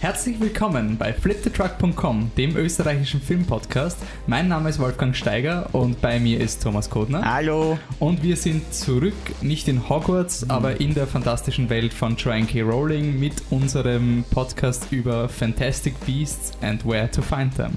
Herzlich 0.00 0.40
willkommen 0.40 0.96
bei 0.96 1.12
fliptetruck.com, 1.12 2.30
dem 2.38 2.56
österreichischen 2.56 3.20
Filmpodcast. 3.20 3.98
Mein 4.26 4.48
Name 4.48 4.70
ist 4.70 4.78
Wolfgang 4.78 5.14
Steiger 5.14 5.68
und 5.72 6.00
bei 6.00 6.18
mir 6.18 6.40
ist 6.40 6.62
Thomas 6.62 6.88
Kodner. 6.88 7.22
Hallo. 7.22 7.78
Und 7.98 8.22
wir 8.22 8.36
sind 8.36 8.72
zurück, 8.72 9.12
nicht 9.42 9.68
in 9.68 9.90
Hogwarts, 9.90 10.46
Mhm. 10.46 10.50
aber 10.52 10.80
in 10.80 10.94
der 10.94 11.06
fantastischen 11.06 11.68
Welt 11.68 11.92
von 11.92 12.16
Joanne 12.16 12.46
K. 12.46 12.62
Rowling 12.62 13.20
mit 13.20 13.34
unserem 13.50 14.24
Podcast 14.30 14.86
über 14.90 15.28
Fantastic 15.28 15.94
Beasts 16.06 16.52
and 16.62 16.86
Where 16.86 17.10
to 17.10 17.20
Find 17.20 17.54
Them. 17.56 17.72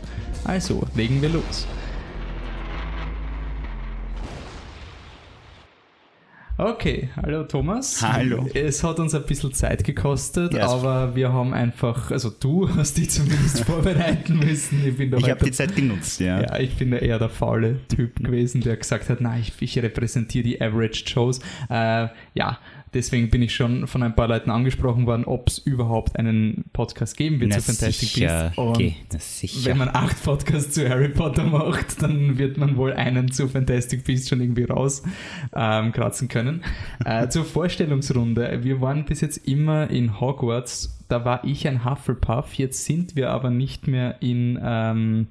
Also, 0.45 0.81
legen 0.95 1.21
wir 1.21 1.29
los. 1.29 1.67
Okay, 6.55 7.09
hallo 7.15 7.43
Thomas. 7.45 7.99
Hallo. 8.03 8.47
Es 8.53 8.83
hat 8.83 8.99
uns 8.99 9.15
ein 9.15 9.23
bisschen 9.23 9.51
Zeit 9.53 9.83
gekostet, 9.83 10.53
Ja, 10.53 10.65
es- 10.67 10.71
aber 10.71 11.15
wir 11.15 11.33
haben 11.33 11.51
einfach, 11.51 12.11
also 12.11 12.29
du 12.29 12.69
hast 12.77 12.95
dich 12.97 13.09
zumindest 13.09 13.61
vorbereiten 13.65 14.37
müssen. 14.37 14.85
Ich 14.85 14.99
Ich 14.99 15.29
habe 15.31 15.45
die 15.45 15.51
Zeit 15.51 15.75
genutzt, 15.75 16.19
ja. 16.19 16.41
ja, 16.41 16.59
ich 16.59 16.75
bin 16.77 16.91
da 16.91 16.97
eher 16.97 17.17
der 17.17 17.29
faule 17.29 17.79
Typ 17.87 18.17
gewesen, 18.23 18.61
der 18.61 18.77
gesagt 18.77 19.09
hat, 19.09 19.19
nein, 19.19 19.41
ich, 19.41 19.53
ich 19.61 19.81
repräsentiere 19.81 20.43
die 20.43 20.61
Average 20.61 21.05
Joes. 21.07 21.39
Äh, 21.71 22.09
ja, 22.35 22.59
deswegen 22.93 23.29
bin 23.29 23.41
ich 23.41 23.53
schon 23.53 23.87
von 23.87 24.03
ein 24.03 24.15
paar 24.15 24.27
Leuten 24.27 24.49
angesprochen 24.49 25.05
worden, 25.05 25.25
ob 25.25 25.47
es 25.47 25.57
überhaupt 25.57 26.17
einen 26.17 26.65
Podcast 26.73 27.17
geben 27.17 27.39
wird 27.39 27.51
Na 27.51 27.59
zu 27.59 27.73
Fantastic 27.73 28.09
sicher, 28.09 28.51
Beasts. 28.55 28.57
Und 28.57 28.67
okay, 28.69 28.95
na 29.11 29.65
wenn 29.65 29.77
man 29.77 29.89
acht 29.89 30.23
Podcasts 30.23 30.73
zu 30.73 30.87
Harry 30.87 31.09
Potter 31.09 31.43
macht, 31.43 32.01
dann 32.01 32.37
wird 32.37 32.57
man 32.57 32.77
wohl 32.77 32.93
einen 32.93 33.31
zu 33.31 33.47
Fantastic 33.47 34.03
Beasts 34.03 34.29
schon 34.29 34.41
irgendwie 34.41 34.63
rauskratzen 34.63 35.11
ähm, 35.55 35.91
kratzen 35.91 36.27
können. 36.27 36.63
Äh, 37.05 37.27
zur 37.29 37.43
Vorstellungsrunde. 37.43 38.59
Wir 38.63 38.79
waren 38.79 39.03
bis 39.05 39.21
jetzt 39.21 39.47
immer 39.47 39.89
in 39.89 40.21
Hogwarts. 40.21 40.97
Da 41.09 41.25
war 41.25 41.43
ich 41.43 41.67
ein 41.67 41.83
Hufflepuff. 41.83 42.53
Jetzt 42.53 42.85
sind 42.85 43.15
wir 43.15 43.31
aber 43.31 43.49
nicht 43.49 43.87
mehr 43.87 44.21
in 44.21 44.59
ähm, 44.63 45.27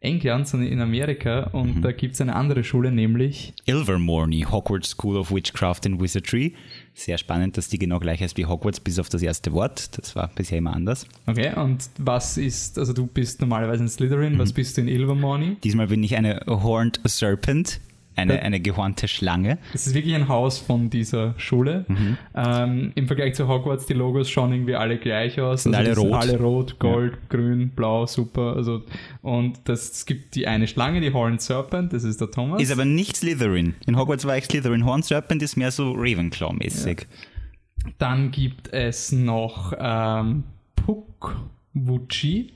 England, 0.00 0.46
sondern 0.46 0.70
in 0.70 0.80
Amerika. 0.80 1.50
Und 1.52 1.82
da 1.82 1.92
gibt 1.92 2.14
es 2.14 2.20
eine 2.20 2.34
andere 2.36 2.64
Schule, 2.64 2.92
nämlich 2.92 3.54
Ilvermorny, 3.66 4.46
Hogwarts 4.50 4.90
School 4.90 5.16
of 5.16 5.32
Witchcraft 5.32 5.80
and 5.86 6.00
Wizardry. 6.00 6.54
Sehr 6.98 7.18
spannend, 7.18 7.58
dass 7.58 7.68
die 7.68 7.78
genau 7.78 7.98
gleich 7.98 8.22
heißt 8.22 8.38
wie 8.38 8.46
Hogwarts, 8.46 8.80
bis 8.80 8.98
auf 8.98 9.10
das 9.10 9.20
erste 9.20 9.52
Wort. 9.52 9.98
Das 9.98 10.16
war 10.16 10.30
bisher 10.34 10.56
immer 10.56 10.72
anders. 10.72 11.06
Okay, 11.26 11.52
und 11.54 11.90
was 11.98 12.38
ist, 12.38 12.78
also 12.78 12.94
du 12.94 13.06
bist 13.06 13.42
normalerweise 13.42 13.82
in 13.82 13.88
Slytherin, 13.90 14.38
was 14.38 14.54
bist 14.54 14.78
du 14.78 14.80
in 14.80 14.88
Ilvermorny? 14.88 15.58
Diesmal 15.62 15.88
bin 15.88 16.02
ich 16.02 16.16
eine 16.16 16.40
Horned 16.46 16.98
Serpent, 17.04 17.80
eine, 18.16 18.40
eine 18.42 18.60
gehornte 18.60 19.08
Schlange. 19.08 19.58
Es 19.72 19.86
ist 19.86 19.94
wirklich 19.94 20.14
ein 20.14 20.28
Haus 20.28 20.58
von 20.58 20.90
dieser 20.90 21.34
Schule. 21.38 21.84
Mhm. 21.88 22.18
Ähm, 22.34 22.92
Im 22.94 23.06
Vergleich 23.06 23.34
zu 23.34 23.46
Hogwarts, 23.48 23.86
die 23.86 23.94
Logos 23.94 24.30
schauen 24.30 24.52
irgendwie 24.52 24.74
alle 24.74 24.98
gleich 24.98 25.40
aus. 25.40 25.64
Sind 25.64 25.74
alle 25.74 25.94
rot. 25.96 26.14
alle 26.14 26.38
rot, 26.38 26.78
gold, 26.78 27.18
grün, 27.28 27.70
blau, 27.70 28.06
super. 28.06 28.56
Also, 28.56 28.82
und 29.22 29.60
das, 29.64 29.90
es 29.92 30.06
gibt 30.06 30.34
die 30.34 30.46
eine 30.46 30.66
Schlange, 30.66 31.00
die 31.00 31.12
Horned 31.12 31.40
Serpent, 31.40 31.92
das 31.92 32.04
ist 32.04 32.20
der 32.20 32.30
Thomas. 32.30 32.60
Ist 32.60 32.72
aber 32.72 32.84
nicht 32.84 33.16
Slytherin. 33.16 33.74
In 33.86 33.96
Hogwarts 33.96 34.24
war 34.24 34.36
ich 34.36 34.46
Slytherin. 34.46 34.84
Horned 34.84 35.04
Serpent 35.04 35.42
ist 35.42 35.56
mehr 35.56 35.70
so 35.70 35.92
Ravenclaw-mäßig. 35.92 37.06
Dann 37.98 38.30
gibt 38.32 38.72
es 38.72 39.12
noch 39.12 39.72
ähm, 39.78 40.44
Pukwuchi. 40.74 41.36
Paguaji. 42.16 42.55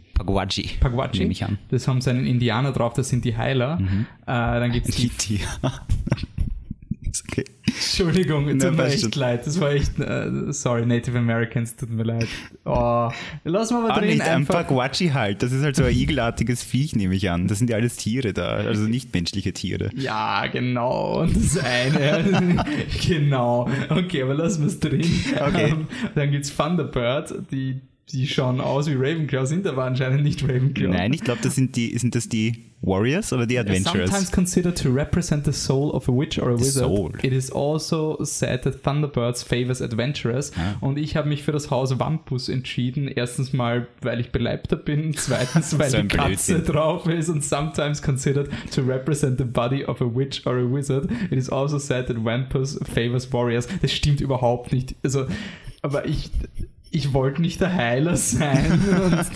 Paguachi. 0.80 1.18
Nehme 1.20 1.32
ich 1.32 1.44
an. 1.44 1.58
Das 1.70 1.88
haben 1.88 2.00
sie 2.00 2.10
einen 2.10 2.26
Indianer 2.26 2.72
drauf, 2.72 2.94
das 2.94 3.08
sind 3.08 3.24
die 3.24 3.36
Heiler. 3.36 3.78
Mhm. 3.78 4.06
Äh, 4.22 4.26
dann 4.26 4.72
gibt 4.72 4.88
es 4.88 4.96
die 4.96 5.08
Die, 5.08 5.40
okay. 7.28 7.44
Entschuldigung, 7.66 8.46
tut 8.48 8.56
Na, 8.58 8.70
mir 8.72 8.84
echt 8.86 9.00
schon. 9.00 9.10
leid. 9.12 9.46
Das 9.46 9.60
war 9.60 9.70
echt, 9.72 9.98
äh, 9.98 10.52
sorry, 10.52 10.84
Native 10.86 11.16
Americans, 11.18 11.76
tut 11.76 11.90
mir 11.90 12.02
leid. 12.02 12.26
Oh, 12.64 13.10
lass 13.44 13.70
mal 13.70 13.78
aber 13.84 13.94
Ah, 13.94 13.98
drin 13.98 14.08
nicht 14.10 14.22
ein 14.22 14.36
einfach. 14.38 14.54
Paguachi 14.66 15.08
halt. 15.10 15.42
Das 15.42 15.52
ist 15.52 15.62
halt 15.62 15.76
so 15.76 15.84
ein 15.84 15.94
igelartiges 15.94 16.62
Viech, 16.62 16.94
nehme 16.96 17.14
ich 17.14 17.30
an. 17.30 17.46
Das 17.48 17.58
sind 17.58 17.70
ja 17.70 17.76
alles 17.76 17.96
Tiere 17.96 18.32
da. 18.32 18.48
Also 18.56 18.82
nicht 18.84 19.12
menschliche 19.14 19.52
Tiere. 19.52 19.90
Ja, 19.94 20.46
genau. 20.48 21.22
Und 21.22 21.36
das 21.36 21.58
eine. 21.58 22.64
genau. 23.06 23.68
Okay, 23.88 24.22
aber 24.22 24.34
lassen 24.34 24.62
wir 24.62 24.68
es 24.68 24.80
drin. 24.80 25.04
Okay. 25.40 25.70
Ähm, 25.70 25.86
dann 26.14 26.30
gibt's 26.32 26.54
Thunderbird, 26.54 27.34
die, 27.50 27.80
die 28.12 28.26
schauen 28.26 28.60
aus 28.60 28.88
wie 28.88 28.94
Ravenclaw, 28.94 29.46
sind 29.46 29.66
aber 29.66 29.84
anscheinend 29.84 30.22
nicht 30.22 30.42
Ravenclaw. 30.42 30.88
Nein, 30.92 31.12
ich 31.12 31.20
glaube, 31.22 31.40
das 31.42 31.54
sind 31.54 31.76
die, 31.76 31.96
sind 31.98 32.14
das 32.14 32.28
die 32.28 32.64
Warriors 32.82 33.32
oder 33.34 33.46
die 33.46 33.56
Sometimes 33.56 33.86
Adventurers? 33.86 34.32
considered 34.32 34.78
to 34.82 34.88
represent 34.90 35.44
the 35.44 35.52
soul 35.52 35.90
of 35.90 36.08
a 36.08 36.12
witch 36.12 36.38
or 36.38 36.48
a 36.50 36.56
The 36.56 36.64
wizard, 36.64 36.84
soul. 36.86 37.12
it 37.22 37.32
is 37.32 37.52
also 37.52 38.16
said 38.24 38.62
that 38.62 38.82
Thunderbirds 38.82 39.42
favors 39.42 39.82
adventurers. 39.82 40.50
Ah. 40.56 40.76
Und 40.80 40.98
ich 40.98 41.14
habe 41.14 41.28
mich 41.28 41.42
für 41.42 41.52
das 41.52 41.70
Haus 41.70 41.98
Wampus 41.98 42.48
entschieden. 42.48 43.06
Erstens 43.08 43.52
mal, 43.52 43.86
weil 44.00 44.18
ich 44.20 44.32
Beleibter 44.32 44.76
bin. 44.76 45.12
Zweitens, 45.16 45.78
weil 45.78 45.90
So 45.90 46.00
die 46.00 46.08
Katze 46.08 46.54
Blödsinn. 46.54 46.64
drauf 46.64 47.06
ist. 47.06 47.28
Und 47.28 47.44
sometimes 47.44 48.00
considered 48.00 48.48
to 48.74 48.80
represent 48.80 49.36
the 49.38 49.44
body 49.44 49.84
of 49.84 50.00
a 50.00 50.06
witch 50.06 50.46
or 50.46 50.54
a 50.56 50.64
wizard. 50.72 51.10
It 51.30 51.36
is 51.36 51.50
also 51.50 51.78
said 51.78 52.06
that 52.06 52.24
Wampus 52.24 52.80
favors 52.94 53.30
warriors. 53.30 53.68
Das 53.82 53.92
stimmt 53.92 54.22
überhaupt 54.22 54.72
nicht. 54.72 54.94
Also, 55.04 55.26
aber 55.82 56.06
ich... 56.06 56.30
Ich 56.92 57.12
wollte 57.12 57.40
nicht 57.40 57.60
der 57.60 57.72
Heiler 57.72 58.16
sein. 58.16 58.72
Und, 59.02 59.30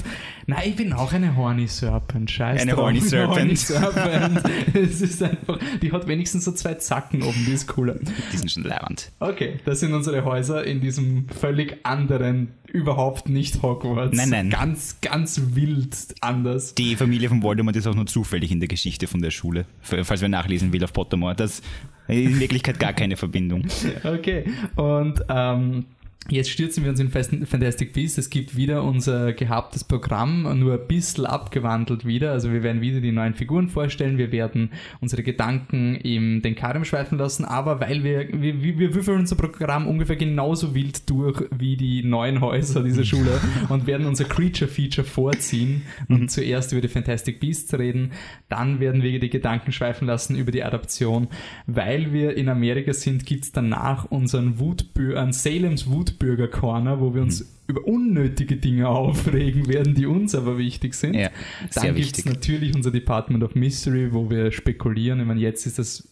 nein, 0.47 0.63
ich 0.67 0.75
bin 0.75 0.93
auch 0.93 1.13
eine 1.13 1.37
Horny 1.37 1.69
Serpent. 1.69 2.29
Scheiß 2.31 2.61
Eine 2.63 2.73
drauf. 2.73 2.87
Horny 2.87 3.01
Serpent. 3.01 3.39
Horny 3.39 3.57
Serpent. 3.57 4.43
es 4.75 5.01
ist 5.01 5.23
einfach, 5.23 5.61
die 5.81 5.93
hat 5.93 6.09
wenigstens 6.09 6.45
so 6.45 6.53
zwei 6.53 6.75
Zacken 6.75 7.23
oben, 7.23 7.45
die 7.47 7.53
ist 7.53 7.69
cooler. 7.69 7.97
Die 8.33 8.37
sind 8.37 8.51
schon 8.51 8.65
leibend. 8.65 9.13
Okay, 9.21 9.61
das 9.65 9.81
sind 9.81 9.93
unsere 9.93 10.25
Häuser 10.25 10.65
in 10.65 10.81
diesem 10.81 11.29
völlig 11.29 11.79
anderen, 11.85 12.49
überhaupt 12.73 13.29
nicht 13.29 13.63
Hogwarts. 13.63 14.17
Nein, 14.17 14.31
nein. 14.31 14.51
Ganz, 14.51 14.97
ganz 15.01 15.41
wild 15.53 15.97
anders. 16.21 16.75
Die 16.75 16.97
Familie 16.97 17.29
von 17.29 17.41
Voldemort 17.41 17.77
ist 17.77 17.87
auch 17.87 17.95
nur 17.95 18.07
zufällig 18.07 18.51
in 18.51 18.59
der 18.59 18.69
Geschichte 18.69 19.07
von 19.07 19.23
der 19.23 19.31
Schule. 19.31 19.65
Falls 19.81 20.21
wer 20.21 20.29
nachlesen 20.29 20.73
will 20.73 20.83
auf 20.83 20.93
Pottermore. 20.93 21.37
Das 21.37 21.61
ist 21.61 21.65
in 22.09 22.41
Wirklichkeit 22.41 22.81
gar 22.81 22.93
keine 22.93 23.17
Verbindung. 23.17 23.67
Okay, 24.05 24.45
und 24.77 25.25
ähm, 25.29 25.87
jetzt 26.31 26.51
stürzen 26.51 26.85
wir 26.85 26.91
uns 26.91 27.01
in 27.01 27.11
Fantastic 27.11 27.93
Beasts. 27.93 28.19
Es 28.19 28.31
gibt 28.31 28.57
wieder 28.57 28.83
unser 28.83 29.33
gehabtes 29.33 29.85
Programm, 29.85 30.59
nur 30.59 30.75
ein 30.75 30.87
bisschen 30.87 31.27
abgewandelt 31.27 32.07
wieder. 32.07 32.33
Also 32.33 32.51
wir 32.53 32.63
werden 32.63 32.81
wieder 32.81 33.01
die 33.01 33.13
neuen 33.13 33.35
Figuren 33.35 33.69
vorstellen. 33.69 34.17
Wir 34.17 34.33
werden 34.33 34.71
unsere 35.01 35.23
Gedanken 35.23 35.97
im 35.97 36.41
den 36.41 36.55
Karem 36.55 36.85
schweifen 36.85 37.19
lassen, 37.19 37.45
aber 37.45 37.81
weil 37.81 38.05
wir, 38.05 38.29
wir, 38.33 38.79
wir 38.79 38.95
würfeln 38.95 39.21
unser 39.21 39.37
Programm 39.37 39.87
ungefähr 39.87 40.17
genauso 40.17 40.75
wild 40.75 41.09
durch 41.11 41.45
wie 41.57 41.77
die 41.77 42.03
neuen 42.03 42.41
Häuser 42.41 42.83
dieser 42.83 43.05
Schule 43.05 43.41
und 43.69 43.87
werden 43.87 44.07
unser 44.07 44.25
Creature-Feature 44.25 45.07
vorziehen 45.07 45.83
und 46.09 46.31
zuerst 46.31 46.73
über 46.73 46.81
die 46.81 46.89
Fantastic 46.89 47.39
Beasts 47.41 47.75
reden. 47.75 48.13
Dann 48.49 48.81
werden 48.81 49.03
wir 49.03 49.21
die 49.21 49.31
Gedanken 49.31 49.73
schweifen 49.73 50.07
lassen 50.07 50.37
über 50.37 50.53
die 50.53 50.65
Adaption. 50.65 51.29
Weil 51.67 52.13
wir 52.13 52.37
in 52.37 52.49
Amerika 52.49 52.93
sind, 52.95 53.27
gibt's 53.27 53.53
danach 53.53 54.07
unseren 54.07 54.59
Wutbürger, 54.59 55.21
an 55.21 55.33
Salems 55.33 55.91
Wutbürger 55.91 56.14
Corner, 56.49 57.01
wo 57.01 57.15
wir 57.15 57.23
uns 57.23 57.51
über 57.67 57.85
unnötige 57.87 58.57
Dinge 58.57 58.89
aufregen 58.89 59.69
werden, 59.69 59.95
die 59.95 60.07
uns 60.07 60.35
aber 60.35 60.59
wichtig 60.59 60.95
sind. 60.95 61.15
Ja, 61.15 61.31
sehr 61.71 61.85
Dann 61.85 61.95
gibt's 61.95 62.19
wichtig. 62.19 62.25
natürlich 62.27 62.75
unser 62.75 62.91
Department 62.91 63.43
of 63.45 63.55
Mystery, 63.55 64.13
wo 64.13 64.29
wir 64.31 64.53
spekulieren. 64.53 65.21
Ich 65.21 65.27
meine, 65.27 65.41
jetzt 65.41 65.67
ist 65.67 65.79
das 65.79 66.09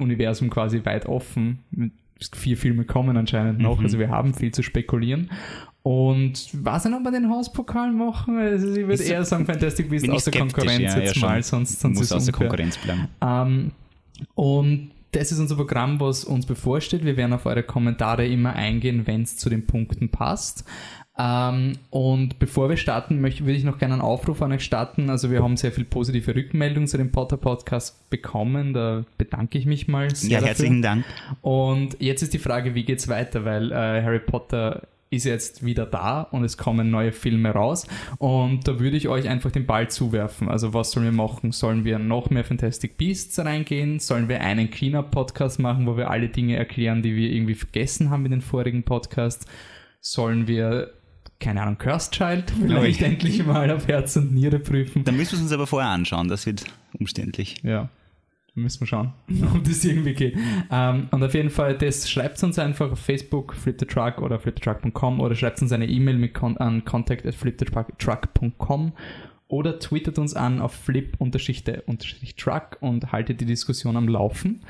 Universum 0.00 0.50
quasi 0.50 0.84
weit 0.84 1.06
offen. 1.06 1.60
Vier 2.34 2.56
Filme 2.56 2.84
kommen 2.84 3.16
anscheinend 3.16 3.60
noch, 3.60 3.78
Mhm. 3.78 3.84
also 3.84 3.98
wir 3.98 4.08
haben 4.10 4.34
viel 4.34 4.52
zu 4.52 4.62
spekulieren. 4.62 5.30
Und 5.84 6.48
was 6.52 6.82
denn, 6.82 6.94
ob 6.94 7.02
wir 7.04 7.12
den 7.12 7.30
Hauspokal 7.30 7.92
machen? 7.92 8.36
Also 8.38 8.68
ich 8.74 8.86
würde 8.86 9.02
eher 9.02 9.24
sagen, 9.24 9.46
Fantastic 9.46 9.88
Beasts 9.88 10.08
außer 10.08 10.30
Konkurrenz 10.32 10.80
ja, 10.80 10.98
ja, 10.98 11.04
jetzt 11.04 11.14
schon. 11.16 11.28
mal, 11.28 11.42
sonst, 11.42 11.80
sonst 11.80 11.96
Muss 11.98 12.06
ist 12.06 12.12
außer 12.12 12.26
unfair. 12.32 12.48
Konkurrenz 12.48 12.76
bleiben. 12.78 13.08
Ähm, 13.22 13.70
und 14.34 14.90
das 15.12 15.32
ist 15.32 15.38
unser 15.38 15.56
Programm, 15.56 16.00
was 16.00 16.24
uns 16.24 16.46
bevorsteht. 16.46 17.04
Wir 17.04 17.16
werden 17.16 17.32
auf 17.32 17.46
eure 17.46 17.62
Kommentare 17.62 18.26
immer 18.26 18.52
eingehen, 18.54 19.06
wenn 19.06 19.22
es 19.22 19.36
zu 19.36 19.48
den 19.48 19.66
Punkten 19.66 20.10
passt. 20.10 20.64
Ähm, 21.20 21.72
und 21.90 22.38
bevor 22.38 22.68
wir 22.68 22.76
starten, 22.76 23.20
möchte, 23.20 23.44
würde 23.44 23.56
ich 23.58 23.64
noch 23.64 23.78
gerne 23.78 23.94
einen 23.94 24.02
Aufruf 24.02 24.40
an 24.40 24.52
euch 24.52 24.62
starten. 24.64 25.10
Also 25.10 25.30
wir 25.32 25.42
haben 25.42 25.56
sehr 25.56 25.72
viel 25.72 25.84
positive 25.84 26.34
Rückmeldungen 26.34 26.86
zu 26.86 26.96
dem 26.96 27.10
Potter 27.10 27.36
Podcast 27.36 28.08
bekommen. 28.08 28.72
Da 28.72 29.04
bedanke 29.16 29.58
ich 29.58 29.66
mich 29.66 29.88
mal 29.88 30.14
sehr 30.14 30.30
Ja, 30.30 30.36
dafür. 30.38 30.48
herzlichen 30.48 30.82
Dank. 30.82 31.04
Und 31.42 31.96
jetzt 32.00 32.22
ist 32.22 32.34
die 32.34 32.38
Frage, 32.38 32.74
wie 32.76 32.84
geht's 32.84 33.08
weiter? 33.08 33.44
Weil 33.44 33.72
äh, 33.72 34.02
Harry 34.02 34.20
Potter 34.20 34.86
ist 35.10 35.24
jetzt 35.24 35.64
wieder 35.64 35.86
da 35.86 36.22
und 36.22 36.44
es 36.44 36.56
kommen 36.56 36.90
neue 36.90 37.12
Filme 37.12 37.50
raus. 37.50 37.86
Und 38.18 38.68
da 38.68 38.78
würde 38.78 38.96
ich 38.96 39.08
euch 39.08 39.28
einfach 39.28 39.50
den 39.50 39.66
Ball 39.66 39.88
zuwerfen. 39.88 40.48
Also 40.48 40.74
was 40.74 40.90
sollen 40.90 41.06
wir 41.06 41.12
machen? 41.12 41.52
Sollen 41.52 41.84
wir 41.84 41.98
noch 41.98 42.30
mehr 42.30 42.44
Fantastic 42.44 42.98
Beasts 42.98 43.38
reingehen? 43.38 43.98
Sollen 44.00 44.28
wir 44.28 44.40
einen 44.40 44.70
Cleanup-Podcast 44.70 45.58
machen, 45.60 45.86
wo 45.86 45.96
wir 45.96 46.10
alle 46.10 46.28
Dinge 46.28 46.56
erklären, 46.56 47.02
die 47.02 47.16
wir 47.16 47.30
irgendwie 47.30 47.54
vergessen 47.54 48.10
haben 48.10 48.24
in 48.26 48.32
den 48.32 48.42
vorigen 48.42 48.82
Podcasts? 48.82 49.46
Sollen 50.00 50.46
wir 50.46 50.92
keine 51.40 51.62
Ahnung, 51.62 51.78
Cursed 51.78 52.14
Child 52.14 52.50
vielleicht 52.60 53.02
endlich 53.02 53.44
mal 53.46 53.70
auf 53.70 53.86
Herz 53.86 54.16
und 54.16 54.34
Niere 54.34 54.58
prüfen. 54.58 55.04
Dann 55.04 55.16
müssen 55.16 55.32
wir 55.32 55.36
es 55.36 55.42
uns 55.42 55.52
aber 55.52 55.66
vorher 55.66 55.90
anschauen, 55.90 56.28
das 56.28 56.46
wird 56.46 56.64
umständlich. 56.98 57.62
Ja. 57.62 57.90
Müssen 58.62 58.80
wir 58.80 58.86
schauen, 58.86 59.12
ob 59.54 59.64
das 59.64 59.84
irgendwie 59.84 60.14
geht. 60.14 60.36
Ähm, 60.70 61.08
und 61.10 61.22
auf 61.22 61.34
jeden 61.34 61.50
Fall, 61.50 61.76
das 61.76 62.10
schreibt 62.10 62.42
uns 62.42 62.58
einfach 62.58 62.92
auf 62.92 62.98
Facebook, 62.98 63.54
flipthetruck 63.54 64.18
oder 64.18 64.38
flipthetruck.com 64.38 65.20
oder 65.20 65.34
schreibt 65.34 65.62
uns 65.62 65.72
eine 65.72 65.86
E-Mail 65.86 66.18
mit 66.18 66.34
con 66.34 66.56
an 66.56 66.84
contact 66.84 67.26
at 67.26 67.34
flipthetruck.com 67.34 68.92
oder 69.48 69.78
twittert 69.78 70.18
uns 70.18 70.34
an 70.34 70.60
auf 70.60 70.72
flip-truck 70.74 71.16
und 72.80 73.12
haltet 73.12 73.40
die 73.40 73.46
Diskussion 73.46 73.96
am 73.96 74.06
Laufen. 74.06 74.60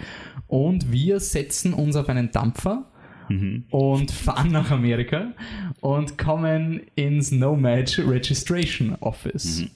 Und 0.46 0.92
wir 0.92 1.18
setzen 1.20 1.74
uns 1.74 1.96
auf 1.96 2.08
einen 2.08 2.30
Dampfer 2.30 2.84
mhm. 3.28 3.64
und 3.70 4.12
fahren 4.12 4.52
nach 4.52 4.70
Amerika 4.70 5.32
und 5.80 6.16
kommen 6.16 6.80
ins 6.94 7.32
No 7.32 7.56
Match 7.56 7.98
Registration 7.98 8.94
Office. 9.00 9.62
Mhm. 9.62 9.70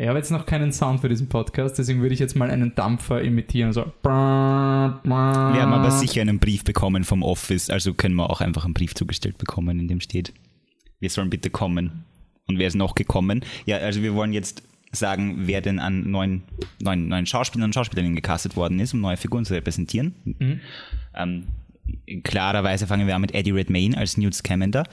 Ich 0.00 0.06
habe 0.06 0.16
jetzt 0.16 0.30
noch 0.30 0.46
keinen 0.46 0.70
Sound 0.70 1.00
für 1.00 1.08
diesen 1.08 1.28
Podcast, 1.28 1.76
deswegen 1.76 2.00
würde 2.00 2.14
ich 2.14 2.20
jetzt 2.20 2.36
mal 2.36 2.52
einen 2.52 2.72
Dampfer 2.76 3.20
imitieren. 3.20 3.72
So. 3.72 3.92
Wir 4.04 4.12
haben 4.12 5.72
aber 5.72 5.90
sicher 5.90 6.20
einen 6.20 6.38
Brief 6.38 6.62
bekommen 6.62 7.02
vom 7.02 7.24
Office, 7.24 7.68
also 7.68 7.94
können 7.94 8.14
wir 8.14 8.30
auch 8.30 8.40
einfach 8.40 8.64
einen 8.64 8.74
Brief 8.74 8.94
zugestellt 8.94 9.38
bekommen, 9.38 9.80
in 9.80 9.88
dem 9.88 10.00
steht, 10.00 10.32
wir 11.00 11.10
sollen 11.10 11.30
bitte 11.30 11.50
kommen. 11.50 12.04
Und 12.46 12.60
wer 12.60 12.68
ist 12.68 12.76
noch 12.76 12.94
gekommen? 12.94 13.44
Ja, 13.66 13.78
also 13.78 14.00
wir 14.00 14.14
wollen 14.14 14.32
jetzt 14.32 14.62
sagen, 14.92 15.48
wer 15.48 15.62
denn 15.62 15.80
an 15.80 16.08
neuen, 16.08 16.44
neuen, 16.80 17.08
neuen 17.08 17.26
Schauspielern 17.26 17.64
und 17.64 17.74
Schauspielerinnen 17.74 18.14
gecastet 18.14 18.54
worden 18.54 18.78
ist, 18.78 18.94
um 18.94 19.00
neue 19.00 19.16
Figuren 19.16 19.44
zu 19.44 19.54
repräsentieren. 19.54 20.14
Mhm. 20.24 20.60
Ähm, 21.16 21.48
klarerweise 22.22 22.86
fangen 22.86 23.08
wir 23.08 23.16
an 23.16 23.20
mit 23.20 23.34
Eddie 23.34 23.50
Redmayne 23.50 23.98
als 23.98 24.16
Newt 24.16 24.34
Scamander 24.34 24.84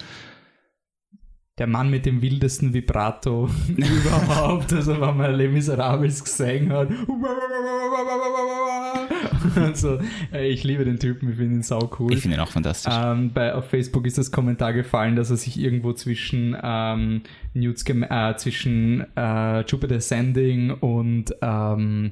der 1.58 1.68
Mann 1.68 1.90
mit 1.90 2.06
dem 2.06 2.22
wildesten 2.22 2.74
Vibrato 2.74 3.50
überhaupt, 3.70 4.74
also 4.74 5.00
wenn 5.00 5.16
man 5.16 5.36
Les 5.36 5.50
Miserables 5.50 6.24
gesehen 6.24 6.72
hat. 6.74 6.90
also, 9.56 10.00
ich 10.34 10.66
liebe 10.66 10.84
den 10.84 11.00
Typen, 11.00 11.30
ich 11.30 11.38
finde 11.38 11.56
ihn 11.56 11.64
sau 11.64 11.90
cool. 11.98 12.12
Ich 12.12 12.22
finde 12.22 12.36
ihn 12.36 12.42
auch 12.42 12.52
fantastisch. 12.52 12.94
Ähm, 12.94 13.32
bei, 13.34 13.56
auf 13.56 13.70
Facebook 13.70 14.06
ist 14.06 14.18
das 14.18 14.32
Kommentar 14.32 14.74
gefallen, 14.74 15.16
dass 15.16 15.30
er 15.30 15.38
sich 15.38 15.58
irgendwo 15.58 15.94
zwischen 15.94 16.58
ähm, 16.62 17.22
Newts, 17.54 17.86
äh, 17.88 18.36
zwischen 18.36 19.06
äh, 19.16 19.62
Jupiter 19.62 20.02
Sending 20.02 20.72
und 20.72 21.34
ähm, 21.42 22.12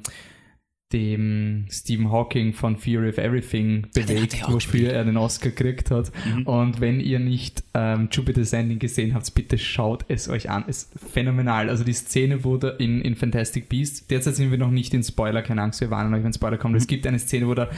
dem 0.92 1.66
Stephen 1.70 2.12
Hawking 2.12 2.52
von 2.52 2.76
Fear 2.76 3.08
of 3.08 3.18
Everything 3.18 3.86
bewegt, 3.94 4.38
ja, 4.38 4.52
wofür 4.52 4.92
er 4.92 5.04
den 5.04 5.16
Oscar 5.16 5.50
gekriegt 5.50 5.90
hat. 5.90 6.12
Mhm. 6.24 6.46
Und 6.46 6.80
wenn 6.80 7.00
ihr 7.00 7.18
nicht 7.18 7.64
ähm, 7.74 8.08
Jupiter 8.12 8.44
Sending 8.44 8.78
gesehen 8.78 9.14
habt, 9.14 9.34
bitte 9.34 9.58
schaut 9.58 10.04
es 10.08 10.28
euch 10.28 10.50
an. 10.50 10.64
Es 10.68 10.84
ist 10.84 10.92
phänomenal. 11.12 11.68
Also 11.68 11.82
die 11.82 11.92
Szene 11.92 12.44
wurde 12.44 12.76
in, 12.78 13.00
in 13.00 13.16
Fantastic 13.16 13.68
Beasts, 13.68 14.06
derzeit 14.06 14.36
sind 14.36 14.50
wir 14.50 14.58
noch 14.58 14.70
nicht 14.70 14.94
in 14.94 15.02
Spoiler, 15.02 15.42
keine 15.42 15.62
Angst, 15.62 15.80
wir 15.80 15.90
warnen 15.90 16.14
euch, 16.14 16.22
wenn 16.22 16.32
Spoiler 16.32 16.58
kommt. 16.58 16.74
Mhm. 16.74 16.78
Es 16.78 16.86
gibt 16.86 17.06
eine 17.06 17.18
Szene, 17.18 17.48
wo 17.48 17.54
der 17.54 17.70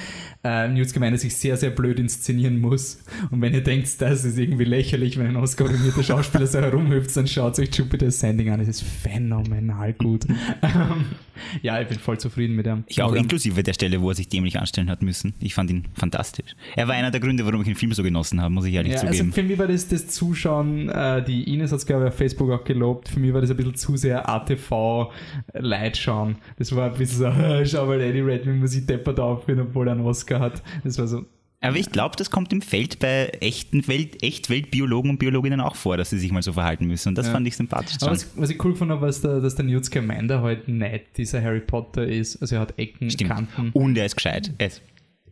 äh, 0.44 0.68
Newt 0.68 0.90
Scamander 0.90 1.18
sich 1.18 1.36
sehr, 1.36 1.56
sehr 1.56 1.70
blöd 1.70 1.98
inszenieren 1.98 2.60
muss. 2.60 3.02
Und 3.30 3.40
wenn 3.40 3.54
ihr 3.54 3.62
denkt, 3.62 4.00
das 4.02 4.24
ist 4.24 4.38
irgendwie 4.38 4.64
lächerlich, 4.64 5.18
wenn 5.18 5.28
ein 5.28 5.36
Oscar-nominierte 5.36 6.02
Schauspieler 6.02 6.46
so 6.46 6.60
herumhüpft, 6.60 7.16
dann 7.16 7.26
schaut 7.26 7.58
euch 7.58 7.74
Jupiter 7.74 8.10
Sending 8.10 8.50
an. 8.50 8.60
Es 8.60 8.68
ist 8.68 8.82
phänomenal 8.82 9.94
gut. 9.94 10.26
Ähm, 10.62 11.06
ja, 11.62 11.80
ich 11.80 11.88
bin 11.88 11.98
voll 11.98 12.18
zufrieden 12.18 12.56
mit 12.56 12.66
dem. 12.66 12.84
Ich 12.88 12.95
auch 13.02 13.14
inklusive 13.14 13.62
der 13.62 13.72
Stelle, 13.72 14.00
wo 14.00 14.10
er 14.10 14.14
sich 14.14 14.28
dämlich 14.28 14.58
anstellen 14.58 14.90
hat 14.90 15.02
müssen. 15.02 15.34
Ich 15.40 15.54
fand 15.54 15.70
ihn 15.70 15.84
fantastisch. 15.94 16.56
Er 16.74 16.88
war 16.88 16.94
einer 16.94 17.10
der 17.10 17.20
Gründe, 17.20 17.44
warum 17.44 17.60
ich 17.60 17.66
den 17.66 17.76
Film 17.76 17.92
so 17.92 18.02
genossen 18.02 18.40
habe, 18.40 18.52
muss 18.52 18.64
ich 18.64 18.74
ehrlich 18.74 18.92
ja, 18.92 19.00
also 19.00 19.08
zugeben. 19.08 19.28
Also 19.30 19.40
für 19.40 19.46
mich 19.46 19.58
war 19.58 19.66
das, 19.66 19.88
das 19.88 20.08
Zuschauen, 20.08 20.88
äh, 20.88 21.24
die 21.24 21.52
Ines 21.52 21.72
hat 21.72 21.78
es 21.78 21.86
glaube 21.86 22.04
ich 22.04 22.08
auf 22.08 22.16
Facebook 22.16 22.50
auch 22.50 22.64
gelobt, 22.64 23.08
für 23.08 23.20
mich 23.20 23.32
war 23.32 23.40
das 23.40 23.50
ein 23.50 23.56
bisschen 23.56 23.74
zu 23.74 23.96
sehr 23.96 24.28
ATV-Leid 24.28 25.96
schauen. 25.96 26.36
Das 26.58 26.74
war 26.74 26.90
ein 26.90 26.98
bisschen 26.98 27.18
so, 27.18 27.64
schau 27.64 27.86
mal, 27.86 28.00
Eddie 28.00 28.20
Redmayne 28.20 28.58
muss 28.58 28.72
sich 28.72 28.86
deppert 28.86 29.20
aufführen, 29.20 29.60
obwohl 29.60 29.88
er 29.88 29.92
einen 29.92 30.06
Oscar 30.06 30.40
hat. 30.40 30.62
Das 30.84 30.98
war 30.98 31.06
so, 31.06 31.24
aber 31.68 31.76
ich 31.76 31.90
glaube, 31.90 32.16
das 32.16 32.30
kommt 32.30 32.52
im 32.52 32.62
Feld 32.62 32.98
bei 32.98 33.28
echten 33.40 33.86
Welt, 33.88 34.22
Echtweltbiologen 34.22 35.10
und 35.10 35.18
Biologinnen 35.18 35.60
auch 35.60 35.76
vor, 35.76 35.96
dass 35.96 36.10
sie 36.10 36.18
sich 36.18 36.32
mal 36.32 36.42
so 36.42 36.52
verhalten 36.52 36.86
müssen. 36.86 37.10
Und 37.10 37.18
das 37.18 37.26
ja. 37.26 37.32
fand 37.32 37.46
ich 37.46 37.56
sympathisch. 37.56 37.96
Aber 38.00 38.12
was, 38.12 38.36
was, 38.36 38.50
ich 38.50 38.64
cool 38.64 38.74
fand, 38.74 38.90
war, 38.90 39.00
dass 39.00 39.20
der, 39.20 39.40
dass 39.40 39.54
der 39.54 39.64
Newt 39.64 39.84
Scamander 39.84 40.42
halt 40.42 40.68
nicht 40.68 41.16
dieser 41.16 41.42
Harry 41.42 41.60
Potter 41.60 42.06
ist. 42.06 42.40
Also 42.40 42.56
er 42.56 42.60
hat 42.62 42.78
Ecken, 42.78 43.10
Stimmt. 43.10 43.30
Kanten. 43.30 43.70
Und 43.72 43.96
er 43.96 44.06
ist 44.06 44.16
gescheit. 44.16 44.52
Er 44.58 44.68
ist, 44.68 44.82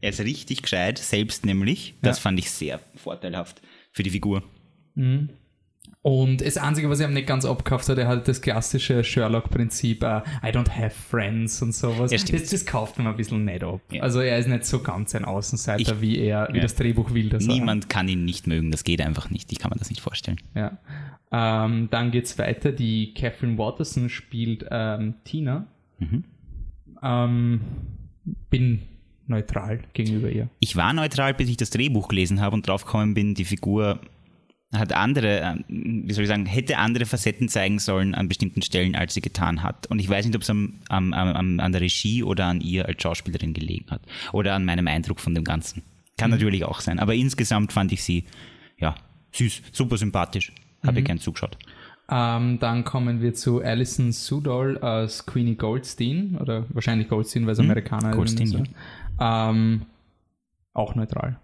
er 0.01 0.11
ist 0.11 0.21
richtig 0.21 0.63
gescheit, 0.63 0.99
selbst 0.99 1.47
nämlich. 1.47 1.95
Das 2.03 2.19
ja. 2.19 2.23
fand 2.23 2.39
ich 2.39 2.51
sehr 2.51 2.81
vorteilhaft 2.95 3.63
für 3.93 4.03
die 4.03 4.11
Figur. 4.11 4.43
Mhm. 4.95 5.31
Und 6.05 6.43
das 6.43 6.59
Einzige, 6.59 6.91
was 6.91 7.01
ich 7.01 7.07
ihm 7.07 7.15
nicht 7.15 7.27
ganz 7.27 7.47
abgekauft 7.47 7.89
hat, 7.89 7.97
er 7.97 8.07
hat 8.09 8.29
das 8.29 8.43
klassische 8.43 9.03
Sherlock-Prinzip, 9.03 10.03
uh, 10.05 10.21
I 10.47 10.51
don't 10.51 10.69
have 10.69 10.91
friends 10.91 11.63
und 11.63 11.75
sowas. 11.75 12.13
Ja, 12.13 12.19
das, 12.19 12.51
das 12.51 12.67
kauft 12.67 12.99
ihm 12.99 13.07
ein 13.07 13.17
bisschen 13.17 13.47
nicht 13.47 13.65
ab. 13.65 13.81
Ja. 13.91 14.03
Also 14.03 14.21
er 14.21 14.39
ist 14.39 14.47
nicht 14.47 14.67
so 14.67 14.81
ganz 14.81 15.15
ein 15.15 15.25
Außenseiter, 15.25 15.95
ich, 15.95 16.01
wie 16.03 16.19
er, 16.19 16.49
wie 16.53 16.59
ja. 16.59 16.63
das 16.63 16.75
Drehbuch 16.75 17.15
will. 17.15 17.31
Dass 17.31 17.47
Niemand 17.47 17.85
er, 17.85 17.89
kann 17.89 18.07
ihn 18.07 18.27
nicht 18.27 18.47
mögen, 18.47 18.71
das 18.71 18.85
geht 18.85 19.01
einfach 19.01 19.31
nicht. 19.31 19.51
Ich 19.51 19.59
kann 19.59 19.71
mir 19.71 19.79
das 19.79 19.89
nicht 19.89 20.03
vorstellen. 20.03 20.37
Ja. 20.55 20.77
Ähm, 21.33 21.89
dann 21.91 22.11
geht's 22.11 22.39
weiter. 22.39 22.71
Die 22.71 23.15
Catherine 23.15 23.57
Watterson 23.57 24.11
spielt 24.11 24.67
ähm, 24.71 25.15
Tina. 25.25 25.67
Mhm. 26.01 26.25
Ähm, 27.03 27.61
bin 28.51 28.83
neutral 29.27 29.81
gegenüber 29.95 30.29
ihr. 30.29 30.51
Ich 30.61 30.77
war 30.77 30.93
neutral, 30.93 31.33
bis 31.33 31.49
ich 31.49 31.57
das 31.57 31.71
Drehbuch 31.71 32.09
gelesen 32.09 32.43
habe 32.43 32.55
und 32.55 32.69
drauf 32.69 32.85
gekommen 32.85 33.15
bin, 33.15 33.35
die 33.35 33.47
Figur 33.47 34.01
hat 34.79 34.93
andere, 34.93 35.41
ähm, 35.69 36.05
wie 36.07 36.13
soll 36.13 36.25
ich 36.25 36.29
sagen, 36.29 36.47
hätte 36.47 36.79
andere 36.79 37.07
Facetten 37.07 37.49
zeigen 37.49 37.79
sollen 37.79 38.15
an 38.15 38.29
bestimmten 38.29 38.63
Stellen, 38.63 38.95
als 38.95 39.15
sie 39.15 39.21
getan 39.21 39.63
hat. 39.63 39.87
Und 39.89 39.99
ich 39.99 40.09
weiß 40.09 40.27
nicht, 40.27 40.37
ob 40.37 40.43
es 40.43 40.51
am, 40.51 40.75
am, 40.89 41.13
am, 41.13 41.61
an 41.61 41.73
der 41.73 41.81
Regie 41.81 42.23
oder 42.23 42.47
an 42.47 42.61
ihr 42.61 42.87
als 42.87 43.03
Schauspielerin 43.03 43.55
gelegen 43.55 43.87
hat. 43.91 44.03
Oder 44.33 44.55
an 44.55 44.65
meinem 44.65 44.87
Eindruck 44.89 45.21
von 45.21 45.35
dem 45.35 45.45
Ganzen. 45.45 45.83
Kann 46.17 46.31
mhm. 46.31 46.37
natürlich 46.37 46.65
auch 46.65 46.81
sein. 46.81 46.99
Aber 46.99 47.15
insgesamt 47.15 47.73
fand 47.73 47.93
ich 47.93 48.03
sie, 48.03 48.25
ja, 48.79 48.95
süß, 49.33 49.63
super 49.73 49.97
sympathisch. 49.97 50.53
Habe 50.83 50.93
mhm. 50.93 50.99
ich 50.99 51.05
gern 51.05 51.19
zugeschaut. 51.19 51.57
Ähm, 52.09 52.59
dann 52.59 52.85
kommen 52.85 53.23
wir 53.23 53.35
zu 53.35 53.63
Alison 53.63 54.13
Sudol 54.13 54.79
als 54.79 55.27
Queenie 55.27 55.57
Goldstein. 55.57 56.37
Oder 56.41 56.67
wahrscheinlich 56.69 57.09
Goldstein, 57.09 57.47
weil 57.47 57.53
es 57.53 57.59
mhm. 57.59 57.65
Amerikaner 57.65 58.11
Goldstein, 58.13 58.47
ist. 58.47 58.55
Ja. 59.19 59.51
Ähm, 59.51 59.87
auch 60.73 60.95
neutral. 60.95 61.39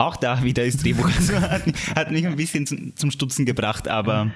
Auch 0.00 0.16
da 0.16 0.42
wieder 0.42 0.64
ist 0.64 0.82
Drehbuch. 0.82 1.10
Also 1.16 1.34
hat, 1.34 1.62
hat, 1.94 2.10
mich 2.10 2.26
ein 2.26 2.36
bisschen 2.36 2.66
zum, 2.66 2.96
zum 2.96 3.10
Stutzen 3.10 3.44
gebracht, 3.44 3.86
aber 3.86 4.30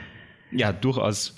ja, 0.53 0.75
durchaus 0.75 1.35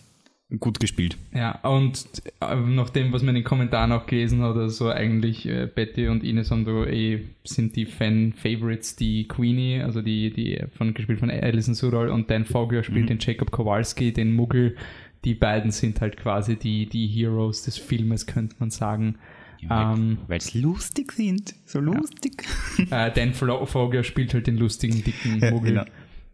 gut 0.58 0.80
gespielt. 0.80 1.16
Ja, 1.32 1.60
und 1.62 2.06
äh, 2.40 2.56
nach 2.56 2.90
dem, 2.90 3.12
was 3.12 3.22
man 3.22 3.36
in 3.36 3.42
den 3.42 3.44
Kommentaren 3.44 3.92
auch 3.92 4.06
gelesen 4.06 4.42
hat, 4.42 4.56
also 4.56 4.88
eigentlich 4.88 5.46
äh, 5.46 5.68
Betty 5.72 6.08
und 6.08 6.24
Ines 6.24 6.50
haben 6.50 6.64
da 6.64 6.86
eh, 6.86 7.22
sind 7.44 7.76
die 7.76 7.86
Fan-Favorites, 7.86 8.96
die 8.96 9.28
Queenie, 9.28 9.80
also 9.80 10.02
die, 10.02 10.32
die 10.32 10.60
von, 10.76 10.92
gespielt 10.92 11.20
von 11.20 11.30
Alison 11.30 11.74
Sudol 11.74 12.08
und 12.08 12.28
Dan 12.28 12.46
Fogler 12.46 12.82
spielt 12.82 13.04
mhm. 13.04 13.08
den 13.08 13.18
Jacob 13.20 13.52
Kowalski, 13.52 14.12
den 14.12 14.34
Muggel. 14.34 14.76
Die 15.24 15.34
beiden 15.34 15.70
sind 15.70 16.00
halt 16.00 16.16
quasi 16.16 16.56
die, 16.56 16.86
die 16.86 17.06
Heroes 17.06 17.62
des 17.62 17.78
Filmes, 17.78 18.26
könnte 18.26 18.56
man 18.58 18.70
sagen. 18.70 19.18
Ähm, 19.62 20.18
Weil 20.26 20.38
es 20.38 20.54
lustig 20.54 21.12
sind. 21.12 21.54
So 21.64 21.80
lustig. 21.80 22.44
Ja. 22.90 23.06
äh, 23.06 23.12
Dan 23.12 23.34
Fogler 23.34 24.04
spielt 24.04 24.34
halt 24.34 24.46
den 24.46 24.56
lustigen, 24.56 25.02
dicken 25.02 25.40
Muggel. 25.50 25.74
Ja, 25.74 25.84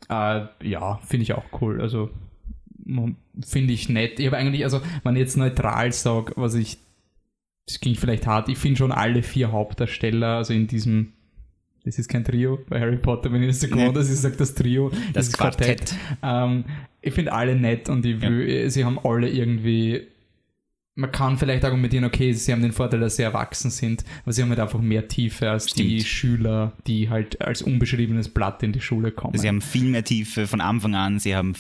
genau. 0.09 0.47
äh, 0.63 0.69
ja 0.69 0.97
finde 1.07 1.23
ich 1.23 1.33
auch 1.35 1.45
cool. 1.61 1.81
Also 1.81 2.11
finde 3.45 3.73
ich 3.73 3.89
nett. 3.89 4.19
Ich 4.19 4.27
habe 4.27 4.37
eigentlich, 4.37 4.65
also 4.65 4.81
wenn 5.05 5.17
ich 5.17 5.21
jetzt 5.21 5.37
neutral 5.37 5.93
sage, 5.93 6.33
was 6.37 6.55
ich, 6.55 6.79
das 7.67 7.81
klingt 7.81 7.99
vielleicht 7.99 8.27
hart, 8.27 8.49
ich 8.49 8.59
finde 8.59 8.79
schon 8.79 8.93
alle 8.93 9.23
vier 9.23 9.53
Hauptdarsteller, 9.53 10.39
also 10.39 10.53
in 10.53 10.67
diesem 10.67 11.13
das 11.85 11.99
ist 11.99 12.09
kein 12.09 12.25
Trio 12.25 12.61
bei 12.69 12.81
Harry 12.81 12.97
Potter, 12.97 13.33
wenn 13.33 13.43
ich 13.43 13.49
das 13.49 13.61
so 13.61 13.75
nee. 13.75 13.93
das 13.93 14.09
ist, 14.09 14.23
sagt 14.23 14.41
das 14.41 14.55
Trio, 14.55 14.91
das, 15.13 15.31
das 15.31 15.33
Quartett. 15.33 15.85
Quartett. 15.87 15.95
Ähm, 16.23 16.65
ich 17.01 17.13
finde 17.13 17.33
alle 17.33 17.57
nett 17.57 17.89
und 17.89 18.07
ich 18.07 18.21
will, 18.21 18.49
ja. 18.49 18.71
sie 18.71 18.85
haben 18.85 18.99
alle 19.01 19.29
irgendwie 19.29 20.07
man 20.95 21.11
kann 21.11 21.39
vielleicht 21.39 21.65
argumentieren, 21.65 22.05
okay, 22.05 22.33
sie 22.33 22.53
haben 22.53 22.63
den 22.63 22.73
Vorteil, 22.73 23.01
dass 23.01 23.17
sie 23.17 23.23
erwachsen 23.23 23.71
sind, 23.71 24.05
aber 24.25 24.33
sie 24.33 24.43
haben 24.43 24.51
halt 24.51 24.61
einfach 24.61 24.81
mehr 24.81 25.09
Tiefe 25.09 25.51
als 25.51 25.71
Stimmt. 25.71 25.89
die 25.89 26.05
Schüler, 26.05 26.73
die 26.87 27.09
halt 27.09 27.41
als 27.41 27.63
unbeschriebenes 27.63 28.29
Blatt 28.29 28.63
in 28.63 28.73
die 28.73 28.81
Schule 28.81 29.11
kommen. 29.11 29.39
Sie 29.39 29.49
haben 29.49 29.63
viel 29.63 29.85
mehr 29.85 30.05
Tiefe 30.05 30.47
von 30.47 30.61
Anfang 30.61 30.95
an, 30.95 31.19
sie 31.19 31.35
haben 31.35 31.55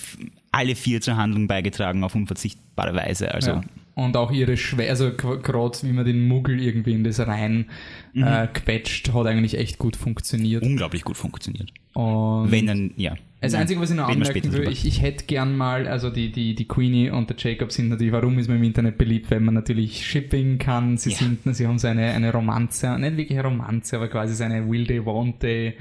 alle 0.50 0.74
vier 0.74 1.00
zur 1.00 1.16
Handlung 1.16 1.46
beigetragen 1.46 2.04
auf 2.04 2.14
unverzichtbare 2.14 2.94
Weise. 2.94 3.32
Also. 3.32 3.52
Ja. 3.52 3.62
Und 3.94 4.16
auch 4.16 4.32
ihre 4.32 4.56
Schwäche, 4.56 4.90
also 4.90 5.12
gerade 5.12 5.78
wie 5.82 5.92
man 5.92 6.04
den 6.04 6.26
Muggel 6.26 6.60
irgendwie 6.60 6.92
in 6.92 7.04
das 7.04 7.20
rein 7.20 7.66
mhm. 8.12 8.24
äh, 8.24 8.46
quetscht, 8.48 9.12
hat 9.12 9.26
eigentlich 9.26 9.56
echt 9.58 9.78
gut 9.78 9.96
funktioniert. 9.96 10.62
Unglaublich 10.62 11.04
gut 11.04 11.16
funktioniert. 11.16 11.72
Und 11.94 12.50
Wenn 12.50 12.66
dann, 12.66 12.92
ja. 12.96 13.16
Das 13.42 13.54
Einzige, 13.54 13.80
was 13.80 13.90
ich 13.90 13.96
noch 13.96 14.08
anmerken 14.08 14.52
will, 14.52 14.68
ich, 14.70 14.86
ich 14.86 15.02
hätte 15.02 15.24
gern 15.26 15.56
mal, 15.56 15.88
also 15.88 16.10
die, 16.10 16.30
die, 16.30 16.54
die 16.54 16.68
Queenie 16.68 17.10
und 17.10 17.28
der 17.28 17.36
Jacob 17.36 17.72
sind 17.72 17.88
natürlich, 17.88 18.12
warum 18.12 18.38
ist 18.38 18.48
man 18.48 18.58
im 18.58 18.62
Internet 18.62 18.98
beliebt, 18.98 19.30
wenn 19.30 19.44
man 19.44 19.54
natürlich 19.54 20.06
Shipping 20.06 20.58
kann, 20.58 20.96
sie 20.96 21.10
ja. 21.10 21.16
sind, 21.16 21.40
sie 21.54 21.66
haben 21.66 21.78
so 21.78 21.88
eine, 21.88 22.12
eine 22.12 22.32
Romanze, 22.32 22.98
nicht 22.98 23.16
wirklich 23.16 23.38
eine 23.38 23.48
Romanze, 23.48 23.96
aber 23.96 24.08
quasi 24.08 24.34
so 24.34 24.44
eine 24.44 24.70
Wilde 24.70 25.04
Wante 25.04 25.74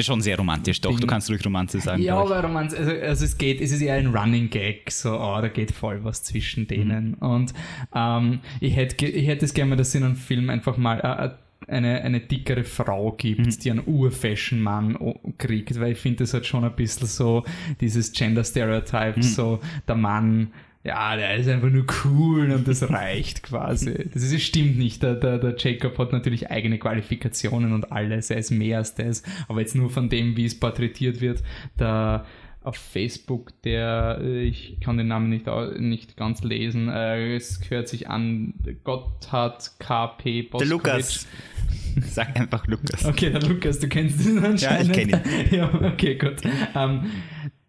Schon 0.00 0.20
sehr 0.20 0.36
romantisch, 0.36 0.80
doch. 0.80 0.98
Du 0.98 1.08
kannst 1.08 1.28
ruhig 1.28 1.44
Romanze 1.44 1.80
sagen. 1.80 2.00
Ja, 2.00 2.18
aber 2.18 2.40
Romanz, 2.40 2.72
also, 2.72 2.92
also 2.92 3.24
es 3.24 3.36
geht, 3.36 3.60
es 3.60 3.72
ist 3.72 3.80
eher 3.80 3.94
ein 3.94 4.14
Running 4.14 4.48
Gag, 4.48 4.92
so, 4.92 5.18
oh, 5.18 5.40
da 5.40 5.48
geht 5.48 5.72
voll 5.72 6.04
was 6.04 6.22
zwischen 6.22 6.68
denen. 6.68 7.14
Und 7.14 7.52
ähm, 7.92 8.38
ich 8.60 8.76
hätte 8.76 9.04
ich 9.04 9.26
hätte 9.26 9.44
es 9.44 9.54
gerne 9.54 9.70
mal, 9.70 9.76
dass 9.76 9.88
es 9.88 9.96
in 9.96 10.04
einem 10.04 10.14
Film 10.14 10.50
einfach 10.50 10.76
mal 10.76 11.00
äh, 11.00 11.30
eine, 11.66 12.00
eine 12.02 12.20
dickere 12.20 12.64
Frau 12.64 13.12
gibt, 13.12 13.64
die 13.64 13.70
einen 13.70 13.82
Ur-Fashion-Mann 13.86 14.96
o- 14.96 15.18
kriegt, 15.38 15.78
weil 15.80 15.92
ich 15.92 15.98
finde, 15.98 16.18
das 16.18 16.32
hat 16.34 16.46
schon 16.46 16.64
ein 16.64 16.74
bisschen 16.76 17.06
so 17.06 17.44
dieses 17.80 18.12
Gender-Stereotype, 18.12 19.22
so 19.22 19.60
der 19.86 19.94
Mann. 19.96 20.52
Ja, 20.84 21.16
der 21.16 21.34
ist 21.36 21.48
einfach 21.48 21.68
nur 21.68 21.84
cool 22.04 22.50
und 22.52 22.66
das 22.68 22.88
reicht 22.88 23.42
quasi. 23.42 23.90
Das 24.14 24.22
ist, 24.22 24.32
es 24.32 24.42
stimmt 24.42 24.78
nicht. 24.78 25.02
Der, 25.02 25.16
der, 25.16 25.38
der 25.38 25.56
Jacob 25.58 25.98
hat 25.98 26.12
natürlich 26.12 26.50
eigene 26.50 26.78
Qualifikationen 26.78 27.72
und 27.72 27.90
alles. 27.92 28.30
Er 28.30 28.38
ist 28.38 28.50
mehr 28.52 28.78
als 28.78 28.94
das. 28.94 29.22
Aber 29.48 29.60
jetzt 29.60 29.74
nur 29.74 29.90
von 29.90 30.08
dem, 30.08 30.36
wie 30.36 30.44
es 30.46 30.58
porträtiert 30.58 31.20
wird, 31.20 31.42
der 31.78 32.24
auf 32.62 32.76
Facebook, 32.76 33.52
der, 33.62 34.18
äh, 34.20 34.42
ich 34.42 34.78
kann 34.80 34.96
den 34.98 35.08
Namen 35.08 35.30
nicht, 35.30 35.46
nicht 35.78 36.16
ganz 36.16 36.42
lesen, 36.42 36.88
äh, 36.88 37.36
es 37.36 37.60
hört 37.68 37.88
sich 37.88 38.08
an, 38.08 38.54
Gotthard 38.84 39.78
KP 39.78 40.42
Der 40.42 40.50
Boskowitsch. 40.50 40.70
Lukas. 40.70 41.26
Sag 42.02 42.38
einfach 42.38 42.66
Lukas. 42.66 43.04
Okay, 43.04 43.30
der 43.30 43.42
Lukas, 43.42 43.78
du 43.78 43.88
kennst 43.88 44.24
ihn 44.26 44.38
anscheinend. 44.38 44.92
kenn 44.92 45.08
ihn. 45.10 45.20
ja, 45.50 45.72
okay, 45.74 46.16
gut. 46.16 46.36
Ähm, 46.74 47.06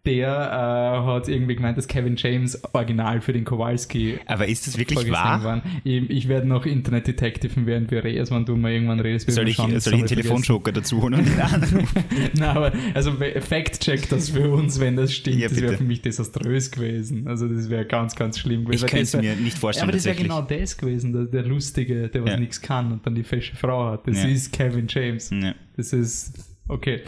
der 0.06 0.28
äh, 0.28 1.06
hat 1.06 1.28
irgendwie 1.28 1.56
gemeint, 1.56 1.76
dass 1.76 1.86
Kevin 1.86 2.16
James 2.16 2.58
original 2.72 3.20
für 3.20 3.32
den 3.32 3.44
Kowalski 3.44 4.18
Aber 4.26 4.46
ist 4.48 4.66
das 4.66 4.78
wirklich 4.78 5.10
wahr? 5.10 5.42
waren. 5.44 5.62
Ich, 5.84 6.08
ich 6.08 6.28
werde 6.28 6.46
noch 6.48 6.64
Internet 6.66 7.06
Detectiven, 7.06 7.66
während 7.66 7.90
wir 7.90 8.02
reden, 8.04 8.26
wenn 8.30 8.44
du 8.44 8.56
mal 8.56 8.72
irgendwann 8.72 9.00
redest. 9.00 9.30
Soll 9.30 9.48
ich, 9.48 9.56
schauen, 9.56 9.78
soll 9.78 9.94
ich 9.94 9.98
einen 10.00 10.08
Telefonjoker 10.08 10.72
dazu 10.72 11.02
holen. 11.02 11.26
Nein, 12.34 12.42
aber 12.56 12.72
also 12.94 13.12
Fact-check 13.12 14.08
das 14.08 14.30
für 14.30 14.50
uns, 14.50 14.80
wenn 14.80 14.96
das 14.96 15.12
stimmt. 15.14 15.38
Ja, 15.38 15.48
das 15.48 15.60
wäre 15.60 15.76
für 15.76 15.84
mich 15.84 16.02
desaströs 16.02 16.70
gewesen. 16.70 17.28
Also 17.28 17.46
das 17.48 17.68
wäre 17.70 17.84
ganz, 17.84 18.16
ganz 18.16 18.38
schlimm 18.38 18.64
gewesen. 18.64 18.86
Ich 18.86 18.90
das 18.92 19.14
es 19.14 19.20
mir 19.20 19.36
nicht 19.36 19.58
vorstellen, 19.58 19.84
aber 19.88 19.92
das 19.92 20.04
wäre 20.04 20.16
genau 20.16 20.42
das 20.42 20.76
gewesen, 20.76 21.12
der, 21.12 21.24
der 21.24 21.42
Lustige, 21.42 22.08
der 22.08 22.22
was 22.22 22.30
Ja. 22.30 22.36
nichts 22.38 22.60
kann 22.62 22.92
und 22.92 23.06
dann 23.06 23.14
die 23.14 23.24
fesche 23.24 23.54
Frau 23.56 23.90
hat. 23.90 24.06
Das 24.06 24.22
Ja. 24.22 24.28
ist 24.28 24.52
Kevin 24.52 24.86
James. 24.88 25.30
Ja. 25.30 25.54
Das 25.76 25.92
ist 25.92 26.49
okay. 26.70 27.02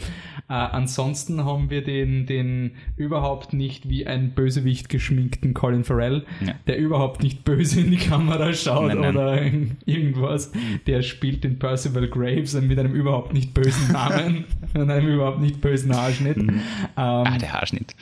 Äh, 0.49 0.53
ansonsten 0.53 1.45
haben 1.45 1.69
wir 1.69 1.83
den, 1.83 2.25
den 2.25 2.71
überhaupt 2.97 3.53
nicht 3.53 3.89
wie 3.89 4.05
ein 4.05 4.31
Bösewicht 4.35 4.89
geschminkten 4.89 5.53
Colin 5.53 5.83
Farrell, 5.83 6.25
Ja. 6.45 6.53
der 6.67 6.77
überhaupt 6.77 7.23
nicht 7.23 7.43
böse 7.45 7.81
in 7.81 7.91
die 7.91 7.97
Kamera 7.97 8.53
schaut 8.53 8.87
Nein, 8.87 8.99
nein. 8.99 9.15
oder 9.15 9.41
irgendwas. 9.85 10.51
Der 10.85 11.01
spielt 11.01 11.43
den 11.43 11.59
Percival 11.59 12.07
Graves 12.07 12.53
mit 12.61 12.77
einem 12.77 12.93
überhaupt 12.93 13.33
nicht 13.33 13.53
bösen 13.53 13.91
Namen 13.93 14.45
und 14.73 14.89
einem 14.91 15.07
überhaupt 15.07 15.39
nicht 15.39 15.61
bösen 15.61 15.95
Haarschnitt. 15.95 16.37
Ähm, 16.37 16.61
Ah, 16.95 17.37
der 17.37 17.53
Haarschnitt. 17.53 17.95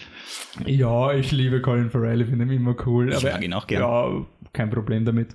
ja, 0.66 1.14
ich 1.14 1.32
liebe 1.32 1.62
Colin 1.62 1.90
Farrell, 1.90 2.22
ich 2.22 2.28
finde 2.28 2.46
ihn 2.46 2.52
immer 2.52 2.76
cool. 2.86 3.10
Ich 3.10 3.18
aber, 3.18 3.32
mag 3.34 3.44
ihn 3.44 3.54
auch 3.54 3.68
gern. 3.68 3.82
Ja, 3.82 4.26
kein 4.54 4.70
Problem 4.70 5.06
damit. 5.06 5.30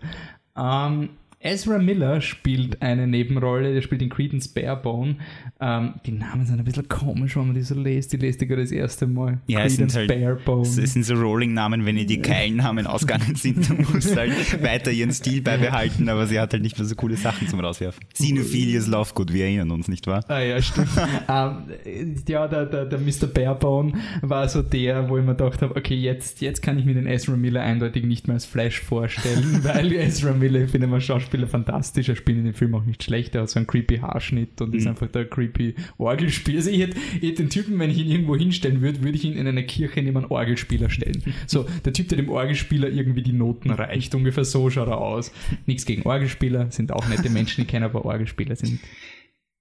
Ähm, 0.56 1.10
Ezra 1.46 1.78
Miller 1.78 2.20
spielt 2.20 2.82
eine 2.82 3.06
Nebenrolle, 3.06 3.72
der 3.72 3.82
spielt 3.82 4.00
den 4.00 4.08
Credence 4.10 4.48
Barebone. 4.48 5.16
Ähm, 5.60 5.94
die 6.04 6.12
Namen 6.12 6.44
sind 6.44 6.58
ein 6.58 6.64
bisschen 6.64 6.88
komisch, 6.88 7.36
wenn 7.36 7.46
man 7.46 7.54
die 7.54 7.62
so 7.62 7.74
liest. 7.74 8.12
Die 8.12 8.16
lest 8.16 8.42
ich 8.42 8.48
gerade 8.48 8.62
das 8.62 8.72
erste 8.72 9.06
Mal. 9.06 9.38
Ja, 9.46 9.64
es 9.64 9.76
sind 9.76 9.92
Credence 9.92 9.96
halt- 9.96 10.08
Barebone. 10.08 10.68
Es 10.68 10.92
sind 10.92 11.04
so 11.04 11.14
Rolling-Namen, 11.14 11.86
wenn 11.86 11.96
ihr 11.96 12.06
die 12.06 12.20
Keilnamen 12.20 12.86
ausgegangen 12.86 13.34
sind, 13.36 13.70
dann 13.70 13.86
muss 13.92 14.14
halt 14.16 14.62
weiter 14.62 14.90
ihren 14.90 15.12
Stil 15.12 15.40
beibehalten, 15.42 16.08
aber 16.08 16.26
sie 16.26 16.38
hat 16.40 16.52
halt 16.52 16.62
nicht 16.62 16.78
mehr 16.78 16.86
so 16.86 16.94
coole 16.94 17.16
Sachen 17.16 17.48
zum 17.48 17.60
Rauswerfen. 17.60 18.04
Sinophilius 18.14 18.86
Lovegood, 18.86 19.32
wir 19.32 19.44
erinnern 19.44 19.70
uns, 19.70 19.88
nicht 19.88 20.06
wahr? 20.06 20.24
Ah 20.28 20.40
ja, 20.40 20.60
stimmt. 20.60 20.88
ähm, 21.28 22.16
ja, 22.28 22.48
der, 22.48 22.66
der, 22.66 22.86
der 22.86 22.98
Mr. 22.98 23.26
Barebone 23.32 23.92
war 24.22 24.48
so 24.48 24.62
der, 24.62 25.08
wo 25.08 25.18
ich 25.18 25.24
mir 25.24 25.34
gedacht 25.34 25.62
habe, 25.62 25.76
okay, 25.76 25.94
jetzt, 25.94 26.40
jetzt 26.40 26.60
kann 26.62 26.78
ich 26.78 26.84
mir 26.84 26.94
den 26.94 27.06
Ezra 27.06 27.36
Miller 27.36 27.62
eindeutig 27.62 28.04
nicht 28.04 28.26
mehr 28.26 28.34
als 28.34 28.46
Flash 28.46 28.80
vorstellen, 28.80 29.60
weil 29.62 29.92
Ezra 29.92 30.32
Miller, 30.32 30.62
ich 30.62 30.70
finde 30.70 30.86
immer 30.86 31.00
Schauspieler 31.00 31.35
fantastisch, 31.46 32.08
er 32.08 32.16
spielt 32.16 32.38
in 32.38 32.44
dem 32.44 32.54
Film 32.54 32.74
auch 32.74 32.84
nicht 32.84 33.02
schlecht, 33.02 33.34
er 33.34 33.42
hat 33.42 33.50
so 33.50 33.58
einen 33.58 33.66
creepy 33.66 33.98
Haarschnitt 33.98 34.60
und 34.60 34.74
ist 34.74 34.86
einfach 34.86 35.08
der 35.08 35.26
creepy 35.26 35.74
Orgelspieler. 35.98 36.58
Also 36.58 36.70
ich 36.70 36.80
hätte, 36.80 36.96
ich 37.20 37.30
hätte 37.30 37.42
den 37.42 37.50
Typen, 37.50 37.78
wenn 37.78 37.90
ich 37.90 37.98
ihn 37.98 38.10
irgendwo 38.10 38.36
hinstellen 38.36 38.80
würde, 38.80 39.02
würde 39.02 39.16
ich 39.16 39.24
ihn 39.24 39.34
in 39.34 39.46
eine 39.46 39.64
Kirche 39.64 40.02
neben 40.02 40.16
einen 40.16 40.26
Orgelspieler 40.26 40.88
stellen. 40.88 41.22
So, 41.46 41.66
der 41.84 41.92
Typ, 41.92 42.08
der 42.08 42.16
dem 42.16 42.30
Orgelspieler 42.30 42.88
irgendwie 42.88 43.22
die 43.22 43.32
Noten 43.32 43.70
reicht, 43.70 44.14
ungefähr 44.14 44.44
so 44.44 44.70
schaut 44.70 44.88
er 44.88 44.98
aus. 44.98 45.32
Nichts 45.66 45.84
gegen 45.84 46.02
Orgelspieler, 46.02 46.70
sind 46.70 46.92
auch 46.92 47.06
nette 47.08 47.28
Menschen, 47.28 47.62
ich 47.62 47.68
kenne 47.68 47.84
aber 47.84 48.04
Orgelspieler 48.04 48.56
sind 48.56 48.80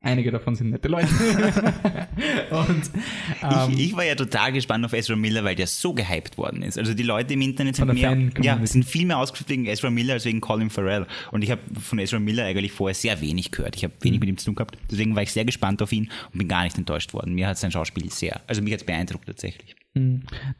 Einige 0.01 0.29
davon 0.31 0.55
sind 0.55 0.69
nette 0.69 0.87
Leute. 0.87 1.07
und 2.51 2.91
ähm, 3.41 3.73
ich, 3.73 3.87
ich 3.87 3.95
war 3.95 4.05
ja 4.05 4.13
total 4.13 4.51
gespannt 4.51 4.85
auf 4.85 4.93
Ezra 4.93 5.15
Miller, 5.15 5.43
weil 5.43 5.55
der 5.55 5.65
so 5.65 5.93
gehypt 5.93 6.37
worden 6.37 6.61
ist. 6.61 6.77
Also 6.77 6.93
die 6.93 7.01
Leute 7.03 7.33
im 7.33 7.41
Internet 7.41 7.75
sind 7.77 7.91
mehr, 7.91 8.15
ja, 8.41 8.63
sind 8.65 8.85
viel 8.85 9.07
mehr 9.07 9.17
ausgeführt 9.17 9.49
wegen 9.49 9.65
Ezra 9.65 9.89
Miller 9.89 10.13
als 10.13 10.25
wegen 10.25 10.41
Colin 10.41 10.69
Farrell. 10.69 11.07
Und 11.31 11.43
ich 11.43 11.49
habe 11.49 11.61
von 11.81 11.97
Ezra 11.97 12.19
Miller 12.19 12.45
eigentlich 12.45 12.71
vorher 12.71 12.93
sehr 12.93 13.19
wenig 13.21 13.49
gehört. 13.51 13.75
Ich 13.75 13.83
habe 13.83 13.93
Mhm. 13.99 14.03
wenig 14.03 14.19
mit 14.19 14.29
ihm 14.29 14.37
zu 14.37 14.45
tun 14.45 14.55
gehabt. 14.55 14.77
Deswegen 14.91 15.15
war 15.15 15.23
ich 15.23 15.31
sehr 15.31 15.45
gespannt 15.45 15.81
auf 15.81 15.91
ihn 15.91 16.11
und 16.31 16.37
bin 16.37 16.47
gar 16.47 16.63
nicht 16.65 16.77
enttäuscht 16.77 17.13
worden. 17.13 17.33
Mir 17.33 17.47
hat 17.47 17.57
sein 17.57 17.71
Schauspiel 17.71 18.11
sehr, 18.11 18.41
also 18.45 18.61
mich 18.61 18.73
hat 18.73 18.81
es 18.81 18.85
beeindruckt 18.85 19.25
tatsächlich. 19.25 19.75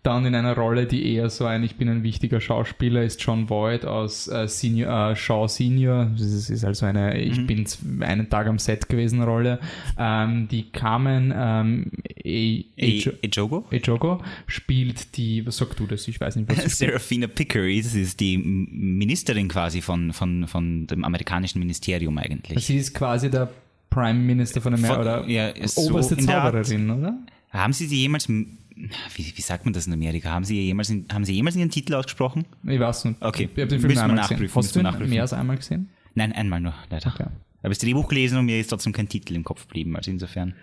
Dann 0.04 0.26
in 0.26 0.34
einer 0.34 0.56
Rolle, 0.56 0.86
die 0.86 1.14
eher 1.14 1.30
so 1.30 1.46
ein 1.46 1.62
Ich 1.64 1.76
bin 1.76 1.90
ein 1.90 2.04
wichtiger 2.04 2.40
Schauspieler 2.40 3.04
ist 3.04 3.22
John 3.22 3.50
Voight 3.50 3.84
aus 3.84 4.30
äh, 4.30 4.48
Senior, 4.48 5.12
äh, 5.12 5.16
Shaw 5.16 5.48
Senior. 5.50 6.06
Das 6.14 6.22
ist, 6.28 6.50
ist 6.50 6.64
also 6.64 6.86
eine 6.86 7.20
Ich 7.20 7.38
Mhm. 7.40 7.48
bin 7.48 7.66
einen 8.02 8.30
Tag 8.30 8.48
am 8.48 8.60
Set 8.60 8.88
gewesen 8.88 9.22
Rolle. 9.22 9.60
Ähm, 10.00 10.48
die 10.50 10.72
Carmen 10.72 11.34
ähm, 11.36 11.92
E- 12.24 12.64
Ejo- 12.78 13.14
Ejogo? 13.22 13.66
Ejogo 13.72 14.22
spielt 14.48 15.18
die, 15.18 15.46
was 15.46 15.58
sagst 15.58 15.80
du 15.80 15.86
das? 15.86 16.08
Ich 16.08 16.20
weiß 16.22 16.38
nicht, 16.38 16.50
was. 16.50 16.64
Serafina 16.78 17.28
Pickery, 17.28 17.82
das 17.82 17.94
ist 17.94 18.20
die 18.22 18.38
Ministerin 18.38 19.50
quasi 19.50 19.82
von, 19.82 20.14
von, 20.14 20.48
von 20.48 20.88
dem 20.88 21.04
amerikanischen 21.04 21.60
Ministerium 21.60 22.18
eigentlich. 22.18 22.66
Sie 22.66 22.78
ist 22.78 22.94
quasi 22.94 23.30
der 23.30 23.50
Prime 23.90 24.20
Minister 24.20 24.62
von 24.62 24.74
Amerika 24.74 25.02
oder 25.02 25.28
ja, 25.28 25.52
so 25.68 25.90
oberste 25.90 26.16
Art. 26.16 26.24
Zaubererin, 26.24 26.90
oder? 26.90 27.18
Haben 27.52 27.72
Sie 27.74 27.86
sie 27.86 27.98
jemals, 28.02 28.28
wie, 28.76 29.34
wie 29.36 29.42
sagt 29.42 29.66
man 29.66 29.74
das 29.74 29.88
in 29.88 29.94
Amerika, 29.94 30.30
haben 30.32 30.44
Sie 30.44 30.62
jemals, 30.62 30.90
in, 30.90 31.06
haben 31.12 31.26
Sie 31.26 31.34
jemals 31.34 31.56
Ihren 31.56 31.70
Titel 31.70 31.94
ausgesprochen? 31.94 32.46
Ich 32.64 32.80
weiß 32.80 33.06
nicht. 33.06 33.22
Okay. 33.22 33.50
Ich 33.54 33.62
habe 33.62 33.68
den 33.68 33.80
Film 33.80 33.92
Müssen 33.92 34.00
einmal 34.00 34.18
nachprüfen, 34.18 34.62
gesehen. 34.62 34.88
Hast 34.88 35.00
du 35.00 35.04
ihn 35.04 35.10
mehr 35.10 35.22
als 35.22 35.34
einmal 35.34 35.58
gesehen? 35.58 35.90
Nein, 36.14 36.34
einmal 36.34 36.60
nur, 36.60 36.74
leider. 36.90 37.08
Okay. 37.08 37.26
Ich 37.28 37.64
habe 37.64 37.70
das 37.70 37.80
Drehbuch 37.80 38.08
gelesen 38.08 38.38
und 38.38 38.46
mir 38.46 38.60
ist 38.60 38.68
trotzdem 38.68 38.94
kein 38.94 39.10
Titel 39.10 39.36
im 39.36 39.44
Kopf 39.44 39.68
geblieben, 39.68 39.96
also 39.96 40.12
insofern. 40.12 40.54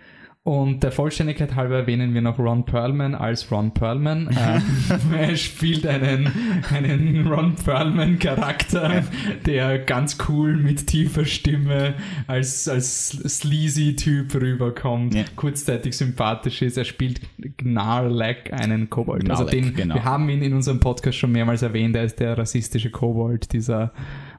Und 0.45 0.83
der 0.83 0.91
Vollständigkeit 0.91 1.55
halber 1.55 1.77
erwähnen 1.77 2.15
wir 2.15 2.21
noch 2.21 2.37
Ron 2.41 2.65
Perlman 2.65 3.15
als 3.15 3.51
Ron 3.53 3.73
Perlman. 3.73 4.29
Ähm, 4.43 5.15
er 5.17 5.37
spielt 5.37 5.87
einen, 5.87 6.31
einen 6.73 7.27
Ron 7.29 7.55
Perlman-Charakter, 7.55 9.05
der 9.47 9.79
ganz 9.79 10.19
cool 10.29 10.57
mit 10.57 10.89
tiefer 10.89 11.25
Stimme 11.25 11.95
als, 12.27 12.69
als 12.69 13.11
sleazy 13.11 13.95
Typ 13.95 14.35
rüberkommt, 14.35 15.15
Ja. 15.15 15.25
kurzzeitig 15.37 15.97
sympathisch 15.97 16.61
ist. 16.63 16.77
Er 16.77 16.85
spielt 16.85 17.21
Gnarlack, 17.59 18.53
einen 18.53 18.91
Kobold. 18.91 19.31
also 19.31 19.45
Gnarlack, 19.45 19.65
den, 19.65 19.75
genau. 19.75 19.95
wir 19.95 20.05
haben 20.05 20.29
ihn 20.29 20.43
in 20.43 20.55
unserem 20.55 20.81
Podcast 20.81 21.19
schon 21.19 21.31
mehrmals 21.33 21.63
erwähnt, 21.63 21.95
er 21.95 22.05
ist 22.05 22.19
der 22.19 22.37
rassistische 22.37 22.91
Kobold, 22.91 23.53
dieser, 23.53 23.93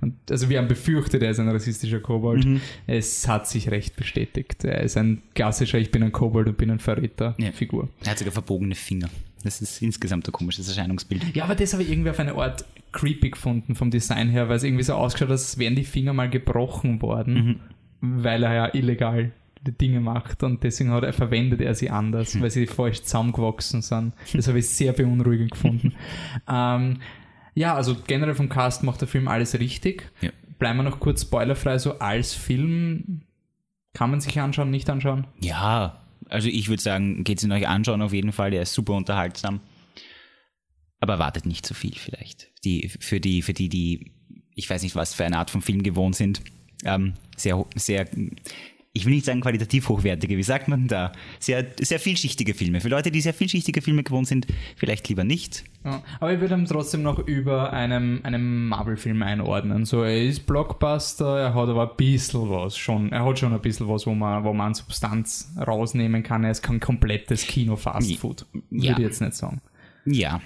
und 0.03 0.15
also 0.29 0.49
wir 0.49 0.59
haben 0.59 0.67
befürchtet, 0.67 1.23
er 1.23 1.31
ist 1.31 1.39
ein 1.39 1.49
rassistischer 1.49 1.99
Kobold. 1.99 2.45
Mhm. 2.45 2.61
Es 2.85 3.27
hat 3.27 3.47
sich 3.47 3.71
recht 3.71 3.95
bestätigt. 3.95 4.63
Er 4.63 4.81
ist 4.81 4.97
ein 4.97 5.21
klassischer, 5.33 5.79
ich 5.79 5.89
bin 5.91 6.03
ein 6.03 6.11
Kobold 6.11 6.47
und 6.47 6.57
bin 6.57 6.69
ein 6.69 6.79
Verräter 6.79 7.35
Ja. 7.39 7.51
Figur. 7.51 7.89
Er 8.03 8.11
hat 8.11 8.19
sogar 8.19 8.33
verbogene 8.33 8.75
Finger. 8.75 9.09
Das 9.43 9.61
ist 9.61 9.81
insgesamt 9.81 10.27
ein 10.27 10.31
komisches 10.31 10.67
Erscheinungsbild. 10.69 11.35
Ja, 11.35 11.45
aber 11.45 11.55
das 11.55 11.73
habe 11.73 11.83
ich 11.83 11.91
irgendwie 11.91 12.11
auf 12.11 12.19
eine 12.19 12.35
Art 12.35 12.63
creepy 12.91 13.31
gefunden 13.31 13.75
vom 13.75 13.89
Design 13.91 14.29
her, 14.29 14.47
weil 14.49 14.57
es 14.57 14.63
irgendwie 14.63 14.83
so 14.83 14.93
ausgeschaut 14.93 15.29
hat, 15.29 15.31
als 15.33 15.57
wären 15.57 15.75
die 15.75 15.83
Finger 15.83 16.13
mal 16.13 16.29
gebrochen 16.29 17.01
worden, 17.01 17.33
Mhm. 17.33 18.23
weil 18.23 18.43
er 18.43 18.53
ja 18.53 18.73
illegal 18.73 19.31
die 19.65 19.71
Dinge 19.71 19.99
macht 20.01 20.43
und 20.43 20.61
deswegen 20.63 20.91
hat 20.91 21.03
er, 21.03 21.13
verwendet 21.13 21.61
er 21.61 21.73
sie 21.73 21.89
anders, 21.89 22.35
Mhm. 22.35 22.41
weil 22.41 22.51
sie 22.51 22.67
falsch 22.67 23.01
zusammengewachsen 23.03 23.81
sind. 23.81 24.13
Das 24.33 24.47
habe 24.47 24.59
ich 24.59 24.67
sehr 24.69 24.91
beunruhigend 24.93 25.51
gefunden. 25.51 25.93
ähm, 26.49 26.97
ja, 27.55 27.75
also 27.75 27.95
generell 28.07 28.35
vom 28.35 28.49
Cast 28.49 28.83
macht 28.83 29.01
der 29.01 29.07
Film 29.07 29.27
alles 29.27 29.57
richtig. 29.59 30.11
Ja. 30.21 30.31
Bleiben 30.59 30.77
wir 30.77 30.83
noch 30.83 30.99
kurz 30.99 31.23
spoilerfrei, 31.23 31.77
so 31.77 31.99
als 31.99 32.33
Film 32.33 33.21
kann 33.93 34.09
man 34.09 34.21
sich 34.21 34.39
anschauen, 34.39 34.71
nicht 34.71 34.89
anschauen? 34.89 35.27
Ja, 35.39 36.03
also 36.29 36.49
ich 36.49 36.69
würde 36.69 36.81
sagen, 36.81 37.23
geht 37.23 37.37
es 37.37 37.43
ihn 37.43 37.51
euch 37.51 37.67
anschauen 37.67 38.01
auf 38.01 38.13
jeden 38.13 38.31
Fall, 38.31 38.51
der 38.51 38.63
ist 38.63 38.73
super 38.73 38.93
unterhaltsam. 38.93 39.61
Aber 40.99 41.13
erwartet 41.13 41.45
nicht 41.45 41.65
zu 41.65 41.73
viel 41.73 41.95
vielleicht. 41.95 42.49
Die, 42.63 42.89
für 42.99 43.19
die, 43.19 43.41
für 43.41 43.53
die, 43.53 43.69
die, 43.69 44.11
ich 44.55 44.69
weiß 44.69 44.83
nicht, 44.83 44.95
was 44.95 45.13
für 45.13 45.25
eine 45.25 45.37
Art 45.37 45.51
von 45.51 45.61
Film 45.61 45.83
gewohnt 45.83 46.15
sind, 46.15 46.41
ähm, 46.85 47.13
sehr, 47.35 47.65
sehr, 47.75 48.07
ich 48.95 49.05
will 49.05 49.13
nicht 49.13 49.25
sagen 49.25 49.41
qualitativ 49.41 49.89
hochwertige, 49.89 50.37
wie 50.37 50.43
sagt 50.43 50.67
man 50.67 50.87
da? 50.87 51.11
Sehr, 51.39 51.65
sehr 51.81 51.99
vielschichtige 51.99 52.53
Filme. 52.53 52.79
Für 52.79 52.89
Leute, 52.89 53.09
die 53.09 53.21
sehr 53.21 53.33
vielschichtige 53.33 53.81
Filme 53.81 54.03
gewohnt 54.03 54.27
sind, 54.27 54.45
vielleicht 54.75 55.09
lieber 55.09 55.23
nicht. 55.23 55.63
Ja, 55.83 56.03
aber 56.19 56.31
ich 56.31 56.39
würde 56.39 56.53
ihn 56.53 56.65
trotzdem 56.65 57.01
noch 57.01 57.17
über 57.17 57.73
einem, 57.73 58.19
einem 58.21 58.67
Marvel-Film 58.69 59.23
einordnen. 59.23 59.85
So, 59.85 60.03
er 60.03 60.23
ist 60.23 60.45
Blockbuster, 60.45 61.39
er 61.39 61.55
hat 61.55 61.69
aber 61.69 61.89
ein 61.89 61.97
bisschen 61.97 62.47
was 62.51 62.77
schon. 62.77 63.11
Er 63.11 63.25
hat 63.25 63.39
schon 63.39 63.51
ein 63.51 63.61
bisschen 63.61 63.87
was, 63.87 64.05
wo 64.05 64.13
man, 64.13 64.43
wo 64.43 64.53
man 64.53 64.67
an 64.67 64.73
Substanz 64.75 65.51
rausnehmen 65.57 66.21
kann. 66.21 66.43
Er 66.43 66.51
ist 66.51 66.61
kein 66.61 66.79
komplettes 66.79 67.47
Kino-Fastfood. 67.47 68.45
Ja. 68.69 68.91
Würde 68.91 69.01
ich 69.01 69.07
jetzt 69.07 69.21
nicht 69.21 69.33
sagen. 69.33 69.59
Ja. 70.05 70.39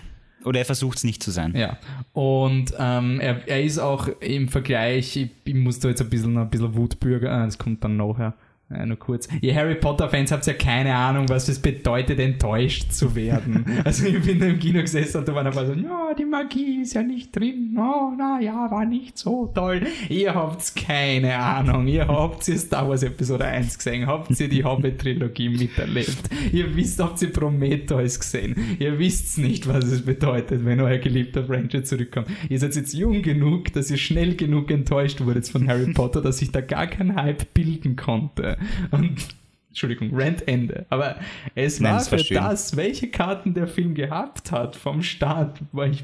Oder 0.47 0.59
er 0.59 0.65
versucht 0.65 0.97
es 0.97 1.03
nicht 1.03 1.21
zu 1.21 1.31
sein. 1.31 1.53
Ja. 1.55 1.77
Und 2.13 2.73
ähm, 2.79 3.19
er, 3.19 3.47
er 3.47 3.63
ist 3.63 3.79
auch 3.79 4.07
im 4.19 4.47
Vergleich, 4.47 5.15
ich, 5.15 5.29
ich 5.43 5.53
muss 5.53 5.79
da 5.79 5.89
jetzt 5.89 6.01
ein 6.01 6.09
bisschen, 6.09 6.37
ein 6.37 6.49
bisschen 6.49 6.75
Wutbürger, 6.75 7.31
ah, 7.31 7.45
das 7.45 7.57
kommt 7.57 7.83
dann 7.83 7.97
nachher. 7.97 8.33
Ja, 8.69 8.85
nur 8.85 8.97
kurz. 8.97 9.29
Ihr 9.39 9.55
Harry 9.55 9.75
Potter-Fans 9.75 10.29
habt 10.33 10.45
ja 10.45 10.51
keine 10.51 10.93
Ahnung, 10.93 11.29
was 11.29 11.47
es 11.47 11.57
bedeutet, 11.59 12.19
enttäuscht 12.19 12.91
zu 12.91 13.15
werden. 13.15 13.65
also 13.85 14.05
ich 14.05 14.21
bin 14.21 14.39
da 14.39 14.47
im 14.47 14.59
Kino 14.59 14.81
gesessen 14.81 15.19
und 15.19 15.27
da 15.27 15.33
waren 15.33 15.47
aber 15.47 15.65
so, 15.65 15.71
ja, 15.71 16.13
die 16.13 16.25
Magie 16.25 16.81
ist 16.81 16.93
ja 16.93 17.01
nicht 17.01 17.33
drin. 17.33 17.77
Oh, 17.79 18.11
na 18.17 18.41
ja, 18.41 18.69
war 18.69 18.83
nicht 18.83 19.17
so 19.17 19.47
toll. 19.55 19.87
Ihr 20.09 20.35
habt 20.35 20.75
keine 20.75 21.37
Ahnung. 21.37 21.87
Ihr 21.87 22.09
habt 22.09 22.45
ihr 22.49 22.57
Star 22.57 22.89
Wars 22.89 23.03
Episode 23.03 23.45
1 23.45 23.77
gesehen. 23.77 24.05
Habt 24.05 24.37
ihr 24.37 24.49
die 24.49 24.65
Hobbit-Trilogie 24.65 25.47
miterlebt. 25.47 26.29
Ihr 26.51 26.75
wisst, 26.75 26.99
habt 26.99 27.21
ihr 27.21 27.31
Prometheus 27.31 28.19
gesehen. 28.19 28.75
Ihr 28.79 28.99
wisst 28.99 29.37
nicht, 29.37 29.65
was 29.69 29.85
es 29.85 30.01
bedeutet, 30.01 30.65
wenn 30.65 30.81
euer 30.81 30.97
geliebter 30.97 31.45
Franchise 31.45 31.85
zurückkommt. 31.85 32.27
Ihr 32.49 32.59
seid 32.59 32.75
jetzt 32.75 32.93
jung 32.93 33.21
genug, 33.21 33.71
dass 33.71 33.89
ihr 33.89 33.97
schnell 33.97 34.35
genug 34.35 34.69
enttäuscht 34.71 35.21
wurdet 35.21 35.47
von 35.47 35.69
Harry 35.69 35.93
Potter, 35.93 36.21
dass 36.21 36.39
sich 36.39 36.51
da 36.51 36.59
gar 36.59 36.87
kein 36.87 37.15
Hype 37.15 37.53
bilden 37.53 37.95
konnte. 37.95 38.56
Und 38.91 39.27
Entschuldigung, 39.69 40.09
Rant 40.11 40.47
Ende. 40.47 40.85
Aber 40.89 41.17
es 41.53 41.79
Nein, 41.79 41.93
war 41.93 42.01
für 42.01 42.19
schön. 42.19 42.37
das, 42.37 42.75
welche 42.75 43.09
Karten 43.09 43.53
der 43.53 43.67
Film 43.67 43.93
gehabt 43.93 44.51
hat 44.51 44.75
vom 44.75 45.03
Start, 45.03 45.59
war 45.71 45.87
ich 45.87 46.03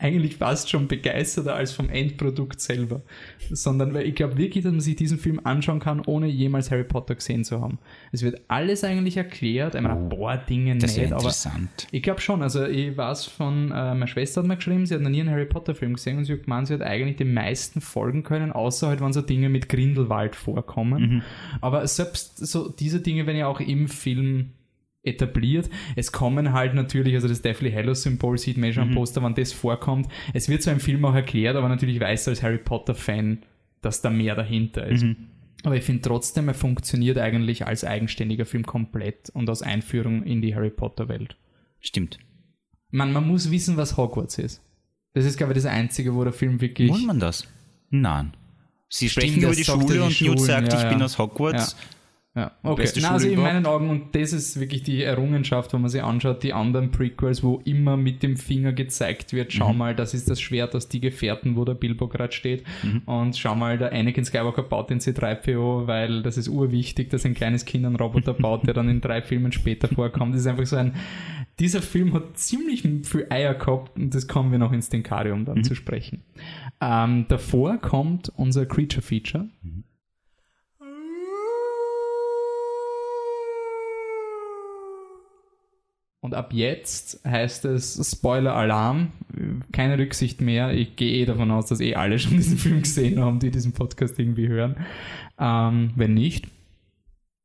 eigentlich 0.00 0.36
fast 0.36 0.70
schon 0.70 0.88
begeisterter 0.88 1.54
als 1.54 1.72
vom 1.72 1.90
Endprodukt 1.90 2.60
selber. 2.60 3.02
Sondern 3.50 3.94
weil 3.94 4.06
ich 4.06 4.14
glaube 4.14 4.38
wirklich, 4.38 4.64
dass 4.64 4.72
man 4.72 4.80
sich 4.80 4.96
diesen 4.96 5.18
Film 5.18 5.40
anschauen 5.44 5.78
kann, 5.78 6.00
ohne 6.06 6.26
jemals 6.26 6.70
Harry 6.70 6.84
Potter 6.84 7.14
gesehen 7.14 7.44
zu 7.44 7.60
haben. 7.60 7.78
Es 8.12 8.22
wird 8.22 8.40
alles 8.48 8.82
eigentlich 8.82 9.16
erklärt. 9.16 9.76
Ein 9.76 9.84
paar 9.84 10.38
Dinge 10.38 10.76
Das 10.78 10.96
nicht, 10.96 11.12
aber 11.12 11.32
ich 11.90 12.02
glaube 12.02 12.20
schon, 12.20 12.42
also 12.42 12.64
ich 12.64 12.96
weiß 12.96 13.26
von, 13.26 13.70
äh, 13.70 13.94
meine 13.94 14.06
Schwester 14.06 14.40
hat 14.40 14.48
mir 14.48 14.56
geschrieben, 14.56 14.86
sie 14.86 14.94
hat 14.94 15.02
noch 15.02 15.10
nie 15.10 15.20
einen 15.20 15.30
Harry 15.30 15.46
Potter 15.46 15.74
Film 15.74 15.94
gesehen 15.94 16.18
und 16.18 16.24
sie 16.24 16.32
hat 16.32 16.44
gemeint, 16.44 16.68
sie 16.68 16.74
hat 16.74 16.82
eigentlich 16.82 17.16
den 17.16 17.34
meisten 17.34 17.80
folgen 17.80 18.22
können, 18.22 18.52
außer 18.52 18.88
halt, 18.88 19.00
wenn 19.00 19.12
so 19.12 19.22
Dinge 19.22 19.48
mit 19.48 19.68
Grindelwald 19.68 20.34
vorkommen. 20.36 21.22
Aber 21.60 21.86
selbst 21.86 22.38
so 22.38 22.68
diese 22.68 23.00
Dinge 23.00 23.26
werden 23.26 23.38
ja 23.38 23.46
auch 23.46 23.60
im 23.60 23.88
Film 23.88 24.52
etabliert. 25.02 25.70
Es 25.96 26.12
kommen 26.12 26.52
halt 26.52 26.74
natürlich, 26.74 27.14
also 27.14 27.28
das 27.28 27.42
Deathly 27.42 27.72
Hallows 27.72 28.02
Symbol 28.02 28.36
sieht 28.38 28.56
man 28.56 28.70
eh 28.70 28.72
schon 28.72 28.88
am 28.88 28.94
Poster, 28.94 29.22
wenn 29.22 29.34
das 29.34 29.52
vorkommt. 29.52 30.08
Es 30.34 30.48
wird 30.48 30.62
so 30.62 30.70
im 30.70 30.80
Film 30.80 31.04
auch 31.04 31.14
erklärt, 31.14 31.56
aber 31.56 31.68
natürlich 31.68 32.00
weiß 32.00 32.24
du 32.24 32.30
als 32.30 32.42
Harry 32.42 32.58
Potter 32.58 32.94
Fan, 32.94 33.42
dass 33.80 34.02
da 34.02 34.10
mehr 34.10 34.34
dahinter 34.34 34.86
ist. 34.86 35.04
Aber 35.62 35.76
ich 35.76 35.84
finde 35.84 36.02
trotzdem, 36.02 36.48
er 36.48 36.54
funktioniert 36.54 37.18
eigentlich 37.18 37.66
als 37.66 37.84
eigenständiger 37.84 38.46
Film 38.46 38.64
komplett 38.64 39.30
und 39.30 39.48
als 39.48 39.62
Einführung 39.62 40.22
in 40.22 40.40
die 40.40 40.54
Harry 40.54 40.70
Potter 40.70 41.08
Welt. 41.08 41.36
Stimmt. 41.80 42.18
Man, 42.90 43.12
man 43.12 43.26
muss 43.26 43.50
wissen, 43.50 43.76
was 43.76 43.96
Hogwarts 43.96 44.38
ist. 44.38 44.62
Das 45.12 45.24
ist, 45.24 45.36
glaube 45.36 45.52
ich, 45.52 45.56
das 45.56 45.66
Einzige, 45.66 46.14
wo 46.14 46.24
der 46.24 46.32
Film 46.32 46.60
wirklich. 46.60 46.90
Muss 46.90 47.04
man 47.04 47.20
das? 47.20 47.46
Nein. 47.90 48.32
Sie 48.88 49.08
sprechen 49.08 49.42
über 49.42 49.52
die 49.52 49.60
er, 49.60 49.64
Schule 49.64 50.04
und 50.04 50.20
Newt 50.20 50.40
sagt, 50.40 50.72
ja, 50.72 50.78
ich 50.78 50.84
ja. 50.84 50.90
bin 50.90 51.02
aus 51.02 51.18
Hogwarts. 51.18 51.72
Ja, 51.72 51.78
okay. 52.62 52.82
Beste 52.82 53.00
Na, 53.02 53.10
also 53.10 53.26
in 53.26 53.32
überhaupt. 53.34 53.52
meinen 53.54 53.66
Augen, 53.66 53.90
und 53.90 54.14
das 54.14 54.32
ist 54.32 54.60
wirklich 54.60 54.82
die 54.84 55.02
Errungenschaft, 55.02 55.72
wenn 55.72 55.80
man 55.80 55.90
sich 55.90 56.02
anschaut, 56.02 56.42
die 56.44 56.52
anderen 56.52 56.92
Prequels, 56.92 57.42
wo 57.42 57.60
immer 57.64 57.96
mit 57.96 58.22
dem 58.22 58.36
Finger 58.36 58.72
gezeigt 58.72 59.32
wird, 59.32 59.48
Mhm. 59.48 59.50
schau 59.58 59.72
mal, 59.72 59.96
das 59.96 60.14
ist 60.14 60.30
das 60.30 60.40
Schwert 60.40 60.74
aus 60.76 60.88
die 60.88 61.00
Gefährten, 61.00 61.56
wo 61.56 61.64
der 61.64 61.74
Bilbo 61.74 62.06
gerade 62.06 62.32
steht. 62.32 62.64
Mhm. 62.84 63.02
Und 63.06 63.36
schau 63.36 63.56
mal, 63.56 63.78
der 63.78 63.92
Anakin 63.92 64.24
Skywalker 64.24 64.62
baut 64.62 64.90
den 64.90 65.00
C3PO, 65.00 65.86
weil 65.88 66.22
das 66.22 66.36
ist 66.36 66.46
urwichtig, 66.48 67.10
dass 67.10 67.24
ein 67.26 67.34
kleines 67.34 67.64
Kind 67.64 67.84
einen 67.84 67.96
Roboter 67.96 68.34
baut, 68.34 68.64
der 68.66 68.74
dann 68.74 68.88
in 68.88 69.00
drei 69.00 69.22
Filmen 69.22 69.50
später 69.50 69.88
vorkommt. 69.88 70.32
Das 70.34 70.42
ist 70.42 70.46
einfach 70.46 70.66
so 70.66 70.76
ein, 70.76 70.94
dieser 71.58 71.82
Film 71.82 72.14
hat 72.14 72.38
ziemlich 72.38 72.82
viel 72.82 73.26
Eier 73.28 73.54
gehabt 73.54 73.98
und 73.98 74.14
das 74.14 74.28
kommen 74.28 74.52
wir 74.52 74.58
noch 74.58 74.72
ins 74.72 74.88
Denkarium 74.88 75.40
Mhm. 75.40 75.44
dann 75.46 75.64
zu 75.64 75.74
sprechen. 75.74 76.22
Ähm, 76.80 77.26
davor 77.28 77.76
kommt 77.78 78.30
unser 78.36 78.66
Creature 78.66 79.02
Feature. 79.02 79.48
Und 86.22 86.34
ab 86.34 86.52
jetzt 86.52 87.20
heißt 87.24 87.64
es 87.64 88.12
Spoiler-Alarm, 88.14 89.12
keine 89.72 89.98
Rücksicht 89.98 90.40
mehr. 90.42 90.72
Ich 90.72 90.96
gehe 90.96 91.12
eh 91.22 91.24
davon 91.24 91.50
aus, 91.50 91.66
dass 91.66 91.80
eh 91.80 91.94
alle 91.94 92.18
schon 92.18 92.32
diesen 92.36 92.58
Film 92.58 92.82
gesehen 92.82 93.18
haben, 93.20 93.38
die 93.38 93.50
diesen 93.50 93.72
Podcast 93.72 94.18
irgendwie 94.18 94.48
hören. 94.48 94.76
Ähm, 95.38 95.92
wenn 95.96 96.12
nicht, 96.12 96.46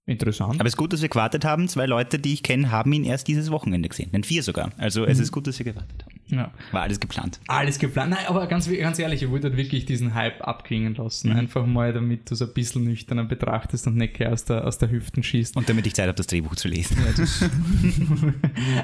interessant. 0.05 0.55
Aber 0.59 0.67
es 0.67 0.73
ist 0.73 0.77
gut, 0.77 0.91
dass 0.91 1.01
wir 1.01 1.09
gewartet 1.09 1.45
haben. 1.45 1.67
Zwei 1.69 1.85
Leute, 1.85 2.19
die 2.19 2.33
ich 2.33 2.43
kenne, 2.43 2.69
haben 2.69 2.91
ihn 2.91 3.05
erst 3.05 3.27
dieses 3.29 3.49
Wochenende 3.49 3.87
gesehen. 3.87 4.11
Denn 4.11 4.23
vier 4.25 4.43
sogar. 4.43 4.71
Also 4.77 5.03
Mhm. 5.03 5.07
es 5.07 5.19
ist 5.19 5.31
gut, 5.31 5.47
dass 5.47 5.57
wir 5.57 5.65
gewartet 5.65 6.03
haben. 6.05 6.14
Ja. 6.27 6.51
War 6.71 6.81
alles 6.81 6.99
geplant. 6.99 7.39
Alles 7.47 7.77
geplant. 7.79 8.11
Nein, 8.11 8.25
aber 8.27 8.47
ganz, 8.47 8.69
ganz 8.69 8.99
ehrlich, 8.99 9.21
ich 9.23 9.29
wollte 9.29 9.47
halt 9.47 9.57
wirklich 9.57 9.85
diesen 9.85 10.13
Hype 10.15 10.41
abklingen 10.41 10.95
lassen. 10.95 11.29
Mhm. 11.31 11.35
Einfach 11.37 11.65
mal, 11.65 11.93
damit 11.93 12.29
du 12.29 12.33
es 12.33 12.41
ein 12.41 12.53
bisschen 12.53 12.83
nüchterner 12.83 13.25
betrachtest 13.25 13.87
und 13.87 13.95
nicht 13.95 14.23
aus 14.25 14.45
der, 14.45 14.65
aus 14.65 14.77
der 14.77 14.89
Hüften 14.89 15.23
schießt. 15.23 15.55
Und 15.55 15.69
damit 15.69 15.85
ich 15.87 15.93
Zeit 15.93 16.07
habe, 16.07 16.15
das 16.17 16.27
Drehbuch 16.27 16.55
zu 16.55 16.67
lesen. 16.67 16.97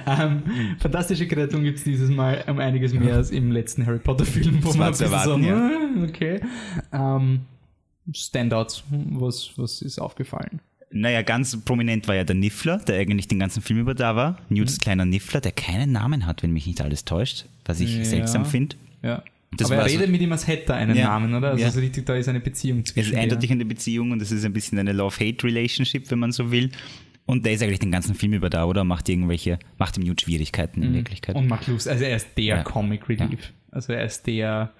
ähm, 0.08 0.44
fantastische 0.80 1.28
Kreaturen 1.28 1.64
gibt 1.64 1.80
es 1.80 1.84
dieses 1.84 2.10
Mal 2.10 2.44
um 2.48 2.60
einiges 2.60 2.94
mehr 2.94 3.16
als 3.16 3.32
im 3.32 3.52
letzten 3.52 3.86
Harry 3.86 4.00
Potter 4.00 4.26
Film, 4.26 4.64
wo 4.64 4.68
Das 4.70 4.78
man 4.78 4.88
ein 4.88 4.92
bisschen 4.92 5.06
erwarten, 5.08 5.44
so, 5.44 5.50
ja. 5.50 5.56
"Ah, 5.70 6.04
okay. 6.08 6.42
Ähm, 6.92 7.42
Standouts, 8.14 8.84
was, 8.90 9.52
was 9.58 9.82
ist 9.82 10.00
aufgefallen? 10.00 10.60
Naja, 10.94 11.22
ganz 11.22 11.58
prominent 11.64 12.08
war 12.08 12.16
ja 12.16 12.24
der 12.24 12.36
Niffler, 12.36 12.78
der 12.80 12.98
eigentlich 13.00 13.28
den 13.28 13.40
ganzen 13.40 13.62
Film 13.62 13.80
über 13.80 13.96
da 13.96 14.16
war. 14.16 14.38
Newts 14.50 14.78
Mhm. 14.78 14.82
kleiner 14.82 15.06
Niffler, 15.06 15.40
der 15.42 15.52
keinen 15.54 15.92
Namen 15.92 16.26
hat, 16.26 16.44
wenn 16.44 16.52
mich 16.52 16.68
nicht 16.68 16.82
alles 16.82 17.06
täuscht. 17.06 17.46
Was 17.66 17.80
ich 17.80 17.96
Ja. 17.98 18.06
seltsam 18.06 18.46
finde. 18.46 18.76
Ja. 19.02 19.24
Das 19.58 19.70
Aber 19.70 19.82
er 19.82 19.86
redet 19.86 20.10
mit 20.10 20.22
ihm, 20.22 20.32
als 20.32 20.48
hätte 20.48 20.72
er 20.74 20.76
einen 20.80 20.96
Ja. 20.98 21.06
Namen, 21.08 21.34
oder? 21.34 21.52
Also 21.52 21.64
Ja. 21.64 21.72
so 21.72 21.80
richtig, 21.80 22.06
da 22.06 22.16
ist 22.16 22.28
eine 22.30 22.40
Beziehung 22.40 22.80
Es 22.80 22.94
zwischen 22.94 23.14
ist 23.14 23.20
eindeutig 23.20 23.52
eine 23.52 23.66
Beziehung 23.66 24.12
und 24.12 24.22
es 24.22 24.32
ist 24.32 24.46
ein 24.46 24.54
bisschen 24.54 24.80
eine 24.80 24.94
Love-Hate-Relationship, 24.94 26.10
wenn 26.12 26.20
man 26.20 26.32
so 26.32 26.52
will. 26.52 26.72
Und 27.26 27.46
der 27.46 27.54
ist 27.54 27.62
eigentlich 27.64 27.80
den 27.80 27.92
ganzen 27.92 28.16
Film 28.16 28.34
über 28.34 28.50
da, 28.50 28.66
oder? 28.66 28.84
Macht 28.84 29.08
irgendwelche, 29.10 29.60
macht 29.78 29.96
dem 29.98 30.04
Newt 30.04 30.22
Schwierigkeiten 30.22 30.82
in 30.84 30.94
Wirklichkeit. 30.94 31.36
Mhm. 31.36 31.42
Und 31.44 31.48
macht 31.50 31.68
Lust. 31.68 31.88
Also 31.88 32.04
er 32.04 32.16
ist 32.16 32.30
der. 32.38 32.64
Comic 32.64 33.08
Relief. 33.08 33.54
Also 33.72 33.94
er 33.94 34.06
ist 34.06 34.26
der, 34.28 34.74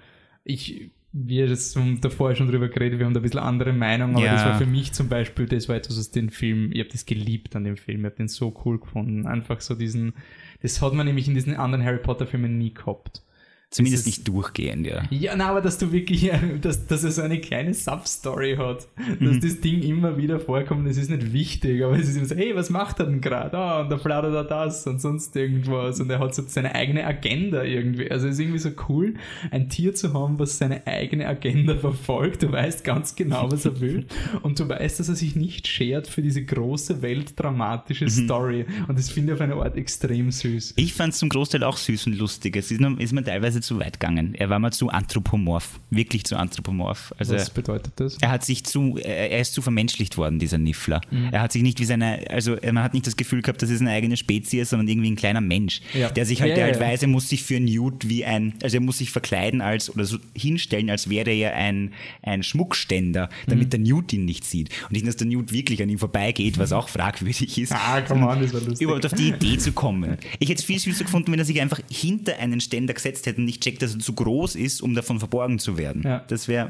ich, 0.44 0.90
wir 1.14 1.48
das 1.48 1.76
haben 1.76 2.00
da 2.00 2.10
vorher 2.10 2.36
schon 2.36 2.48
drüber 2.48 2.70
geredet, 2.70 3.00
wir 3.00 3.06
haben 3.06 3.14
da 3.14 3.20
ein 3.20 3.24
bisschen 3.24 3.40
andere 3.40 3.74
Meinung, 3.74 4.16
aber 4.16 4.26
Ja. 4.26 4.34
das 4.34 4.46
war 4.46 4.58
für 4.58 4.66
mich 4.66 4.94
zum 4.94 5.10
Beispiel, 5.10 5.46
das 5.46 5.68
war 5.68 5.76
etwas 5.76 5.98
aus 5.98 6.12
dem 6.12 6.30
Film, 6.30 6.72
ich 6.72 6.80
habe 6.80 6.90
das 6.90 7.06
geliebt 7.06 7.56
an 7.56 7.64
dem 7.66 7.76
Film, 7.78 8.00
ich 8.00 8.06
habe 8.06 8.16
den 8.16 8.28
so 8.30 8.54
cool 8.66 8.80
gefunden. 8.80 9.28
Einfach 9.28 9.60
so 9.62 9.76
diesen, 9.76 10.14
das 10.62 10.82
hat 10.82 10.94
man 10.94 11.06
nämlich 11.06 11.28
in 11.28 11.34
diesen 11.34 11.56
anderen 11.56 11.84
Harry 11.84 12.00
Potter 12.00 12.26
Filmen 12.28 12.58
nie 12.58 12.74
gehabt. 12.74 13.24
Zumindest 13.72 14.06
nicht 14.06 14.28
durchgehend, 14.28 14.86
ja. 14.86 15.04
Ja, 15.12 15.34
na, 15.38 15.48
aber 15.50 15.62
dass 15.62 15.78
du 15.78 15.94
wirklich, 15.94 16.30
dass, 16.62 16.88
dass 16.88 17.06
er 17.06 17.12
so 17.12 17.22
eine 17.22 17.40
kleine 17.40 17.74
Substory 17.74 18.58
hat, 18.58 18.88
dass 18.98 19.36
Mhm. 19.36 19.40
das 19.42 19.62
Ding 19.62 19.82
immer 19.82 20.18
wieder 20.18 20.42
vorkommt, 20.42 20.86
das 20.90 20.98
ist 20.98 21.10
nicht 21.10 21.32
wichtig, 21.32 21.82
aber 21.84 21.98
es 21.98 22.10
ist 22.10 22.18
immer 22.18 22.26
so, 22.26 22.36
hey, 22.36 22.54
was 22.54 22.70
macht 22.70 23.00
er 23.00 23.06
denn 23.06 23.22
gerade? 23.22 23.58
Ah, 23.58 23.82
und 23.82 23.90
da 23.90 23.96
plaudert 23.96 24.34
er 24.34 24.44
das 24.44 24.86
und 24.88 25.00
sonst 25.00 25.34
irgendwas 25.38 26.02
und 26.02 26.10
er 26.10 26.20
hat 26.20 26.36
so 26.36 26.44
seine 26.46 26.76
eigene 26.76 27.06
Agenda 27.06 27.64
irgendwie. 27.64 28.12
Also 28.12 28.28
es 28.28 28.34
ist 28.34 28.40
irgendwie 28.40 28.60
so 28.60 28.72
cool, 28.90 29.14
ein 29.52 29.70
Tier 29.70 29.96
zu 29.96 30.14
haben, 30.14 30.38
was 30.38 30.58
seine 30.58 30.86
eigene 30.86 31.26
Agenda 31.28 31.76
verfolgt. 31.78 32.44
Du 32.44 32.52
weißt 32.52 32.84
ganz 32.84 33.16
genau, 33.16 33.50
was 33.52 33.64
er 33.64 33.80
will 33.80 34.06
und 34.42 34.60
du 34.60 34.68
weißt, 34.68 35.00
dass 35.00 35.08
er 35.08 35.16
sich 35.16 35.38
nicht 35.38 35.68
schert 35.68 36.08
für 36.08 36.22
diese 36.22 36.44
große, 36.44 37.02
weltdramatische 37.02 38.06
Mhm. 38.06 38.10
Story 38.10 38.66
und 38.90 39.00
das 39.00 39.10
finde 39.10 39.32
ich 39.32 39.36
auf 39.36 39.42
eine 39.42 39.56
Art 39.56 39.78
extrem 39.78 40.30
süß. 40.32 40.74
Ich 40.76 40.94
fand 40.94 41.14
es 41.14 41.20
zum 41.20 41.30
Großteil 41.30 41.64
auch 41.64 41.78
süß 41.78 42.08
und 42.08 42.18
lustig. 42.18 42.58
Es 42.58 42.70
ist, 42.72 42.82
ist 42.82 43.14
mir 43.14 43.24
teilweise 43.24 43.61
zu 43.62 43.80
weit 43.80 44.00
gegangen. 44.00 44.36
Er 44.36 44.50
war 44.50 44.60
mal 44.60 44.72
zu 44.72 44.90
anthropomorph. 44.90 45.80
Wirklich 45.90 46.24
zu 46.26 46.38
anthropomorph. 46.38 47.14
Also 47.18 47.36
Was 47.36 47.50
bedeutet 47.50 47.94
das? 47.98 48.18
er 48.22 48.30
hat 48.32 48.44
sich 48.46 48.64
zu, 48.64 48.98
er 48.98 49.40
ist 49.40 49.54
zu 49.54 49.62
vermenschlicht 49.62 50.18
worden, 50.18 50.40
dieser 50.40 50.58
Niffler. 50.58 51.02
Mhm. 51.12 51.30
Er 51.32 51.42
hat 51.42 51.52
sich 51.52 51.62
nicht 51.62 51.80
wie 51.80 51.86
seine, 51.86 52.26
also 52.30 52.56
man 52.64 52.84
hat 52.84 52.94
nicht 52.94 53.08
das 53.08 53.18
Gefühl 53.18 53.42
gehabt, 53.42 53.62
das 53.62 53.70
ist 53.70 53.82
eine 53.82 53.92
eigene 53.92 54.18
Spezies, 54.18 54.70
sondern 54.70 54.88
irgendwie 54.88 55.12
ein 55.12 55.16
kleiner 55.16 55.42
Mensch. 55.42 55.82
Ja. 55.94 56.10
Der 56.10 56.26
sich 56.26 56.42
halt, 56.42 56.50
Ja, 56.50 56.56
der 56.56 56.64
halt 56.66 56.76
ja. 56.76 56.82
weiß, 56.82 57.02
er 57.04 57.08
muss 57.08 57.30
sich 57.30 57.44
für 57.44 57.60
Newt 57.60 58.08
wie 58.10 58.26
ein, 58.26 58.54
also 58.64 58.78
er 58.78 58.82
muss 58.82 58.98
sich 59.00 59.12
verkleiden 59.12 59.62
als, 59.62 59.90
oder 59.94 60.06
so 60.06 60.18
hinstellen, 60.36 60.90
als 60.90 61.10
wäre 61.10 61.32
er 61.32 61.56
ein, 61.56 61.92
ein 62.24 62.44
Schmuckständer, 62.44 63.30
damit 63.48 63.66
Mhm. 63.68 63.70
der 63.72 63.80
Newt 63.80 64.14
ihn 64.14 64.26
nicht 64.26 64.46
sieht. 64.46 64.70
Und 64.84 64.92
nicht, 64.94 65.08
dass 65.08 65.16
der 65.18 65.28
Newt 65.28 65.52
wirklich 65.52 65.82
an 65.84 65.90
ihm 65.90 66.00
vorbeigeht, 66.00 66.58
was 66.58 66.72
auch 66.72 66.90
fragwürdig 66.90 67.58
ist. 67.58 67.72
Ah, 67.74 68.02
come 68.02 68.28
on, 68.28 68.42
das 68.42 68.54
war 68.54 68.62
lustig. 68.62 68.82
Überhaupt 68.82 69.06
auf 69.06 69.14
die 69.14 69.30
Idee 69.30 69.58
zu 69.58 69.72
kommen. 69.72 70.18
Ich 70.40 70.50
hätte 70.50 70.60
es 70.60 70.66
viel 70.66 70.80
süßer 70.80 71.04
gefunden, 71.06 71.32
wenn 71.32 71.40
er 71.40 71.46
sich 71.46 71.60
einfach 71.62 71.80
hinter 71.92 72.38
einen 72.40 72.62
Ständer 72.62 72.94
gesetzt 72.94 73.26
hätte 73.26 73.40
und 73.42 73.48
nicht 73.52 73.64
checkt, 73.64 73.82
dass 73.82 73.94
er 73.94 74.00
zu 74.00 74.14
groß 74.14 74.56
ist, 74.56 74.82
um 74.82 74.96
davon 74.96 75.20
verborgen 75.20 75.60
zu 75.60 75.78
werden. 75.78 76.04
Ja. 76.04 76.24
Das 76.28 76.48
wäre, 76.48 76.70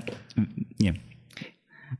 ja. 0.79 0.93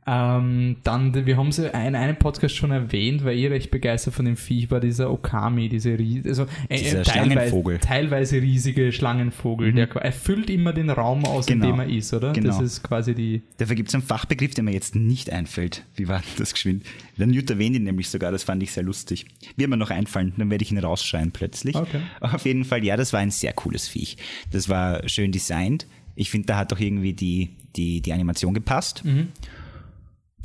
Ähm, 0.06 0.76
dann, 0.84 1.26
wir 1.26 1.36
haben 1.36 1.52
sie 1.52 1.66
in 1.66 1.94
einem 1.94 2.16
Podcast 2.16 2.54
schon 2.56 2.70
erwähnt, 2.70 3.24
weil 3.24 3.36
ihr 3.38 3.50
recht 3.50 3.70
begeistert 3.70 4.14
von 4.14 4.24
dem 4.24 4.36
Viech 4.36 4.70
war, 4.70 4.80
dieser 4.80 5.10
Okami, 5.10 5.68
diese 5.68 5.98
ries 5.98 6.26
also, 6.26 6.46
äh, 6.68 6.78
Dieser 6.78 7.02
teilweise, 7.02 7.10
Schlangenvogel. 7.10 7.78
teilweise 7.78 8.36
riesige 8.42 8.92
Schlangenvogel. 8.92 9.72
Der 9.72 9.88
er 9.96 10.12
füllt 10.12 10.50
immer 10.50 10.72
den 10.72 10.90
Raum 10.90 11.24
aus, 11.24 11.46
Genau. 11.46 11.66
in 11.66 11.70
dem 11.72 11.80
er 11.80 11.88
ist, 11.88 12.12
oder? 12.14 12.32
Genau. 12.32 12.48
Das 12.48 12.60
ist 12.60 12.82
quasi 12.82 13.14
die. 13.14 13.42
Dafür 13.58 13.76
gibt 13.76 13.88
es 13.90 13.94
einen 13.94 14.02
Fachbegriff, 14.02 14.54
der 14.54 14.64
mir 14.64 14.72
jetzt 14.72 14.94
nicht 14.96 15.30
einfällt. 15.30 15.84
Wie 15.96 16.08
war 16.08 16.18
denn 16.18 16.28
das 16.38 16.52
geschwind? 16.52 16.84
Der 17.18 17.26
Newt 17.26 17.50
erwähnt 17.50 17.76
ihn 17.76 17.84
nämlich 17.84 18.08
sogar, 18.08 18.32
das 18.32 18.42
fand 18.44 18.62
ich 18.62 18.72
sehr 18.72 18.82
lustig. 18.82 19.26
Wird 19.56 19.68
mir 19.70 19.76
noch 19.76 19.90
einfallen, 19.90 20.32
dann 20.38 20.50
werde 20.50 20.64
ich 20.64 20.72
ihn 20.72 20.78
rausschreien 20.78 21.30
plötzlich. 21.32 21.76
Okay. 21.76 22.00
Auf 22.20 22.44
jeden 22.44 22.64
Fall, 22.64 22.82
ja, 22.84 22.96
das 22.96 23.12
war 23.12 23.20
ein 23.20 23.30
sehr 23.30 23.52
cooles 23.52 23.88
Viech. 23.88 24.16
Das 24.50 24.68
war 24.68 25.08
schön 25.08 25.32
designt. 25.32 25.86
Ich 26.14 26.30
finde, 26.30 26.46
da 26.46 26.56
hat 26.58 26.72
doch 26.72 26.80
irgendwie 26.80 27.12
die, 27.12 27.50
die, 27.76 28.00
die 28.00 28.12
Animation 28.12 28.54
gepasst. 28.54 29.02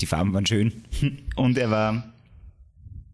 Die 0.02 0.06
Farben 0.06 0.34
waren 0.34 0.46
schön. 0.46 0.74
Und 1.36 1.58
er 1.58 1.72
war. 1.72 2.14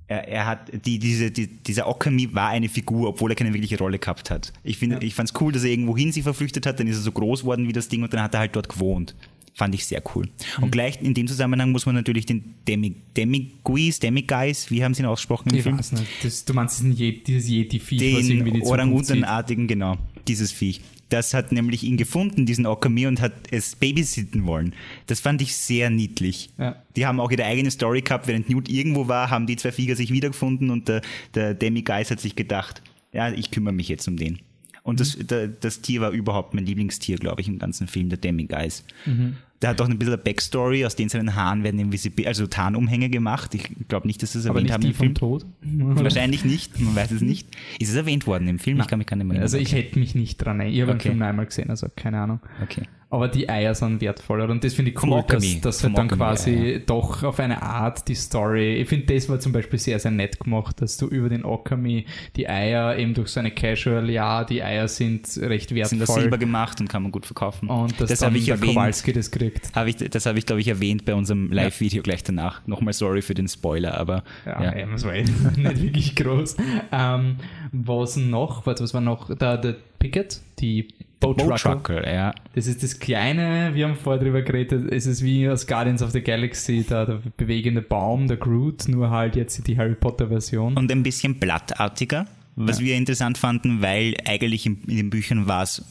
Er, 0.08 0.28
er 0.28 0.46
hat 0.46 0.86
die, 0.86 1.00
diese, 1.00 1.32
die, 1.32 1.48
dieser 1.48 1.88
Okami 1.88 2.34
war 2.34 2.50
eine 2.50 2.68
Figur, 2.68 3.08
obwohl 3.10 3.32
er 3.32 3.36
keine 3.36 3.54
wirkliche 3.54 3.78
Rolle 3.78 4.00
gehabt 4.00 4.30
hat. 4.32 4.52
Ich 4.64 4.78
finde, 4.78 5.04
ich 5.06 5.16
fand 5.16 5.30
es 5.30 5.42
cool, 5.42 5.54
dass 5.54 5.64
er 5.64 5.70
irgendwo 5.72 5.96
hin 5.98 6.12
sich 6.12 6.24
verflüchtet 6.24 6.66
hat, 6.66 6.80
dann 6.80 6.88
ist 6.88 6.98
er 6.98 7.02
so 7.04 7.12
groß 7.14 7.46
worden 7.46 7.68
wie 7.70 7.74
das 7.74 7.88
Ding 7.88 8.04
und 8.04 8.14
dann 8.14 8.22
hat 8.22 8.34
er 8.34 8.42
halt 8.42 8.56
dort 8.56 8.68
gewohnt. 8.68 9.16
Fand 9.56 9.74
ich 9.76 9.86
sehr 9.86 10.02
cool. 10.16 10.28
Und 10.62 10.72
gleich 10.72 11.00
in 11.02 11.14
dem 11.14 11.28
Zusammenhang 11.28 11.72
muss 11.72 11.86
man 11.86 11.94
natürlich 11.96 12.26
den 12.26 12.56
Demi, 12.68 12.96
Demiguis, 13.16 14.00
Demiguis, 14.00 14.72
wie 14.72 14.84
haben 14.84 14.94
sie 14.94 15.04
ihn 15.04 15.06
ausgesprochen 15.06 15.52
im 15.52 15.58
Ich 15.58 15.64
Film? 15.64 15.78
weiß 15.78 15.92
nicht. 15.94 16.08
Das, 16.24 16.44
du 16.44 16.54
meinst 16.54 16.80
diesen 16.80 16.92
Je 16.92 17.12
dieses 17.12 17.48
Yeti-Viech, 17.50 18.18
was 18.18 18.28
irgendwie 18.28 18.52
die. 18.52 18.62
Orangutanartigen, 18.64 19.68
genau, 19.68 19.98
dieses 20.28 20.52
Viech. 20.52 20.82
Das 21.14 21.36
hat 21.36 21.52
nämlich 21.52 21.84
ihn 21.84 21.96
gefunden, 21.96 22.48
diesen 22.48 22.66
Okami, 22.66 23.06
und 23.06 23.22
hat 23.22 23.34
es 23.52 23.76
babysitten 23.76 24.46
wollen. 24.48 24.74
Das 25.06 25.20
fand 25.20 25.42
ich 25.44 25.56
sehr 25.56 25.92
niedlich. 25.92 26.50
Ja. 26.58 26.82
Die 26.96 27.06
haben 27.06 27.20
auch 27.20 27.30
ihre 27.30 27.46
eigene 27.46 27.70
Story 27.70 28.02
gehabt, 28.02 28.28
während 28.28 28.50
Newt 28.50 28.68
irgendwo 28.68 29.08
war, 29.08 29.30
haben 29.30 29.46
die 29.46 29.56
zwei 29.56 29.72
Viecher 29.72 29.96
sich 29.96 30.12
wiedergefunden 30.12 30.72
und 30.72 30.88
der, 30.88 31.02
der 31.36 31.54
Demi-Geist 31.54 32.10
hat 32.10 32.20
sich 32.20 32.36
gedacht, 32.36 32.82
ja, 33.12 33.32
ich 33.32 33.52
kümmere 33.52 33.74
mich 33.76 33.90
jetzt 33.90 34.08
um 34.08 34.18
den. 34.18 34.40
Und 34.82 35.00
das, 35.00 35.16
Mhm. 35.16 35.28
der, 35.28 35.48
das 35.50 35.82
Tier 35.82 36.02
war 36.02 36.10
überhaupt 36.12 36.56
mein 36.56 36.66
Lieblingstier, 36.66 37.18
glaube 37.18 37.42
ich, 37.42 37.48
im 37.48 37.60
ganzen 37.60 37.88
Film, 37.88 38.10
der 38.10 38.18
Demi-Geist. 38.18 38.84
Mhm. 39.06 39.38
Der 39.64 39.70
hat 39.72 39.82
auch 39.82 39.88
ein 39.90 39.98
bisschen 39.98 40.14
eine 40.14 40.22
Backstory, 40.22 40.86
aus 40.86 40.96
den 40.96 41.10
seinen 41.10 41.36
Haaren 41.36 41.64
werden 41.64 41.80
invisibil, 41.80 42.28
also 42.28 42.46
Tarnumhänge 42.48 43.10
gemacht. 43.10 43.56
Ich 43.56 43.70
glaube 43.88 44.06
nicht, 44.08 44.22
dass 44.22 44.34
sie 44.34 44.40
es 44.40 44.46
erwähnt 44.46 44.72
haben 44.72 44.82
die 44.82 44.90
im 44.90 44.94
Film. 44.94 45.16
Tod. 45.16 45.46
Wahrscheinlich 45.62 46.46
nicht, 46.46 46.80
man 46.80 46.96
weiß 46.96 47.12
es 47.12 47.22
nicht. 47.22 47.48
Ist 47.80 47.90
es 47.90 47.96
erwähnt 47.96 48.28
worden 48.28 48.48
im 48.48 48.60
Film? 48.60 48.80
Ich 48.80 48.88
kann 48.88 49.00
mich 49.00 49.08
gar 49.08 49.18
nicht 49.18 49.26
mehr 49.28 49.42
Also 49.42 49.58
erinnern. 49.58 49.72
ich 49.72 49.76
hätte 49.86 50.00
mich 50.00 50.16
nicht 50.16 50.38
dran 50.38 50.60
erinnert. 50.60 50.76
Ich 50.76 50.82
habe 50.82 50.92
Okay. 50.92 50.98
den 51.00 51.02
Film 51.12 51.18
nur 51.20 51.28
einmal 51.28 51.46
gesehen, 51.46 51.70
also 51.70 51.88
keine 51.96 52.20
Ahnung. 52.22 52.40
Okay. 52.62 52.84
Aber 53.10 53.28
die 53.28 53.48
Eier 53.48 53.76
sind 53.76 54.02
wertvoller 54.02 54.50
und 54.50 54.64
das 54.64 54.74
finde 54.74 54.90
ich 54.90 55.04
cool, 55.04 55.24
dass, 55.28 55.62
dass 55.62 55.84
halt 55.84 55.96
dann 55.96 56.08
quasi 56.08 56.82
doch 56.84 57.22
auf 57.22 57.40
eine 57.40 57.62
Art 57.62 58.08
die 58.08 58.16
Story, 58.16 58.78
ich 58.78 58.90
finde 58.90 59.14
das 59.14 59.30
war 59.30 59.40
zum 59.40 59.52
Beispiel 59.52 59.78
sehr, 59.78 60.00
sehr 60.00 60.10
nett 60.10 60.40
gemacht, 60.40 60.82
dass 60.82 60.98
du 60.98 61.06
über 61.10 61.30
den 61.30 61.46
Okami 61.46 62.08
die 62.36 62.50
Eier 62.50 62.98
eben 62.98 63.14
durch 63.14 63.28
so 63.30 63.40
eine 63.40 63.52
Casual, 63.52 64.10
ja, 64.10 64.44
die 64.44 64.64
Eier 64.64 64.88
sind 64.88 65.28
recht 65.38 65.70
Sind 65.70 65.78
das 65.80 65.92
wertvoll 65.92 66.22
Silber 66.22 66.40
gemacht 66.40 66.82
und 66.82 66.88
kann 66.90 67.04
man 67.04 67.12
gut 67.12 67.28
verkaufen. 67.28 67.70
und 67.70 68.02
dass 68.02 68.10
das 68.10 68.20
dann 68.22 68.36
ich 68.36 68.46
der 68.46 68.56
erwähnt. 68.56 68.74
Kowalski 68.74 69.14
das 69.14 69.30
kriegt. 69.30 69.53
Hab 69.74 69.88
ich, 69.88 69.96
das 69.98 70.26
habe 70.26 70.40
ich, 70.40 70.46
glaube 70.46 70.62
ich, 70.62 70.68
erwähnt 70.68 71.06
bei 71.06 71.16
unserem 71.16 71.52
Live-Video 71.52 72.04
gleich 72.04 72.24
danach. 72.24 72.66
Nochmal 72.68 72.94
sorry 72.94 73.22
für 73.22 73.34
den 73.34 73.48
Spoiler, 73.48 73.98
aber 73.98 74.24
Ja, 74.46 74.64
ja. 74.64 74.78
ja. 74.78 74.86
das 74.88 75.04
war 75.06 75.14
eh 75.14 75.24
nicht 75.58 75.82
wirklich 75.82 76.16
groß. 76.16 76.58
Ähm, 76.92 77.38
was 77.72 78.18
noch? 78.18 78.66
Warte, 78.66 78.84
was 78.84 78.94
war 78.94 79.02
noch? 79.02 79.36
Da, 79.36 79.58
der 79.58 79.76
Picket, 80.00 80.42
die. 80.60 80.88
Trucker, 81.32 82.14
ja. 82.14 82.34
Das 82.54 82.68
ist 82.68 82.84
das 82.84 83.00
kleine, 83.00 83.72
wir 83.74 83.88
haben 83.88 83.96
vorher 83.96 84.22
drüber 84.22 84.42
geredet, 84.42 84.92
es 84.92 85.06
ist 85.06 85.24
wie 85.24 85.48
aus 85.48 85.66
Guardians 85.68 86.04
of 86.04 86.12
the 86.12 86.22
Galaxy, 86.22 86.86
da 86.88 87.06
der 87.06 87.22
bewegende 87.38 87.82
Baum, 87.82 88.28
der 88.28 88.36
Groot, 88.36 88.90
nur 88.90 89.10
halt 89.10 89.38
jetzt 89.38 89.66
die 89.66 89.78
Harry 89.78 89.96
Potter 89.96 90.28
Version. 90.28 90.76
Und 90.76 90.92
ein 90.92 91.02
bisschen 91.02 91.40
blattartiger, 91.40 92.28
was 92.56 92.80
wir 92.80 92.96
interessant 92.96 93.38
fanden, 93.38 93.82
weil 93.82 94.16
eigentlich 94.26 94.66
in, 94.66 94.82
in 94.88 94.98
den 94.98 95.10
Büchern 95.10 95.48
war 95.48 95.64
es 95.64 95.84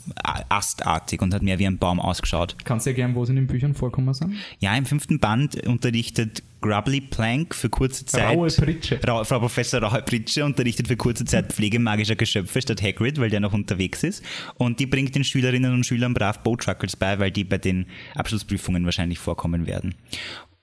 astartig 0.49 1.21
und 1.23 1.35
hat 1.35 1.43
mehr 1.43 1.59
wie 1.59 1.67
ein 1.67 1.79
Baum 1.79 2.01
ausgeschaut. 2.01 2.57
Kannst 2.65 2.87
du 2.87 2.91
ja 2.91 2.97
gern, 2.97 3.15
wo 3.15 3.25
sie 3.25 3.31
in 3.31 3.37
den 3.37 3.47
Büchern 3.47 3.75
vorkommen 3.75 4.13
sind? 4.15 4.35
Ja, 4.61 4.75
im 4.77 4.87
fünften 4.87 5.19
Band 5.19 5.67
unterrichtet 5.67 6.43
Grubbly 6.61 7.01
Plank 7.01 7.55
für 7.55 7.69
kurze 7.69 8.07
Zeit. 8.07 8.37
Raue 8.37 8.49
Pritsche. 8.49 9.01
Ra 9.03 9.25
Frau 9.25 9.41
Professor 9.41 9.83
Raue 9.83 10.03
Pritsche 10.03 10.45
unterrichtet 10.45 10.87
für 10.87 10.97
kurze 10.97 11.25
Zeit 11.25 11.53
Pflege 11.53 11.81
magischer 11.81 12.15
Geschöpfe 12.15 12.63
statt 12.63 12.81
Hagrid, 12.81 13.19
weil 13.19 13.31
der 13.31 13.41
noch 13.41 13.53
unterwegs 13.53 14.05
ist. 14.05 14.23
Und 14.55 14.79
die 14.79 14.87
bringt 14.87 15.15
den 15.15 15.25
Schülerinnen 15.25 15.75
und 15.75 15.85
Schülern 15.85 16.15
brav 16.15 16.39
Boat 16.45 16.63
Truckles 16.63 16.97
bei, 16.97 17.19
weil 17.19 17.33
die 17.33 17.45
bei 17.45 17.59
den 17.59 17.87
Abschlussprüfungen 18.15 18.85
wahrscheinlich 18.85 19.19
vorkommen 19.19 19.67
werden. 19.67 19.97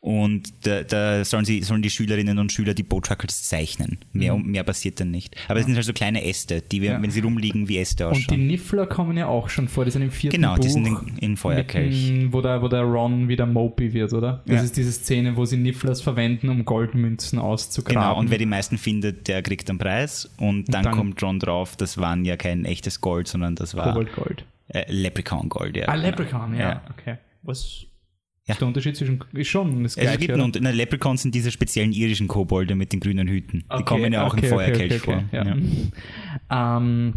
Und 0.02 0.66
da, 0.66 0.84
da 0.84 1.26
sollen, 1.26 1.44
sie, 1.44 1.62
sollen 1.62 1.82
die 1.82 1.90
Schülerinnen 1.90 2.40
und 2.40 2.54
Schüler 2.54 2.74
die 2.74 2.84
Boat 2.84 3.08
Truckles 3.08 3.44
zeichnen. 3.44 3.98
Mehr, 4.14 4.34
mehr 4.38 4.64
passiert 4.64 4.98
dann 5.02 5.12
nicht. 5.12 5.36
Aber 5.50 5.60
es 5.60 5.66
sind 5.66 5.76
halt 5.76 5.84
so 5.86 5.92
kleine 5.92 6.24
Äste, 6.24 6.62
die, 6.62 6.82
wir, 6.82 6.92
Ja. 6.94 7.02
wenn 7.02 7.12
sie 7.12 7.20
rumliegen, 7.20 7.68
wie 7.68 7.80
Äste 7.80 8.08
Und 8.08 8.16
die 8.16 8.22
ausschauen. 8.22 8.48
Niffler 8.48 8.88
kommen 8.88 9.18
ja 9.18 9.28
auch 9.28 9.50
schon 9.50 9.68
vor, 9.68 9.84
die 9.84 9.92
sind 9.92 10.02
im 10.04 10.12
vierten 10.12 10.38
Genau, 10.38 10.56
Buch. 10.56 10.62
die 10.64 10.70
sind 10.70 10.86
in, 10.88 11.18
in 11.18 11.36
Feuerkelch. 11.38 12.12
Mitten, 12.12 12.32
wo, 12.32 12.40
der, 12.40 12.62
wo 12.62 12.70
der 12.70 12.84
Ron 12.84 13.28
wieder 13.28 13.46
Mopey 13.46 13.92
wird, 13.94 14.14
oder? 14.14 14.42
Das 14.46 14.56
Ja. 14.56 14.64
ist 14.64 14.78
diese 14.78 14.94
Szene, 14.94 15.36
wo 15.36 15.44
sie 15.44 15.58
Nifflers 15.58 16.02
verwenden, 16.02 16.48
um 16.48 16.64
Goldmünzen 16.64 17.38
auszugraben. 17.38 18.02
Genau, 18.02 18.18
und 18.18 18.30
wer 18.32 18.38
die 18.38 18.46
meisten 18.46 18.78
findet, 18.78 19.28
der 19.28 19.42
kriegt 19.42 19.70
einen 19.70 19.80
Preis. 19.80 20.30
Und 20.38 20.74
dann, 20.74 20.84
dann- 20.84 20.94
kommt 20.96 21.22
John 21.22 21.40
drauf, 21.40 21.76
das 21.76 21.98
waren 21.98 22.24
ja 22.24 22.38
kein 22.38 22.64
echtes 22.64 23.02
Gold, 23.02 23.28
sondern 23.28 23.56
das 23.56 23.76
war 23.76 23.90
Koboldgold. 23.92 24.46
äh, 24.70 24.90
Leprechaun-Gold. 24.90 25.76
Ja, 25.76 25.90
Ah, 25.90 25.96
genau. 25.96 26.06
Leprechaun, 26.08 26.54
ja. 26.54 26.60
Ja. 26.70 26.82
Okay. 26.98 27.18
Was 27.44 27.86
Ja. 28.50 28.56
der 28.56 28.68
Unterschied 28.68 28.96
zwischen. 28.98 29.24
Ist 29.34 29.48
schon 29.48 29.84
das 29.84 29.98
Also 29.98 30.02
gleiche. 30.02 30.16
es 30.16 30.28
gibt 30.28 30.40
einen, 30.40 30.52
na, 30.64 30.72
Leprechauns 30.72 31.22
sind 31.22 31.34
diese 31.36 31.52
speziellen 31.52 31.92
irischen 31.92 32.28
Kobolde 32.28 32.76
mit 32.76 32.92
den 32.94 33.00
grünen 33.00 33.28
Hüten. 33.28 33.60
Die 33.60 33.66
Okay, 33.70 33.84
kommen 33.86 34.12
ja 34.14 34.26
auch 34.28 34.34
okay, 34.34 34.46
im 34.48 34.52
Feuerkelch 34.54 34.92
okay, 34.92 35.00
vor. 35.00 35.24
Ja, 35.32 35.46
Ja. 36.52 36.78
ähm, 36.78 37.14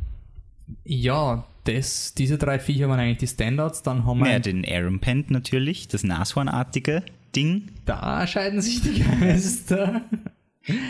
ja 0.85 1.45
das, 1.65 2.15
diese 2.15 2.39
drei 2.39 2.59
Viecher 2.59 2.89
waren 2.89 2.99
eigentlich 3.01 3.19
die 3.19 3.27
Standards. 3.29 3.83
Dann 3.83 4.05
haben 4.07 4.21
wir. 4.21 4.31
Ja, 4.31 4.39
den 4.39 4.65
Arampent 4.65 5.31
natürlich, 5.31 5.89
das 5.89 6.03
Nashornartige 6.05 7.03
Ding. 7.35 7.69
da 7.87 8.27
scheiden 8.27 8.61
sich 8.61 8.83
die 8.83 9.01
Geister. 9.21 10.03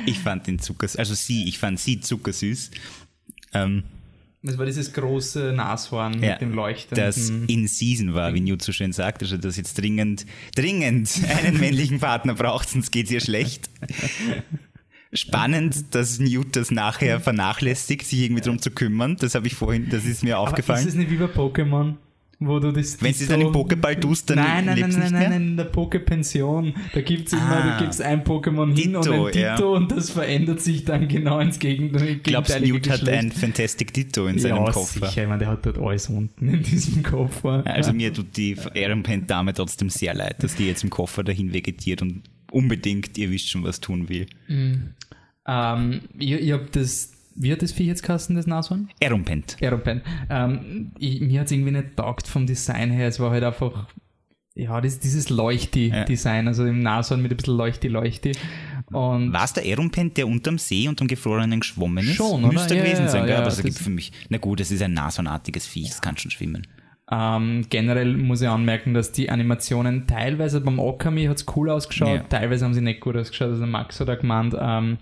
Ich 0.07 0.18
fand 0.18 0.46
den 0.46 0.59
zuckers, 0.59 0.96
also 0.96 1.14
sie, 1.14 1.48
ich 1.48 1.59
fand 1.59 1.78
sie 1.81 2.00
zuckersüß. 2.00 2.70
Ähm, 3.55 3.85
Das 4.44 4.59
war 4.59 4.66
dieses 4.66 4.92
große 4.92 5.52
Nashorn 5.52 6.20
ja, 6.20 6.33
mit 6.33 6.40
dem 6.40 6.52
leuchtenden. 6.52 7.05
das 7.05 7.31
in 7.31 7.68
Season 7.68 8.12
war, 8.14 8.35
wie 8.35 8.40
Newt 8.40 8.61
so 8.62 8.72
schön 8.72 8.92
sagt, 8.92 9.22
also 9.22 9.37
das 9.37 9.57
jetzt 9.57 9.78
dringend, 9.78 10.26
dringend 10.57 11.11
einen 11.44 11.61
männlichen 11.61 12.00
Partner 12.00 12.35
braucht, 12.35 12.68
sonst 12.68 12.90
geht's 12.90 13.11
ihr 13.12 13.20
schlecht. 13.20 13.70
Spannend, 15.12 15.94
dass 15.94 16.18
Newt 16.18 16.57
das 16.57 16.70
nachher 16.70 17.20
vernachlässigt, 17.20 18.07
sich 18.07 18.20
irgendwie 18.20 18.40
drum 18.42 18.59
zu 18.61 18.70
kümmern. 18.70 19.16
Das 19.16 19.35
habe 19.35 19.46
ich 19.46 19.55
vorhin, 19.55 19.90
das 19.90 20.05
ist 20.05 20.24
mir 20.24 20.38
Aber 20.38 20.48
aufgefallen. 20.48 20.81
ist 20.81 20.88
es 20.88 20.94
nicht 20.94 21.11
wie 21.11 21.16
bei 21.16 21.26
Pokémon? 21.26 21.94
Wo 22.46 22.59
du 22.59 22.72
das 22.72 23.00
Wenn 23.02 23.12
du 23.12 23.18
es 23.18 23.28
dann 23.28 23.40
im 23.40 23.48
Pokéball 23.52 23.98
tust, 24.00 24.31
dann 24.31 24.38
nein, 24.38 24.64
nein, 24.66 24.76
lebst 24.76 24.98
nein, 24.98 25.02
nicht 25.02 25.12
nein, 25.20 25.31
nein, 25.31 25.42
in 25.50 25.57
der 25.57 25.70
Poké-Pension. 25.72 26.74
Da 26.92 27.00
gibt's 27.00 27.33
immer, 27.33 27.42
Ah. 27.42 27.70
da 27.70 27.78
gibt's 27.81 28.00
ein 28.00 28.24
Pokémon 28.24 28.74
hin 28.76 28.96
und 28.96 29.09
ein 29.09 29.24
Ditto 29.33 29.38
ja. 29.38 29.57
und 29.76 29.90
das 29.92 30.11
verändert 30.11 30.61
sich 30.61 30.85
dann 30.85 31.09
genau 31.09 31.38
ins 31.40 31.59
Gegen 31.59 31.92
Glaubst 32.22 32.55
du, 32.59 32.61
Newt 32.66 32.88
hat 32.90 33.09
ein 33.09 33.31
Fantastic 33.33 33.92
Ditto 33.92 34.26
in 34.26 34.38
seinem 34.38 34.64
ja, 34.64 34.70
Koffer? 34.72 35.07
sicher. 35.07 35.22
Ich 35.22 35.28
meine, 35.28 35.38
der 35.38 35.48
hat 35.48 35.66
dort 35.66 35.78
alles 35.78 36.09
unten 36.09 36.48
in 36.48 36.62
diesem 36.62 37.02
Koffer. 37.02 37.62
Also 37.66 37.92
mir 37.92 38.12
tut 38.12 38.37
die 38.37 38.57
Ehrenpent-Dame 38.74 39.52
trotzdem 39.55 39.90
sehr 39.90 40.14
leid, 40.14 40.42
dass 40.42 40.55
die 40.55 40.66
jetzt 40.66 40.85
im 40.85 40.90
Koffer 40.90 41.22
dahin 41.24 41.52
vegetiert 41.52 42.02
und 42.02 42.22
unbedingt, 42.50 43.16
ihr 43.18 43.31
wisst 43.31 43.50
schon, 43.50 43.64
was 43.64 43.81
tun 43.81 44.09
will. 44.09 44.26
Ähm, 45.46 46.00
ihr, 46.18 46.40
ihr 46.40 46.55
habt 46.55 46.76
das, 46.76 47.12
wie 47.35 47.53
hat 47.53 47.62
das 47.62 47.73
Vieh 47.73 47.87
jetzt 47.87 48.03
geheißen, 48.03 48.35
das 48.37 48.47
Nashorn? 48.47 48.88
Ehrenpent. 49.01 49.57
Aeropen. 49.61 50.03
Ähm, 50.31 50.92
ich, 50.99 51.21
mir 51.21 51.40
hat 51.40 51.47
es 51.47 51.53
irgendwie 51.53 51.73
nicht 51.73 51.97
taugt 51.97 52.27
vom 52.27 52.47
Design 52.47 52.90
her. 52.90 53.09
Es 53.09 53.18
war 53.21 53.31
halt 53.31 53.45
einfach, 53.45 53.87
ja, 54.55 54.81
das, 54.81 54.99
dieses 55.01 55.31
Leuchti-Design, 55.31 56.49
also 56.49 56.64
im 56.66 56.81
Nashorn 56.81 57.23
mit 57.23 57.31
ein 57.33 57.37
bisschen 57.37 57.57
Leuchti-Leuchti. 57.57 58.33
War 58.90 59.45
es 59.45 59.53
der 59.55 59.64
Ehrenpent, 59.64 60.16
der 60.18 60.27
unterm 60.27 60.59
See 60.59 60.87
und 60.88 61.01
dem 61.01 61.07
Gefrorenen 61.09 61.61
geschwommen 61.61 62.05
ist? 62.07 62.16
Schon, 62.16 62.45
oder? 62.45 62.53
Müsste 62.53 62.75
Ja, 62.77 62.83
gewesen 62.85 63.05
ja, 63.05 63.09
sein, 63.09 63.23
gell? 63.23 63.33
ja, 63.35 63.38
aber 63.38 63.49
es 63.49 63.57
das- 63.57 63.64
gibt 63.64 63.79
für 63.79 63.90
mich, 63.90 64.12
na 64.29 64.38
gut, 64.38 64.61
es 64.61 64.71
ist 64.71 64.83
ein 64.83 64.92
nashornartiges 64.92 65.66
Viech, 65.66 65.88
das 65.88 66.03
kann 66.03 66.16
schon 66.18 66.31
schwimmen. 66.31 66.66
ähm, 67.11 67.66
generell 67.68 68.16
muss 68.16 68.40
ich 68.42 68.49
anmerken, 68.49 68.95
dass 68.95 69.12
die 69.12 69.29
Animationen 69.31 70.07
teilweise 70.07 70.61
beim 70.61 70.79
Okami 70.79 71.25
hat 71.27 71.37
es 71.38 71.47
cool 71.57 71.68
ausgeschaut, 71.71 72.09
Ja. 72.09 72.23
teilweise 72.23 72.64
haben 72.64 72.73
sie 72.75 72.81
nicht 72.81 73.01
gut 73.01 73.16
ausgeschaut. 73.16 73.49
Also 73.51 73.66
Max 73.66 73.99
hat 74.01 74.09
auch 74.11 74.18
gemeint, 74.18 74.55
ähm, 74.59 74.99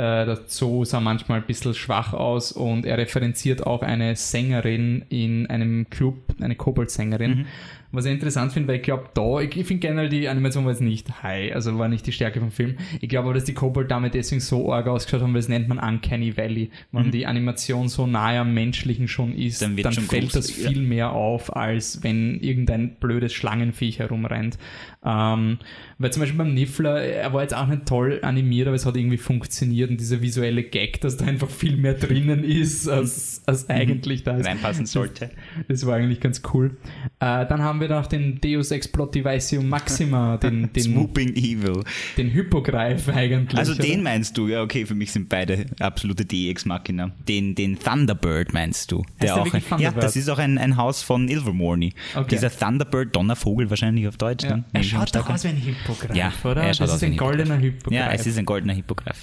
äh, 0.00 0.24
der 0.24 0.38
Zoo 0.46 0.84
sah 0.86 0.98
manchmal 0.98 1.40
ein 1.40 1.46
bisschen 1.46 1.74
schwach 1.74 2.14
aus 2.14 2.52
und 2.52 2.86
er 2.86 2.96
referenziert 2.96 3.66
auch 3.66 3.82
eine 3.82 4.16
Sängerin 4.16 5.04
in 5.10 5.46
einem 5.48 5.90
Club, 5.90 6.16
eine 6.40 6.56
Kobold-Sängerin. 6.56 7.46
Was 7.92 8.04
ich 8.04 8.12
interessant 8.12 8.52
finde, 8.52 8.68
weil 8.68 8.76
ich 8.76 8.82
glaube, 8.82 9.08
da, 9.14 9.40
ich, 9.40 9.56
ich 9.56 9.66
finde 9.66 9.86
generell 9.86 10.08
die 10.08 10.28
Animation 10.28 10.64
war 10.64 10.72
jetzt 10.72 10.80
nicht 10.80 11.22
high, 11.22 11.54
also 11.54 11.76
war 11.78 11.88
nicht 11.88 12.06
die 12.06 12.12
Stärke 12.12 12.38
vom 12.38 12.52
Film. 12.52 12.76
Ich 13.00 13.08
glaube 13.08 13.28
aber, 13.28 13.34
dass 13.34 13.44
die 13.44 13.54
Kobold-Dame 13.54 14.10
deswegen 14.10 14.40
so 14.40 14.72
arg 14.72 14.86
ausgeschaut 14.86 15.22
haben, 15.22 15.32
weil 15.34 15.40
das 15.40 15.48
nennt 15.48 15.68
man 15.68 15.78
Uncanny 15.78 16.36
Valley. 16.36 16.70
Wenn 16.92 17.06
mhm. 17.06 17.10
die 17.10 17.26
Animation 17.26 17.88
so 17.88 18.06
nahe 18.06 18.38
am 18.40 18.54
Menschlichen 18.54 19.08
schon 19.08 19.34
ist, 19.34 19.62
dann, 19.62 19.76
dann 19.76 19.92
fällt 19.92 20.34
das 20.36 20.50
viel 20.50 20.82
ja. 20.82 20.88
mehr 20.88 21.12
auf, 21.12 21.56
als 21.56 22.02
wenn 22.02 22.40
irgendein 22.40 22.96
blödes 22.96 23.32
Schlangenviech 23.32 23.98
herumrennt. 23.98 24.58
Ähm, 25.04 25.58
weil 25.98 26.12
zum 26.12 26.20
Beispiel 26.20 26.38
beim 26.38 26.54
Niffler, 26.54 27.02
er 27.02 27.32
war 27.32 27.42
jetzt 27.42 27.54
auch 27.54 27.66
nicht 27.66 27.86
toll 27.86 28.20
animiert, 28.22 28.66
aber 28.66 28.76
es 28.76 28.84
hat 28.84 28.96
irgendwie 28.96 29.16
funktioniert 29.16 29.90
und 29.90 29.98
dieser 29.98 30.20
visuelle 30.20 30.62
Gag, 30.62 31.00
dass 31.00 31.16
da 31.16 31.24
einfach 31.24 31.48
viel 31.48 31.76
mehr 31.76 31.94
drinnen 31.94 32.44
ist, 32.44 32.86
als, 32.88 33.42
als 33.46 33.66
mhm. 33.66 33.74
eigentlich 33.74 34.24
da 34.24 34.36
ist. 34.36 34.46
Reinpassen 34.46 34.86
sollte. 34.86 35.30
Das, 35.68 35.80
das 35.80 35.86
war 35.86 35.96
eigentlich 35.96 36.20
ganz 36.20 36.42
cool. 36.52 36.76
Äh, 37.18 37.46
dann 37.46 37.62
haben 37.62 37.79
wir 37.80 37.88
noch 37.88 38.06
den 38.06 38.40
Deus 38.40 38.70
Explotivatium 38.70 39.68
Maxima, 39.68 40.36
den, 40.42 40.72
den 40.72 40.82
Swooping 40.82 41.34
Evil. 41.34 41.82
Den 42.16 42.30
Hypogreif 42.30 43.08
eigentlich. 43.08 43.58
Also 43.58 43.72
oder? 43.72 43.82
den 43.82 44.02
meinst 44.02 44.36
du, 44.36 44.48
ja 44.48 44.62
okay, 44.62 44.86
für 44.86 44.94
mich 44.94 45.12
sind 45.12 45.28
beide 45.28 45.66
absolute 45.78 46.24
DX 46.24 46.64
Machina. 46.66 47.10
Den, 47.28 47.54
den 47.54 47.78
Thunderbird 47.78 48.52
meinst 48.52 48.92
du. 48.92 49.04
Der, 49.20 49.34
der 49.34 49.42
auch 49.42 49.54
ein, 49.54 49.62
ja, 49.78 49.90
das 49.90 50.16
ist 50.16 50.28
auch 50.28 50.38
ein, 50.38 50.58
ein 50.58 50.76
Haus 50.76 51.02
von 51.02 51.28
Ilvermorny. 51.28 51.92
Okay. 52.14 52.26
Dieser 52.30 52.50
Thunderbird, 52.50 53.14
Donnervogel 53.14 53.70
wahrscheinlich 53.70 54.06
auf 54.08 54.16
Deutsch. 54.16 54.44
Ja. 54.44 54.58
Ne? 54.58 54.64
Er 54.72 54.82
schaut 54.82 55.14
doch 55.14 55.28
aus 55.28 55.44
wie 55.44 55.48
ein 55.48 55.56
Hippogreif, 55.56 56.16
ja, 56.16 56.32
oder? 56.44 56.62
Er 56.62 56.74
schaut 56.74 56.88
das 56.88 56.96
ist 56.96 57.04
ein 57.04 57.16
goldener 57.16 57.56
Hippogreif. 57.56 57.98
Ja, 57.98 58.12
es 58.12 58.26
ist 58.26 58.38
ein 58.38 58.44
goldener 58.44 58.74
Hippogreif. 58.74 59.16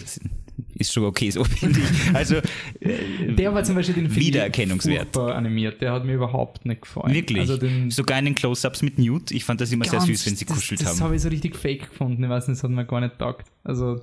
Ist 0.80 0.94
schon 0.94 1.06
okay 1.06 1.30
so, 1.32 1.44
finde 1.44 1.80
ich. 1.80 2.16
Also, 2.16 2.36
der 2.82 3.54
war 3.54 3.64
zum 3.64 3.76
Beispiel 3.76 3.96
den 3.96 4.10
Film 4.10 4.26
Wiedererkennungswert. 4.26 5.18
animiert. 5.18 5.82
Der 5.82 5.92
hat 5.92 6.06
mir 6.06 6.14
überhaupt 6.14 6.66
nicht 6.66 6.82
gefallen. 6.82 7.14
Wirklich? 7.14 7.40
Also 7.40 7.58
den 7.58 7.90
Sogar 7.90 8.20
in 8.20 8.26
den 8.26 8.36
Close-Ups 8.36 8.84
mit 8.84 9.00
Newt. 9.00 9.32
Ich 9.32 9.44
fand 9.44 9.60
das 9.60 9.72
immer 9.72 9.86
sehr 9.86 10.02
süß, 10.02 10.26
wenn 10.28 10.36
sie 10.36 10.46
das, 10.46 10.56
kuschelt 10.56 10.82
das 10.82 10.88
haben. 10.88 10.96
Das 10.98 11.04
habe 11.04 11.16
ich 11.16 11.22
so 11.22 11.30
richtig 11.30 11.56
fake 11.56 11.90
gefunden. 11.90 12.24
Ich 12.24 12.30
weiß 12.30 12.48
nicht, 12.48 12.58
das 12.58 12.64
hat 12.64 12.72
mir 12.72 12.86
gar 12.86 13.02
nicht 13.02 13.18
taugt. 13.18 13.48
Also. 13.64 14.02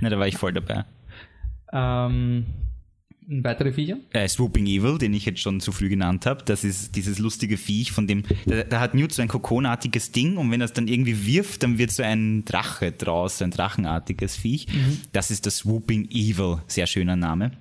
Na, 0.00 0.08
da 0.08 0.18
war 0.18 0.26
ich 0.26 0.36
voll 0.36 0.52
dabei. 0.52 0.84
Ähm, 1.72 2.46
Weitere 3.26 3.72
Viecher? 3.72 3.96
Äh, 4.12 4.28
Swooping 4.28 4.66
Evil, 4.66 4.98
den 4.98 5.14
ich 5.14 5.24
jetzt 5.24 5.40
schon 5.40 5.60
zu 5.60 5.72
früh 5.72 5.88
genannt 5.88 6.26
habe. 6.26 6.44
Das 6.44 6.62
ist 6.62 6.94
dieses 6.94 7.18
lustige 7.18 7.56
Viech, 7.56 7.92
von 7.92 8.06
dem, 8.06 8.22
da, 8.44 8.64
da 8.64 8.80
hat 8.80 8.94
Newt 8.94 9.12
so 9.12 9.22
ein 9.22 9.28
kokonartiges 9.28 10.12
Ding 10.12 10.36
und 10.36 10.50
wenn 10.50 10.60
er 10.60 10.66
es 10.66 10.72
dann 10.74 10.88
irgendwie 10.88 11.26
wirft, 11.26 11.62
dann 11.62 11.78
wird 11.78 11.90
so 11.90 12.02
ein 12.02 12.44
Drache 12.44 12.92
draus, 12.92 13.38
so 13.38 13.44
ein 13.44 13.50
drachenartiges 13.50 14.36
Viech. 14.36 14.68
Mhm. 14.68 14.98
Das 15.12 15.30
ist 15.30 15.46
das 15.46 15.58
Swooping 15.58 16.10
Evil, 16.10 16.58
sehr 16.66 16.86
schöner 16.86 17.16
Name. 17.16 17.52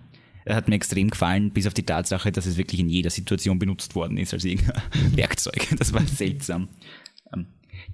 Er 0.45 0.55
hat 0.55 0.67
mir 0.67 0.75
extrem 0.75 1.09
gefallen, 1.09 1.51
bis 1.51 1.67
auf 1.67 1.73
die 1.73 1.83
Tatsache, 1.83 2.31
dass 2.31 2.45
es 2.45 2.57
wirklich 2.57 2.81
in 2.81 2.89
jeder 2.89 3.09
Situation 3.09 3.59
benutzt 3.59 3.95
worden 3.95 4.17
ist 4.17 4.33
als 4.33 4.43
irgendein 4.43 4.81
Werkzeug. 5.15 5.67
Das 5.77 5.93
war 5.93 6.05
seltsam. 6.05 6.67
Ähm, 7.33 7.45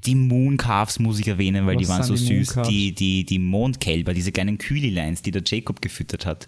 die 0.06 0.16
Mooncalves 0.16 0.98
muss 0.98 1.20
ich 1.20 1.28
erwähnen, 1.28 1.68
weil 1.68 1.76
Was 1.76 1.84
die 1.84 1.90
waren 1.90 2.04
so 2.04 2.16
die 2.16 2.44
süß. 2.44 2.60
Die, 2.68 2.96
die, 2.96 3.26
die 3.26 3.40
Mondkälber, 3.40 4.16
diese 4.16 4.32
kleinen 4.32 4.58
Kühleleins, 4.58 5.22
die 5.22 5.32
der 5.32 5.44
Jacob 5.46 5.82
gefüttert 5.82 6.26
hat. 6.26 6.48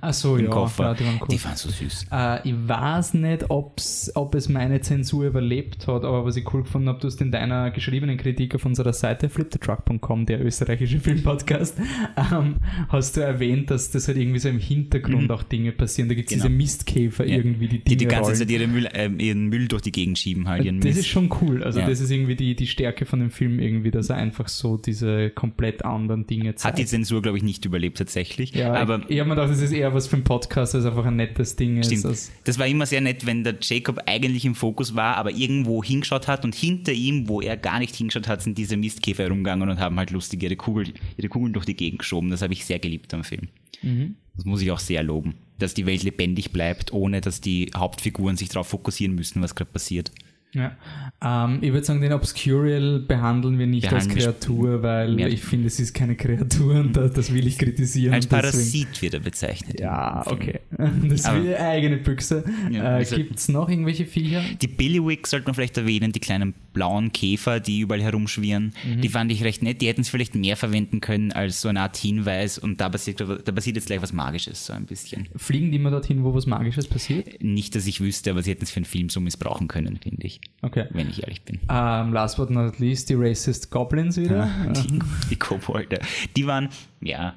Ach 0.00 0.12
so, 0.12 0.36
ja, 0.38 0.48
Koffer. 0.48 0.84
Ja, 0.84 0.94
die, 0.94 1.04
waren 1.04 1.20
cool. 1.28 1.38
so 1.54 1.68
süß. 1.68 2.06
Äh, 2.10 2.48
ich 2.48 2.54
weiß 2.56 3.14
nicht, 3.14 3.50
ob's, 3.50 4.10
ob 4.14 4.34
es 4.34 4.48
meine 4.48 4.80
Zensur 4.80 5.26
überlebt 5.26 5.86
hat, 5.86 6.04
aber 6.04 6.24
was 6.24 6.36
ich 6.36 6.52
cool 6.52 6.62
gefunden 6.62 6.88
habe, 6.88 7.00
du 7.00 7.06
hast 7.06 7.20
in 7.20 7.30
deiner 7.30 7.70
geschriebenen 7.70 8.16
Kritik 8.16 8.54
auf 8.54 8.64
unserer 8.64 8.92
Seite 8.92 9.28
fliptetruck.com, 9.28 10.26
der 10.26 10.44
österreichische 10.44 11.00
Filmpodcast, 11.00 11.78
ähm, 12.16 12.56
hast 12.88 13.16
du 13.16 13.20
erwähnt, 13.20 13.70
dass 13.70 13.90
das 13.90 14.08
halt 14.08 14.16
irgendwie 14.16 14.38
so 14.38 14.48
im 14.48 14.58
Hintergrund 14.58 15.24
mhm. 15.24 15.30
auch 15.30 15.42
Dinge 15.42 15.72
passieren. 15.72 16.08
Da 16.08 16.14
gibt 16.14 16.30
es 16.30 16.34
genau. 16.34 16.46
diese 16.46 16.56
Mistkäfer 16.56 17.26
ja. 17.26 17.36
irgendwie, 17.36 17.68
die 17.68 17.78
Dinge 17.78 17.84
Die 17.84 17.96
die 17.96 18.06
ganze 18.06 18.30
rollen. 18.30 18.36
Zeit 18.36 18.50
ihren 18.50 18.72
Müll, 18.72 18.86
äh, 18.86 19.08
ihren 19.18 19.48
Müll 19.48 19.68
durch 19.68 19.82
die 19.82 19.92
Gegend 19.92 20.18
schieben 20.18 20.48
halt. 20.48 20.64
Ihren 20.64 20.80
das 20.80 20.86
Mist. 20.86 20.98
ist 21.00 21.06
schon 21.06 21.30
cool. 21.40 21.62
Also 21.62 21.80
ja. 21.80 21.86
das 21.86 22.00
ist 22.00 22.10
irgendwie 22.10 22.36
die, 22.36 22.54
die 22.54 22.66
Stärke 22.66 23.06
von 23.06 23.20
dem 23.20 23.30
Film 23.30 23.58
irgendwie, 23.58 23.90
dass 23.90 24.10
er 24.10 24.16
einfach 24.16 24.48
so 24.48 24.76
diese 24.76 25.30
komplett 25.30 25.84
anderen 25.84 26.26
Dinge 26.26 26.54
zeigt. 26.54 26.72
Hat 26.74 26.78
die 26.78 26.86
Zensur, 26.86 27.22
glaube 27.22 27.38
ich, 27.38 27.44
nicht 27.44 27.64
überlebt 27.64 27.98
tatsächlich. 27.98 28.54
Ja, 28.54 28.72
aber 28.74 29.00
ich, 29.00 29.10
ich 29.10 29.20
habe 29.20 29.28
mir 29.28 29.36
gedacht, 29.36 29.50
das 29.50 29.60
ist 29.60 29.72
eher 29.74 29.92
was 29.92 30.06
für 30.06 30.16
einen 30.16 30.24
Podcast, 30.24 30.74
als 30.74 30.86
einfach 30.86 31.04
ein 31.04 31.16
nettes 31.16 31.56
Ding 31.56 31.78
ist. 31.78 31.86
Stimmt. 31.86 32.30
Das 32.44 32.58
war 32.58 32.66
immer 32.66 32.86
sehr 32.86 33.00
nett, 33.00 33.26
wenn 33.26 33.44
der 33.44 33.56
Jacob 33.60 34.00
eigentlich 34.06 34.44
im 34.44 34.54
Fokus 34.54 34.94
war, 34.94 35.16
aber 35.16 35.32
irgendwo 35.32 35.82
hingeschaut 35.82 36.28
hat 36.28 36.44
und 36.44 36.54
hinter 36.54 36.92
ihm, 36.92 37.28
wo 37.28 37.40
er 37.40 37.56
gar 37.56 37.78
nicht 37.78 37.94
hingeschaut 37.94 38.28
hat, 38.28 38.42
sind 38.42 38.56
diese 38.56 38.76
Mistkäfer 38.76 39.24
herumgegangen 39.24 39.68
und 39.68 39.80
haben 39.80 39.98
halt 39.98 40.10
lustig 40.10 40.42
ihre, 40.42 40.56
Kugel, 40.56 40.94
ihre 41.16 41.28
Kugeln 41.28 41.52
durch 41.52 41.66
die 41.66 41.76
Gegend 41.76 42.00
geschoben. 42.00 42.30
Das 42.30 42.42
habe 42.42 42.52
ich 42.52 42.64
sehr 42.64 42.78
geliebt 42.78 43.12
am 43.12 43.24
Film. 43.24 43.48
Mhm. 43.82 44.16
Das 44.36 44.44
muss 44.44 44.62
ich 44.62 44.70
auch 44.70 44.78
sehr 44.78 45.02
loben, 45.02 45.34
dass 45.58 45.74
die 45.74 45.86
Welt 45.86 46.02
lebendig 46.02 46.52
bleibt, 46.52 46.92
ohne 46.92 47.20
dass 47.20 47.40
die 47.40 47.70
Hauptfiguren 47.76 48.36
sich 48.36 48.48
darauf 48.48 48.68
fokussieren 48.68 49.14
müssen, 49.14 49.42
was 49.42 49.54
gerade 49.54 49.70
passiert. 49.70 50.10
Ja. 50.54 50.76
Ähm, 51.22 51.58
ich 51.60 51.72
würde 51.72 51.84
sagen, 51.84 52.00
den 52.00 52.12
Obscurial 52.12 53.00
behandeln 53.00 53.58
wir 53.58 53.66
nicht 53.66 53.90
behandeln 53.90 54.12
als 54.12 54.24
Kreatur, 54.24 54.82
weil 54.82 55.20
ich 55.20 55.42
finde, 55.42 55.66
es 55.66 55.80
ist 55.80 55.92
keine 55.92 56.16
Kreatur 56.16 56.76
und 56.76 56.96
das, 56.96 57.12
das 57.12 57.34
will 57.34 57.46
ich 57.46 57.58
kritisieren. 57.58 58.14
Als 58.14 58.26
Parasit 58.26 58.62
deswegen. 58.62 59.02
wird 59.02 59.14
er 59.14 59.20
bezeichnet. 59.20 59.80
Ja, 59.80 60.22
okay. 60.26 60.60
Das 61.04 61.20
ist 61.20 61.26
eine 61.26 61.58
eigene 61.58 61.96
Büchse. 61.96 62.44
Ja, 62.70 62.98
äh, 62.98 63.04
Gibt 63.04 63.38
es 63.38 63.48
noch 63.48 63.68
irgendwelche 63.68 64.06
Viecher? 64.06 64.42
Die 64.60 64.68
Billywick 64.68 65.26
sollte 65.26 65.46
man 65.46 65.54
vielleicht 65.54 65.76
erwähnen, 65.76 66.12
die 66.12 66.20
kleinen 66.20 66.54
blauen 66.74 67.12
Käfer, 67.12 67.60
die 67.60 67.80
überall 67.80 68.02
herumschwirren. 68.02 68.74
Mhm. 68.84 69.00
Die 69.00 69.08
fand 69.08 69.32
ich 69.32 69.42
recht 69.42 69.62
nett. 69.62 69.80
Die 69.80 69.86
hätten 69.86 70.02
es 70.02 70.10
vielleicht 70.10 70.34
mehr 70.34 70.58
verwenden 70.58 71.00
können 71.00 71.32
als 71.32 71.62
so 71.62 71.68
eine 71.68 71.80
Art 71.80 71.96
Hinweis 71.96 72.58
und 72.58 72.80
da 72.82 72.90
passiert, 72.90 73.20
da 73.20 73.52
passiert 73.52 73.76
jetzt 73.76 73.86
gleich 73.86 74.02
was 74.02 74.12
Magisches, 74.12 74.66
so 74.66 74.74
ein 74.74 74.84
bisschen. 74.84 75.28
Fliegen 75.36 75.70
die 75.70 75.78
immer 75.78 75.90
dorthin, 75.90 76.22
wo 76.22 76.34
was 76.34 76.44
Magisches 76.44 76.86
passiert? 76.86 77.42
Nicht, 77.42 77.74
dass 77.74 77.86
ich 77.86 78.02
wüsste, 78.02 78.32
aber 78.32 78.42
sie 78.42 78.50
hätten 78.50 78.64
es 78.64 78.70
für 78.70 78.78
einen 78.78 78.84
Film 78.84 79.08
so 79.08 79.20
missbrauchen 79.20 79.68
können, 79.68 79.96
finde 79.96 80.26
ich. 80.26 80.40
Okay. 80.60 80.86
Wenn 80.90 81.08
ich 81.08 81.22
ehrlich 81.22 81.42
bin. 81.42 81.60
Um, 81.68 81.68
ähm, 81.70 82.12
last 82.12 82.36
but 82.36 82.50
not 82.50 82.78
least, 82.78 83.08
die 83.08 83.14
Racist 83.14 83.70
Goblins 83.70 84.18
wieder. 84.18 84.44
Ah, 84.44 84.72
die, 84.72 84.98
die 85.30 85.36
Kobolde. 85.36 86.00
Die 86.36 86.46
waren, 86.46 86.68
ja, 87.00 87.34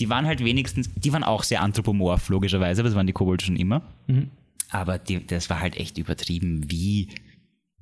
die 0.00 0.08
waren 0.08 0.26
halt 0.26 0.44
wenigstens, 0.44 0.90
die 0.94 1.12
waren 1.12 1.22
auch 1.24 1.44
sehr 1.44 1.62
anthropomorph, 1.62 2.28
logischerweise, 2.28 2.82
aber 2.82 2.88
das 2.88 2.96
waren 2.96 3.06
die 3.06 3.12
Kobolde 3.12 3.44
schon 3.44 3.56
immer. 3.56 3.82
Mhm. 4.06 4.30
Aber 4.70 4.98
die, 4.98 5.24
das 5.26 5.50
war 5.50 5.60
halt 5.60 5.76
echt 5.76 5.98
übertrieben, 5.98 6.70
wie 6.70 7.08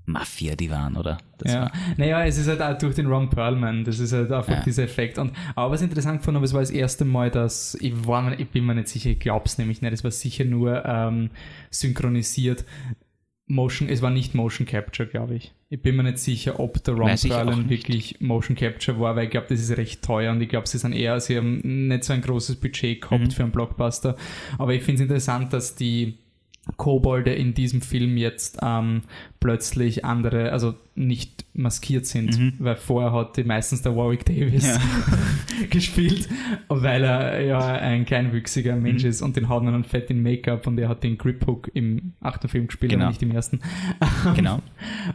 Mafia 0.09 0.57
die 0.57 0.71
waren, 0.71 0.97
oder? 0.97 1.19
Das 1.39 1.53
ja, 1.53 1.61
war 1.61 1.73
naja, 1.97 2.25
es 2.25 2.39
ist 2.39 2.49
halt 2.49 2.63
auch 2.63 2.77
durch 2.79 2.95
den 2.95 3.07
Ron 3.07 3.29
Perlman, 3.29 3.85
das 3.85 4.01
ist 4.01 4.13
halt 4.13 4.33
einfach 4.33 4.55
ja. 4.55 4.63
dieser 4.63 4.85
Effekt. 4.85 5.19
Und, 5.19 5.33
aber 5.55 5.73
was 5.73 5.83
interessant 5.83 6.23
fand, 6.23 6.37
aber 6.37 6.45
es 6.45 6.53
war 6.53 6.61
das 6.61 6.71
erste 6.71 7.05
Mal, 7.05 7.31
dass, 7.31 7.77
ich, 7.81 8.07
war, 8.07 8.39
ich 8.39 8.49
bin 8.49 8.65
mir 8.65 8.75
nicht 8.75 8.89
sicher, 8.89 9.11
ich 9.11 9.21
glaube 9.21 9.45
es 9.47 9.59
nämlich 9.59 9.83
nicht, 9.83 9.93
es 9.93 10.03
war 10.03 10.11
sicher 10.11 10.45
nur 10.45 10.85
ähm, 10.85 11.31
synchronisiert 11.71 12.65
Motion, 13.49 13.89
es 13.89 14.03
war 14.03 14.11
nicht 14.11 14.35
Motion 14.35 14.67
Capture, 14.67 15.09
glaube 15.09 15.35
ich. 15.35 15.55
Ich 15.71 15.81
bin 15.81 15.97
mir 15.97 16.03
nicht 16.03 16.19
sicher, 16.19 16.61
ob 16.61 16.83
der 16.85 16.95
Ron 16.95 17.15
Perlin 17.17 17.71
wirklich 17.71 18.21
Motion 18.21 18.57
Capture 18.57 19.01
war, 19.01 19.17
weil 19.17 19.25
ich 19.25 19.31
glaube, 19.31 19.47
das 19.49 19.61
ist 19.61 19.77
recht 19.77 20.03
teuer 20.03 20.33
und 20.33 20.41
ich 20.41 20.49
glaube, 20.49 20.69
sie 20.69 20.79
sind 20.79 20.93
eher, 20.93 21.19
sie 21.21 21.37
haben 21.37 21.89
nicht 21.89 22.05
so 22.05 22.13
ein 22.13 22.21
großes 22.21 22.57
Budget 22.57 23.01
gehabt 23.01 23.25
mhm. 23.25 23.31
für 23.31 23.43
einen 23.43 23.53
Blockbuster. 23.53 24.17
Aber 24.59 24.75
ich 24.75 24.83
finde 24.83 25.03
es 25.03 25.09
interessant, 25.09 25.53
dass 25.53 25.75
die 25.75 26.19
Kobolde 26.77 27.33
in 27.33 27.55
diesem 27.55 27.81
Film 27.81 28.17
jetzt 28.19 28.59
ähm, 28.63 29.03
plötzlich 29.41 30.05
andere, 30.05 30.53
also 30.53 30.75
nicht 30.99 31.45
maskiert 31.55 32.07
sind, 32.07 32.39
mhm. 32.39 32.55
weil 32.59 32.77
vorher 32.77 33.13
hat 33.13 33.37
die 33.37 33.45
meistens 33.45 33.83
der 33.83 33.97
Warwick 33.97 34.25
Davis 34.25 34.67
ja. 34.67 34.79
gespielt, 35.71 36.29
weil 36.69 37.05
er 37.05 37.41
ja 37.43 37.61
ein 37.61 38.05
kleinwüchsiger 38.05 38.75
Mensch 38.75 39.05
mhm. 39.05 39.11
ist 39.11 39.23
und 39.23 39.37
den 39.37 39.49
hat 39.49 39.63
man 39.63 39.73
dann 39.73 39.85
fett 39.85 40.11
in 40.11 40.23
Make-up 40.23 40.67
und 40.67 40.79
er 40.79 40.89
hat 40.89 41.05
den 41.05 41.17
Grip 41.17 41.47
Hook 41.47 41.71
im 41.75 42.15
achten 42.21 42.49
Film 42.49 42.67
gespielt, 42.67 42.93
genau. 42.93 43.09
nicht 43.09 43.23
im 43.23 43.31
ersten. 43.31 43.61
genau. 44.35 44.61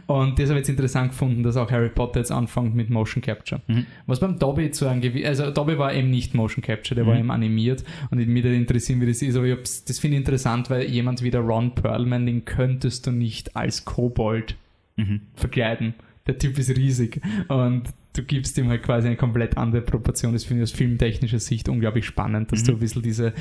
Und 0.06 0.38
das 0.38 0.48
habe 0.48 0.58
ich 0.58 0.62
jetzt 0.62 0.70
interessant 0.70 1.10
gefunden, 1.10 1.42
dass 1.42 1.56
auch 1.56 1.70
Harry 1.70 1.90
Potter 1.90 2.20
jetzt 2.20 2.32
anfängt 2.32 2.74
mit 2.74 2.88
Motion 2.88 3.22
Capture. 3.22 3.60
Mhm. 3.66 3.86
Was 4.06 4.20
beim 4.20 4.38
Dobby 4.38 4.70
zu 4.70 4.86
einem 4.86 5.02
also 5.24 5.50
Dobby 5.50 5.78
war 5.78 5.92
eben 5.92 6.10
nicht 6.10 6.34
Motion 6.34 6.62
Capture, 6.62 6.94
der 6.94 7.06
war 7.06 7.14
mhm. 7.14 7.20
eben 7.20 7.30
animiert 7.30 7.84
und 8.10 8.18
mich 8.26 8.44
würde 8.44 8.56
interessieren, 8.56 9.00
wie 9.02 9.06
das 9.06 9.20
ist, 9.20 9.36
aber 9.36 9.48
das 9.54 9.98
finde 9.98 10.16
ich 10.16 10.20
interessant, 10.20 10.70
weil 10.70 10.84
jemand 10.84 11.22
wie 11.22 11.30
der 11.30 11.42
Ron 11.42 11.74
Perlman, 11.74 12.24
den 12.24 12.44
könntest 12.46 13.06
du 13.06 13.10
nicht 13.10 13.54
als 13.54 13.84
Kobold 14.14 14.56
mhm. 14.96 15.22
verkleiden. 15.34 15.94
Der 16.26 16.38
Typ 16.38 16.58
ist 16.58 16.70
riesig 16.70 17.20
und 17.48 17.82
du 18.14 18.22
gibst 18.22 18.56
ihm 18.56 18.68
halt 18.68 18.82
quasi 18.82 19.08
eine 19.08 19.16
komplett 19.16 19.58
andere 19.58 19.82
Proportion. 19.82 20.32
Das 20.32 20.44
finde 20.44 20.62
ich 20.62 20.70
aus 20.70 20.76
filmtechnischer 20.76 21.38
Sicht 21.38 21.68
unglaublich 21.68 22.06
spannend, 22.06 22.50
dass 22.50 22.62
mhm. 22.62 22.66
du 22.66 22.72
ein 22.72 22.78
bisschen 22.78 23.02
diese, 23.02 23.34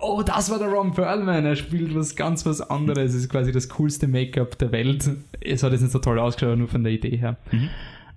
oh, 0.00 0.22
das 0.22 0.50
war 0.50 0.58
der 0.58 0.68
Ron 0.68 0.92
Perlman, 0.92 1.46
er 1.46 1.56
spielt 1.56 1.94
was 1.94 2.14
ganz 2.14 2.44
was 2.44 2.60
anderes. 2.60 3.14
Es 3.14 3.22
ist 3.22 3.28
quasi 3.30 3.52
das 3.52 3.70
coolste 3.70 4.06
Make-up 4.06 4.58
der 4.58 4.72
Welt. 4.72 5.08
Es 5.40 5.62
hat 5.62 5.72
jetzt 5.72 5.80
nicht 5.80 5.92
so 5.92 5.98
toll 5.98 6.18
ausgeschaut, 6.18 6.48
aber 6.48 6.56
nur 6.56 6.68
von 6.68 6.84
der 6.84 6.92
Idee 6.92 7.16
her. 7.16 7.38
Mhm. 7.52 7.68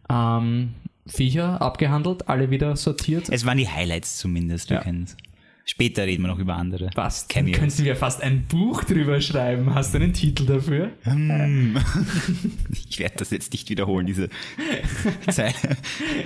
Ähm, 0.09 0.69
Viecher 1.05 1.61
abgehandelt, 1.61 2.27
alle 2.27 2.49
wieder 2.49 2.75
sortiert. 2.75 3.29
Es 3.29 3.45
waren 3.45 3.57
die 3.57 3.69
Highlights 3.69 4.17
zumindest, 4.17 4.69
wir 4.69 4.77
ja. 4.77 4.83
kennen 4.83 5.03
es. 5.03 5.15
Später 5.65 6.05
reden 6.05 6.23
wir 6.23 6.29
noch 6.29 6.39
über 6.39 6.55
andere. 6.55 6.89
Was? 6.95 7.27
Cameos. 7.27 7.57
Könnten 7.59 7.85
wir 7.85 7.95
fast 7.95 8.23
ein 8.23 8.45
Buch 8.47 8.83
drüber 8.83 9.21
schreiben? 9.21 9.75
Hast 9.75 9.93
du 9.93 9.99
einen 9.99 10.13
Titel 10.13 10.45
dafür? 10.45 10.91
Hm. 11.03 11.77
ich 12.89 12.97
werde 12.99 13.15
das 13.17 13.29
jetzt 13.29 13.53
nicht 13.53 13.69
wiederholen, 13.69 14.07
diese 14.07 14.29
Zeile. 15.29 15.53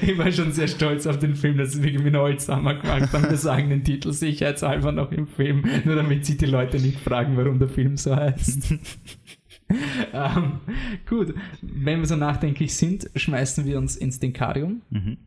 ich 0.02 0.18
war 0.18 0.32
schon 0.32 0.54
sehr 0.54 0.68
stolz 0.68 1.06
auf 1.08 1.20
den 1.20 1.36
Film, 1.36 1.58
dass 1.58 1.82
wir 1.82 2.00
mit 2.00 2.16
Holz 2.16 2.48
gemacht 2.48 2.84
haben. 2.84 3.30
Wir 3.30 3.38
sagen 3.38 3.70
den 3.70 3.84
Titel 3.84 4.14
sicherheitshalber 4.14 4.92
noch 4.92 5.12
im 5.12 5.28
Film, 5.28 5.66
nur 5.84 5.96
damit 5.96 6.26
sich 6.26 6.38
die 6.38 6.46
Leute 6.46 6.80
nicht 6.80 7.00
fragen, 7.00 7.36
warum 7.36 7.60
der 7.60 7.70
Film 7.70 7.98
so 7.98 8.16
heißt. 8.16 8.76
ähm, 10.14 10.60
gut, 11.08 11.34
wenn 11.62 12.00
wir 12.00 12.06
so 12.06 12.16
nachdenklich 12.16 12.74
sind, 12.76 13.10
schmeißen 13.16 13.66
wir 13.66 13.78
uns 13.78 13.96
ins 13.96 14.20
Denkarium. 14.20 14.82
Mhm. 14.90 15.18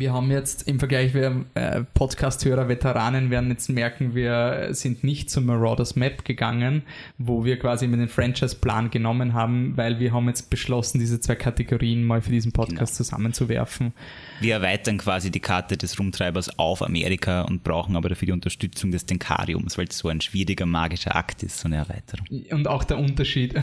Wir 0.00 0.14
haben 0.14 0.30
jetzt 0.30 0.66
im 0.66 0.78
Vergleich, 0.78 1.12
wir 1.12 1.44
äh, 1.52 1.82
Podcast-Hörer, 1.92 2.68
Veteranen 2.70 3.28
werden 3.28 3.50
jetzt 3.50 3.68
merken, 3.68 4.14
wir 4.14 4.68
sind 4.70 5.04
nicht 5.04 5.28
zum 5.28 5.44
Marauders 5.44 5.94
Map 5.94 6.24
gegangen, 6.24 6.84
wo 7.18 7.44
wir 7.44 7.58
quasi 7.58 7.86
mit 7.86 8.00
den 8.00 8.08
Franchise-Plan 8.08 8.88
genommen 8.88 9.34
haben, 9.34 9.76
weil 9.76 10.00
wir 10.00 10.14
haben 10.14 10.26
jetzt 10.28 10.48
beschlossen, 10.48 11.00
diese 11.00 11.20
zwei 11.20 11.34
Kategorien 11.34 12.02
mal 12.02 12.22
für 12.22 12.30
diesen 12.30 12.50
Podcast 12.50 12.96
genau. 12.96 12.96
zusammenzuwerfen. 12.96 13.92
Wir 14.40 14.54
erweitern 14.54 14.96
quasi 14.96 15.30
die 15.30 15.40
Karte 15.40 15.76
des 15.76 15.98
Rumtreibers 15.98 16.58
auf 16.58 16.80
Amerika 16.80 17.42
und 17.42 17.62
brauchen 17.62 17.94
aber 17.94 18.08
dafür 18.08 18.24
die 18.24 18.32
Unterstützung 18.32 18.92
des 18.92 19.04
Denkariums, 19.04 19.76
weil 19.76 19.88
es 19.88 19.98
so 19.98 20.08
ein 20.08 20.22
schwieriger 20.22 20.64
magischer 20.64 21.14
Akt 21.14 21.42
ist, 21.42 21.60
so 21.60 21.68
eine 21.68 21.76
Erweiterung. 21.76 22.26
Und 22.50 22.68
auch 22.68 22.84
der 22.84 22.96
Unterschied. 22.96 23.54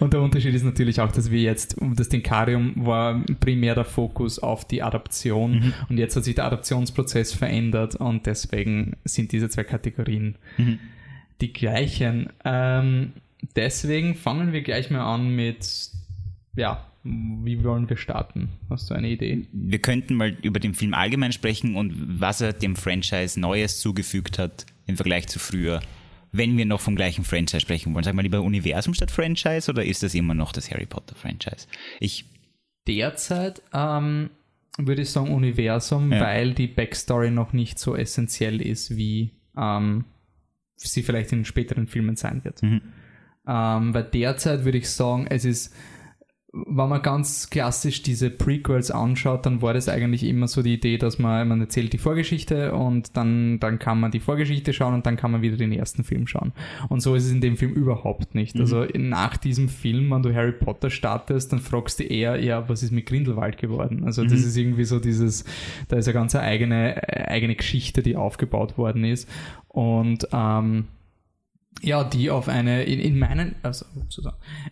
Und 0.00 0.12
der 0.12 0.20
Unterschied 0.20 0.54
ist 0.54 0.64
natürlich 0.64 1.00
auch, 1.00 1.12
dass 1.12 1.30
wir 1.30 1.40
jetzt, 1.40 1.76
das 1.94 2.08
Denkarium 2.08 2.72
war 2.76 3.22
primär 3.40 3.74
der 3.74 3.84
Fokus 3.84 4.38
auf 4.38 4.66
die 4.66 4.82
Adaption 4.82 5.52
mhm. 5.52 5.74
und 5.88 5.98
jetzt 5.98 6.16
hat 6.16 6.24
sich 6.24 6.34
der 6.34 6.46
Adaptionsprozess 6.46 7.32
verändert 7.32 7.96
und 7.96 8.26
deswegen 8.26 8.96
sind 9.04 9.32
diese 9.32 9.48
zwei 9.48 9.64
Kategorien 9.64 10.36
mhm. 10.56 10.78
die 11.40 11.52
gleichen. 11.52 12.30
Ähm, 12.44 13.12
deswegen 13.54 14.14
fangen 14.14 14.52
wir 14.52 14.62
gleich 14.62 14.90
mal 14.90 15.02
an 15.02 15.34
mit, 15.34 15.90
ja, 16.56 16.86
wie 17.04 17.62
wollen 17.62 17.88
wir 17.88 17.96
starten? 17.96 18.48
Hast 18.68 18.90
du 18.90 18.94
eine 18.94 19.08
Idee? 19.08 19.46
Wir 19.52 19.78
könnten 19.78 20.14
mal 20.14 20.36
über 20.42 20.58
den 20.58 20.74
Film 20.74 20.92
allgemein 20.92 21.32
sprechen 21.32 21.76
und 21.76 22.20
was 22.20 22.40
er 22.40 22.52
dem 22.52 22.74
Franchise 22.74 23.38
Neues 23.38 23.78
zugefügt 23.78 24.38
hat 24.38 24.66
im 24.86 24.96
Vergleich 24.96 25.28
zu 25.28 25.38
früher 25.38 25.80
wenn 26.36 26.56
wir 26.56 26.66
noch 26.66 26.80
vom 26.80 26.96
gleichen 26.96 27.24
Franchise 27.24 27.60
sprechen 27.60 27.94
wollen? 27.94 28.04
Sagen 28.04 28.16
wir 28.16 28.22
lieber 28.22 28.42
Universum 28.42 28.94
statt 28.94 29.10
Franchise 29.10 29.70
oder 29.70 29.84
ist 29.84 30.02
das 30.02 30.14
immer 30.14 30.34
noch 30.34 30.52
das 30.52 30.70
Harry 30.70 30.86
Potter 30.86 31.14
Franchise? 31.14 31.66
Ich 32.00 32.24
derzeit 32.86 33.62
ähm, 33.72 34.30
würde 34.78 35.02
ich 35.02 35.10
sagen 35.10 35.32
Universum, 35.32 36.12
ja. 36.12 36.20
weil 36.20 36.54
die 36.54 36.66
Backstory 36.66 37.30
noch 37.30 37.52
nicht 37.52 37.78
so 37.78 37.96
essentiell 37.96 38.60
ist, 38.60 38.96
wie 38.96 39.32
ähm, 39.56 40.04
sie 40.76 41.02
vielleicht 41.02 41.32
in 41.32 41.44
späteren 41.44 41.86
Filmen 41.86 42.16
sein 42.16 42.44
wird. 42.44 42.62
Mhm. 42.62 42.82
Ähm, 43.48 43.94
weil 43.94 44.04
derzeit 44.04 44.64
würde 44.64 44.78
ich 44.78 44.90
sagen, 44.90 45.26
es 45.28 45.44
ist 45.44 45.74
wenn 46.66 46.88
man 46.88 47.02
ganz 47.02 47.50
klassisch 47.50 48.02
diese 48.02 48.30
Prequels 48.30 48.90
anschaut, 48.90 49.44
dann 49.44 49.60
war 49.60 49.74
das 49.74 49.88
eigentlich 49.88 50.24
immer 50.24 50.48
so 50.48 50.62
die 50.62 50.74
Idee, 50.74 50.96
dass 50.96 51.18
man, 51.18 51.46
man 51.48 51.60
erzählt 51.60 51.92
die 51.92 51.98
Vorgeschichte 51.98 52.72
und 52.74 53.16
dann, 53.16 53.60
dann 53.60 53.78
kann 53.78 54.00
man 54.00 54.10
die 54.10 54.20
Vorgeschichte 54.20 54.72
schauen 54.72 54.94
und 54.94 55.04
dann 55.04 55.16
kann 55.16 55.32
man 55.32 55.42
wieder 55.42 55.56
den 55.56 55.72
ersten 55.72 56.02
Film 56.04 56.26
schauen. 56.26 56.52
Und 56.88 57.00
so 57.00 57.14
ist 57.14 57.26
es 57.26 57.32
in 57.32 57.40
dem 57.40 57.56
Film 57.56 57.72
überhaupt 57.72 58.34
nicht. 58.34 58.54
Mhm. 58.54 58.60
Also 58.62 58.86
nach 58.94 59.36
diesem 59.36 59.68
Film, 59.68 60.10
wenn 60.10 60.22
du 60.22 60.34
Harry 60.34 60.52
Potter 60.52 60.88
startest, 60.88 61.52
dann 61.52 61.58
fragst 61.58 62.00
du 62.00 62.04
eher, 62.04 62.42
ja, 62.42 62.68
was 62.68 62.82
ist 62.82 62.92
mit 62.92 63.06
Grindelwald 63.06 63.58
geworden? 63.58 64.04
Also 64.04 64.22
das 64.22 64.40
mhm. 64.40 64.46
ist 64.46 64.56
irgendwie 64.56 64.84
so 64.84 64.98
dieses, 64.98 65.44
da 65.88 65.96
ist 65.96 66.08
eine 66.08 66.14
ganz 66.14 66.34
eigene, 66.34 67.02
eigene 67.28 67.54
Geschichte, 67.54 68.02
die 68.02 68.16
aufgebaut 68.16 68.78
worden 68.78 69.04
ist. 69.04 69.28
Und 69.68 70.26
ähm, 70.32 70.86
ja, 71.82 72.04
die 72.04 72.30
auf 72.30 72.48
eine, 72.48 72.84
in, 72.84 73.00
in 73.00 73.18
meinen, 73.18 73.54
also 73.62 73.84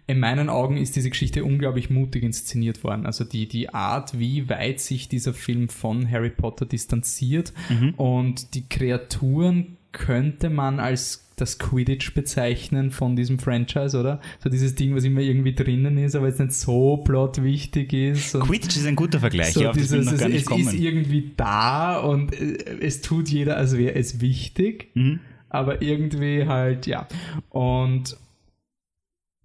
in 0.07 0.19
meinen 0.19 0.49
Augen 0.49 0.77
ist 0.77 0.97
diese 0.97 1.11
Geschichte 1.11 1.45
unglaublich 1.45 1.91
mutig 1.91 2.23
inszeniert 2.23 2.83
worden. 2.83 3.07
Also 3.07 3.25
die, 3.25 3.47
die 3.47 3.73
Art, 3.73 4.19
wie 4.19 4.49
weit 4.49 4.81
sich 4.81 5.09
dieser 5.09 5.35
Film 5.35 5.69
von 5.69 6.11
Harry 6.11 6.31
Potter 6.31 6.67
distanziert 6.67 7.53
mhm. 7.69 7.95
und 7.97 8.55
die 8.55 8.69
Kreaturen 8.69 9.77
könnte 9.93 10.51
man 10.51 10.81
als 10.81 11.21
das 11.37 11.59
Quidditch 11.59 12.15
bezeichnen 12.15 12.91
von 12.93 13.17
diesem 13.17 13.39
Franchise, 13.41 13.99
oder? 13.99 14.21
So 14.43 14.49
dieses 14.49 14.77
Ding, 14.77 14.95
was 14.95 15.05
immer 15.05 15.21
irgendwie 15.21 15.55
drinnen 15.55 15.99
ist, 15.99 16.15
aber 16.15 16.29
jetzt 16.29 16.39
nicht 16.39 16.53
so 16.53 16.99
plot 16.99 17.43
wichtig 17.43 17.93
ist. 17.93 18.39
Quidditch 18.39 18.77
ist 18.77 18.87
ein 18.87 18.95
guter 18.95 19.19
Vergleich, 19.19 19.53
so 19.53 19.63
ja, 19.63 19.73
dieses, 19.73 20.13
es, 20.13 20.21
es 20.21 20.47
ist 20.47 20.75
irgendwie 20.75 21.33
da 21.37 21.99
und 21.99 22.33
äh, 22.33 22.79
es 22.81 23.01
tut 23.01 23.29
jeder, 23.29 23.57
als 23.57 23.77
wäre 23.77 23.95
es 23.95 24.21
wichtig. 24.21 24.91
Mhm 24.95 25.21
aber 25.55 25.83
irgendwie 25.83 26.47
halt, 26.47 26.87
ja. 26.87 27.07
Und 27.51 28.17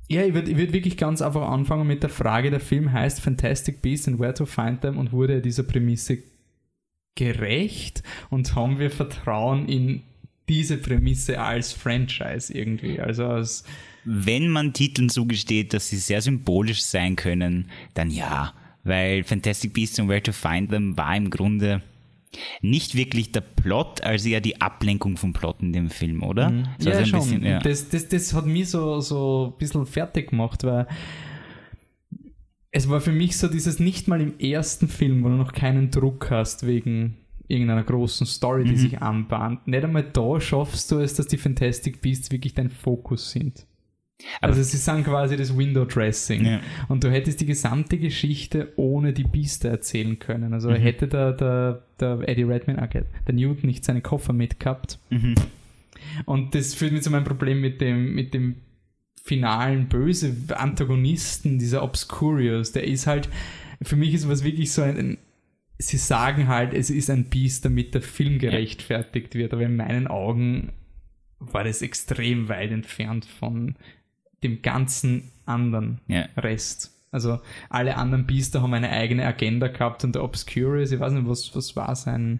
ja, 0.07 0.25
ich 0.25 0.33
würde 0.33 0.57
würd 0.57 0.73
wirklich 0.73 0.97
ganz 0.97 1.21
einfach 1.21 1.47
anfangen 1.49 1.87
mit 1.87 2.01
der 2.01 2.09
Frage, 2.09 2.49
der 2.49 2.59
Film 2.59 2.91
heißt 2.91 3.21
Fantastic 3.21 3.81
Beasts 3.81 4.07
and 4.07 4.19
Where 4.19 4.33
to 4.33 4.45
Find 4.45 4.81
Them 4.81 4.97
und 4.97 5.11
wurde 5.11 5.41
dieser 5.41 5.63
Prämisse 5.63 6.17
gerecht? 7.15 8.01
Und 8.29 8.55
haben 8.55 8.79
wir 8.79 8.89
Vertrauen 8.89 9.67
in 9.67 10.01
diese 10.47 10.77
Prämisse 10.77 11.39
als 11.39 11.73
Franchise 11.73 12.51
irgendwie, 12.51 12.99
also 12.99 13.27
als 13.27 13.63
wenn 14.05 14.49
man 14.49 14.73
Titeln 14.73 15.09
zugesteht, 15.09 15.73
dass 15.73 15.89
sie 15.89 15.97
sehr 15.97 16.21
symbolisch 16.21 16.81
sein 16.81 17.15
können, 17.15 17.69
dann 17.93 18.09
ja, 18.09 18.53
weil 18.83 19.23
Fantastic 19.23 19.73
Beasts 19.73 19.99
and 19.99 20.09
Where 20.09 20.23
to 20.23 20.31
Find 20.31 20.71
Them 20.71 20.97
war 20.97 21.15
im 21.15 21.29
Grunde 21.29 21.83
nicht 22.61 22.95
wirklich 22.95 23.31
der 23.31 23.41
Plot, 23.41 24.01
als 24.01 24.25
eher 24.25 24.41
die 24.41 24.61
Ablenkung 24.61 25.17
vom 25.17 25.33
Plot 25.33 25.61
in 25.61 25.73
dem 25.73 25.89
Film, 25.89 26.23
oder? 26.23 26.49
Mhm. 26.49 26.67
ja, 26.79 26.91
also 26.91 27.05
schon. 27.05 27.19
Bisschen, 27.19 27.45
ja. 27.45 27.59
Das, 27.59 27.89
das, 27.89 28.07
das 28.07 28.33
hat 28.33 28.45
mich 28.45 28.69
so, 28.69 28.99
so 28.99 29.53
ein 29.53 29.57
bisschen 29.57 29.85
fertig 29.85 30.29
gemacht, 30.29 30.63
weil 30.63 30.87
es 32.71 32.87
war 32.89 33.01
für 33.01 33.11
mich 33.11 33.37
so 33.37 33.47
dieses 33.47 33.79
nicht 33.79 34.07
mal 34.07 34.21
im 34.21 34.37
ersten 34.39 34.87
Film, 34.87 35.23
wo 35.23 35.29
du 35.29 35.35
noch 35.35 35.53
keinen 35.53 35.89
Druck 35.89 36.29
hast 36.29 36.67
wegen 36.67 37.17
irgendeiner 37.47 37.83
großen 37.83 38.27
Story, 38.27 38.63
die 38.63 38.71
mhm. 38.73 38.77
sich 38.77 39.01
anbahnt. 39.01 39.67
Nicht 39.67 39.83
einmal 39.83 40.03
da 40.03 40.39
schaffst 40.39 40.91
du 40.91 40.99
es, 40.99 41.15
dass 41.15 41.25
die 41.27 41.37
Fantastic 41.37 41.99
Beasts 42.01 42.31
wirklich 42.31 42.53
dein 42.53 42.69
Fokus 42.69 43.31
sind. 43.31 43.65
Aber 44.41 44.53
also 44.53 44.63
sie 44.63 44.77
sind 44.77 45.05
quasi 45.05 45.37
das 45.37 45.57
Window 45.57 45.85
Dressing. 45.85 46.45
Ja. 46.45 46.59
Und 46.87 47.03
du 47.03 47.11
hättest 47.11 47.39
die 47.41 47.45
gesamte 47.45 47.97
Geschichte 47.97 48.73
ohne 48.75 49.13
die 49.13 49.23
Biester 49.23 49.69
erzählen 49.69 50.19
können. 50.19 50.53
Also 50.53 50.69
mhm. 50.69 50.75
hätte 50.75 51.07
der, 51.07 51.33
der, 51.33 51.83
der 51.99 52.27
Eddie 52.27 52.43
Redmayne, 52.43 52.81
okay, 52.81 53.03
der 53.27 53.35
Newton 53.35 53.67
nicht 53.67 53.85
seinen 53.85 54.03
Koffer 54.03 54.33
mitgehabt. 54.33 54.99
Mhm. 55.09 55.35
Und 56.25 56.55
das 56.55 56.73
führt 56.73 56.91
mich 56.91 57.03
zu 57.03 57.11
meinem 57.11 57.23
Problem 57.23 57.61
mit 57.61 57.81
dem, 57.81 58.13
mit 58.13 58.33
dem 58.33 58.55
finalen 59.23 59.87
böse 59.87 60.35
Antagonisten, 60.55 61.59
dieser 61.59 61.83
Obscurious. 61.83 62.71
Der 62.71 62.85
ist 62.85 63.07
halt, 63.07 63.29
für 63.81 63.95
mich 63.95 64.13
ist 64.13 64.27
was 64.27 64.43
wirklich 64.43 64.71
so 64.71 64.81
ein, 64.81 64.97
ein 64.97 65.17
sie 65.77 65.97
sagen 65.97 66.49
halt, 66.49 66.73
es 66.73 66.89
ist 66.89 67.09
ein 67.09 67.25
Biest, 67.25 67.63
damit 67.63 67.93
der 67.93 68.01
Film 68.01 68.37
gerechtfertigt 68.39 69.35
wird. 69.35 69.53
Aber 69.53 69.61
in 69.61 69.77
meinen 69.77 70.07
Augen 70.07 70.73
war 71.39 71.63
das 71.63 71.81
extrem 71.81 72.49
weit 72.49 72.71
entfernt 72.71 73.25
von 73.25 73.75
dem 74.43 74.61
ganzen 74.61 75.31
anderen 75.45 75.99
ja. 76.07 76.27
Rest. 76.37 76.91
Also 77.11 77.39
alle 77.69 77.97
anderen 77.97 78.25
Biester 78.25 78.61
haben 78.61 78.73
eine 78.73 78.89
eigene 78.89 79.25
Agenda 79.25 79.67
gehabt 79.67 80.03
und 80.03 80.13
der 80.13 80.23
Obscurus, 80.23 80.91
ich 80.91 80.99
weiß 80.99 81.13
nicht, 81.13 81.27
was, 81.27 81.55
was 81.55 81.75
war 81.75 81.95
sein. 81.95 82.39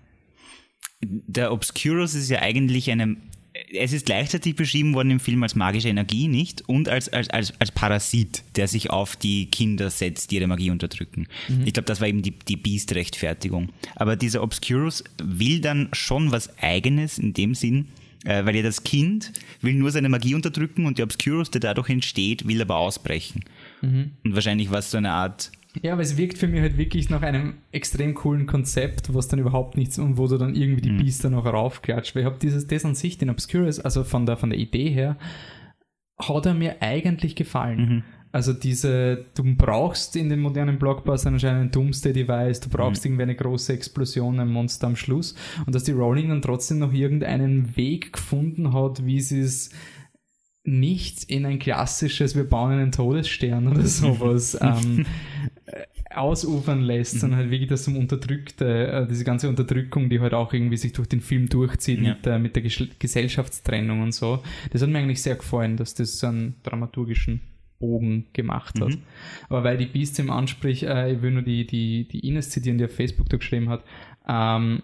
Der 1.02 1.52
Obscurus 1.52 2.14
ist 2.14 2.30
ja 2.30 2.42
eigentlich 2.42 2.92
eine. 2.92 3.18
Es 3.74 3.94
ist 3.94 4.06
gleichzeitig 4.06 4.56
beschrieben 4.56 4.94
worden 4.94 5.12
im 5.12 5.20
Film 5.20 5.42
als 5.44 5.56
magische 5.56 5.90
Energie, 5.90 6.28
nicht? 6.28 6.70
Und 6.70 6.88
als, 6.88 7.10
als, 7.10 7.30
als, 7.30 7.60
als 7.60 7.72
Parasit, 7.72 8.44
der 8.56 8.68
sich 8.68 8.90
auf 8.90 9.16
die 9.16 9.48
Kinder 9.48 9.90
setzt, 9.90 10.32
die 10.32 10.36
ihre 10.36 10.48
Magie 10.48 10.70
unterdrücken. 10.70 11.28
Mhm. 11.48 11.64
Ich 11.66 11.74
glaube, 11.74 11.88
das 11.88 12.00
war 12.00 12.08
eben 12.08 12.22
die, 12.22 12.32
die 12.32 12.56
Beast-Rechtfertigung. 12.56 13.70
Aber 13.96 14.16
dieser 14.16 14.44
Obscurus 14.44 15.04
will 15.22 15.62
dann 15.62 15.90
schon 15.94 16.32
was 16.32 16.58
Eigenes 16.60 17.18
in 17.18 17.34
dem 17.34 17.56
Sinn, 17.56 17.88
äh, 18.26 18.46
weil 18.46 18.56
ja 18.56 18.62
das 18.62 18.84
Kind 18.84 19.32
will 19.62 19.74
nur 19.74 19.92
seine 19.92 20.10
Magie 20.10 20.36
unterdrücken 20.36 20.86
und 20.86 20.98
der 20.98 21.06
Obscurus, 21.06 21.52
der 21.52 21.62
dadurch 21.62 21.90
entsteht, 21.90 22.48
will 22.48 22.62
aber 22.62 22.78
ausbrechen. 22.78 23.44
Mhm. 23.82 24.12
Und 24.24 24.36
wahrscheinlich 24.36 24.72
war 24.72 24.80
es 24.80 24.92
so 24.92 24.98
eine 24.98 25.12
Art. 25.12 25.52
Ja, 25.82 25.94
aber 25.94 26.02
es 26.02 26.18
wirkt 26.18 26.38
für 26.38 26.48
mich 26.48 26.62
halt 26.62 26.78
wirklich 26.78 27.10
nach 27.10 27.22
einem 27.22 27.56
extrem 27.72 28.16
coolen 28.16 28.48
Konzept, 28.48 29.14
was 29.14 29.28
dann 29.28 29.40
überhaupt 29.40 29.78
nichts 29.78 30.00
und 30.00 30.18
wo 30.18 30.28
du 30.28 30.38
dann 30.38 30.56
irgendwie 30.56 30.82
die 30.82 30.92
mhm. 30.92 30.98
Biester 30.98 31.30
noch 31.30 31.46
raufklatscht. 31.46 32.16
Weil 32.16 32.24
ich 32.24 32.26
habe 32.26 32.40
dieses, 32.42 32.68
das 32.68 32.86
an 32.86 32.96
sich, 32.96 33.18
den 33.18 33.30
Obscurus, 33.30 33.80
also 33.80 34.04
von 34.04 34.26
der, 34.26 34.36
von 34.36 34.50
der 34.50 34.60
Idee 34.60 34.90
her, 34.90 35.18
hat 36.20 36.46
er 36.46 36.54
mir 36.54 36.82
eigentlich 36.82 37.36
gefallen. 37.36 37.80
Mhm. 37.80 38.04
Also 38.32 38.54
diese, 38.54 39.26
du 39.36 39.44
brauchst 39.56 40.16
in 40.16 40.30
den 40.30 40.40
modernen 40.40 40.78
Blockbustern 40.78 41.34
anscheinend 41.34 41.62
ein 41.62 41.72
Doomsday-Device, 41.72 42.60
du 42.60 42.70
brauchst 42.70 43.04
mhm. 43.04 43.12
irgendwie 43.12 43.24
eine 43.24 43.36
große 43.36 43.74
Explosion, 43.74 44.40
ein 44.40 44.50
Monster 44.50 44.88
am 44.88 44.96
Schluss 44.96 45.36
und 45.66 45.74
dass 45.74 45.84
die 45.84 45.94
Rowling 45.94 46.30
dann 46.30 46.42
trotzdem 46.42 46.80
noch 46.80 46.94
irgendeinen 46.94 47.76
Weg 47.76 48.14
gefunden 48.14 48.74
hat, 48.74 49.04
wie 49.06 49.20
sie 49.20 49.40
es 49.40 49.72
nicht 50.64 51.24
in 51.24 51.46
ein 51.46 51.58
klassisches, 51.58 52.36
wir 52.36 52.44
bauen 52.44 52.74
einen 52.74 52.92
Todesstern 52.92 53.68
oder 53.68 53.86
sowas 53.88 54.56
ähm, 54.62 55.06
ausufern 56.12 56.82
lässt, 56.82 57.16
mhm. 57.16 57.20
sondern 57.20 57.40
halt 57.40 57.52
wirklich 57.52 57.70
das 57.70 57.88
um 57.88 57.98
unterdrückte, 57.98 58.88
äh, 58.88 59.08
diese 59.08 59.24
ganze 59.24 59.50
Unterdrückung, 59.50 60.10
die 60.10 60.20
halt 60.20 60.34
auch 60.34 60.54
irgendwie 60.54 60.78
sich 60.78 60.94
durch 60.94 61.08
den 61.08 61.22
Film 61.22 61.50
durchzieht 61.50 62.02
ja. 62.02 62.14
mit, 62.14 62.26
der, 62.26 62.40
mit 62.40 62.56
der 62.56 62.64
Gesellschaftstrennung 62.64 64.02
und 64.02 64.14
so. 64.14 64.44
Das 64.72 64.82
hat 64.82 64.90
mir 64.90 65.00
eigentlich 65.00 65.22
sehr 65.22 65.36
gefallen, 65.36 65.78
dass 65.78 65.96
das 65.96 66.20
so 66.20 66.28
einen 66.28 66.56
dramaturgischen 66.64 67.42
Bogen 67.80 68.28
gemacht 68.34 68.80
hat. 68.80 68.90
Mhm. 68.90 69.02
Aber 69.48 69.64
weil 69.64 69.78
die 69.78 69.86
Beast 69.86 70.20
im 70.20 70.30
anspricht, 70.30 70.84
äh, 70.84 71.14
ich 71.14 71.22
will 71.22 71.32
nur 71.32 71.42
die, 71.42 71.66
die, 71.66 72.08
die 72.08 72.28
Ines 72.28 72.50
zitieren, 72.50 72.78
die 72.78 72.86
auf 72.86 72.94
Facebook 72.96 73.30
da 73.30 73.38
geschrieben 73.38 73.70
hat. 73.70 73.84
Ähm, 74.28 74.84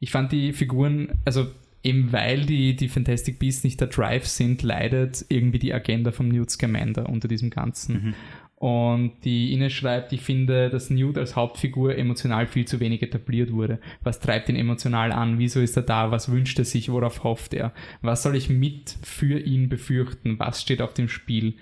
ich 0.00 0.10
fand 0.10 0.32
die 0.32 0.52
Figuren, 0.52 1.18
also 1.24 1.46
eben 1.82 2.12
weil 2.12 2.44
die, 2.44 2.76
die 2.76 2.88
Fantastic 2.88 3.38
Beasts 3.38 3.64
nicht 3.64 3.80
der 3.80 3.88
Drive 3.88 4.26
sind, 4.26 4.62
leidet 4.62 5.24
irgendwie 5.28 5.58
die 5.58 5.72
Agenda 5.72 6.12
von 6.12 6.28
Newt 6.28 6.50
Scamander 6.50 7.08
unter 7.08 7.28
diesem 7.28 7.50
Ganzen. 7.50 7.94
Mhm. 7.94 8.14
Und 8.58 9.12
die 9.24 9.52
Ines 9.52 9.72
schreibt, 9.72 10.12
ich 10.12 10.20
finde, 10.20 10.68
dass 10.68 10.90
Newt 10.90 11.16
als 11.16 11.36
Hauptfigur 11.36 11.96
emotional 11.96 12.48
viel 12.48 12.64
zu 12.64 12.80
wenig 12.80 13.02
etabliert 13.02 13.52
wurde. 13.52 13.78
Was 14.02 14.18
treibt 14.18 14.48
ihn 14.48 14.56
emotional 14.56 15.12
an? 15.12 15.38
Wieso 15.38 15.60
ist 15.60 15.76
er 15.76 15.84
da? 15.84 16.10
Was 16.10 16.28
wünscht 16.28 16.58
er 16.58 16.64
sich? 16.64 16.90
Worauf 16.90 17.22
hofft 17.22 17.54
er? 17.54 17.72
Was 18.02 18.24
soll 18.24 18.34
ich 18.34 18.50
mit 18.50 18.96
für 19.02 19.38
ihn 19.38 19.68
befürchten? 19.68 20.40
Was 20.40 20.60
steht 20.60 20.82
auf 20.82 20.92
dem 20.92 21.08
Spiel? 21.08 21.54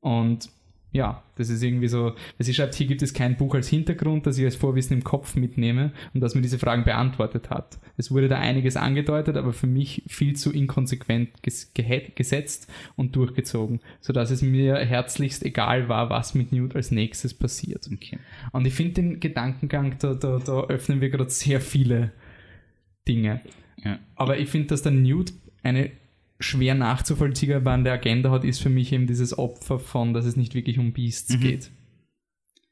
Und 0.00 0.50
ja, 0.92 1.22
das 1.36 1.50
ist 1.50 1.62
irgendwie 1.62 1.86
so, 1.86 2.14
sie 2.38 2.52
schreibt, 2.52 2.74
hier 2.74 2.88
gibt 2.88 3.02
es 3.02 3.14
kein 3.14 3.36
Buch 3.36 3.54
als 3.54 3.68
Hintergrund, 3.68 4.26
das 4.26 4.38
ich 4.38 4.44
als 4.44 4.56
Vorwissen 4.56 4.96
im 4.96 5.04
Kopf 5.04 5.36
mitnehme 5.36 5.92
und 6.14 6.20
das 6.20 6.34
mir 6.34 6.40
diese 6.40 6.58
Fragen 6.58 6.82
beantwortet 6.82 7.48
hat. 7.48 7.78
Es 7.96 8.10
wurde 8.10 8.26
da 8.26 8.38
einiges 8.38 8.76
angedeutet, 8.76 9.36
aber 9.36 9.52
für 9.52 9.68
mich 9.68 10.02
viel 10.08 10.34
zu 10.34 10.52
inkonsequent 10.52 11.42
ges 11.42 11.72
gesetzt 12.16 12.70
und 12.96 13.14
durchgezogen, 13.14 13.80
sodass 14.00 14.30
es 14.30 14.42
mir 14.42 14.76
herzlichst 14.78 15.44
egal 15.44 15.88
war, 15.88 16.10
was 16.10 16.34
mit 16.34 16.50
Newt 16.50 16.74
als 16.74 16.90
nächstes 16.90 17.34
passiert. 17.34 17.88
Okay. 17.92 18.18
Und 18.50 18.66
ich 18.66 18.74
finde 18.74 18.94
den 18.94 19.20
Gedankengang, 19.20 19.96
da, 20.00 20.14
da, 20.14 20.38
da 20.38 20.62
öffnen 20.64 21.00
wir 21.00 21.10
gerade 21.10 21.30
sehr 21.30 21.60
viele 21.60 22.10
Dinge. 23.06 23.42
Ja. 23.84 23.98
Aber 24.16 24.38
ich 24.38 24.48
finde, 24.48 24.68
dass 24.68 24.82
der 24.82 24.92
Newt 24.92 25.32
eine 25.62 25.92
schwer 26.40 26.74
nachzuvollziehbare 26.74 27.92
Agenda 27.92 28.30
hat, 28.30 28.44
ist 28.44 28.60
für 28.60 28.70
mich 28.70 28.92
eben 28.92 29.06
dieses 29.06 29.38
Opfer 29.38 29.78
von, 29.78 30.14
dass 30.14 30.24
es 30.24 30.36
nicht 30.36 30.54
wirklich 30.54 30.78
um 30.78 30.92
Beasts 30.92 31.34
mhm. 31.34 31.40
geht. 31.40 31.70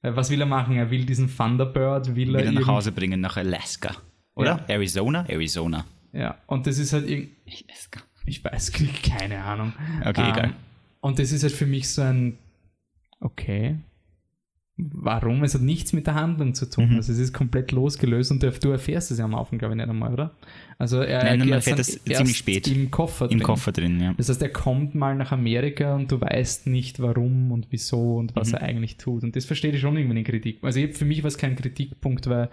Was 0.03 0.31
will 0.31 0.41
er 0.41 0.47
machen? 0.47 0.77
Er 0.77 0.91
will 0.91 1.05
diesen 1.05 1.29
Thunderbird, 1.35 2.14
will, 2.14 2.33
will 2.33 2.47
er, 2.47 2.53
nach 2.53 2.66
Hause 2.66 2.93
bringen, 2.93 3.21
nach 3.21 3.37
Alaska. 3.37 3.97
Oder? 4.35 4.64
Ja. 4.69 4.75
Arizona? 4.75 5.25
Arizona. 5.29 5.85
Ja, 6.12 6.39
und 6.47 6.66
das 6.66 6.79
ist 6.79 6.93
halt 6.93 7.09
irgendwie. 7.09 7.35
Ich 8.27 8.45
weiß, 8.45 8.73
keine 9.03 9.43
Ahnung. 9.43 9.73
Okay, 10.05 10.23
um, 10.23 10.29
egal. 10.29 10.45
Ähm, 10.45 10.55
und 11.01 11.19
das 11.19 11.33
ist 11.33 11.43
halt 11.43 11.53
für 11.53 11.66
mich 11.66 11.89
so 11.89 12.03
ein. 12.03 12.39
Okay, 13.21 13.79
warum. 14.79 15.43
Es 15.43 15.55
hat 15.55 15.62
nichts 15.62 15.93
mit 15.93 16.07
der 16.07 16.14
Handlung 16.14 16.55
zu 16.55 16.70
tun. 16.70 16.91
Mhm. 16.91 16.97
Also 16.97 17.12
es 17.12 17.18
ist 17.18 17.33
komplett 17.33 17.72
losgelöst 17.72 18.31
und 18.31 18.43
du 18.43 18.70
erfährst 18.70 19.11
es 19.11 19.18
ja 19.18 19.24
am 19.24 19.35
Anfang, 19.35 19.59
glaube 19.59 19.74
ich, 19.74 19.79
nicht 19.79 19.89
einmal, 19.89 20.12
oder? 20.12 20.35
Also 20.79 21.01
er 21.01 21.24
Nein, 21.24 21.41
man 21.41 21.53
erfährt 21.53 21.81
das 21.81 22.03
ziemlich 22.05 22.39
spät. 22.39 22.68
Im 22.68 22.91
Koffer 22.91 23.26
drin. 23.26 23.39
Im 23.39 23.45
Koffer 23.45 23.72
drin, 23.72 24.01
ja. 24.01 24.14
Das 24.16 24.29
heißt, 24.29 24.41
er 24.41 24.51
kommt 24.51 24.95
mal 24.95 25.16
nach 25.16 25.33
Amerika 25.33 25.97
und 25.97 26.12
du 26.12 26.20
weißt 26.20 26.68
nicht 26.68 27.01
warum 27.01 27.51
und 27.51 27.66
wieso 27.70 28.16
und 28.16 28.37
was 28.37 28.49
mhm. 28.49 28.55
er 28.55 28.62
eigentlich 28.62 28.97
tut. 28.97 29.24
Und 29.24 29.35
das 29.35 29.45
verstehe 29.45 29.72
ich 29.72 29.81
schon 29.81 29.97
irgendwie 29.97 30.18
in 30.18 30.24
Kritik. 30.24 30.59
Also 30.62 30.81
für 30.93 31.05
mich 31.05 31.24
war 31.24 31.29
es 31.29 31.39
kein 31.39 31.57
Kritikpunkt, 31.57 32.29
weil 32.29 32.49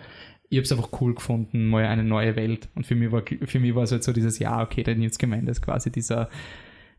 ich 0.50 0.58
habe 0.58 0.64
es 0.64 0.72
einfach 0.72 0.90
cool 1.02 1.14
gefunden, 1.14 1.68
mal 1.68 1.86
eine 1.86 2.04
neue 2.04 2.36
Welt. 2.36 2.70
Und 2.74 2.88
für 2.88 2.96
mich 2.96 3.12
war, 3.12 3.24
für 3.46 3.60
mich 3.60 3.76
war 3.76 3.84
es 3.84 3.92
halt 3.92 4.04
so 4.04 4.14
dieses, 4.14 4.40
ja, 4.40 4.62
okay, 4.62 4.84
der 4.84 4.96
Nils 4.96 5.20
gemeint 5.20 5.48
ist 5.48 5.62
quasi 5.62 5.92
dieser 5.92 6.30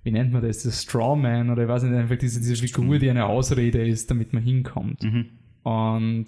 wie 0.07 0.13
nennt 0.13 0.33
man 0.33 0.41
das, 0.41 0.63
das 0.63 0.85
Strawman 0.85 1.51
oder 1.51 1.65
ich 1.65 1.69
weiß 1.69 1.83
nicht, 1.83 1.95
einfach 1.95 2.17
diese, 2.17 2.39
diese 2.39 2.57
Figur, 2.57 2.99
die 3.01 3.11
eine 3.11 3.27
Ausrede 3.27 3.85
ist, 3.87 4.09
damit 4.09 4.33
man 4.33 4.43
hinkommt. 4.43 5.03
Mhm. 5.03 5.31
Und 5.65 6.27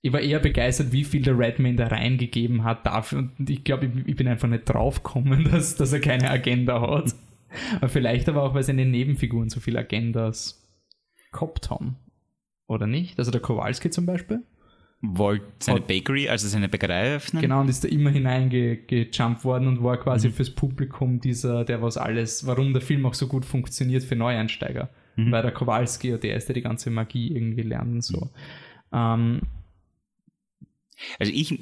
ich 0.00 0.12
war 0.12 0.20
eher 0.20 0.38
begeistert, 0.38 0.92
wie 0.92 1.02
viel 1.02 1.22
der 1.22 1.36
Redman 1.36 1.76
da 1.76 1.88
reingegeben 1.88 2.62
hat 2.62 2.86
dafür. 2.86 3.18
Und 3.18 3.50
ich 3.50 3.64
glaube, 3.64 3.86
ich, 3.86 4.06
ich, 4.06 4.14
bin 4.16 4.28
einfach 4.28 4.48
nicht 4.48 4.66
draufgekommen, 4.66 5.44
dass, 5.50 5.74
dass 5.74 5.92
er 5.92 6.00
keine 6.00 6.30
Agenda 6.30 6.80
hat. 6.80 7.12
Aber 7.76 7.88
vielleicht 7.88 8.28
aber 8.28 8.44
auch, 8.44 8.54
weil 8.54 8.62
seine 8.62 8.86
Nebenfiguren 8.86 9.48
so 9.48 9.58
viele 9.58 9.80
Agendas 9.80 10.64
gehabt 11.32 11.70
haben. 11.70 11.96
Oder 12.68 12.86
nicht? 12.86 13.18
Also 13.18 13.32
der 13.32 13.40
Kowalski 13.40 13.90
zum 13.90 14.06
Beispiel 14.06 14.44
wollte 15.00 15.46
seine 15.60 15.80
Bakery, 15.80 16.28
also 16.28 16.48
seine 16.48 16.68
Bäckerei 16.68 17.16
öffnen. 17.16 17.40
Genau, 17.40 17.60
und 17.60 17.68
ist 17.68 17.84
da 17.84 17.88
immer 17.88 18.10
hineingejumpt 18.10 19.44
worden 19.44 19.68
und 19.68 19.82
war 19.82 19.96
quasi 19.98 20.28
mhm. 20.28 20.32
fürs 20.32 20.50
Publikum 20.50 21.20
dieser, 21.20 21.64
der 21.64 21.80
was 21.82 21.96
alles, 21.96 22.46
warum 22.46 22.72
der 22.72 22.82
Film 22.82 23.06
auch 23.06 23.14
so 23.14 23.28
gut 23.28 23.44
funktioniert 23.44 24.02
für 24.02 24.16
Neueinsteiger. 24.16 24.90
Mhm. 25.16 25.30
Weil 25.30 25.42
der 25.42 25.52
Kowalski, 25.52 26.18
der 26.18 26.36
ist, 26.36 26.48
der 26.48 26.54
die 26.54 26.62
ganze 26.62 26.90
Magie 26.90 27.32
irgendwie 27.32 27.62
lernt 27.62 27.92
und 27.92 28.02
so. 28.02 28.30
Mhm. 28.90 28.92
Ähm, 28.92 29.40
also 31.20 31.32
ich, 31.32 31.58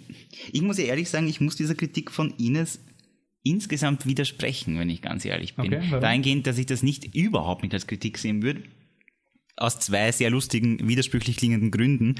ich 0.53 0.63
muss 0.63 0.79
ja 0.79 0.85
ehrlich 0.85 1.11
sagen, 1.11 1.29
ich 1.29 1.41
muss 1.43 1.57
dieser 1.57 1.75
Kritik 1.75 2.11
von 2.11 2.33
Ines 2.39 2.81
insgesamt 3.43 4.07
widersprechen, 4.07 4.79
wenn 4.79 4.89
ich 4.89 5.03
ganz 5.03 5.25
ehrlich 5.25 5.57
bin. 5.57 5.75
Okay, 5.75 6.01
Dahingehend, 6.01 6.47
dass 6.47 6.59
ich 6.59 6.67
das 6.67 6.83
nicht 6.83 7.15
überhaupt 7.15 7.63
nicht 7.63 7.75
als 7.75 7.87
Kritik 7.87 8.17
sehen 8.19 8.43
würde. 8.43 8.63
Aus 9.57 9.79
zwei 9.79 10.11
sehr 10.13 10.31
lustigen, 10.31 10.89
widersprüchlich 10.89 11.37
klingenden 11.37 11.71
Gründen. 11.71 12.17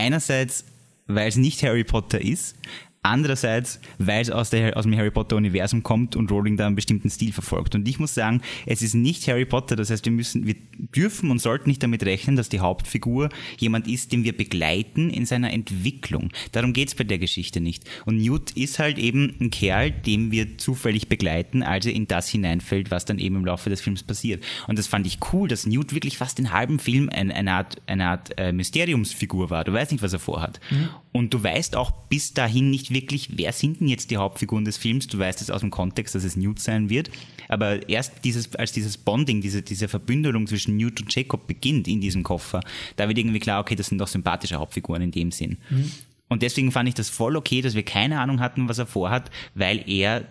Einerseits, 0.00 0.64
weil 1.08 1.28
es 1.28 1.36
nicht 1.36 1.62
Harry 1.62 1.84
Potter 1.84 2.20
ist, 2.22 2.56
Andererseits, 3.02 3.80
weil 3.98 4.20
es 4.20 4.30
aus, 4.30 4.50
der, 4.50 4.76
aus 4.76 4.84
dem 4.84 4.94
Harry 4.94 5.10
Potter-Universum 5.10 5.82
kommt 5.82 6.16
und 6.16 6.30
Rowling 6.30 6.58
da 6.58 6.66
einen 6.66 6.76
bestimmten 6.76 7.08
Stil 7.08 7.32
verfolgt. 7.32 7.74
Und 7.74 7.88
ich 7.88 7.98
muss 7.98 8.14
sagen, 8.14 8.42
es 8.66 8.82
ist 8.82 8.94
nicht 8.94 9.26
Harry 9.26 9.46
Potter. 9.46 9.74
Das 9.74 9.88
heißt, 9.88 10.04
wir 10.04 10.12
müssen, 10.12 10.46
wir 10.46 10.56
dürfen 10.94 11.30
und 11.30 11.38
sollten 11.38 11.70
nicht 11.70 11.82
damit 11.82 12.04
rechnen, 12.04 12.36
dass 12.36 12.50
die 12.50 12.60
Hauptfigur 12.60 13.30
jemand 13.56 13.88
ist, 13.88 14.12
den 14.12 14.24
wir 14.24 14.36
begleiten 14.36 15.08
in 15.08 15.24
seiner 15.24 15.50
Entwicklung. 15.50 16.28
Darum 16.52 16.74
geht's 16.74 16.94
bei 16.94 17.04
der 17.04 17.18
Geschichte 17.18 17.62
nicht. 17.62 17.84
Und 18.04 18.18
Newt 18.18 18.50
ist 18.50 18.78
halt 18.78 18.98
eben 18.98 19.34
ein 19.40 19.50
Kerl, 19.50 19.90
den 19.90 20.30
wir 20.30 20.58
zufällig 20.58 21.08
begleiten, 21.08 21.62
als 21.62 21.86
er 21.86 21.94
in 21.94 22.06
das 22.06 22.28
hineinfällt, 22.28 22.90
was 22.90 23.06
dann 23.06 23.18
eben 23.18 23.36
im 23.36 23.46
Laufe 23.46 23.70
des 23.70 23.80
Films 23.80 24.02
passiert. 24.02 24.44
Und 24.66 24.78
das 24.78 24.86
fand 24.86 25.06
ich 25.06 25.18
cool, 25.32 25.48
dass 25.48 25.64
Newt 25.64 25.94
wirklich 25.94 26.18
fast 26.18 26.36
den 26.36 26.52
halben 26.52 26.78
Film 26.78 27.08
eine, 27.08 27.34
eine 27.34 27.52
Art, 27.52 27.80
eine 27.86 28.08
Art 28.08 28.38
äh, 28.38 28.52
Mysteriumsfigur 28.52 29.48
war. 29.48 29.64
Du 29.64 29.72
weißt 29.72 29.92
nicht, 29.92 30.02
was 30.02 30.12
er 30.12 30.18
vorhat. 30.18 30.60
Mhm. 30.70 30.90
Und 31.12 31.34
du 31.34 31.42
weißt 31.42 31.76
auch 31.76 31.90
bis 31.90 32.34
dahin 32.34 32.70
nicht, 32.70 32.89
wirklich, 32.90 33.30
wer 33.36 33.52
sind 33.52 33.80
denn 33.80 33.88
jetzt 33.88 34.10
die 34.10 34.16
Hauptfiguren 34.16 34.64
des 34.64 34.76
Films? 34.76 35.06
Du 35.06 35.18
weißt 35.18 35.40
es 35.40 35.50
aus 35.50 35.60
dem 35.60 35.70
Kontext, 35.70 36.14
dass 36.14 36.24
es 36.24 36.36
Newt 36.36 36.58
sein 36.58 36.90
wird. 36.90 37.10
Aber 37.48 37.88
erst 37.88 38.24
dieses, 38.24 38.54
als 38.54 38.72
dieses 38.72 38.96
Bonding, 38.96 39.40
diese, 39.40 39.62
diese 39.62 39.88
Verbündelung 39.88 40.46
zwischen 40.46 40.76
Newt 40.76 41.00
und 41.00 41.14
Jacob 41.14 41.46
beginnt 41.46 41.88
in 41.88 42.00
diesem 42.00 42.22
Koffer, 42.22 42.60
da 42.96 43.08
wird 43.08 43.18
irgendwie 43.18 43.40
klar, 43.40 43.60
okay, 43.60 43.74
das 43.74 43.86
sind 43.86 43.98
doch 43.98 44.08
sympathische 44.08 44.56
Hauptfiguren 44.56 45.02
in 45.02 45.10
dem 45.10 45.32
Sinn. 45.32 45.58
Mhm. 45.70 45.90
Und 46.28 46.42
deswegen 46.42 46.70
fand 46.70 46.88
ich 46.88 46.94
das 46.94 47.10
voll 47.10 47.36
okay, 47.36 47.60
dass 47.60 47.74
wir 47.74 47.82
keine 47.82 48.20
Ahnung 48.20 48.40
hatten, 48.40 48.68
was 48.68 48.78
er 48.78 48.86
vorhat, 48.86 49.30
weil 49.54 49.82
er 49.88 50.26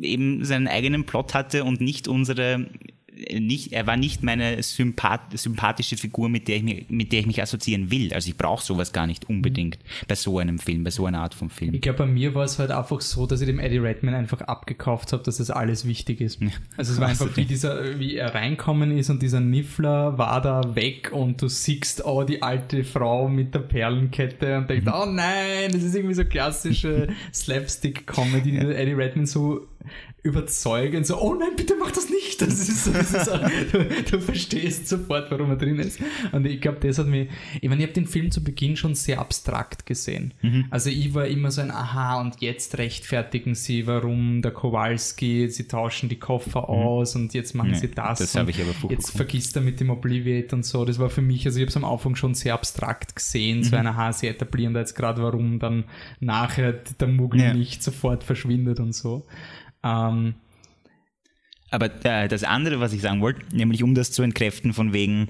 eben 0.00 0.44
seinen 0.44 0.68
eigenen 0.68 1.04
Plot 1.04 1.34
hatte 1.34 1.64
und 1.64 1.80
nicht 1.80 2.08
unsere 2.08 2.66
nicht, 3.38 3.72
er 3.72 3.86
war 3.86 3.96
nicht 3.96 4.22
meine 4.22 4.62
sympath 4.62 5.38
sympathische 5.38 5.96
Figur, 5.96 6.28
mit 6.28 6.48
der, 6.48 6.56
ich 6.56 6.62
mich, 6.62 6.86
mit 6.88 7.12
der 7.12 7.20
ich 7.20 7.26
mich 7.26 7.42
assoziieren 7.42 7.90
will. 7.90 8.12
Also 8.12 8.28
ich 8.28 8.36
brauche 8.36 8.64
sowas 8.64 8.92
gar 8.92 9.06
nicht 9.06 9.28
unbedingt 9.28 9.76
mhm. 9.76 10.04
bei 10.06 10.14
so 10.14 10.38
einem 10.38 10.58
Film, 10.58 10.84
bei 10.84 10.90
so 10.90 11.06
einer 11.06 11.20
Art 11.20 11.34
von 11.34 11.50
Film. 11.50 11.74
Ich 11.74 11.80
glaube, 11.80 11.98
bei 11.98 12.06
mir 12.06 12.34
war 12.34 12.44
es 12.44 12.58
halt 12.58 12.70
einfach 12.70 13.00
so, 13.00 13.26
dass 13.26 13.40
ich 13.40 13.46
dem 13.46 13.58
Eddie 13.58 13.78
Redman 13.78 14.14
einfach 14.14 14.40
abgekauft 14.42 15.12
habe, 15.12 15.22
dass 15.22 15.38
das 15.38 15.50
alles 15.50 15.86
wichtig 15.86 16.20
ist. 16.20 16.40
Also 16.76 16.92
es 16.92 17.00
war 17.00 17.08
einfach 17.08 17.28
wie 17.36 17.44
dieser, 17.44 17.98
wie 17.98 18.16
er 18.16 18.34
reinkommen 18.34 18.96
ist 18.96 19.10
und 19.10 19.22
dieser 19.22 19.40
Niffler 19.40 20.18
war 20.18 20.40
da 20.40 20.74
weg 20.74 21.10
und 21.12 21.42
du 21.42 21.48
siehst, 21.48 22.04
oh, 22.04 22.22
die 22.22 22.42
alte 22.42 22.84
Frau 22.84 23.28
mit 23.28 23.54
der 23.54 23.60
Perlenkette 23.60 24.58
und 24.58 24.70
denkst, 24.70 24.86
mhm. 24.86 24.92
oh 24.94 25.06
nein, 25.06 25.72
das 25.72 25.82
ist 25.82 25.94
irgendwie 25.94 26.14
so 26.14 26.24
klassische 26.24 27.08
Slapstick-Comedy, 27.34 28.52
die 28.52 28.56
ja. 28.56 28.70
Eddie 28.70 28.92
Redman 28.92 29.26
so 29.26 29.66
überzeugend, 30.22 31.06
so, 31.06 31.20
oh 31.20 31.34
nein, 31.34 31.50
bitte 31.56 31.74
mach 31.78 31.90
das 31.90 32.10
nicht. 32.10 32.42
Das 32.42 32.68
ist, 32.68 32.86
das 32.86 33.12
ist 33.12 33.30
du, 33.72 33.88
du, 34.10 34.20
verstehst 34.20 34.88
sofort, 34.88 35.30
warum 35.30 35.50
er 35.50 35.56
drin 35.56 35.78
ist. 35.78 36.00
Und 36.32 36.44
ich 36.44 36.60
glaube, 36.60 36.78
das 36.80 36.98
hat 36.98 37.06
mich, 37.06 37.28
ich 37.60 37.68
meine, 37.68 37.82
ich 37.82 37.86
habe 37.86 37.94
den 37.94 38.06
Film 38.06 38.30
zu 38.30 38.42
Beginn 38.42 38.76
schon 38.76 38.94
sehr 38.94 39.20
abstrakt 39.20 39.86
gesehen. 39.86 40.34
Mhm. 40.42 40.66
Also 40.70 40.90
ich 40.90 41.14
war 41.14 41.26
immer 41.26 41.50
so 41.50 41.60
ein, 41.60 41.70
aha, 41.70 42.20
und 42.20 42.40
jetzt 42.40 42.78
rechtfertigen 42.78 43.54
sie, 43.54 43.86
warum 43.86 44.42
der 44.42 44.50
Kowalski, 44.50 45.48
sie 45.48 45.68
tauschen 45.68 46.08
die 46.08 46.18
Koffer 46.18 46.62
mhm. 46.62 46.66
aus 46.66 47.16
und 47.16 47.32
jetzt 47.32 47.54
machen 47.54 47.70
nee, 47.70 47.78
sie 47.78 47.90
das. 47.90 48.18
Das 48.18 48.34
habe 48.34 48.50
ich 48.50 48.60
aber 48.60 48.90
Jetzt 48.90 49.12
vergisst 49.12 49.56
er 49.56 49.62
mit 49.62 49.80
dem 49.80 49.90
Obliviate 49.90 50.54
und 50.54 50.64
so. 50.64 50.84
Das 50.84 50.98
war 50.98 51.10
für 51.10 51.22
mich, 51.22 51.46
also 51.46 51.58
ich 51.58 51.62
habe 51.62 51.70
es 51.70 51.76
am 51.76 51.84
Anfang 51.84 52.16
schon 52.16 52.34
sehr 52.34 52.54
abstrakt 52.54 53.16
gesehen, 53.16 53.58
mhm. 53.58 53.64
so 53.64 53.76
ein, 53.76 53.86
aha, 53.86 54.12
sie 54.12 54.26
etablieren 54.26 54.74
da 54.74 54.80
jetzt 54.80 54.94
gerade, 54.94 55.22
warum 55.22 55.58
dann 55.58 55.84
nachher 56.20 56.72
der 56.72 57.08
Muggel 57.08 57.40
ja. 57.40 57.54
nicht 57.54 57.82
sofort 57.82 58.24
verschwindet 58.24 58.80
und 58.80 58.94
so. 58.94 59.26
Ähm, 59.82 60.34
aber 61.70 62.04
äh, 62.04 62.28
das 62.28 62.44
andere, 62.44 62.80
was 62.80 62.92
ich 62.92 63.02
sagen 63.02 63.20
wollte, 63.20 63.40
nämlich 63.54 63.82
um 63.82 63.94
das 63.94 64.10
zu 64.10 64.22
entkräften, 64.22 64.72
von 64.72 64.92
wegen, 64.92 65.28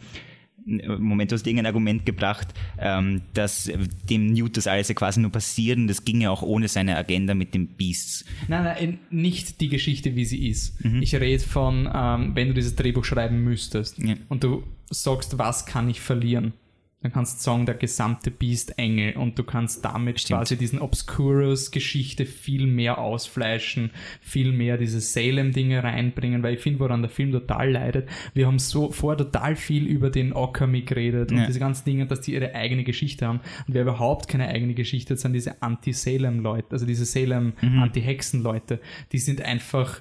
Moment, 0.69 1.31
du 1.31 1.35
hast 1.35 1.47
irgendein 1.47 1.67
Argument 1.67 2.05
gebracht, 2.05 2.49
ähm, 2.79 3.23
dass 3.33 3.71
dem 4.09 4.33
Newt 4.33 4.57
das 4.57 4.67
alles 4.67 4.89
ja 4.89 4.95
quasi 4.95 5.19
nur 5.21 5.33
passiert 5.33 5.79
und 5.79 5.89
das 5.89 6.05
ging 6.05 6.21
ja 6.21 6.31
auch 6.31 6.43
ohne 6.43 6.69
seine 6.69 6.97
Agenda 6.97 7.35
mit 7.35 7.55
den 7.55 7.69
Beasts. 7.69 8.25
Nein, 8.49 8.65
nein, 8.65 8.99
nicht 9.11 9.61
die 9.61 9.69
Geschichte, 9.69 10.15
wie 10.15 10.27
sie 10.27 10.47
ist. 10.49 10.85
Mhm. 10.85 11.01
Ich 11.01 11.15
rede 11.15 11.43
von, 11.43 11.89
ähm, 11.93 12.33
wenn 12.35 12.49
du 12.49 12.55
dieses 12.55 12.77
Drehbuch 12.77 13.05
schreiben 13.05 13.43
müsstest 13.43 13.99
ja. 13.99 14.15
und 14.29 14.45
du 14.45 14.63
sagst, 14.91 15.39
was 15.39 15.65
kann 15.65 15.89
ich 15.89 16.01
verlieren? 16.01 16.53
Dann 17.01 17.13
kannst 17.13 17.39
du 17.39 17.45
sagen, 17.45 17.65
der 17.65 17.77
gesamte 17.77 18.33
Beast-Engel 18.33 19.17
und 19.17 19.39
du 19.39 19.45
kannst 19.45 19.85
damit 19.85 20.19
Stimmt. 20.19 20.41
quasi 20.41 20.57
diesen 20.57 20.81
Obscurus-Geschichte 20.81 22.27
viel 22.27 22.67
mehr 22.67 22.99
ausfleischen, 22.99 23.91
viel 24.21 24.51
mehr 24.51 24.79
diese 24.79 25.01
Salem-Dinge 25.01 25.85
reinbringen, 25.85 26.43
weil 26.43 26.55
ich 26.55 26.61
finde, 26.61 26.81
woran 26.81 27.03
der 27.03 27.11
Film 27.11 27.31
total 27.31 27.71
leidet, 27.71 28.09
wir 28.35 28.49
haben 28.49 28.59
so 28.59 28.91
vor 28.91 29.17
total 29.17 29.55
viel 29.55 29.87
über 29.87 30.11
den 30.11 30.33
Okami 30.33 30.83
geredet 30.83 31.31
und 31.31 31.39
Ja. 31.39 31.47
diese 31.47 31.61
ganzen 31.61 31.85
Dinge, 31.85 32.07
dass 32.07 32.21
die 32.23 32.35
ihre 32.35 32.53
eigene 32.57 32.83
Geschichte 32.83 33.29
haben. 33.29 33.41
Und 33.69 33.75
wer 33.75 33.83
überhaupt 33.83 34.27
keine 34.27 34.49
eigene 34.49 34.75
Geschichte 34.75 35.15
hat, 35.15 35.21
sind 35.21 35.35
diese 35.35 35.63
Anti-Salem-Leute, 35.63 36.67
also 36.73 36.85
diese 36.85 37.05
Salem-Anti-Hexen-Leute, 37.05 38.81
die 39.13 39.19
sind 39.19 39.41
einfach 39.43 40.01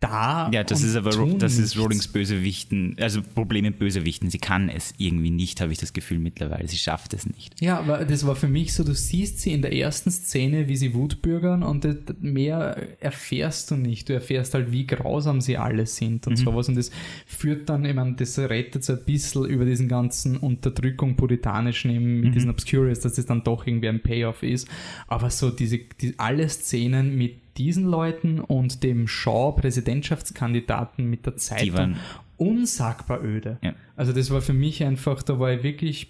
da. 0.00 0.50
Ja, 0.52 0.64
das 0.64 0.82
ist 0.82 0.96
aber 0.96 1.10
das 1.38 1.58
ist. 1.58 1.78
Rowlings 1.78 2.08
Bösewichten, 2.08 2.96
also 2.98 3.20
Problem 3.22 3.64
mit 3.64 3.78
Bösewichten. 3.78 4.30
Sie 4.30 4.38
kann 4.38 4.68
es 4.68 4.94
irgendwie 4.96 5.30
nicht, 5.30 5.60
habe 5.60 5.72
ich 5.72 5.78
das 5.78 5.92
Gefühl 5.92 6.18
mittlerweile. 6.18 6.66
Sie 6.66 6.78
schafft 6.78 7.14
es 7.14 7.26
nicht. 7.26 7.60
Ja, 7.60 7.78
aber 7.78 8.04
das 8.04 8.26
war 8.26 8.34
für 8.34 8.48
mich 8.48 8.72
so, 8.72 8.82
du 8.82 8.94
siehst 8.94 9.40
sie 9.40 9.52
in 9.52 9.62
der 9.62 9.74
ersten 9.74 10.10
Szene, 10.10 10.68
wie 10.68 10.76
sie 10.76 10.94
Wutbürgern 10.94 11.62
und 11.62 11.86
mehr 12.22 12.76
erfährst 13.00 13.70
du 13.70 13.76
nicht. 13.76 14.08
Du 14.08 14.14
erfährst 14.14 14.54
halt, 14.54 14.72
wie 14.72 14.86
grausam 14.86 15.40
sie 15.40 15.58
alle 15.58 15.86
sind 15.86 16.26
und 16.26 16.36
sowas 16.36 16.68
und 16.68 16.76
das 16.76 16.90
führt 17.26 17.68
dann, 17.68 17.84
ich 17.84 17.94
meine, 17.94 18.14
das 18.14 18.38
rettet 18.38 18.84
so 18.84 18.94
ein 18.94 19.04
bisschen 19.04 19.44
über 19.44 19.64
diesen 19.64 19.88
ganzen 19.88 20.38
Unterdrückung 20.38 21.16
puritanischen 21.16 21.90
eben 21.90 22.20
mit 22.20 22.34
diesen 22.34 22.50
Obscurious, 22.50 23.00
dass 23.00 23.14
das 23.14 23.26
dann 23.26 23.44
doch 23.44 23.66
irgendwie 23.66 23.88
ein 23.88 24.00
Payoff 24.00 24.42
ist. 24.42 24.66
Aber 25.06 25.30
so 25.30 25.50
diese, 25.50 25.78
die, 26.00 26.14
alle 26.18 26.48
Szenen 26.48 27.16
mit 27.16 27.49
diesen 27.56 27.84
Leuten 27.86 28.40
und 28.40 28.82
dem 28.82 29.06
Shaw-Präsidentschaftskandidaten 29.08 31.08
mit 31.08 31.26
der 31.26 31.36
Zeitung 31.36 31.74
waren- 31.74 31.96
unsagbar 32.36 33.22
öde. 33.22 33.58
Ja. 33.62 33.74
Also 33.96 34.12
das 34.12 34.30
war 34.30 34.40
für 34.40 34.54
mich 34.54 34.82
einfach, 34.82 35.22
da 35.22 35.38
war 35.38 35.52
ich 35.52 35.62
wirklich 35.62 36.08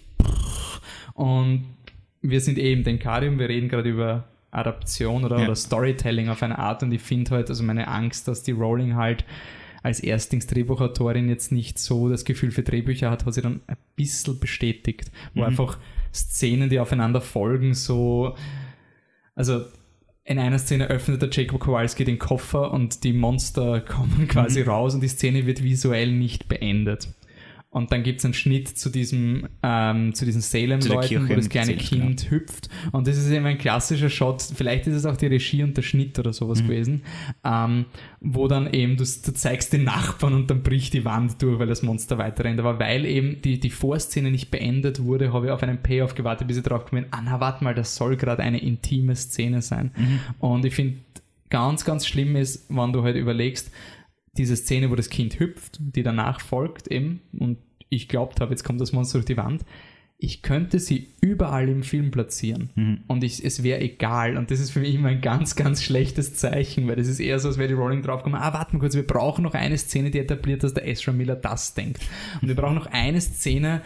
und 1.13 1.65
wir 2.21 2.39
sind 2.39 2.57
eben 2.57 2.83
Denkarium, 2.83 3.39
wir 3.39 3.49
reden 3.49 3.67
gerade 3.67 3.89
über 3.89 4.25
Adaption 4.51 5.25
oder, 5.25 5.39
Ja. 5.39 5.45
oder 5.45 5.55
Storytelling 5.55 6.29
auf 6.29 6.43
eine 6.43 6.59
Art 6.59 6.83
und 6.83 6.91
ich 6.91 7.01
finde 7.01 7.31
halt, 7.31 7.49
also 7.49 7.63
meine 7.63 7.87
Angst, 7.87 8.27
dass 8.27 8.43
die 8.43 8.51
Rowling 8.51 8.95
halt 8.95 9.25
als 9.83 9.99
Erstlingsdrehbuchautorin 9.99 11.27
jetzt 11.27 11.51
nicht 11.51 11.79
so 11.79 12.07
das 12.07 12.23
Gefühl 12.23 12.51
für 12.51 12.61
Drehbücher 12.61 13.09
hat, 13.09 13.25
hat 13.25 13.33
sie 13.33 13.41
dann 13.41 13.61
ein 13.67 13.77
bisschen 13.95 14.39
bestätigt. 14.39 15.11
Wo 15.33 15.41
Mhm. 15.41 15.47
einfach 15.47 15.77
Szenen, 16.13 16.69
die 16.69 16.79
aufeinander 16.79 17.19
folgen, 17.21 17.73
so, 17.73 18.35
also 19.35 19.65
in 20.23 20.37
einer 20.39 20.59
Szene 20.59 20.87
öffnet 20.87 21.21
der 21.21 21.29
Jacob 21.31 21.59
Kowalski 21.59 22.05
den 22.05 22.19
Koffer 22.19 22.71
und 22.71 23.03
die 23.03 23.13
Monster 23.13 23.81
kommen 23.81 24.27
quasi 24.29 24.61
Mhm. 24.61 24.69
raus 24.69 24.93
und 24.93 25.01
die 25.01 25.07
Szene 25.07 25.45
wird 25.45 25.63
visuell 25.63 26.11
nicht 26.11 26.47
beendet. 26.47 27.07
Und 27.73 27.93
dann 27.93 28.03
gibt 28.03 28.19
es 28.19 28.25
einen 28.25 28.33
Schnitt 28.33 28.67
zu 28.67 28.89
diesem, 28.89 29.47
ähm, 29.63 30.13
zu 30.13 30.25
diesen 30.25 30.41
Salem-Leuten, 30.41 31.29
wo 31.29 31.35
das 31.35 31.47
kleine 31.47 31.79
Salem, 31.79 31.79
Kind 31.79 32.29
hüpft. 32.29 32.67
Und 32.91 33.07
das 33.07 33.17
ist 33.17 33.31
eben 33.31 33.45
ein 33.45 33.57
klassischer 33.57 34.09
Shot, 34.09 34.41
vielleicht 34.41 34.87
ist 34.87 34.95
es 34.95 35.05
auch 35.05 35.15
die 35.15 35.27
Regie 35.27 35.63
und 35.63 35.77
der 35.77 35.81
Schnitt 35.81 36.19
oder 36.19 36.33
sowas 36.33 36.61
gewesen, 36.61 37.03
ähm, 37.45 37.85
wo 38.19 38.49
dann 38.49 38.73
eben 38.73 38.97
du, 38.97 39.05
du 39.05 39.33
zeigst 39.33 39.71
den 39.71 39.85
Nachbarn 39.85 40.33
und 40.33 40.51
dann 40.51 40.63
bricht 40.63 40.93
die 40.93 41.05
Wand 41.05 41.41
durch, 41.41 41.59
weil 41.59 41.67
das 41.67 41.81
Monster 41.81 42.17
weiterrennt. 42.17 42.59
Aber 42.59 42.77
weil 42.77 43.05
eben 43.05 43.41
die, 43.41 43.57
die 43.57 43.69
Vorszene 43.69 44.31
nicht 44.31 44.51
beendet 44.51 45.01
wurde, 45.01 45.31
habe 45.31 45.45
ich 45.45 45.51
auf 45.53 45.63
einen 45.63 45.81
Payoff 45.81 46.13
gewartet, 46.13 46.49
bis 46.49 46.57
ich 46.57 46.63
drauf 46.63 46.83
gekommen 46.83 47.03
bin, 47.03 47.13
ah 47.13 47.21
na 47.23 47.39
warte 47.39 47.63
mal, 47.63 47.73
das 47.73 47.95
soll 47.95 48.17
gerade 48.17 48.43
eine 48.43 48.61
intime 48.61 49.15
Szene 49.15 49.61
sein. 49.61 49.91
Und 50.39 50.65
ich 50.65 50.75
finde, 50.75 50.97
ganz, 51.49 51.85
ganz 51.85 52.05
schlimm 52.05 52.35
ist, 52.35 52.65
wenn 52.69 52.91
du 52.91 53.03
halt 53.03 53.15
überlegst, 53.15 53.71
diese 54.37 54.55
Szene, 54.55 54.89
wo 54.89 54.95
das 54.95 55.09
Kind 55.09 55.39
hüpft, 55.39 55.79
die 55.79 56.03
danach 56.03 56.41
folgt 56.41 56.87
eben, 56.87 57.21
und 57.37 57.57
ich 57.89 58.07
glaubt 58.07 58.39
habe, 58.39 58.51
jetzt 58.51 58.63
kommt 58.63 58.79
das 58.79 58.93
Monster 58.93 59.19
durch 59.19 59.25
die 59.25 59.37
Wand, 59.37 59.65
ich 60.23 60.43
könnte 60.43 60.79
sie 60.79 61.07
überall 61.19 61.67
im 61.67 61.81
Film 61.81 62.11
platzieren 62.11 63.03
und 63.07 63.23
ich, 63.23 63.43
es 63.43 63.63
wäre 63.63 63.81
egal. 63.81 64.37
Und 64.37 64.51
das 64.51 64.59
ist 64.59 64.69
für 64.69 64.81
mich 64.81 64.93
immer 64.93 65.09
ein 65.09 65.19
ganz, 65.19 65.55
ganz 65.55 65.81
schlechtes 65.81 66.35
Zeichen, 66.35 66.87
weil 66.87 66.95
das 66.95 67.07
ist 67.07 67.19
eher 67.19 67.39
so, 67.39 67.47
als 67.47 67.57
wäre 67.57 67.69
die 67.69 67.73
Rolling 67.73 68.03
draufgekommen, 68.03 68.39
ah, 68.39 68.53
warte 68.53 68.73
mal 68.73 68.79
kurz, 68.79 68.93
wir 68.93 69.05
brauchen 69.05 69.41
noch 69.41 69.55
eine 69.55 69.79
Szene, 69.79 70.11
die 70.11 70.19
etabliert, 70.19 70.63
dass 70.63 70.75
der 70.75 70.87
Ezra 70.87 71.11
Miller 71.11 71.35
das 71.35 71.73
denkt. 71.73 72.03
Und 72.39 72.47
wir 72.47 72.55
brauchen 72.55 72.75
noch 72.75 72.85
eine 72.85 73.19
Szene, 73.19 73.81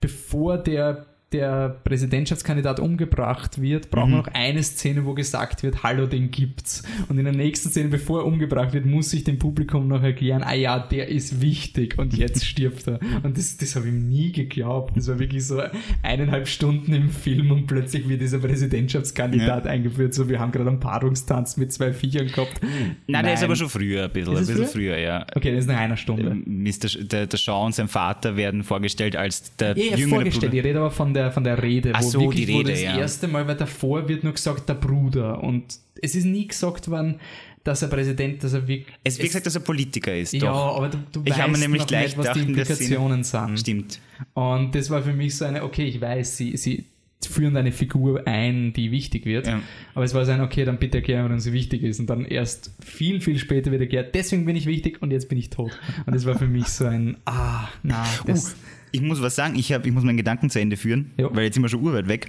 bevor 0.00 0.56
der 0.56 1.11
der 1.32 1.68
Präsidentschaftskandidat 1.84 2.80
umgebracht 2.80 3.60
wird, 3.60 3.90
brauchen 3.90 4.10
wir 4.12 4.16
noch 4.18 4.28
eine 4.28 4.62
Szene, 4.62 5.04
wo 5.06 5.14
gesagt 5.14 5.62
wird, 5.62 5.82
hallo, 5.82 6.06
den 6.06 6.30
gibt's. 6.30 6.82
Und 7.08 7.18
in 7.18 7.24
der 7.24 7.34
nächsten 7.34 7.70
Szene, 7.70 7.88
bevor 7.88 8.20
er 8.20 8.26
umgebracht 8.26 8.72
wird, 8.72 8.84
muss 8.86 9.10
sich 9.10 9.24
dem 9.24 9.38
Publikum 9.38 9.88
noch 9.88 10.02
erklären, 10.02 10.42
ah 10.42 10.54
ja, 10.54 10.78
der 10.78 11.08
ist 11.08 11.40
wichtig 11.40 11.98
und 11.98 12.16
jetzt 12.16 12.44
stirbt 12.52 12.86
er. 12.88 13.00
Und 13.22 13.38
das, 13.38 13.56
das 13.56 13.76
habe 13.76 13.88
ich 13.88 13.94
nie 13.94 14.32
geglaubt. 14.32 14.96
Das 14.96 15.08
war 15.08 15.18
wirklich 15.18 15.46
so 15.46 15.62
eineinhalb 16.02 16.48
Stunden 16.48 16.92
im 16.92 17.10
Film 17.10 17.50
und 17.50 17.66
plötzlich 17.66 18.08
wird 18.08 18.20
dieser 18.20 18.38
Präsidentschaftskandidat 18.38 19.66
eingeführt, 19.66 20.14
so 20.14 20.28
wir 20.28 20.38
haben 20.40 20.52
gerade 20.52 20.68
einen 20.70 20.80
Paarungstanz 20.80 21.56
mit 21.56 21.72
zwei 21.72 21.92
Viechern 21.92 22.26
gehabt. 22.28 22.60
Nein, 23.06 23.24
der 23.24 23.34
ist 23.34 23.42
aber 23.44 23.56
schon 23.56 23.68
früher 23.68 24.04
ein 24.04 24.10
bisschen, 24.10 24.32
ein 24.34 24.38
bisschen 24.40 24.56
früher? 24.56 24.66
früher, 24.66 24.98
ja. 24.98 25.26
Okay, 25.34 25.50
das 25.54 25.60
ist 25.64 25.66
nach 25.68 25.78
einer 25.78 25.96
Stunde. 25.96 26.34
Mr. 26.34 26.88
Sch- 26.88 27.06
Der, 27.08 27.26
der 27.26 27.36
Shaw 27.38 27.64
und 27.66 27.74
sein 27.74 27.88
Vater 27.88 28.36
werden 28.36 28.62
vorgestellt 28.62 29.16
als 29.16 29.54
der 29.56 29.76
Ja, 29.76 29.84
ja, 29.92 29.96
jüngere 29.96 30.16
vorgestellt. 30.16 30.50
Bruder. 30.52 30.62
Ich 30.62 30.64
rede 30.68 30.78
aber 30.80 30.90
von 30.90 31.14
der, 31.14 31.21
von 31.30 31.44
der 31.44 31.62
Rede, 31.62 31.92
Ach 31.94 32.02
wo 32.02 32.08
so, 32.08 32.20
wirklich 32.20 32.46
die 32.46 32.52
Rede, 32.52 32.70
das 32.70 32.82
ja. 32.82 32.98
erste 32.98 33.28
Mal, 33.28 33.46
weil 33.46 33.56
davor 33.56 34.08
wird 34.08 34.24
nur 34.24 34.32
gesagt, 34.32 34.68
der 34.68 34.74
Bruder. 34.74 35.42
Und 35.42 35.78
es 36.00 36.14
ist 36.14 36.24
nie 36.24 36.48
gesagt 36.48 36.88
worden, 36.88 37.20
dass 37.64 37.82
er 37.82 37.88
Präsident, 37.88 38.42
dass 38.42 38.54
er 38.54 38.66
wirklich. 38.66 38.86
Es 39.04 39.18
wird 39.18 39.28
gesagt, 39.28 39.46
dass 39.46 39.54
er 39.54 39.60
Politiker 39.60 40.16
ist, 40.16 40.32
ja, 40.32 40.40
doch. 40.40 40.76
aber 40.76 40.88
du, 40.88 40.98
du 41.12 41.22
Ich 41.24 41.38
weißt 41.38 41.58
nämlich 41.58 41.82
noch 41.82 41.86
gleich 41.86 42.16
nicht, 42.16 42.18
was 42.18 42.32
die 42.32 42.40
der 42.40 42.48
Implikationen 42.48 43.24
sind. 43.24 43.60
Stimmt. 43.60 44.00
Und 44.34 44.74
das 44.74 44.90
war 44.90 45.02
für 45.02 45.12
mich 45.12 45.36
so 45.36 45.44
eine, 45.44 45.62
okay, 45.62 45.84
ich 45.84 46.00
weiß, 46.00 46.36
sie, 46.36 46.56
sie 46.56 46.84
führen 47.28 47.56
eine 47.56 47.72
Figur 47.72 48.26
ein, 48.26 48.72
die 48.72 48.90
wichtig 48.90 49.26
wird. 49.26 49.46
Ja. 49.46 49.60
Aber 49.94 50.04
es 50.04 50.14
war 50.14 50.24
so 50.24 50.32
ein, 50.32 50.40
okay, 50.40 50.64
dann 50.64 50.78
bitte 50.78 50.98
erklären, 50.98 51.24
warum 51.24 51.38
sie 51.38 51.52
wichtig 51.52 51.82
ist. 51.82 52.00
Und 52.00 52.10
dann 52.10 52.24
erst 52.24 52.72
viel, 52.84 53.20
viel 53.20 53.38
später 53.38 53.70
wird 53.70 53.82
erklärt, 53.82 54.14
deswegen 54.14 54.44
bin 54.44 54.56
ich 54.56 54.66
wichtig 54.66 55.00
und 55.00 55.10
jetzt 55.10 55.28
bin 55.28 55.38
ich 55.38 55.50
tot. 55.50 55.72
Und 56.06 56.14
das 56.14 56.26
war 56.26 56.36
für 56.36 56.46
mich 56.46 56.66
so 56.66 56.86
ein, 56.86 57.16
ah, 57.24 57.68
na, 57.82 58.04
das, 58.26 58.52
Uh, 58.52 58.56
ich 58.92 59.00
muss 59.00 59.20
was 59.22 59.34
sagen, 59.34 59.58
ich, 59.58 59.72
hab, 59.72 59.86
ich 59.86 59.92
muss 59.92 60.04
meinen 60.04 60.16
Gedanken 60.16 60.50
zu 60.50 60.60
Ende 60.60 60.76
führen, 60.76 61.10
Ja. 61.16 61.28
weil 61.34 61.44
jetzt 61.44 61.54
sind 61.54 61.62
wir 61.62 61.68
schon 61.68 61.82
urweit 61.82 62.08
weg. 62.08 62.28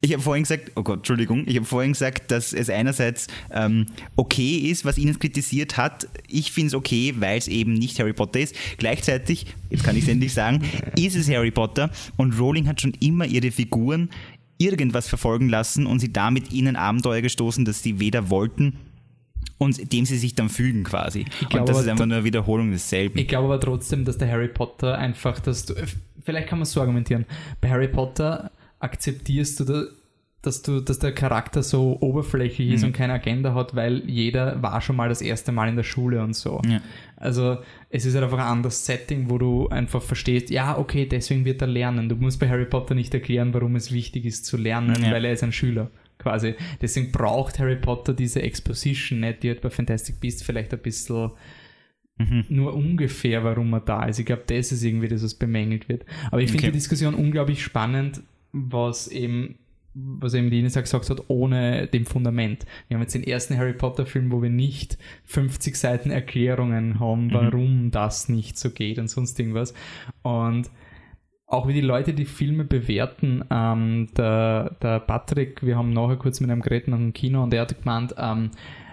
Ich 0.00 0.12
habe 0.12 0.22
vorhin 0.22 0.44
gesagt, 0.44 0.70
oh 0.76 0.84
Gott, 0.84 0.98
Entschuldigung, 0.98 1.42
ich 1.48 1.56
habe 1.56 1.66
vorhin 1.66 1.92
gesagt, 1.92 2.30
dass 2.30 2.52
es 2.52 2.70
einerseits 2.70 3.26
ähm, 3.50 3.86
okay 4.14 4.58
ist, 4.58 4.84
was 4.84 4.96
Ines 4.96 5.18
kritisiert 5.18 5.76
hat. 5.76 6.06
Ich 6.28 6.52
finde 6.52 6.68
es 6.68 6.74
okay, 6.74 7.14
weil 7.18 7.36
es 7.36 7.48
eben 7.48 7.72
nicht 7.72 7.98
Harry 7.98 8.12
Potter 8.12 8.38
ist. 8.38 8.54
Gleichzeitig, 8.76 9.46
jetzt 9.70 9.82
kann 9.82 9.96
ich 9.96 10.04
es 10.04 10.08
endlich 10.08 10.32
sagen, 10.32 10.62
ist 10.96 11.16
es 11.16 11.28
Harry 11.28 11.50
Potter 11.50 11.90
und 12.16 12.38
Rowling 12.38 12.68
hat 12.68 12.80
schon 12.80 12.92
immer 13.00 13.26
ihre 13.26 13.50
Figuren 13.50 14.10
irgendwas 14.58 15.08
verfolgen 15.08 15.48
lassen 15.48 15.86
und 15.86 15.98
sie 15.98 16.12
damit 16.12 16.52
ihnen 16.52 16.76
Abenteuer 16.76 17.20
gestoßen, 17.20 17.64
dass 17.64 17.82
sie 17.82 17.98
weder 17.98 18.30
wollten 18.30 18.74
und 19.58 19.92
dem 19.92 20.04
sie 20.04 20.16
sich 20.18 20.34
dann 20.34 20.48
fügen 20.48 20.84
quasi. 20.84 21.24
glaube 21.50 21.60
und 21.60 21.68
das 21.68 21.80
ist 21.80 21.88
einfach 21.88 22.06
nur 22.06 22.16
eine 22.18 22.24
Wiederholung 22.24 22.70
desselben. 22.70 23.18
Ich 23.18 23.28
glaube 23.28 23.46
aber 23.46 23.60
trotzdem, 23.60 24.04
dass 24.04 24.16
der 24.18 24.30
Harry 24.30 24.48
Potter 24.48 24.96
einfach, 24.96 25.40
dass 25.40 25.66
du, 25.66 25.74
vielleicht 26.24 26.48
kann 26.48 26.58
man 26.58 26.62
es 26.64 26.72
so 26.72 26.80
argumentieren, 26.80 27.26
bei 27.60 27.68
Harry 27.68 27.88
Potter 27.88 28.50
akzeptierst 28.80 29.60
du, 29.60 29.64
da, 29.64 29.82
dass 30.42 30.62
du, 30.62 30.80
dass 30.80 31.00
der 31.00 31.10
Charakter 31.12 31.64
so 31.64 31.98
oberflächlich 32.00 32.68
Mhm. 32.68 32.74
ist 32.74 32.84
und 32.84 32.92
keine 32.92 33.14
Agenda 33.14 33.54
hat, 33.54 33.74
weil 33.74 34.08
jeder 34.08 34.62
war 34.62 34.80
schon 34.80 34.94
mal 34.94 35.08
das 35.08 35.20
erste 35.20 35.50
Mal 35.50 35.68
in 35.68 35.74
der 35.76 35.82
Schule 35.82 36.22
und 36.22 36.34
so. 36.34 36.62
Ja. 36.68 36.80
Also 37.16 37.58
es 37.90 38.04
ist 38.06 38.14
halt 38.14 38.22
einfach 38.24 38.38
ein 38.38 38.44
anderes 38.46 38.86
Setting, 38.86 39.28
wo 39.30 39.38
du 39.38 39.68
einfach 39.68 40.00
verstehst, 40.00 40.50
ja, 40.50 40.78
okay, 40.78 41.06
deswegen 41.06 41.44
wird 41.44 41.60
er 41.60 41.66
lernen. 41.68 42.08
Du 42.08 42.14
musst 42.14 42.38
bei 42.38 42.48
Harry 42.48 42.66
Potter 42.66 42.94
nicht 42.94 43.12
erklären, 43.12 43.52
warum 43.52 43.74
es 43.74 43.90
wichtig 43.90 44.24
ist 44.26 44.46
zu 44.46 44.56
lernen, 44.56 45.02
Ja. 45.02 45.10
weil 45.10 45.24
er 45.24 45.32
ist 45.32 45.42
ein 45.42 45.50
Schüler. 45.52 45.90
Quasi. 46.18 46.54
Deswegen 46.82 47.12
braucht 47.12 47.58
Harry 47.58 47.76
Potter 47.76 48.12
diese 48.12 48.42
Exposition 48.42 49.20
nicht, 49.20 49.42
die 49.42 49.48
halt 49.50 49.60
bei 49.60 49.70
Fantastic 49.70 50.20
Beasts 50.20 50.42
vielleicht 50.42 50.72
ein 50.72 50.80
bisschen 50.80 51.30
Mhm. 52.20 52.44
nur 52.48 52.74
ungefähr, 52.74 53.44
warum 53.44 53.72
er 53.74 53.80
da 53.80 54.04
ist. 54.06 54.18
Ich 54.18 54.26
glaube, 54.26 54.42
das 54.46 54.72
ist 54.72 54.82
irgendwie 54.82 55.06
das, 55.06 55.22
was 55.22 55.34
bemängelt 55.34 55.88
wird. 55.88 56.04
Aber 56.32 56.40
ich 56.42 56.50
finde 56.50 56.64
Okay. 56.64 56.72
die 56.72 56.78
Diskussion 56.78 57.14
unglaublich 57.14 57.62
spannend, 57.62 58.22
was 58.50 59.06
eben, 59.06 59.54
was 59.94 60.34
eben 60.34 60.50
die 60.50 60.58
Ines 60.58 60.76
auch 60.76 60.82
gesagt 60.82 61.08
hat, 61.10 61.22
ohne 61.28 61.86
dem 61.86 62.06
Fundament. 62.06 62.66
Wir 62.88 62.96
haben 62.96 63.02
jetzt 63.02 63.14
den 63.14 63.22
ersten 63.22 63.56
Harry 63.56 63.72
Potter 63.72 64.04
Film, 64.04 64.32
wo 64.32 64.42
wir 64.42 64.50
nicht 64.50 64.98
50 65.26 65.76
Seiten 65.76 66.10
Erklärungen 66.10 66.98
haben, 66.98 67.32
warum 67.32 67.92
das 67.92 68.28
nicht 68.28 68.58
so 68.58 68.70
geht 68.70 68.98
und 68.98 69.06
sonst 69.08 69.38
irgendwas. 69.38 69.72
Und 70.22 70.70
auch 71.48 71.66
wie 71.66 71.72
die 71.72 71.80
Leute 71.80 72.12
die 72.12 72.26
Filme 72.26 72.64
bewerten, 72.64 73.42
ähm, 73.50 74.08
der, 74.16 74.76
der 74.82 75.00
Patrick, 75.00 75.64
wir 75.64 75.76
haben 75.76 75.94
nachher 75.94 76.16
kurz 76.16 76.40
mit 76.40 76.50
einem 76.50 76.60
geredet 76.60 76.88
nach 76.88 76.98
dem 76.98 77.14
Kino 77.14 77.42
und 77.42 77.54
er 77.54 77.62
hat 77.62 77.82
gemeint, 77.82 78.14
ähm, 78.18 78.50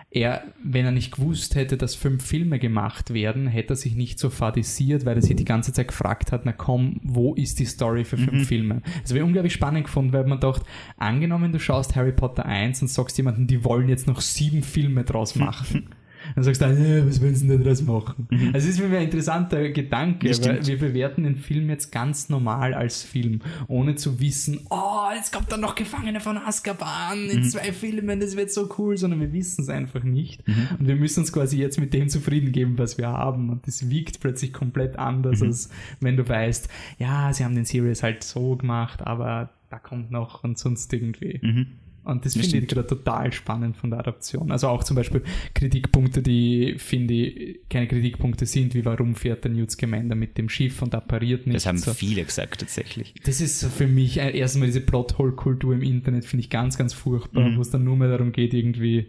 er, 0.10 0.46
wenn 0.64 0.86
er 0.86 0.94
nicht 0.94 1.12
gewusst 1.12 1.56
hätte, 1.56 1.76
dass 1.76 1.94
fünf 1.94 2.26
Filme 2.26 2.58
gemacht 2.58 3.14
werden, 3.14 3.48
hätte 3.48 3.74
er 3.74 3.76
sich 3.76 3.96
nicht 3.96 4.18
so 4.18 4.30
fadisiert, 4.30 5.06
weil 5.06 5.18
er 5.18 5.22
sich 5.22 5.36
die 5.36 5.44
ganze 5.44 5.74
Zeit 5.74 5.90
gefragt 5.90 6.32
hat, 6.32 6.46
na 6.46 6.54
komm, 6.54 7.02
wo 7.04 7.34
ist 7.34 7.60
die 7.60 7.66
Story 7.66 8.06
für 8.06 8.18
fünf 8.18 8.48
Filme? 8.48 8.82
Das 9.02 9.14
wäre 9.14 9.26
unglaublich 9.26 9.52
spannend 9.52 9.88
gefunden, 9.88 10.14
weil 10.14 10.26
man 10.26 10.40
dachte, 10.40 10.66
angenommen, 10.96 11.52
du 11.52 11.60
schaust 11.60 11.98
Harry 11.98 12.14
Potter 12.14 12.46
1 12.46 12.82
und 12.84 12.88
sagst 12.88 13.18
jemandem, 13.18 13.48
die 13.48 13.66
wollen 13.66 13.90
jetzt 13.90 14.08
noch 14.08 14.22
sieben 14.22 14.64
Filme 14.64 15.04
draus 15.04 15.36
machen. 15.36 15.90
Dann 16.34 16.44
sagst 16.44 16.62
du, 16.62 16.66
äh, 16.66 17.08
was 17.08 17.22
willst 17.22 17.44
du 17.44 17.48
denn 17.48 17.64
daraus 17.64 17.82
machen? 17.82 18.28
Mhm. 18.30 18.52
Also 18.54 18.68
es 18.68 18.76
ist 18.76 18.82
mich 18.82 18.92
ein 18.92 19.04
interessanter 19.04 19.70
Gedanke, 19.70 20.30
weil 20.30 20.66
wir 20.66 20.80
bewerten 20.80 21.24
den 21.24 21.36
Film 21.36 21.70
jetzt 21.70 21.92
ganz 21.92 22.30
normal 22.30 22.74
als 22.74 23.04
Film, 23.04 23.42
ohne 23.68 23.96
zu 23.96 24.20
wissen, 24.20 24.62
oh, 24.70 25.10
jetzt 25.16 25.32
kommt 25.32 25.52
dann 25.52 25.62
noch 25.62 25.76
Gefangene 25.76 26.20
von 26.20 26.38
Azkaban 26.38 27.30
in 27.30 27.40
mhm. 27.40 27.44
zwei 27.44 27.72
Filmen, 27.72 28.20
das 28.20 28.36
wird 28.36 28.52
so 28.52 28.70
cool, 28.78 28.98
sondern 28.98 29.20
wir 29.20 29.34
wissen 29.34 29.62
es 29.62 29.70
einfach 29.70 30.04
nicht. 30.04 30.48
Mhm. 30.48 30.68
Und 30.80 30.88
wir 30.88 30.96
müssen 30.96 31.22
uns 31.22 31.32
quasi 31.32 31.60
jetzt 31.60 31.80
mit 31.80 31.94
dem 31.94 32.10
zufrieden 32.10 32.52
geben, 32.52 32.78
was 32.78 32.98
wir 32.98 33.08
haben. 33.08 33.50
Und 33.50 33.68
das 33.68 33.90
wiegt 33.90 34.20
plötzlich 34.20 34.54
komplett 34.54 34.98
anders, 34.98 35.42
mhm. 35.42 35.48
als 35.48 35.70
wenn 36.00 36.18
du 36.18 36.28
weißt, 36.28 36.70
ja, 37.00 37.32
sie 37.34 37.44
haben 37.44 37.56
den 37.56 37.66
Series 37.66 38.04
halt 38.04 38.24
so 38.24 38.56
gemacht, 38.56 39.06
aber 39.06 39.50
da 39.70 39.80
kommt 39.80 40.12
noch 40.12 40.44
und 40.44 40.58
sonst 40.58 40.92
irgendwie. 40.94 41.40
Mhm. 41.42 41.68
Und 42.06 42.26
das, 42.26 42.34
das 42.34 42.48
finde 42.48 42.60
ich 42.60 42.68
gerade 42.68 42.88
total 42.88 43.34
spannend 43.34 43.78
von 43.78 43.90
der 43.90 44.00
Adaption. 44.00 44.52
Also 44.52 44.68
auch 44.68 44.84
zum 44.84 44.96
Beispiel 44.96 45.24
Kritikpunkte, 45.54 46.22
die 46.22 46.76
finde 46.78 47.14
ich 47.14 47.60
keine 47.70 47.88
Kritikpunkte 47.88 48.46
sind, 48.46 48.76
wie 48.76 48.86
warum 48.86 49.16
fährt 49.16 49.44
der 49.44 49.52
Newt 49.52 49.72
Scamander 49.72 50.16
mit 50.16 50.38
dem 50.38 50.48
Schiff 50.48 50.82
und 50.82 50.94
appariert 50.94 51.48
nicht. 51.48 51.56
Das 51.56 51.66
haben 51.66 51.78
so. 51.78 51.94
viele 51.94 52.24
gesagt 52.24 52.62
tatsächlich. 52.62 53.14
Das 53.24 53.42
ist 53.42 53.66
für 53.66 53.88
mich 53.88 54.18
erstmal 54.18 54.68
diese 54.68 54.82
Plothole-Kultur 54.82 55.74
im 55.74 55.82
Internet 55.82 56.26
finde 56.26 56.42
ich 56.42 56.50
ganz, 56.50 56.78
ganz 56.78 56.94
furchtbar, 56.94 57.50
mhm. 57.50 57.58
wo 57.58 57.62
es 57.62 57.72
dann 57.72 57.84
nur 57.84 57.98
mehr 57.98 58.10
darum 58.10 58.32
geht, 58.32 58.54
irgendwie 58.54 59.08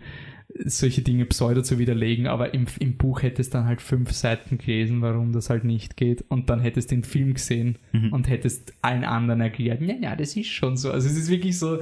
solche 0.65 1.03
Dinge 1.03 1.25
pseudo 1.27 1.63
zu 1.63 1.79
widerlegen, 1.79 2.27
aber 2.27 2.55
im, 2.55 2.67
im 2.79 2.97
Buch 2.97 3.23
hättest 3.23 3.55
dann 3.55 3.67
halt 3.67 3.81
fünf 3.81 4.13
Seiten 4.13 4.59
gelesen, 4.59 5.03
warum 5.03 5.33
das 5.33 5.51
halt 5.51 5.65
nicht 5.65 5.97
geht 5.97 6.25
und 6.29 6.51
dann 6.51 6.61
hättest 6.61 6.91
du 6.91 6.97
den 6.97 7.05
Film 7.05 7.35
gesehen 7.35 7.79
mhm. 7.93 8.13
und 8.13 8.29
hättest 8.29 8.73
allen 8.83 9.05
anderen 9.05 9.41
erklärt, 9.41 9.81
ja, 9.83 9.95
ja, 10.01 10.17
das 10.17 10.37
ist 10.37 10.49
schon 10.49 10.77
so. 10.77 10.91
Also 10.91 11.09
es 11.09 11.17
ist 11.17 11.31
wirklich 11.31 11.59
so, 11.59 11.79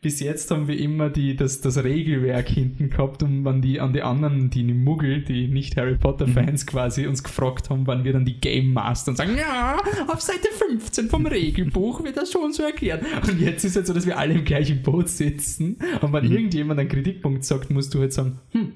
bis 0.00 0.20
jetzt 0.20 0.50
haben 0.50 0.68
wir 0.68 0.78
immer 0.78 1.10
die, 1.10 1.36
das, 1.36 1.60
das 1.60 1.82
Regelwerk 1.82 2.48
hinten 2.48 2.90
gehabt 2.90 3.22
und 3.22 3.44
wann 3.44 3.62
die 3.62 3.80
an 3.80 3.92
die 3.92 4.02
anderen, 4.02 4.50
die 4.50 4.64
Muggel, 4.64 5.22
die 5.22 5.48
nicht 5.48 5.76
Harry 5.76 5.96
Potter 5.96 6.26
mhm. 6.26 6.32
Fans 6.32 6.64
mhm. 6.64 6.68
quasi 6.68 7.06
uns 7.06 7.22
gefragt 7.22 7.70
haben, 7.70 7.86
wann 7.86 8.04
wir 8.04 8.12
dann 8.12 8.24
die 8.24 8.40
Game 8.40 8.72
Master 8.72 9.12
und 9.12 9.16
sagen, 9.16 9.36
ja, 9.36 9.78
auf 10.06 10.20
Seite 10.20 10.48
15 10.68 11.08
vom 11.08 11.26
Regelbuch 11.26 12.04
wird 12.04 12.16
das 12.16 12.32
schon 12.32 12.52
so 12.52 12.62
erklärt. 12.62 13.02
Und 13.28 13.40
jetzt 13.40 13.64
ist 13.64 13.70
es 13.70 13.76
halt 13.76 13.86
so, 13.86 13.94
dass 13.94 14.06
wir 14.06 14.18
alle 14.18 14.34
im 14.34 14.44
gleichen 14.44 14.82
Boot 14.82 15.08
sitzen 15.08 15.76
und 16.00 16.12
wenn 16.12 16.26
mhm. 16.26 16.32
irgendjemand 16.32 16.80
einen 16.80 16.88
Kritikpunkt 16.88 17.44
sagt, 17.44 17.70
musst 17.70 17.94
du 17.94 18.00
halt 18.00 18.12
sagen, 18.22 18.38
hm, 18.52 18.72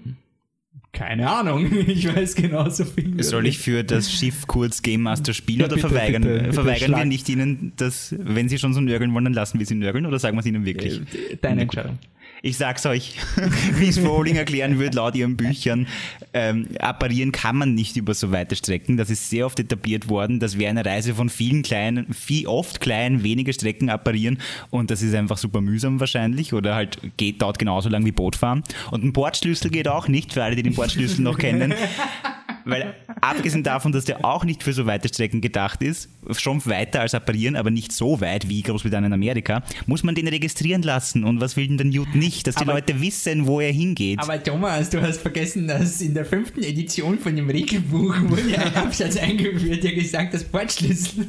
keine 0.93 1.31
Ahnung, 1.31 1.71
ich 1.87 2.15
weiß 2.15 2.35
genauso 2.35 2.85
viel. 2.85 3.23
Soll 3.23 3.47
ich 3.47 3.59
für 3.59 3.83
das 3.83 4.13
Schiff 4.13 4.47
kurz 4.47 4.83
Game 4.83 5.03
Master 5.03 5.33
spielen 5.33 5.61
ja, 5.61 5.67
oder 5.67 5.77
bitte, 5.77 5.89
verweigern, 5.89 6.23
bitte, 6.23 6.39
bitte 6.39 6.53
verweigern 6.53 6.91
wir 6.93 7.05
nicht 7.05 7.29
ihnen, 7.29 7.73
dass, 7.77 8.15
wenn 8.19 8.49
sie 8.49 8.59
schon 8.59 8.75
so 8.75 8.81
nörgeln 8.81 9.13
wollen, 9.15 9.25
dann 9.25 9.35
lassen 9.35 9.59
wir 9.59 9.67
sie 9.67 9.75
nörgeln 9.75 10.07
oder 10.07 10.19
sagen 10.19 10.37
wir 10.37 10.41
es 10.41 10.47
ihnen 10.47 10.65
wirklich? 10.67 11.01
Äh, 11.01 11.37
deine 11.41 11.63
Entscheidung. 11.63 11.99
Ich 12.45 12.57
sag's 12.57 12.85
euch, 12.87 13.15
wie 13.79 13.87
es 13.87 14.05
Rowling 14.05 14.35
erklären 14.35 14.81
wird, 14.81 14.95
laut 14.95 15.15
ihren 15.15 15.37
Büchern, 15.37 15.87
ähm, 16.35 16.67
apparieren 16.81 17.31
kann 17.31 17.55
man 17.55 17.75
nicht 17.75 17.97
über 17.97 18.15
so 18.15 18.33
weite 18.33 18.57
Strecken. 18.57 18.97
Das 18.97 19.11
ist 19.11 19.31
sehr 19.31 19.47
oft 19.47 19.61
etabliert 19.61 20.09
worden. 20.09 20.41
Das 20.41 20.59
wäre 20.59 20.71
eine 20.71 20.85
Reise 20.85 21.15
von 21.15 21.29
vielen 21.29 21.63
kleinen, 21.63 22.13
viel 22.13 22.49
oft 22.49 22.81
kleinen, 22.81 23.23
wenige 23.23 23.53
Strecken 23.53 23.91
apparieren 23.91 24.39
und 24.71 24.91
das 24.91 25.03
ist 25.03 25.15
einfach 25.15 25.39
super 25.39 25.61
mühsam 25.61 26.01
wahrscheinlich 26.01 26.53
oder 26.53 26.75
halt 26.75 26.99
geht, 27.17 27.41
dauert 27.41 27.61
genauso 27.61 27.89
lang 27.89 28.05
wie 28.05 28.13
Bootfahren. 28.13 28.65
Und 28.91 29.05
ein 29.05 29.13
Bordschlüssel 29.13 29.71
geht 29.71 29.87
auch 29.87 30.09
nicht, 30.09 30.33
für 30.33 30.43
alle, 30.43 30.57
die 30.57 30.65
den 30.65 30.75
Bordschlüssel 30.75 31.23
noch 31.23 31.39
kennen. 31.39 31.75
Weil 32.65 32.95
abgesehen 33.21 33.63
davon, 33.63 33.93
dass 33.93 34.05
der 34.05 34.25
auch 34.25 34.45
nicht 34.45 34.63
für 34.63 34.73
so 34.73 34.87
weite 34.87 35.09
Strecken 35.09 35.41
gedacht 35.41 35.83
ist, 35.83 36.09
schon 36.33 36.65
weiter 36.67 37.01
als 37.01 37.15
apparieren, 37.15 37.57
aber 37.57 37.71
nicht 37.71 37.93
so 37.93 38.21
weit 38.21 38.49
wie 38.49 38.63
Großbritannien 38.63 39.13
Amerika, 39.13 39.63
muss 39.87 40.03
man 40.03 40.15
den 40.15 40.29
registrieren 40.29 40.83
lassen. 40.83 41.25
Und 41.25 41.41
was 41.41 41.57
will 41.57 41.67
denn 41.69 41.79
der 41.79 41.87
Newt 41.87 42.15
nicht? 42.15 42.47
Dass 42.47 42.55
die 42.55 42.63
aber, 42.63 42.75
Leute 42.75 43.01
wissen, 43.01 43.47
wo 43.47 43.61
er 43.61 43.73
hingeht. 43.73 44.19
Aber 44.21 44.43
Thomas, 44.43 44.91
du 44.91 45.01
hast 45.01 45.21
vergessen, 45.21 45.67
dass 45.69 46.01
in 46.01 46.15
der 46.15 46.25
fünften 46.25 46.63
Edition 46.63 47.19
von 47.19 47.35
dem 47.35 47.51
Regelbuch 47.51 48.15
wurde 48.23 48.59
ein 48.59 48.75
Absatz 48.75 49.17
eingeführt, 49.17 49.83
der 49.83 49.95
gesagt, 49.95 50.35
das 50.35 50.45
Bordschlüssel. 50.45 51.27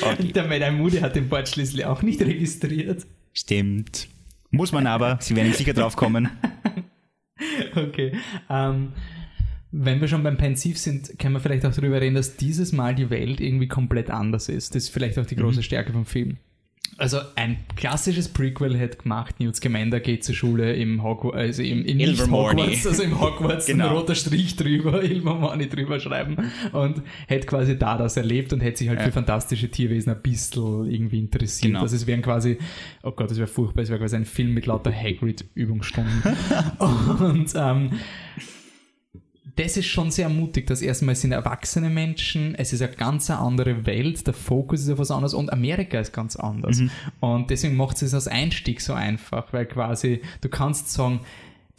Okay. 0.00 0.16
Und 0.18 0.36
der 0.36 0.46
Madame 0.46 0.76
Moody 0.76 0.98
hat 0.98 1.16
den 1.16 1.28
Bordschlüssel 1.28 1.84
auch 1.84 2.02
nicht 2.02 2.20
registriert. 2.20 3.06
Stimmt. 3.32 4.08
Muss 4.50 4.72
man 4.72 4.86
aber, 4.86 5.18
sie 5.20 5.34
werden 5.34 5.52
sicher 5.52 5.72
drauf 5.72 5.96
kommen. 5.96 6.28
okay. 7.74 8.12
Ähm, 8.50 8.92
wenn 9.72 10.00
wir 10.00 10.08
schon 10.08 10.22
beim 10.22 10.36
Pensiv 10.36 10.78
sind, 10.78 11.18
können 11.18 11.34
wir 11.34 11.40
vielleicht 11.40 11.64
auch 11.64 11.74
darüber 11.74 12.00
reden, 12.00 12.14
dass 12.14 12.36
dieses 12.36 12.72
Mal 12.72 12.94
die 12.94 13.08
Welt 13.10 13.40
irgendwie 13.40 13.68
komplett 13.68 14.10
anders 14.10 14.48
ist. 14.48 14.74
Das 14.74 14.84
ist 14.84 14.90
vielleicht 14.90 15.18
auch 15.18 15.26
die 15.26 15.36
große 15.36 15.58
mhm. 15.58 15.62
Stärke 15.62 15.92
vom 15.92 16.04
Film. 16.04 16.36
Also 16.98 17.18
ein 17.36 17.56
klassisches 17.74 18.28
Prequel 18.28 18.76
hätte 18.76 18.98
gemacht, 18.98 19.40
Newt 19.40 19.56
Scamander 19.56 19.98
geht 19.98 20.24
zur 20.24 20.34
Schule 20.34 20.74
im 20.74 21.02
Hogwarts, 21.02 21.36
also 21.36 21.62
im, 21.62 21.86
im 21.86 21.98
Hogwarts, 21.98 22.86
also 22.86 23.02
im 23.02 23.18
Hogwarts 23.18 23.66
genau. 23.66 23.88
ein 23.88 23.96
roter 23.96 24.14
Strich 24.14 24.56
drüber, 24.56 25.02
Ilvermorny 25.02 25.70
drüber 25.70 25.98
schreiben 26.00 26.36
und 26.72 27.02
hätte 27.26 27.46
quasi 27.46 27.78
da 27.78 27.96
das 27.96 28.18
erlebt 28.18 28.52
und 28.52 28.60
hätte 28.60 28.78
sich 28.78 28.88
halt 28.90 28.98
ja. 29.00 29.06
für 29.06 29.12
fantastische 29.12 29.70
Tierwesen 29.70 30.12
ein 30.12 30.20
bisschen 30.20 30.90
irgendwie 30.90 31.18
interessiert. 31.18 31.72
Genau. 31.72 31.80
Also 31.80 31.96
es 31.96 32.06
wären 32.06 32.20
quasi, 32.20 32.58
oh 33.02 33.12
Gott, 33.12 33.30
das 33.30 33.38
wäre 33.38 33.48
furchtbar, 33.48 33.82
es 33.82 33.88
wäre 33.88 33.98
quasi 33.98 34.16
ein 34.16 34.26
Film 34.26 34.52
mit 34.52 34.66
lauter 34.66 34.92
Hagrid-Übungsstunden. 34.92 36.22
und 36.78 37.52
ähm, 37.56 37.90
das 39.56 39.76
ist 39.76 39.86
schon 39.86 40.10
sehr 40.10 40.28
mutig, 40.28 40.66
dass 40.66 40.80
erstmal 40.80 41.14
sind 41.14 41.32
erwachsene 41.32 41.90
Menschen, 41.90 42.54
es 42.54 42.72
ist 42.72 42.80
eine 42.80 42.92
ganz 42.94 43.28
andere 43.30 43.84
Welt, 43.84 44.26
der 44.26 44.34
Fokus 44.34 44.82
ist 44.82 44.90
auf 44.90 44.98
was 44.98 45.10
anderes 45.10 45.34
und 45.34 45.52
Amerika 45.52 46.00
ist 46.00 46.12
ganz 46.12 46.36
anders. 46.36 46.78
Mhm. 46.78 46.90
Und 47.20 47.50
deswegen 47.50 47.76
macht 47.76 48.00
es 48.00 48.14
als 48.14 48.28
Einstieg 48.28 48.80
so 48.80 48.94
einfach, 48.94 49.52
weil 49.52 49.66
quasi 49.66 50.22
du 50.40 50.48
kannst 50.48 50.90
sagen, 50.90 51.20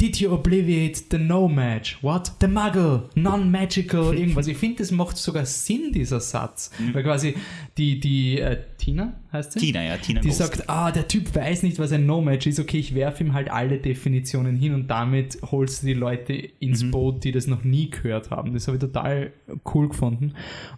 Did 0.03 0.19
you 0.19 0.33
obliviate 0.33 1.01
the 1.11 1.17
No-Match? 1.17 2.03
What? 2.03 2.33
The 2.41 2.47
Muggle? 2.47 3.03
Non-Magical? 3.15 4.13
Irgendwas. 4.13 4.47
Ich 4.47 4.57
finde, 4.57 4.79
das 4.79 4.91
macht 4.91 5.15
sogar 5.15 5.45
Sinn, 5.45 5.93
dieser 5.93 6.19
Satz. 6.19 6.71
Mhm. 6.77 6.93
Weil 6.93 7.03
quasi 7.03 7.35
die, 7.77 8.01
die 8.01 8.37
äh, 8.37 8.57
Tina, 8.77 9.13
heißt 9.31 9.53
sie? 9.53 9.59
Tina, 9.59 9.81
ja, 9.81 9.95
Tina 9.95 10.19
Die 10.19 10.27
Ghost. 10.27 10.39
sagt, 10.39 10.69
ah, 10.69 10.91
der 10.91 11.07
Typ 11.07 11.33
weiß 11.33 11.63
nicht, 11.63 11.79
was 11.79 11.93
ein 11.93 12.05
No-Match 12.05 12.47
ist. 12.47 12.59
Okay, 12.59 12.79
ich 12.79 12.95
werfe 12.95 13.23
ihm 13.23 13.31
halt 13.31 13.49
alle 13.49 13.77
Definitionen 13.77 14.57
hin 14.57 14.73
und 14.73 14.89
damit 14.89 15.37
holst 15.41 15.83
du 15.83 15.87
die 15.87 15.93
Leute 15.93 16.33
ins 16.33 16.83
mhm. 16.83 16.91
Boot, 16.91 17.23
die 17.23 17.31
das 17.31 17.47
noch 17.47 17.63
nie 17.63 17.89
gehört 17.89 18.29
haben. 18.29 18.53
Das 18.53 18.67
habe 18.67 18.75
ich 18.75 18.81
total 18.81 19.31
cool 19.73 19.87
gefunden. 19.87 20.33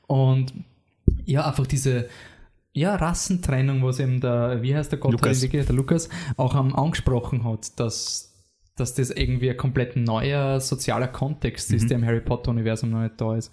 Und 0.05 0.53
ja, 1.25 1.47
einfach 1.47 1.65
diese 1.65 2.09
ja, 2.73 2.93
Rassentrennung, 2.93 3.83
was 3.83 3.99
eben 3.99 4.21
der, 4.21 4.61
wie 4.61 4.75
heißt 4.75 4.91
der 4.91 4.99
Gott, 4.99 5.13
Lukas. 5.13 5.39
der 5.39 5.65
Lukas, 5.73 6.09
auch 6.37 6.53
um, 6.53 6.75
angesprochen 6.75 7.43
hat, 7.43 7.79
dass 7.79 8.34
dass 8.75 8.93
das 8.93 9.09
irgendwie 9.09 9.49
ein 9.49 9.57
komplett 9.57 9.95
neuer 9.95 10.59
sozialer 10.59 11.07
Kontext 11.07 11.71
mhm. 11.71 11.77
ist, 11.77 11.89
der 11.89 11.97
im 11.97 12.05
Harry 12.05 12.21
Potter-Universum 12.21 12.89
noch 12.89 13.01
nicht 13.01 13.19
da 13.19 13.35
ist. 13.35 13.51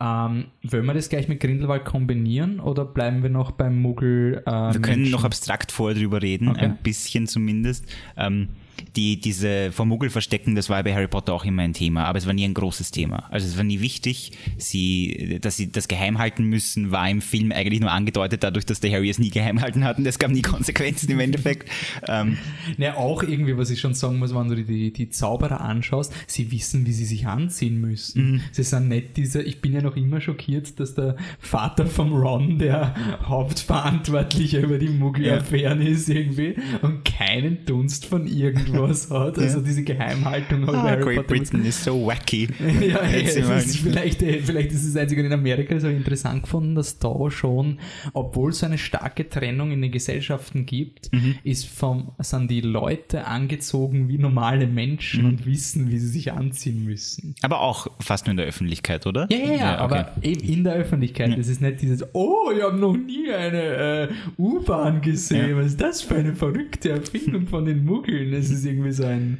Ähm, 0.00 0.46
wollen 0.62 0.86
wir 0.86 0.94
das 0.94 1.08
gleich 1.08 1.28
mit 1.28 1.40
Grindelwald 1.40 1.84
kombinieren 1.84 2.58
oder 2.58 2.84
bleiben 2.84 3.22
wir 3.22 3.30
noch 3.30 3.52
beim 3.52 3.80
Muggel? 3.80 4.42
Äh, 4.44 4.50
wir 4.50 4.80
können 4.80 5.02
Menschen? 5.02 5.12
noch 5.12 5.24
abstrakt 5.24 5.70
vorher 5.70 5.96
drüber 5.96 6.20
reden, 6.20 6.48
okay. 6.48 6.64
ein 6.64 6.78
bisschen 6.82 7.26
zumindest. 7.26 7.86
Ähm, 8.16 8.48
die, 8.96 9.20
diese 9.20 9.72
vom 9.72 9.88
Muggel 9.88 10.10
verstecken, 10.10 10.54
das 10.54 10.68
war 10.68 10.82
bei 10.82 10.94
Harry 10.94 11.08
Potter 11.08 11.32
auch 11.32 11.44
immer 11.44 11.62
ein 11.62 11.72
Thema, 11.72 12.04
aber 12.04 12.18
es 12.18 12.26
war 12.26 12.32
nie 12.32 12.44
ein 12.44 12.54
großes 12.54 12.90
Thema. 12.90 13.28
Also 13.30 13.46
es 13.46 13.56
war 13.56 13.64
nie 13.64 13.80
wichtig. 13.80 14.32
Sie, 14.56 15.38
dass 15.40 15.56
sie 15.56 15.70
das 15.70 15.88
geheim 15.88 16.18
halten 16.18 16.44
müssen, 16.44 16.90
war 16.90 17.08
im 17.08 17.20
Film 17.20 17.52
eigentlich 17.52 17.80
nur 17.80 17.90
angedeutet, 17.90 18.42
dadurch, 18.42 18.66
dass 18.66 18.80
der 18.80 18.92
Harry 18.92 19.10
es 19.10 19.18
nie 19.18 19.30
geheim 19.30 19.60
halten 19.60 19.84
hat 19.84 19.98
und 19.98 20.06
es 20.06 20.18
gab 20.18 20.30
nie 20.30 20.42
Konsequenzen 20.42 21.10
im 21.10 21.20
Endeffekt. 21.20 21.68
Ähm, 22.08 22.38
ja, 22.78 22.96
auch 22.96 23.22
irgendwie, 23.22 23.56
was 23.56 23.70
ich 23.70 23.80
schon 23.80 23.94
sagen 23.94 24.18
muss, 24.18 24.34
wenn 24.34 24.48
du 24.48 24.62
die, 24.62 24.92
die 24.92 25.08
Zauberer 25.08 25.60
anschaust, 25.60 26.12
sie 26.26 26.50
wissen, 26.52 26.86
wie 26.86 26.92
sie 26.92 27.04
sich 27.04 27.26
anziehen 27.26 27.80
müssen. 27.80 28.32
Mhm. 28.32 28.40
Sie 28.52 28.62
sind 28.62 28.88
nicht 28.88 29.16
diese, 29.16 29.42
ich 29.42 29.60
bin 29.60 29.72
ja 29.72 29.82
noch 29.82 29.96
immer 29.96 30.20
schockiert, 30.20 30.78
dass 30.78 30.94
der 30.94 31.16
Vater 31.38 31.86
vom 31.86 32.12
Ron 32.12 32.58
der 32.58 32.94
Hauptverantwortliche 33.24 34.60
über 34.60 34.78
die 34.78 34.88
Muggel-Affären 34.88 35.82
ja. 35.82 35.88
ist 35.88 36.08
irgendwie 36.08 36.56
und 36.82 37.04
keinen 37.04 37.64
Dunst 37.64 38.06
von 38.06 38.26
irgendwas 38.26 38.63
irgendwas 38.66 39.10
hat. 39.10 39.38
Also 39.38 39.58
ja. 39.58 39.64
diese 39.64 39.82
Geheimhaltung 39.82 40.68
ah, 40.68 40.82
Harry 40.82 41.02
Great 41.02 41.16
Potter. 41.16 41.28
Britain 41.28 41.64
ist 41.64 41.84
so 41.84 42.06
wacky. 42.06 42.48
ja, 42.80 43.04
ja 43.04 43.56
ist 43.56 43.78
vielleicht, 43.78 44.22
äh, 44.22 44.40
vielleicht 44.40 44.72
ist 44.72 44.84
es 44.84 44.96
einzig 44.96 45.18
in 45.18 45.32
Amerika 45.32 45.78
so 45.78 45.88
interessant 45.88 46.44
gefunden, 46.44 46.74
dass 46.74 46.98
da 46.98 47.30
schon, 47.30 47.78
obwohl 48.12 48.50
es 48.50 48.58
so 48.60 48.66
eine 48.66 48.78
starke 48.78 49.28
Trennung 49.28 49.70
in 49.70 49.82
den 49.82 49.92
Gesellschaften 49.92 50.66
gibt, 50.66 51.12
mhm. 51.12 51.36
ist 51.44 51.66
vom, 51.66 52.12
sind 52.18 52.50
die 52.50 52.60
Leute 52.60 53.26
angezogen 53.26 54.08
wie 54.08 54.18
normale 54.18 54.66
Menschen 54.66 55.22
mhm. 55.22 55.28
und 55.28 55.46
wissen, 55.46 55.90
wie 55.90 55.98
sie 55.98 56.08
sich 56.08 56.32
anziehen 56.32 56.84
müssen. 56.84 57.34
Aber 57.42 57.60
auch 57.60 57.86
fast 58.00 58.26
nur 58.26 58.32
in 58.32 58.36
der 58.38 58.46
Öffentlichkeit, 58.46 59.06
oder? 59.06 59.28
Ja, 59.30 59.38
ja, 59.38 59.44
ja, 59.44 59.54
ja 59.54 59.84
okay. 59.84 59.98
aber 59.98 60.12
eben 60.22 60.40
in 60.40 60.64
der 60.64 60.74
Öffentlichkeit. 60.74 61.30
Ja. 61.30 61.36
Das 61.36 61.48
ist 61.48 61.60
nicht 61.60 61.80
dieses, 61.82 62.04
oh, 62.14 62.50
ich 62.54 62.62
habe 62.62 62.76
noch 62.76 62.96
nie 62.96 63.30
eine 63.30 63.62
äh, 63.62 64.08
U-Bahn 64.38 65.00
gesehen. 65.00 65.56
Was 65.56 65.66
ist 65.66 65.80
das 65.80 66.02
für 66.02 66.16
eine 66.16 66.34
verrückte 66.34 66.90
Erfindung 66.90 67.46
von 67.46 67.64
den 67.64 67.84
Muggeln? 67.84 68.32
Das 68.32 68.50
ist 68.54 68.64
irgendwie 68.64 68.92
so 68.92 69.04
ein, 69.04 69.38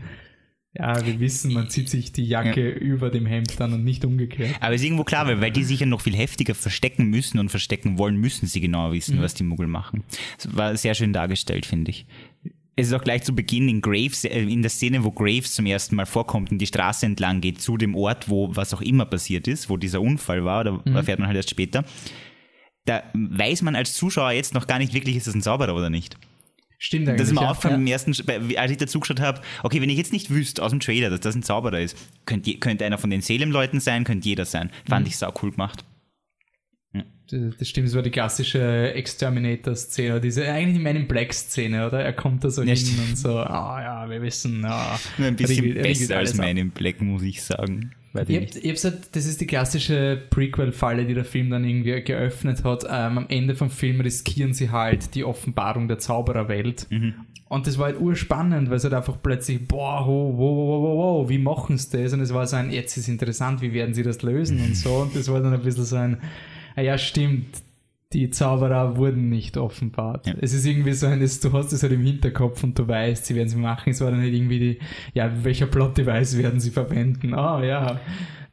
ja, 0.76 1.06
wir 1.06 1.20
wissen, 1.20 1.52
man 1.52 1.70
zieht 1.70 1.88
sich 1.88 2.10
die 2.10 2.26
Jacke 2.26 2.70
ja. 2.70 2.76
über 2.76 3.10
dem 3.10 3.26
Hemd 3.26 3.60
dann 3.60 3.72
und 3.72 3.84
nicht 3.84 4.04
umgekehrt. 4.04 4.56
Aber 4.60 4.74
es 4.74 4.80
ist 4.80 4.86
irgendwo 4.86 5.04
klar, 5.04 5.26
weil, 5.26 5.40
weil 5.40 5.52
die 5.52 5.62
sich 5.62 5.80
ja 5.80 5.86
noch 5.86 6.00
viel 6.00 6.16
heftiger 6.16 6.54
verstecken 6.54 7.06
müssen 7.06 7.38
und 7.38 7.48
verstecken 7.48 7.96
wollen, 7.96 8.16
müssen 8.16 8.46
sie 8.46 8.60
genau 8.60 8.92
wissen, 8.92 9.18
mhm. 9.18 9.22
was 9.22 9.34
die 9.34 9.44
Muggel 9.44 9.68
machen. 9.68 10.02
Das 10.36 10.56
war 10.56 10.76
sehr 10.76 10.94
schön 10.94 11.12
dargestellt, 11.12 11.64
finde 11.64 11.92
ich. 11.92 12.06
es 12.76 12.88
ist 12.88 12.92
auch 12.92 13.04
gleich 13.04 13.22
zu 13.22 13.34
Beginn 13.34 13.68
in 13.68 13.80
Graves, 13.80 14.24
äh, 14.24 14.40
in 14.40 14.62
der 14.62 14.70
Szene, 14.70 15.04
wo 15.04 15.12
Graves 15.12 15.54
zum 15.54 15.66
ersten 15.66 15.94
Mal 15.94 16.06
vorkommt 16.06 16.50
und 16.50 16.58
die 16.58 16.66
Straße 16.66 17.06
entlang 17.06 17.40
geht 17.40 17.60
zu 17.60 17.76
dem 17.76 17.94
Ort, 17.94 18.28
wo 18.28 18.54
was 18.56 18.74
auch 18.74 18.80
immer 18.80 19.04
passiert 19.04 19.46
ist, 19.46 19.70
wo 19.70 19.76
dieser 19.76 20.00
Unfall 20.00 20.44
war, 20.44 20.62
oder 20.62 20.82
mhm. 20.84 20.96
erfährt 20.96 21.18
man 21.18 21.28
halt 21.28 21.36
erst 21.36 21.50
später. 21.50 21.84
Da 22.84 23.02
weiß 23.14 23.62
man 23.62 23.76
als 23.76 23.94
Zuschauer 23.94 24.32
jetzt 24.32 24.54
noch 24.54 24.66
gar 24.66 24.78
nicht 24.78 24.92
wirklich, 24.92 25.16
ist 25.16 25.26
das 25.26 25.34
ein 25.34 25.42
Zauberer 25.42 25.74
oder 25.74 25.88
nicht. 25.88 26.16
Stimmt 26.78 27.08
eigentlich. 27.08 27.20
Das 27.20 27.28
ist 27.28 27.34
mir 27.34 27.42
ja. 27.42 27.50
aufgefallen 27.50 27.74
ja. 27.74 27.80
im 27.80 27.86
ersten, 27.86 28.56
als 28.56 28.70
ich 28.70 28.76
dazu 28.76 29.00
geschaut 29.00 29.20
habe, 29.20 29.40
okay, 29.62 29.80
wenn 29.80 29.90
ich 29.90 29.96
jetzt 29.96 30.12
nicht 30.12 30.30
wüsste 30.30 30.62
aus 30.62 30.70
dem 30.70 30.80
Trailer, 30.80 31.10
dass 31.10 31.20
das 31.20 31.34
ein 31.34 31.42
Zauberer 31.42 31.80
ist, 31.80 31.96
könnte, 32.26 32.54
könnte 32.58 32.84
einer 32.84 32.98
von 32.98 33.10
den 33.10 33.20
Salem-Leuten 33.20 33.80
sein, 33.80 34.04
könnte 34.04 34.28
jeder 34.28 34.44
sein. 34.44 34.70
Fand 34.88 35.06
mhm. 35.06 35.08
ich 35.08 35.16
sau 35.16 35.32
cool 35.42 35.52
gemacht. 35.52 35.84
Das 37.30 37.68
stimmt, 37.68 37.88
das 37.88 37.94
war 37.94 38.02
die 38.02 38.10
klassische 38.10 38.92
Exterminator-Szene, 38.92 40.20
diese 40.20 40.46
eigentlich 40.46 40.76
in 40.76 40.82
meinem 40.82 41.08
Black-Szene, 41.08 41.86
oder? 41.86 42.00
Er 42.00 42.12
kommt 42.12 42.44
da 42.44 42.50
so 42.50 42.62
ja, 42.62 42.68
hin 42.68 42.76
stimmt. 42.76 43.08
und 43.08 43.16
so, 43.16 43.38
ah 43.38 43.80
ja, 43.82 44.10
wir 44.10 44.20
wissen, 44.20 44.62
ah, 44.66 45.00
Nur 45.16 45.28
ein 45.28 45.36
bisschen 45.36 45.64
regelt, 45.64 45.82
besser 45.82 46.18
als 46.18 46.38
in 46.38 46.70
Black, 46.70 47.00
muss 47.00 47.22
ich 47.22 47.42
sagen. 47.42 47.94
Ich, 48.14 48.36
hab, 48.36 48.64
ich 48.64 48.70
hab's 48.70 48.84
halt, 48.84 49.16
das 49.16 49.26
ist 49.26 49.40
die 49.40 49.46
klassische 49.46 50.22
Prequel-Falle, 50.30 51.04
die 51.04 51.14
der 51.14 51.24
Film 51.24 51.50
dann 51.50 51.64
irgendwie 51.64 52.00
geöffnet 52.02 52.62
hat. 52.62 52.84
Ähm, 52.84 53.18
am 53.18 53.26
Ende 53.28 53.56
vom 53.56 53.70
Film 53.70 54.00
riskieren 54.00 54.54
sie 54.54 54.70
halt 54.70 55.14
die 55.14 55.24
Offenbarung 55.24 55.88
der 55.88 55.98
Zaubererwelt. 55.98 56.86
Mhm. 56.90 57.14
Und 57.48 57.66
das 57.66 57.78
war 57.78 57.86
halt 57.86 58.00
urspannend, 58.00 58.70
weil 58.70 58.76
es 58.76 58.84
halt 58.84 58.94
einfach 58.94 59.18
plötzlich, 59.22 59.66
boah, 59.66 60.06
wow, 60.06 60.32
wow, 60.32 60.56
wow, 60.56 60.82
wow, 60.82 60.96
wow, 60.96 61.28
wie 61.28 61.38
machen 61.38 61.76
sie 61.76 62.02
das? 62.02 62.12
Und 62.12 62.20
es 62.20 62.32
war 62.32 62.46
so 62.46 62.56
ein, 62.56 62.70
jetzt 62.70 62.96
ist 62.96 63.08
interessant, 63.08 63.60
wie 63.60 63.72
werden 63.72 63.94
sie 63.94 64.02
das 64.02 64.22
lösen 64.22 64.60
und 64.60 64.76
so. 64.76 64.94
Und 65.02 65.14
das 65.14 65.28
war 65.30 65.40
dann 65.40 65.52
ein 65.52 65.62
bisschen 65.62 65.84
so 65.84 65.96
ein, 65.96 66.18
ah 66.76 66.80
ja, 66.80 66.96
stimmt, 66.98 67.46
die 68.14 68.30
Zauberer 68.30 68.96
wurden 68.96 69.28
nicht 69.28 69.56
offenbart. 69.56 70.26
Ja. 70.26 70.34
Es 70.40 70.54
ist 70.54 70.64
irgendwie 70.64 70.92
so 70.92 71.06
ein, 71.06 71.18
du 71.18 71.52
hast 71.52 71.72
es 71.72 71.82
halt 71.82 71.92
im 71.92 72.02
Hinterkopf 72.02 72.62
und 72.62 72.78
du 72.78 72.86
weißt, 72.86 73.26
sie 73.26 73.34
werden 73.34 73.48
es 73.48 73.56
machen. 73.56 73.90
Es 73.90 74.00
war 74.00 74.10
dann 74.12 74.20
halt 74.20 74.32
irgendwie 74.32 74.58
die, 74.60 74.78
ja, 75.14 75.30
welcher 75.42 75.66
Plot-Device 75.66 76.38
werden 76.38 76.60
sie 76.60 76.70
verwenden? 76.70 77.34
Ah, 77.34 77.58
oh, 77.58 77.62
ja. 77.62 78.00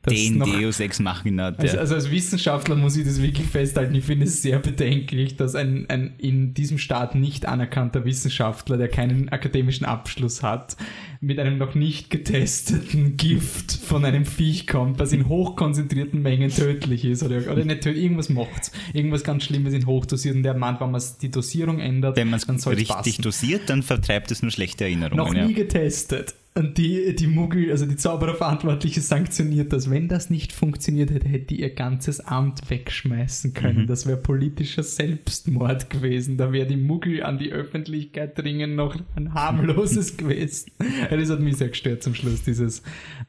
Den 0.10 0.40
noch, 0.40 0.48
Deus 0.48 0.80
Ex 0.80 1.00
Machina. 1.00 1.54
Also, 1.56 1.78
also, 1.78 1.96
als 1.96 2.10
Wissenschaftler 2.10 2.76
muss 2.76 2.98
ich 2.98 3.06
das 3.06 3.22
wirklich 3.22 3.48
festhalten. 3.48 3.94
Ich 3.94 4.06
finde 4.06 4.26
es 4.26 4.42
sehr 4.42 4.58
bedenklich, 4.58 5.36
dass 5.36 5.54
ein, 5.54 5.86
ein 5.90 6.16
in 6.18 6.56
diesem 6.56 6.80
Staat 6.80 7.14
nicht 7.14 7.46
anerkannter 7.46 8.04
Wissenschaftler, 8.04 8.78
der 8.78 8.88
keinen 8.88 9.30
akademischen 9.30 9.86
Abschluss 9.86 10.42
hat, 10.42 10.76
mit 11.20 11.38
einem 11.38 11.60
noch 11.60 11.76
nicht 11.76 12.10
getesteten 12.10 13.16
Gift 13.18 13.74
von 13.74 14.04
einem 14.04 14.26
Viech 14.26 14.66
kommt, 14.66 14.98
was 14.98 15.14
in 15.14 15.28
hochkonzentrierten 15.28 16.20
Mengen 16.20 16.50
tödlich 16.50 17.06
ist 17.06 17.22
oder, 17.22 17.52
oder 17.52 17.64
nicht 17.64 17.82
tödlich, 17.82 18.04
irgendwas 18.04 18.30
macht 18.30 18.72
Irgendwas 18.94 19.24
ganz 19.24 19.44
Schlimmes 19.44 19.74
in 19.74 19.86
hochdosiert 19.86 20.36
und 20.36 20.44
der 20.44 20.56
meint, 20.56 20.82
wenn 20.82 20.90
man 20.90 21.02
die 21.22 21.30
Dosierung 21.30 21.80
ändert, 21.80 22.18
wenn 22.18 22.30
man 22.32 22.40
es 22.40 22.68
richtig 22.68 22.88
passen. 22.88 23.22
dosiert, 23.22 23.70
dann 23.70 23.84
vertreibt 23.84 24.32
es 24.32 24.42
nur 24.42 24.52
schlechte 24.52 24.86
Erinnerungen. 24.86 25.18
Noch 25.18 25.32
nie 25.32 25.54
ja. 25.54 25.58
getestet. 25.58 26.34
Und 26.54 26.78
die, 26.78 27.16
die 27.16 27.28
Muggel, 27.28 27.72
also 27.72 27.86
die 27.86 27.96
Zaubererverantwortliche 27.96 29.00
sanktioniert 29.00 29.72
das. 29.72 29.90
Wenn 29.90 30.10
das 30.10 30.30
nicht 30.30 30.52
funktioniert 30.52 31.10
hätte, 31.10 31.30
hätte 31.30 31.46
die 31.46 31.62
ihr 31.62 31.74
ganzes 31.74 32.20
Amt 32.20 32.70
wegschmeißen 32.70 33.54
können. 33.54 33.84
Mhm. 33.84 33.88
Das 33.88 34.06
wäre 34.06 34.18
politischer 34.18 34.84
Selbstmord 34.84 35.90
gewesen. 35.90 36.36
Da 36.36 36.52
wäre 36.52 36.68
die 36.68 36.76
Muggel 36.76 37.24
an 37.24 37.38
die 37.38 37.54
Öffentlichkeit 37.54 38.38
dringen 38.38 38.76
noch 38.76 38.98
ein 39.16 39.34
harmloses 39.34 40.18
gewesen. 40.18 40.72
das 41.10 41.30
hat 41.30 41.40
mich 41.40 41.56
sehr 41.56 41.70
gestört 41.70 42.04
zum 42.04 42.16
Schluss, 42.16 42.44
dieses, 42.44 42.84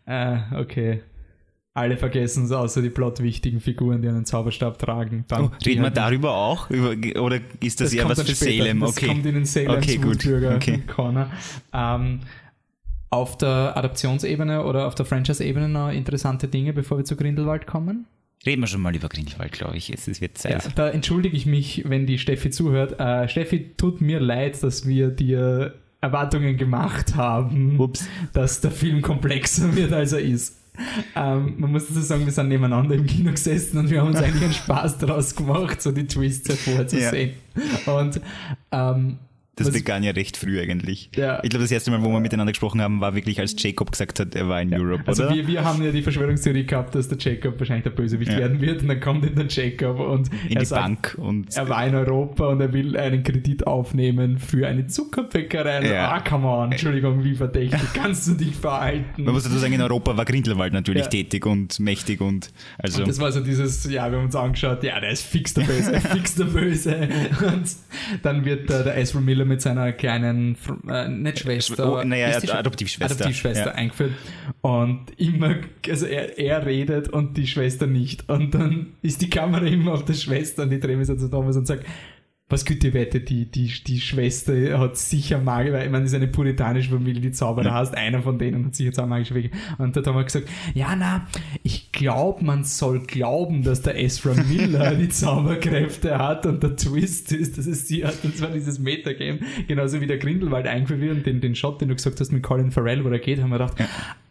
äh, 0.05 0.39
okay. 0.57 1.03
Alle 1.75 1.97
vergessen 1.97 2.45
es, 2.45 2.53
außer 2.53 2.83
die 2.83 2.91
plotwichtigen 2.91 3.61
Figuren, 3.61 4.03
die 4.03 4.09
einen 4.09 4.27
Zauberstab 4.27 4.79
tragen. 4.79 5.25
Dann 5.29 5.45
oh, 5.45 5.51
reden 5.65 5.83
wir 5.83 5.91
darüber 5.91 6.35
auch? 6.35 6.69
Über, 6.69 6.91
oder 7.19 7.37
ist 7.61 7.81
das, 7.81 7.91
das 7.91 7.95
eher 7.95 8.09
was 8.11 8.21
für 8.21 8.35
später. 8.35 8.65
Salem? 8.65 8.83
Okay. 8.83 8.93
Das 8.95 9.09
kommt 9.09 9.27
in 9.27 9.35
den 9.35 9.45
Salem 9.47 9.71
okay, 9.71 9.97
gut. 9.97 10.27
Okay. 10.27 10.83
Corner. 10.87 11.31
Ähm, 11.73 12.21
auf 13.13 13.37
der 13.37 13.77
Adaptionsebene 13.77 14.65
oder 14.65 14.87
auf 14.87 14.95
der 14.95 15.05
Franchise-Ebene 15.05 15.69
noch 15.69 15.91
interessante 15.91 16.49
Dinge, 16.49 16.73
bevor 16.73 16.97
wir 16.97 17.05
zu 17.05 17.15
Grindelwald 17.15 17.67
kommen? 17.67 18.07
Reden 18.47 18.63
wir 18.63 18.67
schon 18.67 18.81
mal 18.81 18.97
über 18.97 19.09
Grindelwald, 19.09 19.53
glaube 19.53 19.77
ich. 19.77 19.93
Es, 19.93 20.21
wird 20.21 20.39
Zeit. 20.39 20.65
Ja, 20.65 20.71
da 20.75 20.89
entschuldige 20.89 21.37
ich 21.37 21.45
mich, 21.45 21.85
wenn 21.87 22.07
die 22.07 22.19
Steffi 22.19 22.51
zuhört. 22.51 22.99
Äh, 22.99 23.29
Steffi, 23.29 23.75
tut 23.77 24.01
mir 24.01 24.19
leid, 24.19 24.61
dass 24.63 24.87
wir 24.87 25.09
dir 25.09 25.75
Erwartungen 26.01 26.57
gemacht 26.57 27.15
haben, 27.15 27.79
Ups. 27.79 28.09
dass 28.33 28.63
der 28.63 28.71
Film 28.71 29.03
komplexer 29.03 29.77
wird, 29.77 29.93
als 29.93 30.13
er 30.13 30.21
ist. 30.21 30.59
Ähm, 31.15 31.55
man 31.59 31.71
muss 31.71 31.89
dazu 31.89 32.01
sagen, 32.01 32.25
wir 32.25 32.33
sind 32.33 32.49
nebeneinander 32.49 32.95
im 32.95 33.07
Kino 33.07 33.31
gesessen 33.31 33.77
und 33.77 33.91
wir 33.91 34.01
haben 34.01 34.09
uns 34.09 34.17
eigentlich 34.17 34.43
einen 34.43 34.55
Spaß 34.55 34.99
daraus 34.99 35.37
gemacht, 35.37 35.83
so 35.83 35.93
die 35.93 36.07
Twists 36.07 36.49
hervorzusehen. 36.49 37.33
Ja. 37.87 37.93
Und 37.93 38.21
ähm, 38.73 39.19
das 39.57 39.67
Was 39.67 39.75
begann 39.75 40.03
ja 40.03 40.13
recht 40.13 40.39
früh 40.39 40.59
eigentlich. 40.59 41.11
Ja. 41.15 41.41
Ich 41.43 41.51
glaube, 41.51 41.65
das 41.65 41.71
erste 41.71 41.91
Mal, 41.91 42.03
wo 42.03 42.09
wir 42.09 42.21
miteinander 42.21 42.53
gesprochen 42.53 42.81
haben, 42.81 43.03
war 43.03 43.15
wirklich, 43.15 43.39
als 43.39 43.55
Jacob 43.59 43.93
gesagt 43.93 44.19
hat, 44.19 44.35
er 44.35 44.49
war 44.49 44.63
in 44.63 44.71
ja. 44.71 44.79
Europe, 44.79 45.03
also 45.07 45.25
oder? 45.25 45.35
Wir, 45.35 45.47
wir 45.47 45.63
haben 45.63 45.85
ja 45.85 45.93
die 45.93 46.01
Verschwörungstheorie 46.01 46.65
gehabt, 46.65 46.95
dass 46.95 47.09
der 47.09 47.19
Jacob 47.19 47.59
wahrscheinlich 47.59 47.85
der 47.85 47.91
Bösewicht 47.91 48.33
ja. 48.33 48.39
werden 48.39 48.63
wird 48.63 48.81
und 48.81 48.89
dann 48.89 49.01
kommt 49.01 49.27
in 49.27 49.35
der 49.35 49.47
Jacob 49.49 50.01
und 50.01 50.31
in 50.49 50.59
die 50.59 50.65
sagt, 50.65 50.83
Bank 50.83 51.19
und 51.19 51.55
er 51.55 51.69
war 51.69 51.87
in 51.87 51.95
Europa 51.95 52.47
und 52.47 52.63
er 52.63 52.73
will 52.73 52.97
einen 52.97 53.23
Kredit 53.25 53.67
aufnehmen 53.67 54.39
für 54.39 54.67
eine 54.67 54.87
Zuckerbäckerei. 54.87 55.87
Ja. 55.87 56.13
Ah, 56.13 56.21
come 56.21 56.47
on, 56.47 56.73
Entschuldigung, 56.73 57.23
wie 57.23 57.35
verdächtig 57.35 57.81
kannst 57.95 58.29
du 58.29 58.33
dich 58.33 58.57
verhalten? 58.57 59.25
Man 59.25 59.35
muss 59.35 59.45
dazu 59.45 59.59
sagen, 59.59 59.75
in 59.75 59.83
Europa 59.83 60.17
war 60.17 60.25
Grindelwald 60.25 60.73
natürlich 60.73 61.09
tätig 61.09 61.45
und 61.45 61.79
mächtig 61.79 62.23
und 62.23 62.51
also. 62.79 63.01
Und 63.03 63.09
das 63.09 63.21
war 63.21 63.31
so 63.31 63.41
dieses, 63.41 63.85
ja, 63.85 64.11
wir 64.11 64.17
haben 64.17 64.25
uns 64.25 64.35
angeschaut, 64.35 64.83
ja, 64.83 64.99
der 64.99 65.11
ist 65.11 65.27
fix 65.27 65.53
der 65.53 65.65
Böse, 65.65 66.01
fix 66.13 66.37
der 66.37 66.45
Böse. 66.45 67.09
Und 67.43 67.65
dann 68.23 68.47
wird 68.47 68.71
äh, 68.71 68.85
der 68.85 68.97
Ezra 68.97 69.21
Miller 69.21 69.42
mit 69.45 69.63
seiner 69.63 69.93
kleinen 69.93 70.57
äh, 70.89 71.09
nicht 71.09 71.41
Schwester, 71.41 72.01
oh, 72.01 72.05
naja, 72.05 72.37
Adoptivschwester, 72.37 73.15
Adoptivschwester 73.15 73.67
ja. 73.67 73.73
eingeführt. 73.73 74.13
Und 74.61 75.07
immer, 75.19 75.57
also 75.89 76.07
er, 76.07 76.39
er 76.39 76.67
redet 76.67 77.09
und 77.09 77.37
die 77.37 77.47
Schwester 77.47 77.87
nicht. 77.87 78.29
Und 78.29 78.55
dann 78.55 78.95
ist 79.03 79.23
die 79.23 79.31
Kamera 79.31 79.67
immer 79.67 79.93
auf 79.95 80.05
der 80.05 80.15
Schwester 80.15 80.65
und 80.65 80.71
die 80.71 80.81
drehen 80.81 81.05
so 81.05 81.17
zu 81.17 81.29
Thomas 81.29 81.57
und 81.57 81.67
sagt, 81.67 81.87
was 82.53 82.67
gute 82.67 82.93
Wette, 82.93 83.21
die, 83.21 83.47
die, 83.47 83.73
die 83.87 84.01
Schwester 84.01 84.79
hat 84.79 84.97
sicher 84.97 85.39
Magie, 85.39 85.73
weil 85.73 85.91
das 85.91 86.03
ist 86.05 86.15
eine 86.15 86.29
puritanische 86.29 86.91
Familie, 86.91 87.21
die 87.21 87.33
Zauberer 87.33 87.67
ja. 87.67 87.73
hast, 87.73 87.97
einer 87.97 88.23
von 88.23 88.39
denen 88.39 88.67
hat 88.67 88.77
sicher 88.77 88.93
zwei 88.93 89.07
magische 89.07 89.35
Wege. 89.35 89.51
Und 89.79 89.97
da 89.97 90.05
haben 90.05 90.17
wir 90.17 90.25
gesagt, 90.25 90.49
ja, 90.75 90.95
na, 90.95 91.27
ich 91.63 91.91
glaube, 91.93 92.45
man 92.45 92.65
soll 92.65 93.01
glauben, 93.01 93.63
dass 93.63 93.83
der 93.83 93.99
Ezra 93.99 94.35
Miller 94.35 94.95
die 94.97 95.09
Zauberkräfte 95.09 96.19
hat 96.19 96.45
und 96.47 96.63
der 96.63 96.77
Twist 96.77 97.33
ist, 97.33 97.57
dass 97.57 97.67
es 97.67 97.89
sie 97.89 98.05
hat. 98.05 98.19
Und 98.23 98.37
zwar 98.37 98.51
dieses 98.51 98.79
Metagame, 98.79 99.41
genauso 99.67 100.01
wie 100.01 100.07
der 100.07 100.19
Grindelwald 100.19 100.67
eingeführt 100.67 101.01
wird 101.01 101.17
und 101.17 101.27
den, 101.27 101.41
den 101.41 101.55
Shot, 101.55 101.81
den 101.81 101.89
du 101.89 101.95
gesagt 101.95 102.21
hast 102.21 102.33
mit 102.33 102.43
Colin 102.43 102.71
Farrell, 102.71 103.03
wo 103.05 103.09
er 103.09 103.19
geht, 103.19 103.41
haben 103.41 103.51
wir 103.51 103.59
gedacht, 103.59 103.79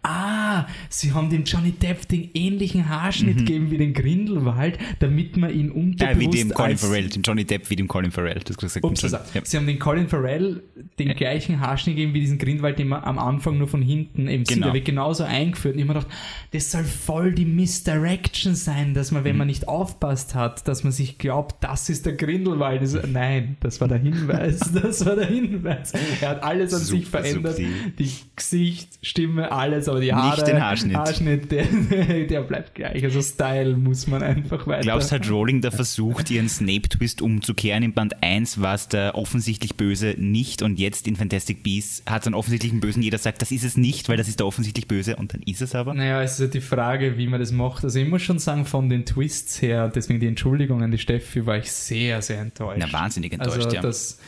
ah, 0.04 0.66
sie 0.90 1.14
haben 1.14 1.30
dem 1.30 1.44
Johnny 1.44 1.72
Depp 1.72 2.08
den 2.08 2.30
ähnlichen 2.34 2.90
Haarschnitt 2.90 3.36
mhm. 3.36 3.40
gegeben 3.40 3.72
wie 3.72 3.78
den 3.78 3.94
Grindelwald, 3.94 4.80
damit 5.00 5.38
man 5.38 5.54
ihn 5.54 5.70
unterbewusst... 5.70 6.02
Ja, 6.02 6.20
wie 6.20 6.30
dem 6.30 6.54
Colin 6.54 6.78
Farrell, 6.78 7.10
dem 7.10 7.22
Johnny 7.22 7.46
Depp 7.46 7.70
wie 7.70 7.76
dem 7.76 7.88
Colin 7.88 8.12
Farrell. 8.12 8.40
Das 8.44 8.58
gesagt, 8.58 8.84
Ups, 8.84 9.04
also, 9.04 9.18
ja. 9.34 9.42
Sie 9.44 9.58
haben 9.58 9.68
den 9.68 9.80
Colin 9.80 10.08
Farrell 10.08 10.64
den 10.98 11.10
ja. 11.10 11.14
gleichen 11.14 11.60
Haarschnitt 11.60 11.96
gegeben 11.96 12.14
wie 12.14 12.22
diesen 12.22 12.38
Grindelwald, 12.38 12.80
den 12.80 12.88
man 12.88 13.04
am 13.04 13.20
Anfang 13.20 13.58
nur 13.58 13.68
von 13.68 13.82
hinten 13.82 14.28
eben 14.28 14.44
genau. 14.44 14.56
sieht. 14.56 14.66
Der 14.66 14.74
wird 14.74 14.86
genauso 14.86 15.24
eingeführt. 15.24 15.76
Und 15.76 15.82
ich 15.82 15.88
habe 15.88 16.00
mir 16.00 16.04
gedacht, 16.06 16.18
das 16.52 16.72
soll 16.72 16.84
voll 16.84 17.34
die 17.34 17.46
Misdirection 17.46 18.56
sein, 18.56 18.94
dass 18.94 19.12
man, 19.12 19.24
wenn 19.24 19.34
mhm. 19.34 19.40
man 19.40 19.48
nicht 19.48 19.68
aufpasst 19.68 20.36
hat, 20.36 20.68
dass 20.68 20.84
man 20.84 20.92
sich 20.92 21.18
glaubt, 21.18 21.64
das 21.64 21.90
ist 21.90 22.06
der 22.06 22.14
Grindelwald. 22.14 22.82
Das, 22.82 22.98
nein, 23.08 23.58
das 23.60 23.80
war 23.80 23.88
der 23.88 24.00
Hinweis. 24.00 24.60
das 24.82 25.06
war 25.06 25.16
der 25.16 25.28
Hinweis. 25.28 25.94
Er 26.22 26.30
hat 26.30 26.44
alles 26.44 26.74
an 26.74 26.80
Super 26.82 27.00
sich 27.00 27.08
verändert. 27.08 27.56
Subtil. 27.58 27.94
Die 28.00 28.12
Gesicht, 28.36 29.00
Stimme, 29.02 29.52
alles 29.52 29.91
aber 29.92 30.02
die 30.02 30.14
Haare. 30.14 30.36
Nicht 30.36 30.48
den 30.48 30.62
Haarschnitt. 30.62 30.98
Haarschnitt, 30.98 31.52
der, 31.52 31.66
der 32.30 32.42
bleibt 32.42 32.76
gleich. 32.76 33.04
Also 33.04 33.22
Style 33.22 33.78
muss 33.78 34.08
man 34.08 34.24
einfach 34.24 34.68
weiter. 34.68 34.82
Glaubst 34.82 35.12
hat 35.12 35.30
Rowling 35.30 35.62
da 35.62 35.72
versucht, 35.72 36.32
ihren 36.32 36.50
Snape-Twist 36.50 37.22
umzukehren? 37.22 37.84
In 37.84 37.94
Band 37.94 38.24
1 38.24 38.62
war 38.62 38.76
es 38.76 38.88
der 38.88 39.16
offensichtlich 39.16 39.76
Böse 39.76 40.16
nicht 40.18 40.62
und 40.62 40.80
jetzt 40.80 41.08
in 41.08 41.16
Fantastic 41.16 41.64
Beasts 41.64 42.04
hat 42.06 42.22
es 42.22 42.28
einen 42.28 42.36
offensichtlichen 42.36 42.80
Bösen. 42.80 43.02
Jeder 43.02 43.18
sagt, 43.18 43.42
das 43.42 43.52
ist 43.52 43.64
es 43.64 43.78
nicht, 43.78 44.10
weil 44.10 44.18
das 44.18 44.28
ist 44.28 44.40
der 44.40 44.48
offensichtlich 44.48 44.88
Böse 44.88 45.16
und 45.16 45.34
dann 45.34 45.42
ist 45.44 45.62
es 45.62 45.76
aber. 45.76 45.94
Naja, 45.94 46.22
es 46.22 46.34
ist 46.34 46.40
ja 46.40 46.48
die 46.48 46.62
Frage, 46.62 47.18
wie 47.18 47.28
man 47.28 47.40
das 47.40 47.52
macht. 47.52 47.84
Also 47.84 48.00
ich 48.00 48.08
muss 48.08 48.22
schon 48.22 48.40
sagen, 48.40 48.66
von 48.66 48.90
den 48.90 49.06
Twists 49.06 49.62
her, 49.62 49.92
deswegen 49.94 50.20
die 50.20 50.28
Entschuldigung 50.28 50.82
an 50.82 50.92
die 50.92 50.98
Steffi, 50.98 51.46
war 51.46 51.58
ich 51.58 51.72
sehr, 51.72 52.22
sehr 52.22 52.40
enttäuscht. 52.40 52.80
Na, 52.80 52.92
wahnsinnig 52.92 53.34
enttäuscht, 53.34 53.66
also, 53.66 53.76
ja. 53.76 53.82
Das, 53.82 54.20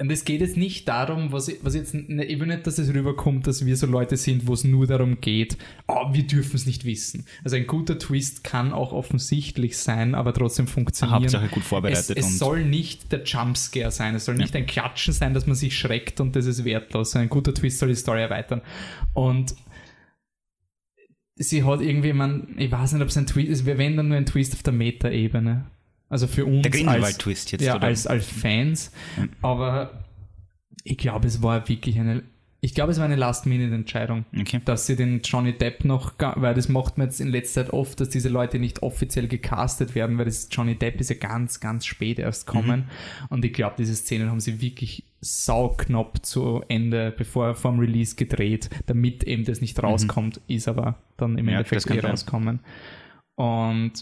und 0.00 0.10
es 0.10 0.24
geht 0.24 0.40
jetzt 0.40 0.56
nicht 0.56 0.88
darum, 0.88 1.30
was, 1.30 1.50
was 1.62 1.76
jetzt, 1.76 1.94
ne, 1.94 2.24
ich 2.24 2.40
will 2.40 2.48
nicht, 2.48 2.66
dass 2.66 2.78
es 2.78 2.92
rüberkommt, 2.92 3.46
dass 3.46 3.64
wir 3.64 3.76
so 3.76 3.86
Leute 3.86 4.16
sind, 4.16 4.48
wo 4.48 4.54
es 4.54 4.64
nur 4.64 4.88
darum 4.88 5.20
geht, 5.20 5.56
oh, 5.86 6.12
wir 6.12 6.26
dürfen 6.26 6.56
es 6.56 6.66
nicht 6.66 6.84
wissen. 6.84 7.26
Also 7.44 7.54
ein 7.56 7.68
guter 7.68 7.96
Twist 7.96 8.42
kann 8.42 8.72
auch 8.72 8.92
offensichtlich 8.92 9.78
sein, 9.78 10.16
aber 10.16 10.34
trotzdem 10.34 10.66
funktionieren. 10.66 11.22
Hauptsache 11.22 11.48
gut 11.48 11.62
vorbereitet. 11.62 12.16
Es, 12.16 12.26
es 12.26 12.38
soll 12.38 12.64
nicht 12.64 13.12
der 13.12 13.22
Jumpscare 13.22 13.92
sein, 13.92 14.16
es 14.16 14.24
soll 14.24 14.34
nicht 14.34 14.54
ja. 14.54 14.60
ein 14.60 14.66
Klatschen 14.66 15.14
sein, 15.14 15.32
dass 15.32 15.46
man 15.46 15.54
sich 15.54 15.78
schreckt 15.78 16.20
und 16.20 16.34
das 16.34 16.46
ist 16.46 16.64
wertlos. 16.64 17.14
Ein 17.14 17.28
guter 17.28 17.54
Twist 17.54 17.78
soll 17.78 17.90
die 17.90 17.94
Story 17.94 18.22
erweitern. 18.22 18.62
Und 19.12 19.54
sie 21.36 21.62
hat 21.62 21.80
irgendwie, 21.80 22.12
man, 22.12 22.48
ich 22.58 22.72
weiß 22.72 22.94
nicht, 22.94 23.02
ob 23.02 23.08
es 23.08 23.16
ein 23.16 23.26
Twist 23.26 23.48
ist, 23.48 23.66
wir 23.66 23.78
wenden 23.78 24.08
nur 24.08 24.16
ein 24.16 24.26
Twist 24.26 24.54
auf 24.54 24.64
der 24.64 24.72
Meta-Ebene. 24.72 25.66
Also 26.14 26.28
für 26.28 26.44
uns 26.44 26.64
Grindelwald-Twist 26.70 27.50
jetzt, 27.50 27.62
ja? 27.62 27.76
Als, 27.76 28.06
als 28.06 28.24
Fans. 28.24 28.92
Aber 29.42 30.04
Ich 30.84 30.96
glaube, 30.96 31.26
es 31.26 31.42
war 31.42 31.68
wirklich 31.68 31.98
eine. 31.98 32.22
Ich 32.60 32.72
glaube, 32.72 32.92
es 32.92 32.98
war 32.98 33.04
eine 33.04 33.16
Last-Minute-Entscheidung, 33.16 34.24
Okay. 34.40 34.60
dass 34.64 34.86
sie 34.86 34.94
den 34.94 35.22
Johnny 35.22 35.52
Depp 35.58 35.84
noch, 35.84 36.12
weil 36.36 36.54
das 36.54 36.68
macht 36.68 36.98
man 36.98 37.08
jetzt 37.08 37.20
in 37.20 37.26
letzter 37.28 37.64
Zeit 37.64 37.72
oft, 37.72 37.98
dass 38.00 38.10
diese 38.10 38.28
Leute 38.28 38.60
nicht 38.60 38.80
offiziell 38.84 39.26
gecastet 39.26 39.96
werden, 39.96 40.16
weil 40.18 40.26
das 40.26 40.46
Johnny 40.52 40.76
Depp 40.76 41.00
ist 41.00 41.10
ja 41.10 41.16
ganz, 41.16 41.58
ganz 41.58 41.84
spät 41.84 42.20
erst 42.20 42.46
kommen. 42.46 42.84
Und 43.28 43.44
ich 43.44 43.52
glaube, 43.52 43.74
diese 43.76 43.96
Szenen 43.96 44.30
haben 44.30 44.38
sie 44.40 44.60
wirklich 44.60 45.02
sauknapp 45.20 46.24
zu 46.24 46.62
Ende, 46.68 47.12
bevor 47.18 47.48
er 47.48 47.54
vom 47.56 47.80
Release 47.80 48.14
gedreht, 48.14 48.70
damit 48.86 49.24
eben 49.24 49.44
das 49.44 49.60
nicht 49.60 49.82
rauskommt, 49.82 50.40
ist 50.46 50.68
aber 50.68 50.94
dann 51.16 51.36
im 51.38 51.48
Ja, 51.48 51.58
Endeffekt 51.58 51.90
eh 51.90 51.98
rauskommen. 52.06 52.60
Und 53.34 53.92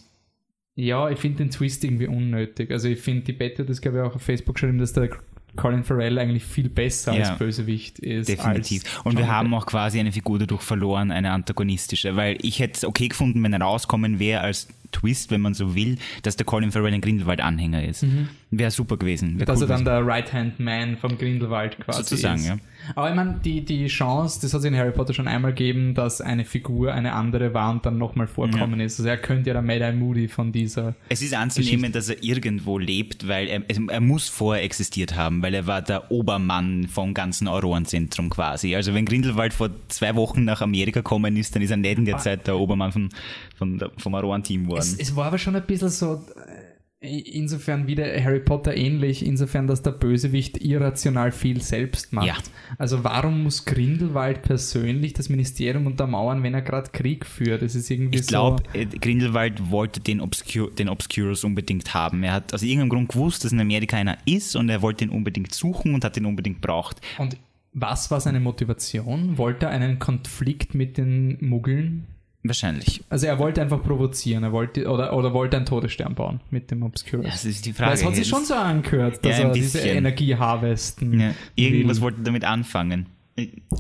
ja, 0.74 1.10
ich 1.10 1.18
finde 1.18 1.38
den 1.38 1.50
Twist 1.50 1.84
irgendwie 1.84 2.06
unnötig. 2.06 2.70
Also 2.70 2.88
ich 2.88 3.00
finde, 3.00 3.22
die 3.24 3.32
Bette 3.32 3.64
das 3.64 3.80
glaube 3.80 3.98
ich 3.98 4.02
auch 4.04 4.14
auf 4.16 4.22
Facebook 4.22 4.54
geschrieben, 4.54 4.78
dass 4.78 4.92
der 4.92 5.10
Colin 5.54 5.84
Farrell 5.84 6.18
eigentlich 6.18 6.44
viel 6.44 6.70
besser 6.70 7.12
Ja. 7.12 7.28
als 7.30 7.38
Bösewicht 7.38 7.98
ist. 7.98 8.28
Definitiv. 8.28 9.02
Und 9.04 9.18
wir 9.18 9.28
haben 9.28 9.52
auch 9.52 9.66
quasi 9.66 10.00
eine 10.00 10.10
Figur 10.12 10.38
dadurch 10.38 10.62
verloren, 10.62 11.10
eine 11.10 11.30
antagonistische, 11.30 12.16
weil 12.16 12.38
ich 12.40 12.58
hätte 12.58 12.74
es 12.78 12.84
okay 12.84 13.08
gefunden, 13.08 13.42
wenn 13.42 13.52
er 13.52 13.60
rauskommen 13.60 14.18
wäre 14.18 14.40
als 14.40 14.68
Twist, 14.92 15.30
wenn 15.30 15.40
man 15.40 15.54
so 15.54 15.74
will, 15.74 15.96
dass 16.22 16.36
der 16.36 16.46
Colin 16.46 16.70
Farrell 16.70 16.92
ein 16.94 17.00
Grindelwald-Anhänger 17.00 17.84
ist. 17.88 18.04
Wäre 18.50 18.70
super 18.70 18.96
gewesen. 18.96 19.38
Wär 19.38 19.46
Dass 19.46 19.56
cool 19.58 19.64
er 19.64 19.68
dann 19.68 19.84
gewesen. 19.84 20.04
der 20.04 20.06
Right-Hand-Man 20.06 20.96
vom 20.98 21.18
Grindelwald 21.18 21.78
quasi 21.80 21.98
Sozusagen, 22.00 22.40
ist. 22.40 22.46
ja. 22.46 22.56
Aber 22.96 23.08
ich 23.10 23.14
meine, 23.16 23.40
die, 23.44 23.64
die 23.64 23.86
Chance, 23.86 24.40
das 24.42 24.52
hat 24.52 24.60
es 24.60 24.64
in 24.66 24.76
Harry 24.76 24.90
Potter 24.90 25.14
schon 25.14 25.28
einmal 25.28 25.52
gegeben, 25.54 25.94
dass 25.94 26.20
eine 26.20 26.44
Figur 26.44 26.92
eine 26.92 27.12
andere 27.12 27.54
war 27.54 27.70
und 27.70 27.86
dann 27.86 27.96
nochmal 27.96 28.26
vorkommen 28.26 28.80
ist. 28.80 28.98
Also 28.98 29.08
er 29.08 29.16
könnte 29.18 29.48
ja 29.50 29.54
der 29.54 29.62
Mad-Eye 29.62 29.92
Moody 29.92 30.28
von 30.28 30.52
dieser... 30.52 30.94
Es 31.08 31.22
ist 31.22 31.32
anzunehmen, 31.34 31.92
dass 31.92 32.08
er 32.08 32.22
irgendwo 32.22 32.78
lebt, 32.78 33.26
weil 33.28 33.46
er, 33.48 33.62
es- 33.68 33.80
er 33.88 34.00
muss 34.00 34.28
vorher 34.28 34.64
existiert 34.64 35.16
haben, 35.16 35.42
weil 35.42 35.54
er 35.54 35.66
war 35.66 35.80
der 35.80 36.10
Obermann 36.10 36.88
vom 36.88 37.14
ganzen 37.14 37.46
Aurorenzentrum 37.48 38.28
quasi. 38.30 38.74
Also 38.74 38.92
wenn 38.94 39.06
Grindelwald 39.06 39.54
vor 39.54 39.70
zwei 39.88 40.14
Wochen 40.16 40.44
nach 40.44 40.60
Amerika 40.60 41.00
gekommen 41.00 41.36
ist, 41.36 41.54
dann 41.54 41.62
ist 41.62 41.70
er 41.70 41.76
nicht 41.76 41.98
in 41.98 42.04
der 42.04 42.18
Zeit 42.18 42.46
der 42.48 42.58
Obermann 42.58 42.92
von, 42.92 43.08
von 43.56 43.80
vom 43.96 44.14
Aurorenteam 44.14 44.64
geworden. 44.64 44.81
Es, 44.82 44.98
es 44.98 45.16
war 45.16 45.26
aber 45.26 45.38
schon 45.38 45.56
ein 45.56 45.66
bisschen 45.66 45.88
so, 45.88 46.24
äh, 46.36 46.72
insofern 47.02 47.88
wieder 47.88 48.04
Harry 48.22 48.40
Potter 48.40 48.76
ähnlich, 48.76 49.26
insofern, 49.26 49.66
dass 49.66 49.82
der 49.82 49.90
Bösewicht 49.90 50.58
irrational 50.58 51.32
viel 51.32 51.60
selbst 51.60 52.12
macht. 52.12 52.26
Ja. 52.26 52.36
Also 52.78 53.02
warum 53.02 53.42
muss 53.42 53.64
Grindelwald 53.64 54.42
persönlich 54.42 55.12
das 55.12 55.28
Ministerium 55.28 55.86
untermauern, 55.86 56.42
wenn 56.42 56.54
er 56.54 56.62
gerade 56.62 56.90
Krieg 56.92 57.26
führt? 57.26 57.62
Das 57.62 57.74
ist 57.74 57.90
irgendwie 57.90 58.18
Ich 58.18 58.26
so... 58.26 58.28
glaube, 58.28 58.62
Grindelwald 59.00 59.70
wollte 59.70 60.00
den, 60.00 60.20
Obscur 60.20 60.70
den 60.70 60.88
Obscurus 60.88 61.42
unbedingt 61.42 61.92
haben. 61.92 62.22
Er 62.22 62.34
hat 62.34 62.54
aus 62.54 62.62
irgendeinem 62.62 62.90
Grund 62.90 63.08
gewusst, 63.08 63.44
dass 63.44 63.52
in 63.52 63.60
Amerika 63.60 63.96
einer 63.96 64.18
ist 64.24 64.54
und 64.54 64.68
er 64.68 64.80
wollte 64.80 65.04
ihn 65.04 65.10
unbedingt 65.10 65.52
suchen 65.52 65.94
und 65.94 66.04
hat 66.04 66.16
ihn 66.16 66.26
unbedingt 66.26 66.60
braucht. 66.60 67.00
Und 67.18 67.36
was 67.72 68.10
war 68.10 68.20
seine 68.20 68.38
Motivation? 68.38 69.38
Wollte 69.38 69.66
er 69.66 69.72
einen 69.72 69.98
Konflikt 69.98 70.74
mit 70.74 70.98
den 70.98 71.38
Muggeln? 71.40 72.06
Wahrscheinlich. 72.44 73.02
Also 73.08 73.26
er 73.26 73.38
wollte 73.38 73.62
einfach 73.62 73.82
provozieren, 73.82 74.42
er 74.42 74.50
wollte 74.52 74.88
oder, 74.88 75.16
oder 75.16 75.32
wollte 75.32 75.56
einen 75.56 75.66
Todesstern 75.66 76.14
bauen 76.16 76.40
mit 76.50 76.70
dem 76.72 76.82
Obscurus. 76.82 77.24
Das 77.26 77.44
ist 77.44 77.64
die 77.66 77.70
Weil 77.78 77.86
Frage. 77.86 77.94
es 77.94 78.04
hat 78.04 78.14
sich 78.16 78.26
schon 78.26 78.44
so 78.44 78.54
angehört, 78.54 79.24
dass 79.24 79.38
Ja, 79.38 79.44
er 79.46 79.52
diese. 79.52 79.78
Energie 79.78 80.34
harvesten 80.34 81.20
Ja, 81.20 81.34
irgendwas 81.54 81.98
will. 81.98 82.02
wollte 82.02 82.20
er 82.20 82.24
damit 82.24 82.44
anfangen. 82.44 83.06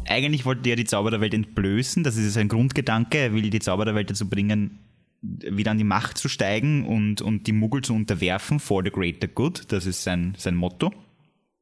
Eigentlich 0.08 0.44
wollte 0.44 0.68
er 0.70 0.76
die 0.76 0.84
Zauber 0.84 1.10
der 1.10 1.20
Welt 1.20 1.34
entblößen, 1.34 2.04
das 2.04 2.16
ist 2.16 2.32
sein 2.34 2.48
Grundgedanke. 2.48 3.18
Er 3.18 3.34
will 3.34 3.50
die 3.50 3.58
Zauber 3.58 3.84
der 3.84 3.94
Welt 3.94 4.08
dazu 4.10 4.28
bringen, 4.28 4.78
wieder 5.22 5.72
an 5.72 5.78
die 5.78 5.84
Macht 5.84 6.16
zu 6.16 6.28
steigen 6.28 6.86
und, 6.86 7.20
und 7.20 7.46
die 7.46 7.52
Muggel 7.52 7.82
zu 7.82 7.94
unterwerfen 7.94 8.60
for 8.60 8.82
the 8.84 8.90
greater 8.90 9.26
good. 9.28 9.64
Das 9.72 9.86
ist 9.86 10.04
sein, 10.04 10.34
sein 10.38 10.54
Motto. 10.54 10.92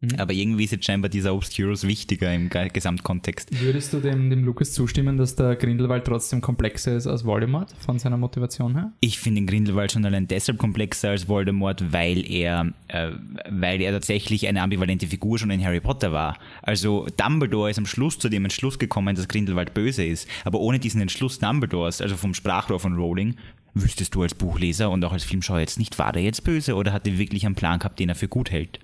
Mhm. 0.03 0.19
Aber 0.19 0.33
irgendwie 0.33 0.65
ist 0.65 0.71
jetzt 0.71 0.87
scheinbar 0.87 1.11
dieser 1.11 1.35
Obscurus 1.35 1.87
wichtiger 1.87 2.33
im 2.35 2.49
Ge- 2.49 2.71
Gesamtkontext. 2.73 3.51
Würdest 3.61 3.93
du 3.93 4.01
dem, 4.01 4.31
dem 4.31 4.45
Lukas 4.45 4.73
zustimmen, 4.73 5.19
dass 5.19 5.37
der 5.37 5.57
Grindelwald 5.57 6.07
trotzdem 6.07 6.41
komplexer 6.41 6.97
ist 6.97 7.07
als 7.07 7.25
Voldemort 7.27 7.75
von 7.81 7.99
seiner 7.99 8.17
Motivation 8.17 8.75
her? 8.75 8.93
Ich 9.01 9.19
finde 9.19 9.43
den 9.43 9.47
Grindelwald 9.47 9.93
schon 9.93 10.05
allein 10.07 10.27
deshalb 10.27 10.57
komplexer 10.59 11.11
als 11.11 11.29
Voldemort, 11.29 11.93
weil 11.93 12.25
er, 12.31 12.73
äh, 12.89 13.11
weil 13.51 13.83
er 13.83 13.93
tatsächlich 13.93 14.49
eine 14.49 14.63
ambivalente 14.63 15.07
Figur 15.07 15.39
schon 15.39 15.51
in 15.51 15.63
Harry 15.63 15.81
Potter 15.81 16.13
war. 16.13 16.39
Also 16.63 17.07
Dumbledore 17.19 17.69
ist 17.71 17.79
am 17.79 17.87
Schluss 17.87 18.19
zu 18.19 18.31
dem 18.31 18.45
Entschluss 18.45 18.79
gekommen, 18.79 19.15
dass 19.17 19.29
Grindelwald 19.29 19.75
böse 19.75 20.05
ist. 20.05 20.27
Aber 20.45 20.61
ohne 20.61 20.79
diesen 20.79 21.03
Entschluss 21.03 21.39
Dumbledores, 21.39 22.01
also 22.01 22.17
vom 22.17 22.33
Sprachrohr 22.33 22.81
von 22.81 22.95
Rowling, 22.95 23.35
wüsstest 23.75 24.15
du 24.15 24.23
als 24.23 24.35
Buchleser 24.35 24.91
und 24.91 25.05
auch 25.05 25.13
als 25.13 25.25
Filmschauer 25.25 25.61
jetzt 25.61 25.79
nicht, 25.79 25.99
war 25.99 26.13
der 26.13 26.23
jetzt 26.23 26.45
böse 26.45 26.75
oder 26.75 26.93
hat 26.93 27.07
er 27.07 27.19
wirklich 27.19 27.47
einen 27.47 27.55
Plan 27.55 27.79
gehabt, 27.79 27.99
den 27.99 28.09
er 28.09 28.15
für 28.15 28.29
gut 28.29 28.51
hält. 28.51 28.81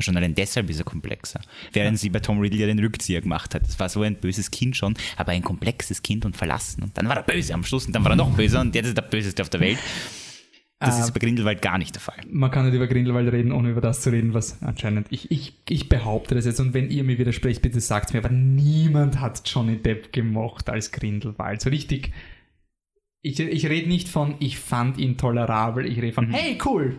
Schon 0.00 0.16
allein 0.16 0.34
deshalb 0.34 0.68
ist 0.68 0.78
er 0.78 0.84
komplexer. 0.84 1.40
Während 1.72 1.98
sie 1.98 2.10
bei 2.10 2.18
Tom 2.18 2.40
Riddle 2.40 2.58
ja 2.58 2.66
den 2.66 2.80
Rückzieher 2.80 3.20
gemacht 3.20 3.54
hat. 3.54 3.62
Das 3.62 3.78
war 3.78 3.88
so 3.88 4.02
ein 4.02 4.16
böses 4.16 4.50
Kind 4.50 4.76
schon, 4.76 4.94
aber 5.16 5.30
ein 5.32 5.42
komplexes 5.42 6.02
Kind 6.02 6.24
und 6.24 6.36
verlassen. 6.36 6.82
Und 6.82 6.98
dann 6.98 7.08
war 7.08 7.16
er 7.16 7.22
böse 7.22 7.54
am 7.54 7.62
Schluss 7.62 7.86
und 7.86 7.92
dann 7.94 8.02
war 8.02 8.10
er 8.10 8.16
noch 8.16 8.30
böser 8.30 8.60
und 8.60 8.74
jetzt 8.74 8.86
ist 8.86 8.96
er 8.98 9.02
der 9.02 9.08
Böseste 9.08 9.42
auf 9.42 9.48
der 9.48 9.60
Welt. 9.60 9.78
Das 10.80 10.96
Ähm, 10.96 11.04
ist 11.04 11.12
bei 11.12 11.20
Grindelwald 11.20 11.60
gar 11.60 11.76
nicht 11.78 11.94
der 11.94 12.00
Fall. 12.00 12.16
Man 12.28 12.50
kann 12.50 12.64
nicht 12.64 12.74
über 12.74 12.86
Grindelwald 12.86 13.30
reden, 13.30 13.52
ohne 13.52 13.70
über 13.70 13.82
das 13.82 14.00
zu 14.00 14.10
reden, 14.10 14.32
was 14.34 14.62
anscheinend. 14.62 15.06
Ich, 15.10 15.30
ich, 15.30 15.52
ich 15.68 15.88
behaupte 15.90 16.34
das 16.34 16.46
jetzt 16.46 16.58
und 16.58 16.72
wenn 16.74 16.90
ihr 16.90 17.04
mir 17.04 17.18
widersprecht, 17.18 17.60
bitte 17.62 17.80
sagt 17.80 18.12
mir, 18.14 18.20
aber 18.20 18.30
niemand 18.30 19.20
hat 19.20 19.42
Johnny 19.44 19.76
Depp 19.76 20.12
gemocht 20.12 20.70
als 20.70 20.90
Grindelwald. 20.90 21.60
So 21.60 21.68
richtig. 21.70 22.12
Ich, 23.22 23.38
ich 23.38 23.68
rede 23.68 23.88
nicht 23.88 24.08
von, 24.08 24.34
ich 24.38 24.58
fand 24.58 24.98
ihn 24.98 25.16
tolerabel, 25.18 25.84
ich 25.86 25.98
rede 26.00 26.12
von, 26.12 26.28
Mhm. 26.28 26.32
hey, 26.34 26.58
cool. 26.64 26.96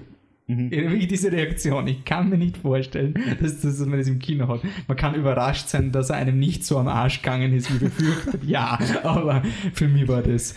Wie 0.48 1.08
diese 1.08 1.32
Reaktion. 1.32 1.88
Ich 1.88 2.04
kann 2.04 2.30
mir 2.30 2.38
nicht 2.38 2.58
vorstellen, 2.58 3.14
dass, 3.40 3.62
dass 3.62 3.80
man 3.86 3.98
das 4.00 4.08
im 4.10 4.20
Kino 4.20 4.50
hat. 4.50 4.60
Man 4.86 4.98
kann 4.98 5.16
überrascht 5.16 5.70
sein, 5.70 5.94
dass 5.94 6.10
er 6.10 6.18
einem 6.18 6.40
nicht 6.40 6.66
so 6.66 6.78
am 6.78 6.90
Arsch 6.90 7.22
gegangen 7.22 7.54
ist, 7.54 7.74
wie 7.74 7.78
befürchtet. 7.86 8.44
ja, 8.46 8.78
aber 9.04 9.44
für 9.74 9.88
mich 9.88 10.10
war 10.10 10.22
das 10.22 10.54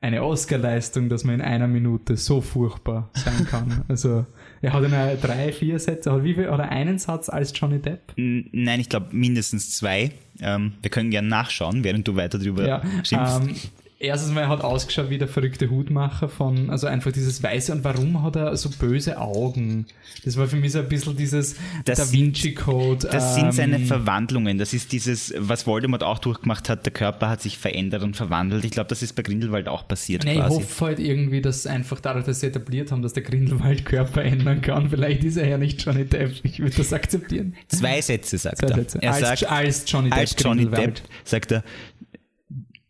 eine 0.00 0.22
Oscar-Leistung, 0.22 1.10
dass 1.10 1.24
man 1.24 1.34
in 1.36 1.40
einer 1.42 1.68
Minute 1.68 2.16
so 2.16 2.40
furchtbar 2.40 3.10
sein 3.12 3.46
kann. 3.50 3.84
Also, 3.88 4.24
er 4.62 4.72
hat 4.72 4.84
eine 4.84 5.16
drei, 5.20 5.52
vier 5.52 5.78
Sätze, 5.80 6.12
hat 6.12 6.24
wie 6.24 6.32
viel, 6.34 6.48
oder 6.48 6.70
einen 6.70 6.98
Satz 6.98 7.28
als 7.28 7.52
Johnny 7.54 7.78
Depp? 7.78 8.14
Nein, 8.16 8.80
ich 8.80 8.88
glaube 8.88 9.08
mindestens 9.12 9.76
zwei. 9.76 10.12
Ähm, 10.40 10.72
wir 10.80 10.90
können 10.90 11.10
gerne 11.10 11.28
nachschauen, 11.28 11.84
während 11.84 12.08
du 12.08 12.16
weiter 12.16 12.38
drüber 12.38 12.66
Ja, 12.66 12.82
schimpfst. 13.04 13.40
ähm, 13.42 13.54
erstens 13.98 14.32
mal 14.32 14.42
er 14.42 14.48
hat 14.48 14.60
ausgeschaut 14.62 15.10
wie 15.10 15.18
der 15.18 15.28
verrückte 15.28 15.70
Hutmacher 15.70 16.28
von, 16.28 16.70
also 16.70 16.86
einfach 16.86 17.12
dieses 17.12 17.42
Weiße 17.42 17.72
und 17.72 17.82
warum 17.84 18.22
hat 18.22 18.36
er 18.36 18.56
so 18.56 18.68
böse 18.70 19.18
Augen? 19.18 19.86
Das 20.24 20.36
war 20.36 20.46
für 20.46 20.56
mich 20.56 20.72
so 20.72 20.80
ein 20.80 20.88
bisschen 20.88 21.16
dieses 21.16 21.56
Das 21.84 21.98
Da 21.98 22.04
sind- 22.04 22.18
Vinci 22.18 22.54
Code. 22.54 23.08
Das 23.10 23.34
sind 23.34 23.52
seine 23.54 23.76
ähm, 23.76 23.86
Verwandlungen. 23.86 24.58
Das 24.58 24.72
ist 24.74 24.92
dieses, 24.92 25.32
was 25.38 25.66
Voldemort 25.66 26.02
auch 26.02 26.18
durchgemacht 26.18 26.68
hat. 26.68 26.84
Der 26.84 26.92
Körper 26.92 27.28
hat 27.28 27.42
sich 27.42 27.58
verändert 27.58 28.02
und 28.02 28.16
verwandelt. 28.16 28.64
Ich 28.64 28.70
glaube, 28.70 28.88
das 28.88 29.02
ist 29.02 29.14
bei 29.14 29.22
Grindelwald 29.22 29.68
auch 29.68 29.86
passiert 29.86 30.24
Nee, 30.24 30.32
ich 30.34 30.38
quasi. 30.40 30.56
hoffe 30.56 30.84
halt 30.86 30.98
irgendwie, 30.98 31.40
dass 31.40 31.66
einfach 31.66 32.00
dadurch, 32.00 32.24
dass 32.26 32.40
sie 32.40 32.46
etabliert 32.48 32.90
haben, 32.92 33.02
dass 33.02 33.12
der 33.12 33.22
Grindelwald 33.22 33.84
Körper 33.84 34.22
ändern 34.22 34.60
kann. 34.62 34.90
Vielleicht 34.90 35.24
ist 35.24 35.36
er 35.36 35.48
ja 35.48 35.58
nicht 35.58 35.82
Johnny 35.84 36.04
Depp. 36.04 36.32
Ich 36.42 36.58
würde 36.60 36.76
das 36.76 36.92
akzeptieren. 36.92 37.54
Zwei 37.68 38.00
Sätze 38.00 38.38
sagt 38.38 38.58
Zwei 38.58 38.68
er. 38.68 38.74
Sätze. 38.74 38.98
Er 39.02 39.12
als, 39.12 39.20
sagt, 39.20 39.50
als 39.50 39.84
Johnny 39.86 40.10
Depp. 40.10 40.18
als 40.18 40.36
Johnny. 40.38 40.66
Depp 40.66 41.00
sagt 41.24 41.52
er, 41.52 41.64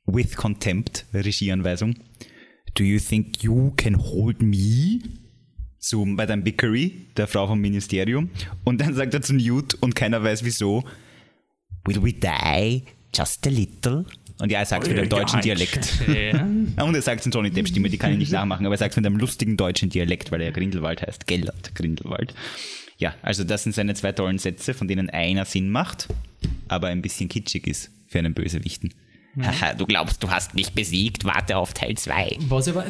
with 0.07 0.37
contempt, 0.37 1.05
Regieanweisung, 1.13 1.97
do 2.75 2.85
you 2.85 2.99
think 2.99 3.43
you 3.43 3.73
can 3.77 3.97
hold 3.99 4.43
me? 4.43 5.01
Zu 5.79 6.05
Madame 6.05 6.45
Vickery, 6.45 7.07
der 7.17 7.29
Frau 7.29 7.47
vom 7.47 7.61
Ministerium. 7.61 8.31
Und 8.65 8.81
dann 8.81 8.95
sagt 8.95 9.15
er 9.15 9.23
zu 9.23 9.35
Newt 9.35 9.75
und 9.75 9.95
keiner 9.95 10.23
weiß 10.23 10.43
wieso, 10.45 10.85
will 11.85 12.03
we 12.03 12.13
die 12.13 12.83
just 13.15 13.47
a 13.47 13.51
little? 13.51 14.05
Und 14.39 14.51
ja, 14.51 14.59
er 14.59 14.67
sagt 14.67 14.85
es 14.85 14.91
mit 14.91 14.99
einem 14.99 15.09
deutschen 15.09 15.41
Dialekt. 15.41 15.89
Ja, 16.09 16.43
Und 16.85 16.95
er 16.95 17.03
sagt 17.03 17.21
es 17.21 17.27
in 17.27 17.33
Johnny 17.33 17.51
Depp 17.51 17.69
Stimme, 17.69 17.89
die 17.89 17.99
kann 17.99 18.13
ich 18.13 18.19
nicht 18.19 18.33
nachmachen, 18.33 18.67
aber 18.67 18.75
er 18.75 18.79
sagt 18.79 18.93
es 18.93 18.97
mit 18.97 19.07
einem 19.07 19.17
lustigen 19.17 19.57
deutschen 19.57 19.89
Dialekt, 19.89 20.31
weil 20.31 20.41
er 20.41 20.53
Grindelwald 20.53 21.03
heißt. 21.03 21.27
Gellert 21.27 21.75
Grindelwald. 21.75 22.35
Ja, 22.99 23.15
also 23.23 23.45
das 23.45 23.63
sind 23.63 23.75
seine 23.75 23.95
zwei 23.95 24.13
tollen 24.13 24.39
Sätze, 24.39 24.75
von 24.75 24.89
denen 24.89 25.09
einer 25.09 25.45
Sinn 25.45 25.71
macht, 25.71 26.09
aber 26.69 26.89
ein 26.89 27.03
bisschen 27.03 27.29
kitschig 27.29 27.67
ist 27.67 27.91
für 28.09 28.19
einen 28.19 28.35
Bösewichten. 28.35 28.93
Haha, 29.41 29.75
du 29.75 29.87
glaubst, 29.87 30.23
du 30.23 30.31
hast 30.31 30.55
mich 30.55 30.73
besiegt, 30.73 31.25
warte 31.25 31.57
auf 31.57 31.75
Teil 31.75 31.97
2. 31.97 32.39
Was 32.49 32.69
aber, 32.69 32.85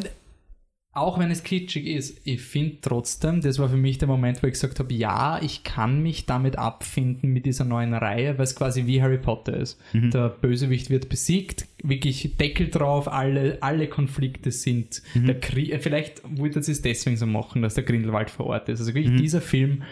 auch 0.93 1.19
wenn 1.19 1.31
es 1.31 1.43
kitschig 1.43 1.87
ist, 1.87 2.21
ich 2.25 2.41
finde 2.41 2.79
trotzdem, 2.81 3.43
das 3.43 3.59
war 3.59 3.69
für 3.69 3.77
mich 3.77 3.99
der 3.99 4.09
Moment, 4.09 4.43
wo 4.43 4.47
ich 4.47 4.55
gesagt 4.55 4.79
habe, 4.79 4.95
ja, 4.95 5.39
ich 5.43 5.63
kann 5.63 6.03
mich 6.03 6.25
damit 6.25 6.57
abfinden 6.57 7.35
mit 7.35 7.45
dieser 7.45 7.65
neuen 7.65 7.93
Reihe, 7.93 8.39
weil 8.39 8.45
es 8.45 8.57
quasi 8.57 8.87
wie 8.87 9.03
Harry 9.03 9.19
Potter 9.19 9.55
ist. 9.59 9.79
Der 9.93 10.31
Bösewicht 10.31 10.89
wird 10.89 11.11
besiegt, 11.11 11.67
wirklich 11.83 12.37
Deckel 12.39 12.69
drauf, 12.71 13.09
alle, 13.13 13.59
alle 13.61 13.89
Konflikte 13.89 14.51
sind. 14.51 15.03
Der 15.15 15.39
Krie 15.39 15.77
vielleicht 15.81 16.23
wollte 16.25 16.63
sie 16.63 16.73
es 16.73 16.81
deswegen 16.81 17.19
so 17.19 17.27
machen, 17.27 17.61
dass 17.61 17.75
der 17.75 17.85
Grindelwald 17.85 18.31
vor 18.31 18.47
Ort 18.47 18.71
ist. 18.71 18.81
Also 18.81 18.95
wirklich 18.95 19.21
dieser 19.21 19.43
Film, 19.43 19.83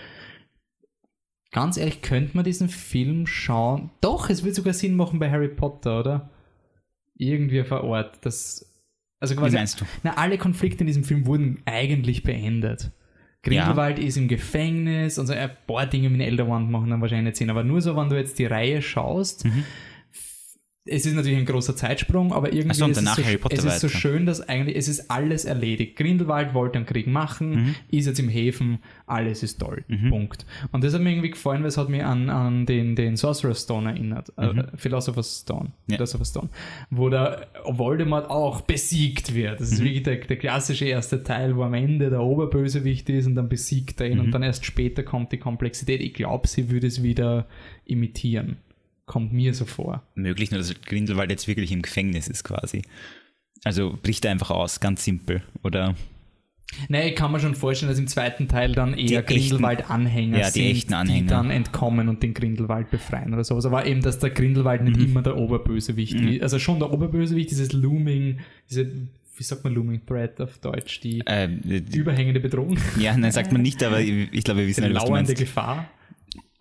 ganz 1.52 1.76
ehrlich, 1.76 2.00
könnte 2.00 2.34
man 2.34 2.44
diesen 2.46 2.70
Film 2.70 3.26
schauen? 3.26 3.90
Doch, 4.00 4.30
es 4.30 4.42
wird 4.42 4.54
sogar 4.54 4.72
Sinn 4.72 4.96
machen 4.96 5.18
bei 5.18 5.30
Harry 5.30 5.48
Potter, 5.48 6.00
oder? 6.00 6.30
Irgendwie 7.16 7.62
vor 7.64 7.84
Ort. 7.84 8.18
Das, 8.24 8.70
also 9.20 9.34
quasi, 9.36 9.52
Wie 9.54 9.58
meinst 9.58 9.80
du? 9.80 9.84
na, 10.02 10.14
alle 10.16 10.38
Konflikte 10.38 10.80
in 10.80 10.86
diesem 10.86 11.04
Film 11.04 11.26
wurden 11.26 11.62
eigentlich 11.66 12.22
beendet. 12.22 12.90
Grindelwald 13.42 13.98
ist 13.98 14.16
im 14.16 14.26
Gefängnis 14.26 15.18
und 15.18 15.26
so 15.26 15.34
ein 15.34 15.50
paar 15.66 15.86
Dinge 15.86 16.08
mit 16.08 16.22
Elderwand 16.22 16.70
machen 16.70 16.88
dann 16.90 17.00
wahrscheinlich 17.02 17.36
Sinn. 17.36 17.50
Aber 17.50 17.62
nur 17.62 17.82
so, 17.82 17.94
wenn 17.96 18.08
du 18.08 18.16
jetzt 18.16 18.38
die 18.38 18.46
Reihe 18.46 18.80
schaust, 18.80 19.44
Mhm. 19.44 19.64
Es 20.86 21.06
ist 21.06 21.14
natürlich 21.14 21.38
ein 21.38 21.46
großer 21.46 21.74
Zeitsprung, 21.76 22.32
aber 22.32 22.52
irgendwie 22.52 22.74
so, 22.76 22.86
ist, 22.86 22.98
es 22.98 23.04
so, 23.14 23.22
es 23.50 23.64
ist 23.64 23.80
so 23.80 23.88
schön, 23.88 24.26
dass 24.26 24.40
eigentlich, 24.42 24.76
es 24.76 24.86
ist 24.86 25.10
alles 25.10 25.46
erledigt. 25.46 25.96
Grindelwald 25.96 26.52
wollte 26.52 26.76
einen 26.76 26.86
Krieg 26.86 27.06
machen, 27.06 27.50
Mhm. 27.50 27.74
ist 27.90 28.06
jetzt 28.06 28.18
im 28.20 28.28
Häfen, 28.28 28.78
alles 29.06 29.42
ist 29.42 29.58
toll. 29.60 29.84
Punkt. 30.10 30.44
Und 30.72 30.84
das 30.84 30.92
hat 30.92 31.00
mir 31.00 31.10
irgendwie 31.10 31.30
gefallen, 31.30 31.62
weil 31.62 31.68
es 31.68 31.78
hat 31.78 31.88
mich 31.88 32.04
an, 32.04 32.28
an 32.28 32.66
den, 32.66 32.96
den 32.96 33.16
Sorcerer's 33.16 33.62
Stone 33.62 33.88
erinnert. 33.90 34.30
Äh, 34.36 34.64
Philosopher's 34.76 35.40
Stone. 35.42 35.68
Mhm. 35.86 35.92
Ja. 35.92 35.96
Philosopher's 35.96 36.28
Stone. 36.30 36.48
Wo 36.90 37.08
der 37.08 37.46
Voldemort 37.64 38.28
auch 38.28 38.60
besiegt 38.60 39.34
wird. 39.34 39.60
Das 39.60 39.72
ist 39.72 39.80
Mhm. 39.80 39.84
wirklich 39.84 40.02
der, 40.02 40.16
der 40.16 40.36
klassische 40.36 40.84
erste 40.84 41.22
Teil, 41.22 41.56
wo 41.56 41.62
am 41.62 41.72
Ende 41.74 42.10
der 42.10 42.20
Oberbösewicht 42.20 43.08
ist 43.08 43.26
und 43.26 43.36
dann 43.36 43.48
besiegt 43.48 44.00
er 44.02 44.08
ihn 44.08 44.18
Mhm. 44.18 44.24
und 44.24 44.30
dann 44.32 44.42
erst 44.42 44.66
später 44.66 45.02
kommt 45.02 45.32
die 45.32 45.38
Komplexität. 45.38 46.02
Ich 46.02 46.12
glaube, 46.12 46.46
sie 46.46 46.70
würde 46.70 46.86
es 46.88 47.02
wieder 47.02 47.46
imitieren. 47.86 48.58
Kommt 49.06 49.32
mir 49.32 49.52
so 49.54 49.64
vor. 49.66 50.02
Möglich 50.14 50.50
nur, 50.50 50.58
dass 50.58 50.74
Grindelwald 50.82 51.30
jetzt 51.30 51.46
wirklich 51.46 51.72
im 51.72 51.82
Gefängnis 51.82 52.26
ist 52.28 52.44
quasi. 52.44 52.82
Also 53.62 53.98
bricht 54.02 54.24
er 54.24 54.30
einfach 54.30 54.50
aus, 54.50 54.80
ganz 54.80 55.04
simpel. 55.04 55.42
Oder 55.62 55.94
Nee, 56.88 57.10
ich 57.10 57.14
kann 57.14 57.30
mir 57.30 57.38
schon 57.38 57.54
vorstellen, 57.54 57.90
dass 57.90 57.98
im 57.98 58.08
zweiten 58.08 58.48
Teil 58.48 58.72
dann 58.72 58.94
eher 58.94 59.22
Grindelwald-Anhänger 59.22 60.38
Ja, 60.38 60.46
die 60.50 60.60
sind, 60.60 60.64
echten 60.70 60.94
Anhänger. 60.94 61.20
die 61.22 61.26
dann 61.28 61.50
entkommen 61.50 62.08
und 62.08 62.22
den 62.22 62.34
Grindelwald 62.34 62.90
befreien 62.90 63.32
oder 63.32 63.44
sowas. 63.44 63.64
Aber 63.66 63.86
eben, 63.86 64.00
dass 64.02 64.18
der 64.18 64.30
Grindelwald 64.30 64.82
Mhm. 64.82 64.88
nicht 64.92 65.00
immer 65.00 65.22
der 65.22 65.36
Oberbösewicht 65.36 66.14
ist. 66.14 66.42
Also 66.42 66.58
schon 66.58 66.78
der 66.80 66.92
Oberbösewicht, 66.92 67.50
dieses 67.50 67.72
Looming, 67.72 68.40
diese, 68.70 68.90
wie 69.36 69.42
sagt 69.42 69.62
man 69.62 69.74
Looming 69.74 70.04
Threat 70.06 70.40
auf 70.40 70.58
Deutsch, 70.58 71.00
die 71.00 71.20
äh, 71.26 71.46
überhängende 71.94 72.40
Bedrohung, 72.40 72.78
ja, 72.98 73.16
nein, 73.16 73.30
sagt 73.30 73.52
man 73.52 73.62
nicht, 73.62 73.82
aber 73.82 74.00
ich 74.00 74.28
ich 74.32 74.42
glaube, 74.44 74.60
wir 74.60 74.66
wissen 74.66 74.80
die 74.80 74.86
alle, 74.86 74.94
was 74.96 75.04
du 75.04 75.10
lauernde 75.10 75.28
meinst. 75.30 75.40
Gefahr. 75.40 75.88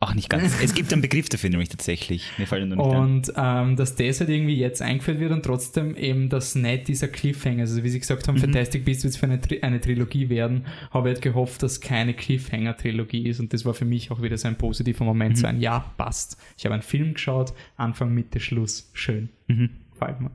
Auch 0.04 0.14
nicht 0.16 0.30
ganz. 0.30 0.54
Es 0.62 0.74
gibt 0.76 0.92
einen 0.92 1.02
Begriff 1.02 1.30
dafür 1.30 1.50
nämlich 1.50 1.70
tatsächlich. 1.70 2.30
Mir 2.38 2.46
fällt 2.46 2.68
nur 2.68 2.76
nicht. 2.76 2.86
Und 3.30 3.34
ähm, 3.38 3.78
dass 3.78 3.96
das 3.96 4.20
halt 4.20 4.30
irgendwie 4.30 4.58
jetzt 4.58 4.82
eingeführt 4.82 5.20
wird 5.22 5.32
und 5.32 5.44
trotzdem 5.44 5.96
eben 5.96 6.28
das 6.28 6.56
nicht 6.56 6.90
dieser 6.90 7.08
Cliffhanger, 7.08 7.62
also 7.62 7.82
wie 7.84 7.90
sie 7.90 8.00
gesagt 8.02 8.24
Mhm. 8.28 8.32
haben, 8.32 8.38
Fantastic 8.40 8.84
Beasts 8.84 9.06
wird 9.06 9.16
für 9.16 9.28
eine, 9.28 9.40
Tri 9.40 9.62
eine 9.62 9.80
Trilogie 9.80 10.28
werden, 10.28 10.66
habe 10.92 11.08
ich 11.10 11.14
halt 11.16 11.22
gehofft, 11.24 11.64
dass 11.64 11.80
keine 11.80 12.14
Cliffhanger-Trilogie 12.14 13.28
ist 13.30 13.40
und 13.40 13.54
das 13.54 13.64
war 13.64 13.74
für 13.74 13.86
mich 13.86 14.12
auch 14.12 14.22
wieder 14.22 14.38
so 14.38 14.50
ein 14.50 14.58
positiver 14.58 15.06
Moment, 15.06 15.38
Mhm. 15.38 15.40
so 15.42 15.48
ein 15.48 15.62
Ja, 15.62 15.80
passt. 15.98 16.38
Ich 16.58 16.66
habe 16.66 16.74
einen 16.74 16.84
Film 16.84 17.14
geschaut, 17.14 17.54
Anfang, 17.78 18.14
Mitte, 18.14 18.42
Schluss, 18.42 18.90
schön. 18.94 19.30
Mhm. 19.48 19.70
Gefällt 19.94 20.20
mir. 20.20 20.32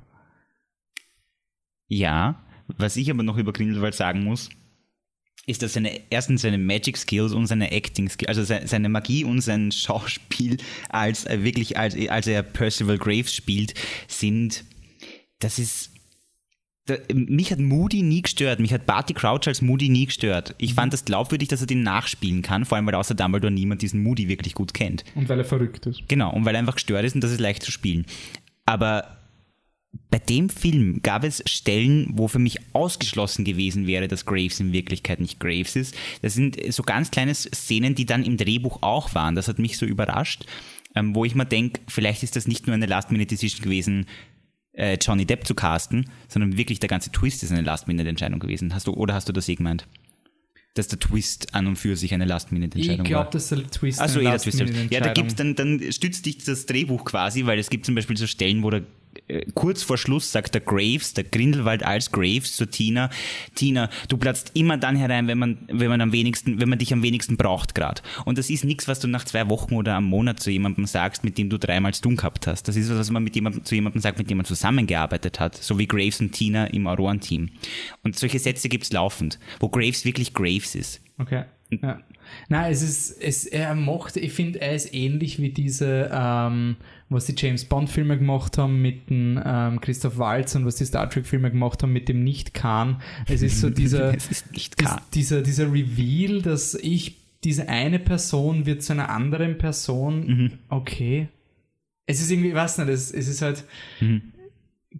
Ja, 1.88 2.42
was 2.78 2.96
ich 2.96 3.10
aber 3.10 3.22
noch 3.22 3.36
über 3.38 3.52
Grindelwald 3.52 3.94
sagen 3.94 4.24
muss, 4.24 4.50
ist, 5.48 5.62
dass 5.62 5.72
seine, 5.72 6.00
erstens 6.10 6.42
seine 6.42 6.58
Magic 6.58 6.96
Skills 6.96 7.32
und 7.32 7.46
seine 7.46 7.70
Acting 7.72 8.08
Skills, 8.08 8.28
also 8.28 8.44
se- 8.44 8.62
seine 8.66 8.88
Magie 8.88 9.24
und 9.24 9.40
sein 9.40 9.72
Schauspiel, 9.72 10.58
als 10.88 11.24
er 11.24 11.42
wirklich, 11.44 11.76
als, 11.78 11.96
als 12.08 12.26
er 12.26 12.42
Percival 12.42 12.98
Graves 12.98 13.34
spielt, 13.34 13.74
sind, 14.06 14.64
das 15.40 15.58
ist, 15.58 15.90
da, 16.86 16.96
mich 17.12 17.50
hat 17.52 17.58
Moody 17.58 18.02
nie 18.02 18.22
gestört, 18.22 18.60
mich 18.60 18.72
hat 18.72 18.86
Barty 18.86 19.12
Crouch 19.12 19.46
als 19.46 19.60
Moody 19.60 19.88
nie 19.90 20.06
gestört. 20.06 20.54
Ich 20.58 20.72
fand 20.74 20.92
das 20.92 21.04
glaubwürdig, 21.04 21.48
dass 21.48 21.60
er 21.60 21.66
den 21.66 21.82
nachspielen 21.82 22.42
kann, 22.42 22.64
vor 22.64 22.76
allem 22.76 22.86
weil 22.86 22.94
außer 22.94 23.14
Dumbledore 23.14 23.52
niemand 23.52 23.82
diesen 23.82 24.02
Moody 24.02 24.28
wirklich 24.28 24.54
gut 24.54 24.72
kennt. 24.74 25.04
Und 25.14 25.28
weil 25.28 25.38
er 25.38 25.44
verrückt 25.44 25.84
ist. 25.86 26.02
Genau, 26.08 26.32
und 26.32 26.44
weil 26.46 26.54
er 26.54 26.60
einfach 26.60 26.74
gestört 26.76 27.04
ist 27.04 27.14
und 27.14 27.22
das 27.22 27.30
ist 27.32 27.40
leicht 27.40 27.62
zu 27.62 27.70
spielen. 27.70 28.06
Aber 28.64 29.16
bei 30.10 30.18
dem 30.18 30.48
Film 30.50 31.00
gab 31.02 31.24
es 31.24 31.42
Stellen, 31.46 32.08
wo 32.12 32.28
für 32.28 32.38
mich 32.38 32.58
ausgeschlossen 32.74 33.44
gewesen 33.44 33.86
wäre, 33.86 34.06
dass 34.08 34.26
Graves 34.26 34.60
in 34.60 34.72
Wirklichkeit 34.72 35.18
nicht 35.20 35.40
Graves 35.40 35.76
ist. 35.76 35.94
Das 36.22 36.34
sind 36.34 36.56
so 36.72 36.82
ganz 36.82 37.10
kleine 37.10 37.34
Szenen, 37.34 37.94
die 37.94 38.04
dann 38.06 38.22
im 38.24 38.36
Drehbuch 38.36 38.82
auch 38.82 39.14
waren. 39.14 39.34
Das 39.34 39.48
hat 39.48 39.58
mich 39.58 39.78
so 39.78 39.86
überrascht, 39.86 40.44
ähm, 40.94 41.14
wo 41.14 41.24
ich 41.24 41.34
mir 41.34 41.46
denke, 41.46 41.80
vielleicht 41.88 42.22
ist 42.22 42.36
das 42.36 42.46
nicht 42.46 42.66
nur 42.66 42.74
eine 42.74 42.86
Last-Minute-Decision 42.86 43.62
gewesen, 43.62 44.06
äh, 44.72 44.98
Johnny 45.00 45.24
Depp 45.24 45.46
zu 45.46 45.54
casten, 45.54 46.10
sondern 46.28 46.56
wirklich 46.56 46.80
der 46.80 46.88
ganze 46.88 47.10
Twist 47.10 47.42
ist 47.42 47.50
eine 47.50 47.62
Last-Minute-Entscheidung 47.62 48.40
gewesen. 48.40 48.74
Hast 48.74 48.86
du, 48.86 48.92
oder 48.92 49.14
hast 49.14 49.28
du 49.28 49.32
das 49.32 49.48
eh 49.48 49.54
gemeint? 49.54 49.86
Dass 50.74 50.86
der 50.88 50.98
Twist 51.00 51.54
an 51.54 51.66
und 51.66 51.76
für 51.76 51.96
sich 51.96 52.12
eine 52.14 52.24
Ich 52.24 52.28
Last-Minute-Entscheidung 52.30 52.98
war. 53.00 53.04
glaube, 53.04 53.30
dass 53.32 53.48
der 53.48 53.66
Twist 53.68 54.00
Achso, 54.00 54.20
eine 54.20 54.28
eh, 54.28 54.32
der 54.32 54.38
Twist. 54.40 54.58
Ja, 54.60 54.64
da 54.66 54.70
Last-Minute-Entscheidung- 54.70 55.14
gibt's 55.14 55.34
dann, 55.34 55.54
dann 55.54 55.92
stützt 55.92 56.26
dich 56.26 56.38
das 56.44 56.66
Drehbuch 56.66 57.04
quasi, 57.04 57.46
weil 57.46 57.58
es 57.58 57.70
gibt 57.70 57.86
zum 57.86 57.94
Beispiel 57.94 58.16
so 58.16 58.26
Stellen, 58.26 58.62
wo 58.62 58.70
der 58.70 58.80
äh, 58.80 58.84
kurz 59.54 59.82
vor 59.82 59.98
Schluss 59.98 60.32
sagt 60.32 60.54
der 60.54 60.60
Graves, 60.60 61.14
der 61.14 61.24
Grindelwald 61.24 61.82
als 61.82 62.10
Graves 62.12 62.56
zu 62.56 62.66
Tina, 62.66 63.10
Tina, 63.54 63.90
du 64.08 64.16
platzt 64.16 64.52
immer 64.54 64.76
dann 64.76 64.96
herein, 64.96 65.28
wenn 65.28 65.38
man, 65.38 65.58
wenn 65.68 65.88
man 65.88 66.00
am 66.00 66.12
wenigsten, 66.12 66.60
wenn 66.60 66.68
man 66.68 66.78
dich 66.78 66.92
am 66.92 67.02
wenigsten 67.02 67.36
braucht 67.36 67.74
gerade. 67.74 68.02
Und 68.24 68.38
das 68.38 68.50
ist 68.50 68.64
nichts, 68.64 68.88
was 68.88 69.00
du 69.00 69.08
nach 69.08 69.24
zwei 69.24 69.48
Wochen 69.48 69.74
oder 69.74 69.96
einem 69.96 70.06
Monat 70.06 70.40
zu 70.40 70.50
jemandem 70.50 70.86
sagst, 70.86 71.24
mit 71.24 71.38
dem 71.38 71.50
du 71.50 71.58
dreimal 71.58 71.94
zu 71.94 72.02
tun 72.02 72.16
gehabt 72.16 72.46
hast. 72.46 72.68
Das 72.68 72.76
ist 72.76 72.90
was, 72.90 72.98
was 72.98 73.10
man 73.10 73.22
mit 73.22 73.34
jemandem, 73.34 73.64
zu 73.64 73.74
jemandem 73.74 74.00
sagt, 74.00 74.18
mit 74.18 74.30
dem 74.30 74.38
man 74.38 74.46
zusammengearbeitet 74.46 75.40
hat, 75.40 75.56
so 75.56 75.78
wie 75.78 75.86
Graves 75.86 76.20
und 76.20 76.32
Tina 76.32 76.66
im 76.66 76.86
Auroren-Team. 76.86 77.50
Und 78.02 78.18
solche 78.18 78.38
Sätze 78.38 78.68
gibt's 78.68 78.92
laufend, 78.92 79.38
wo 79.60 79.68
Graves 79.68 80.04
wirklich 80.04 80.32
Graves 80.32 80.74
ist. 80.74 81.00
Okay. 81.18 81.44
Ja. 81.70 82.00
Nein, 82.48 82.72
es 82.72 82.82
ist, 82.82 83.22
es, 83.22 83.46
er 83.46 83.74
macht, 83.74 84.16
ich 84.16 84.32
finde, 84.32 84.60
er 84.60 84.74
ist 84.74 84.92
ähnlich 84.94 85.40
wie 85.40 85.50
diese, 85.50 86.10
ähm, 86.12 86.76
was 87.10 87.24
die 87.26 87.34
James 87.36 87.64
Bond-Filme 87.64 88.18
gemacht 88.18 88.58
haben 88.58 88.82
mit 88.82 89.08
dem 89.10 89.40
ähm, 89.44 89.80
Christoph 89.80 90.18
Waltz 90.18 90.54
und 90.54 90.66
was 90.66 90.76
die 90.76 90.84
Star 90.84 91.08
Trek-Filme 91.08 91.50
gemacht 91.50 91.82
haben 91.82 91.92
mit 91.92 92.08
dem 92.08 92.22
Nicht-Khan. 92.22 93.00
Es 93.26 93.42
ist 93.42 93.60
so 93.60 93.70
dieser, 93.82 94.14
Es 94.14 94.30
ist 94.30 94.44
dieser, 95.14 95.42
dieser 95.42 95.72
Reveal, 95.72 96.42
dass 96.42 96.74
ich, 96.74 97.16
diese 97.44 97.68
eine 97.68 97.98
Person 97.98 98.66
wird 98.66 98.82
zu 98.82 98.92
einer 98.92 99.08
anderen 99.10 99.58
Person, 99.58 100.26
Mhm. 100.26 100.52
okay. 100.68 101.28
Es 102.06 102.20
ist 102.20 102.30
irgendwie, 102.30 102.48
ich 102.48 102.54
weiß 102.54 102.78
nicht, 102.78 102.88
es, 102.88 103.10
es 103.12 103.28
ist 103.28 103.42
halt, 103.42 103.64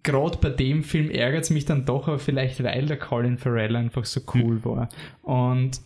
gerade 0.03 0.39
bei 0.39 0.51
dem 0.51 0.85
Film 0.85 1.11
ärgert 1.11 1.45
es 1.45 1.51
mich 1.51 1.65
dann 1.65 1.85
doch, 1.85 2.09
aber 2.09 2.19
vielleicht 2.19 2.63
weil 2.63 2.87
der 2.87 2.99
Colin 2.99 3.39
Farrell 3.39 3.77
einfach 3.77 4.05
so 4.05 4.21
cool 4.35 4.65
war. 4.65 4.89
Und 5.23 5.81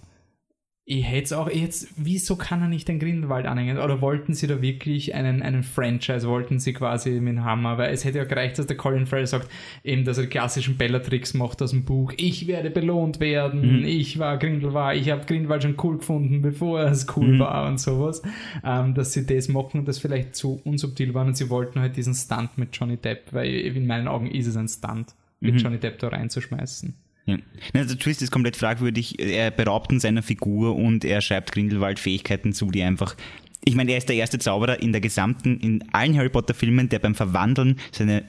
ich 0.85 1.09
hätte 1.09 1.25
es 1.25 1.33
auch 1.33 1.49
jetzt, 1.49 1.89
wieso 1.97 2.35
kann 2.35 2.61
er 2.61 2.67
nicht 2.67 2.89
den 2.89 2.99
Grindelwald 2.99 3.47
anhängen? 3.47 3.79
Oder 3.79 4.01
wollten 4.01 4.35
sie 4.35 4.49
da 4.49 4.61
wirklich 4.61 5.15
einen, 5.15 5.41
einen 5.41 5.63
Franchise, 5.63 6.27
wollten 6.27 6.59
sie 6.59 6.73
quasi 6.73 7.21
mit 7.21 7.39
Hammer? 7.39 7.79
Weil 7.79 7.95
es 7.95 8.05
hätte 8.05 8.19
ja 8.19 8.25
gereicht, 8.25 8.59
dass 8.59 8.67
der 8.67 8.77
Colin 8.77 9.07
Farrell 9.07 9.29
sagt, 9.29 9.49
eben, 9.85 10.05
dass 10.05 10.19
er 10.19 10.27
klassischen 10.27 10.77
Bellatrix 10.77 11.35
macht 11.35 11.63
aus 11.63 11.71
dem 11.71 11.85
Buch. 11.85 12.13
Ich 12.17 12.49
werde 12.49 12.71
belohnt 12.71 13.21
werden, 13.21 13.85
ich 13.85 14.19
war 14.19 14.39
Grindelwald, 14.39 15.01
ich 15.01 15.11
habe 15.11 15.25
Grindelwald 15.25 15.63
schon 15.63 15.77
cool 15.85 15.99
gefunden, 15.99 16.43
bevor 16.43 16.81
er 16.81 16.91
es 16.91 17.07
cool 17.17 17.39
war 17.39 17.69
und 17.69 17.79
sowas. 17.79 18.21
Ähm, 18.65 18.95
dass 18.95 19.13
sie 19.13 19.25
das 19.25 19.49
machen 19.49 19.81
und 19.81 19.89
das 19.89 19.99
vielleicht 19.99 20.35
zu 20.35 20.61
unsubtil 20.65 21.15
war 21.15 21.25
und 21.25 21.37
sie 21.37 21.49
wollten 21.49 21.79
halt 21.79 21.97
diesen 21.97 22.15
Stunt 22.15 22.59
mit 22.59 22.77
Johnny 22.77 22.97
Depp, 22.97 23.33
weil 23.33 23.49
in 23.49 23.87
meinen 23.87 24.09
Augen 24.09 24.29
ist 24.29 24.49
es 24.49 24.57
ein 24.57 24.69
Stunt, 24.69 25.15
mit 25.39 25.61
Johnny 25.61 25.79
Depp 25.79 26.01
da 26.01 26.09
reinzuschmeißen. 26.09 26.95
Ja. 27.25 27.39
Der 27.75 27.87
Twist 27.87 28.23
ist 28.23 28.31
komplett 28.31 28.57
fragwürdig. 28.57 29.19
Er 29.21 29.51
beraubt 29.51 29.93
ihn 29.93 30.01
seiner 30.01 30.23
Figur 30.23 30.77
und 30.77 31.05
er 31.05 31.21
schreibt 31.21 31.53
Grindelwald 31.53 31.99
Fähigkeiten 31.99 32.53
zu, 32.53 32.71
die 32.71 32.83
einfach. 32.83 33.17
Ich 33.65 33.77
meine, 33.77 33.93
er 33.93 33.99
ist 33.99 34.09
der 34.09 34.17
erste 34.17 34.41
Zauberer 34.41 34.83
in 34.83 34.91
der 34.91 35.01
gesamten, 35.01 35.59
in 35.59 35.85
allen 35.93 36.17
Harry 36.17 36.29
Potter 36.29 36.53
Filmen, 36.53 36.89
der 36.89 36.99
beim 36.99 37.15
Verwandeln 37.15 37.79
seine. 37.93 38.25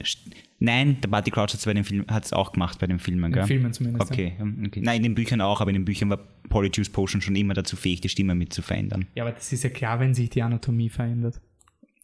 Nein, 0.60 0.98
der 1.02 1.08
Barty 1.08 1.30
Crouch 1.32 1.48
hat 1.48 1.54
es 1.54 1.64
bei 1.64 1.74
den 1.74 1.84
Filmen, 1.84 2.06
hat's 2.08 2.32
auch 2.32 2.52
gemacht 2.52 2.78
bei 2.78 2.86
den 2.86 3.00
Filmen, 3.00 3.32
gell? 3.32 3.44
Filmen 3.44 3.72
zumindest. 3.72 4.08
ja. 4.08 4.14
Okay, 4.14 4.32
ähm, 4.40 4.62
okay. 4.66 4.80
Nein, 4.82 4.98
in 4.98 5.02
den 5.02 5.14
Büchern 5.14 5.40
auch, 5.40 5.60
aber 5.60 5.70
in 5.70 5.74
den 5.74 5.84
Büchern 5.84 6.08
war 6.08 6.20
Polyjuice 6.48 6.88
Potion 6.88 7.20
schon 7.20 7.34
immer 7.36 7.52
dazu 7.52 7.76
fähig, 7.76 8.00
die 8.00 8.08
Stimme 8.08 8.34
mit 8.34 8.52
zu 8.52 8.62
verändern. 8.62 9.06
Ja, 9.14 9.24
aber 9.24 9.32
das 9.32 9.52
ist 9.52 9.64
ja 9.64 9.70
klar, 9.70 9.98
wenn 9.98 10.14
sich 10.14 10.30
die 10.30 10.40
Anatomie 10.42 10.88
verändert. 10.88 11.40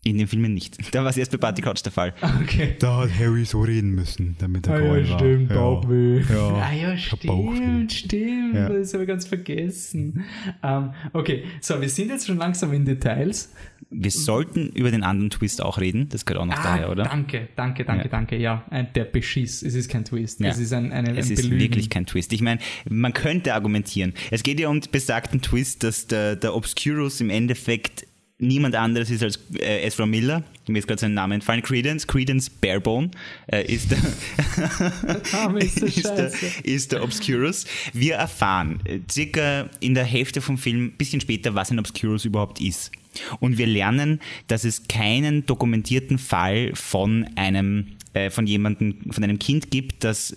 In 0.03 0.17
den 0.17 0.27
Filmen 0.29 0.55
nicht. 0.55 0.79
Da 0.95 1.03
war 1.03 1.11
es 1.11 1.19
erst 1.19 1.31
bei 1.31 1.37
Barty 1.37 1.61
Crouch 1.61 1.83
der 1.85 1.93
Fall. 1.93 2.15
Okay. 2.43 2.75
Da 2.79 2.97
hat 3.03 3.11
Harry 3.19 3.45
so 3.45 3.61
reden 3.61 3.91
müssen, 3.91 4.35
damit 4.39 4.67
er 4.67 4.75
Ah, 4.77 4.81
geil 4.81 5.05
ja, 5.05 5.11
war. 5.11 5.19
stimmt, 5.19 5.51
ja. 5.51 5.57
Bauchweh. 5.57 6.21
Ja. 6.21 6.49
Ah 6.55 6.73
ja, 6.73 6.97
hab 6.97 7.23
Bauchweh. 7.27 7.57
stimmt, 7.57 7.93
stimmt. 7.93 8.55
Ja. 8.55 8.69
Das 8.71 8.95
habe 8.95 9.03
ich 9.05 9.09
ganz 9.09 9.27
vergessen. 9.27 10.25
Ähm, 10.63 10.91
okay, 11.13 11.45
so, 11.61 11.79
wir 11.83 11.91
sind 11.91 12.09
jetzt 12.09 12.27
schon 12.27 12.39
langsam 12.39 12.73
in 12.73 12.87
Details. 12.87 13.53
Wir 13.91 14.11
sollten 14.11 14.69
über 14.71 14.91
den 14.91 15.03
anderen 15.03 15.29
Twist 15.31 15.61
auch 15.61 15.79
reden. 15.79 16.09
Das 16.09 16.25
gehört 16.25 16.43
auch 16.45 16.47
noch 16.47 16.57
Ah, 16.59 16.63
daher, 16.63 16.91
oder? 16.91 17.05
danke, 17.05 17.49
danke, 17.57 17.85
danke, 17.85 18.05
Ja. 18.05 18.09
danke. 18.11 18.37
Ja, 18.39 18.65
ein, 18.71 18.89
der 18.95 19.05
Beschiss. 19.05 19.63
Es 19.63 19.75
ist 19.75 19.91
kein 19.91 20.07
Twist. 20.07 20.41
Ja. 20.41 20.49
Es 20.49 20.59
ist 20.59 20.73
ein, 20.73 20.93
eine, 20.93 21.15
Es 21.19 21.27
ein 21.27 21.33
ist 21.35 21.43
Belügen. 21.43 21.61
wirklich 21.61 21.91
kein 21.91 22.07
Twist. 22.07 22.33
Ich 22.33 22.41
meine, 22.41 22.61
man 22.89 23.13
könnte 23.13 23.53
argumentieren. 23.53 24.15
Es 24.31 24.43
geht 24.45 24.61
ja 24.61 24.69
um 24.71 24.81
den 24.81 24.91
besagten 24.91 25.43
Twist, 25.43 25.83
dass 25.83 26.07
der, 26.07 26.37
der 26.37 26.55
Obscurus 26.55 27.21
im 27.21 27.29
Endeffekt 27.29 28.07
niemand 28.41 28.75
anderes 28.75 29.11
ist 29.11 29.23
als 29.23 29.39
äh, 29.59 29.87
Ezra 29.87 30.07
Miller. 30.07 30.43
Mir 30.67 30.79
ist 30.79 30.87
gerade 30.87 31.01
sein 31.01 31.15
Name 31.15 31.35
entfallen. 31.35 31.63
Credence, 31.63 32.07
Credence 32.07 32.49
Barebone 32.51 33.11
äh, 33.47 33.65
ist, 33.73 33.91
der, 33.91 33.99
Name 35.33 35.61
ist 35.65 36.05
der, 36.05 36.33
ist 36.63 36.93
der 36.93 37.03
Obscurus. 37.03 37.67
Wir 37.93 38.15
erfahren 38.17 38.81
äh, 38.85 39.01
circa 39.11 39.69
in 39.81 39.95
der 39.95 40.05
Hälfte 40.05 40.41
vom 40.41 40.59
Film, 40.59 40.87
ein 40.87 40.93
bisschen 40.93 41.21
später, 41.21 41.55
was 41.55 41.71
ein 41.71 41.79
Obscurus 41.79 42.25
überhaupt 42.25 42.61
ist. 42.61 42.93
Und 43.41 43.59
wir 43.59 43.67
lernen, 43.67 44.21
dass 44.47 44.65
es 44.65 44.87
keinen 44.87 45.45
dokumentierten 45.47 46.19
Fall 46.19 46.71
von 46.75 47.27
einem, 47.35 47.97
äh, 48.13 48.31
von 48.31 48.47
jemandem, 48.47 49.11
von 49.11 49.25
einem 49.25 49.39
Kind 49.39 49.71
gibt, 49.71 50.05
das 50.05 50.37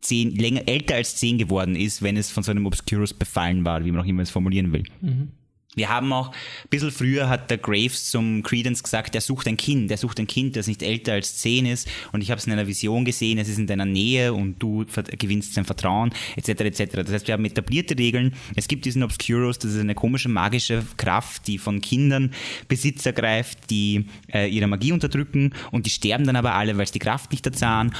zehn, 0.00 0.34
länger, 0.36 0.62
älter 0.66 0.96
als 0.96 1.16
zehn 1.16 1.38
geworden 1.38 1.76
ist, 1.76 2.02
wenn 2.02 2.16
es 2.16 2.30
von 2.30 2.42
so 2.42 2.50
einem 2.50 2.66
Obscurus 2.66 3.14
befallen 3.14 3.64
war, 3.64 3.84
wie 3.84 3.92
man 3.92 4.02
auch 4.02 4.06
immer 4.06 4.22
es 4.22 4.30
formulieren 4.30 4.72
will. 4.72 4.84
Wir 5.78 5.88
haben 5.88 6.12
auch, 6.12 6.28
ein 6.30 6.68
bisschen 6.70 6.90
früher 6.90 7.28
hat 7.28 7.50
der 7.50 7.58
Graves 7.58 8.10
zum 8.10 8.42
Credence 8.42 8.82
gesagt, 8.82 9.14
er 9.14 9.20
sucht 9.20 9.46
ein 9.48 9.56
Kind, 9.56 9.90
er 9.90 9.96
sucht 9.96 10.20
ein 10.20 10.26
Kind, 10.26 10.56
das 10.56 10.66
nicht 10.66 10.82
älter 10.82 11.12
als 11.12 11.36
zehn 11.38 11.66
ist 11.66 11.88
und 12.12 12.20
ich 12.20 12.30
habe 12.30 12.38
es 12.38 12.46
in 12.46 12.52
einer 12.52 12.66
Vision 12.66 13.04
gesehen, 13.04 13.38
es 13.38 13.48
ist 13.48 13.58
in 13.58 13.66
deiner 13.66 13.84
Nähe 13.84 14.32
und 14.34 14.58
du 14.58 14.84
gewinnst 15.18 15.54
sein 15.54 15.64
Vertrauen, 15.64 16.10
etc., 16.36 16.48
etc. 16.48 16.96
Das 16.96 17.12
heißt, 17.12 17.26
wir 17.26 17.34
haben 17.34 17.44
etablierte 17.44 17.96
Regeln, 17.98 18.34
es 18.56 18.68
gibt 18.68 18.84
diesen 18.84 19.02
Obscuros, 19.02 19.58
das 19.58 19.72
ist 19.72 19.80
eine 19.80 19.94
komische 19.94 20.28
magische 20.28 20.84
Kraft, 20.96 21.46
die 21.46 21.58
von 21.58 21.80
Kindern 21.80 22.32
Besitz 22.68 23.06
ergreift, 23.06 23.70
die 23.70 24.06
äh, 24.32 24.48
ihre 24.48 24.66
Magie 24.66 24.92
unterdrücken 24.92 25.54
und 25.70 25.86
die 25.86 25.90
sterben 25.90 26.26
dann 26.26 26.36
aber 26.36 26.54
alle, 26.54 26.76
weil 26.76 26.84
es 26.84 26.92
die 26.92 26.98
Kraft 26.98 27.30
nicht 27.32 27.46
erzahlen 27.46 27.94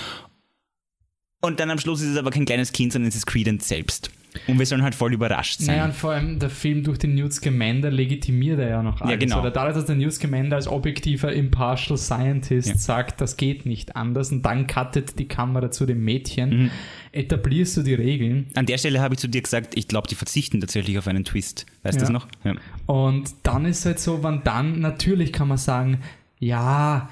und 1.41 1.61
dann 1.61 1.71
am 1.71 1.79
Schluss 1.79 2.01
ist 2.01 2.09
es 2.09 2.17
aber 2.17 2.31
kein 2.31 2.45
kleines 2.45 2.73
Kind, 2.73 2.93
sondern 2.93 3.09
es 3.09 3.15
ist 3.15 3.27
Credence 3.27 3.69
selbst. 3.69 4.11
Und 4.47 4.59
wir 4.59 4.67
sollen 4.67 4.83
halt 4.83 4.95
voll 4.95 5.13
überrascht 5.13 5.59
sein. 5.61 5.75
Naja, 5.77 5.85
und 5.87 5.95
vor 5.95 6.13
allem 6.13 6.39
der 6.39 6.51
Film 6.51 6.83
durch 6.85 6.99
den 6.99 7.15
Newt 7.15 7.33
Scamander 7.33 7.91
legitimiert 7.91 8.59
er 8.61 8.69
ja 8.69 8.83
noch 8.83 9.01
alles. 9.01 9.19
genau. 9.19 9.41
Oder 9.41 9.51
dadurch, 9.51 9.75
dass 9.75 9.87
der 9.87 9.97
Newt 9.97 10.13
Scamander 10.13 10.57
als 10.57 10.69
objektiver 10.69 11.33
Impartial 11.33 11.99
Scientist 11.99 12.69
Ja. 12.69 12.77
sagt, 12.77 13.21
das 13.21 13.37
geht 13.37 13.67
nicht 13.67 13.97
anders 13.97 14.31
und 14.33 14.43
dann 14.43 14.67
cuttet 14.67 15.19
die 15.19 15.29
Kamera 15.29 15.71
zu 15.71 15.87
dem 15.87 16.05
Mädchen, 16.05 16.49
Mhm. 16.65 16.71
etablierst 17.13 17.77
du 17.79 17.83
die 17.83 17.95
Regeln 17.95 18.47
An 18.55 18.67
der 18.67 18.79
Stelle 18.79 19.01
habe 19.01 19.15
ich 19.15 19.21
zu 19.21 19.29
dir 19.29 19.43
gesagt, 19.43 19.73
ich 19.77 19.89
glaube, 19.89 20.09
die 20.09 20.15
verzichten 20.15 20.61
tatsächlich 20.61 20.99
auf 20.99 21.09
einen 21.09 21.25
Twist. 21.25 21.67
Weißt 21.83 21.97
du 21.97 22.01
Ja. 22.01 22.05
das 22.05 22.11
noch? 22.11 22.29
Ja. 22.45 22.55
und 22.87 23.31
dann 23.43 23.65
ist 23.65 23.85
halt 23.87 23.99
so, 23.99 24.23
wann 24.23 24.43
dann, 24.45 24.81
natürlich 24.81 25.33
kann 25.33 25.49
man 25.49 25.59
sagen, 25.59 25.99
ja, 26.39 27.09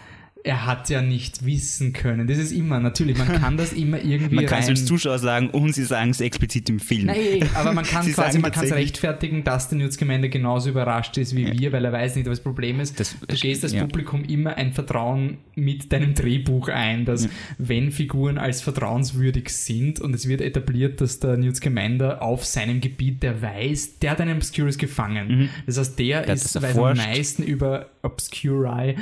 er 0.47 0.65
hat 0.65 0.89
ja 0.89 1.03
nicht 1.03 1.45
wissen 1.45 1.93
können. 1.93 2.27
Das 2.27 2.39
ist 2.39 2.53
immer, 2.53 2.79
natürlich, 2.81 3.19
man 3.19 3.29
kann 3.29 3.57
das 3.57 3.73
immer 3.73 3.99
irgendwie 4.03 4.37
Man 4.37 4.47
kann 4.47 4.61
es 4.61 4.69
als 4.69 4.85
Zuschauer 4.85 5.19
sagen 5.19 5.51
und 5.51 5.75
sie 5.75 5.85
sagen 5.85 6.11
es 6.11 6.21
explizit 6.21 6.69
im 6.71 6.79
Film. 6.81 7.07
Nein, 7.07 7.49
aber 7.55 7.73
man 7.73 7.85
kann 7.87 8.07
quasi, 8.13 8.39
man 8.39 8.53
kann 8.53 8.65
es 8.65 8.73
rechtfertigen, 8.73 9.45
dass 9.45 9.69
der 9.69 9.91
Scamander 9.91 10.29
genauso 10.29 10.71
überrascht 10.71 11.17
ist 11.19 11.35
wie 11.35 11.51
wir, 11.53 11.73
weil 11.73 11.85
er 11.85 11.93
weiß 11.93 12.17
nicht, 12.17 12.27
was 12.27 12.39
das 12.39 12.45
Problem 12.45 12.81
ist. 12.81 12.99
Das- 13.01 13.17
du 13.27 13.35
gehst 13.37 13.65
als 13.65 13.73
ja. 13.73 13.83
Publikum 13.83 14.25
immer 14.25 14.57
ein 14.57 14.73
Vertrauen 14.73 15.39
mit 15.55 15.93
deinem 15.93 16.15
Drehbuch 16.15 16.69
ein, 16.69 17.05
dass 17.05 17.29
wenn 17.59 17.91
Figuren 17.91 18.39
als 18.39 18.61
vertrauenswürdig 18.63 19.49
sind 19.51 20.01
und 20.01 20.15
es 20.15 20.29
wird 20.29 20.41
etabliert, 20.41 21.01
dass 21.01 21.19
der 21.21 21.37
Newt 21.37 21.57
Scamander 21.57 22.23
auf 22.23 22.45
seinem 22.45 22.81
Gebiet, 22.81 23.23
der 23.23 23.43
weiß, 23.43 23.99
der 23.99 24.13
hat 24.13 24.21
einen 24.21 24.37
Obscurus 24.37 24.79
gefangen. 24.79 25.51
Das 25.67 25.79
heißt, 25.79 25.99
der, 25.99 26.21
Mhm. 26.23 26.27
Der 26.27 26.35
ist, 26.35 26.55
das 26.55 26.63
weiß 26.63 26.77
am 26.77 26.97
meisten 26.97 27.43
über 27.43 27.91
Obscuri. 28.07 28.97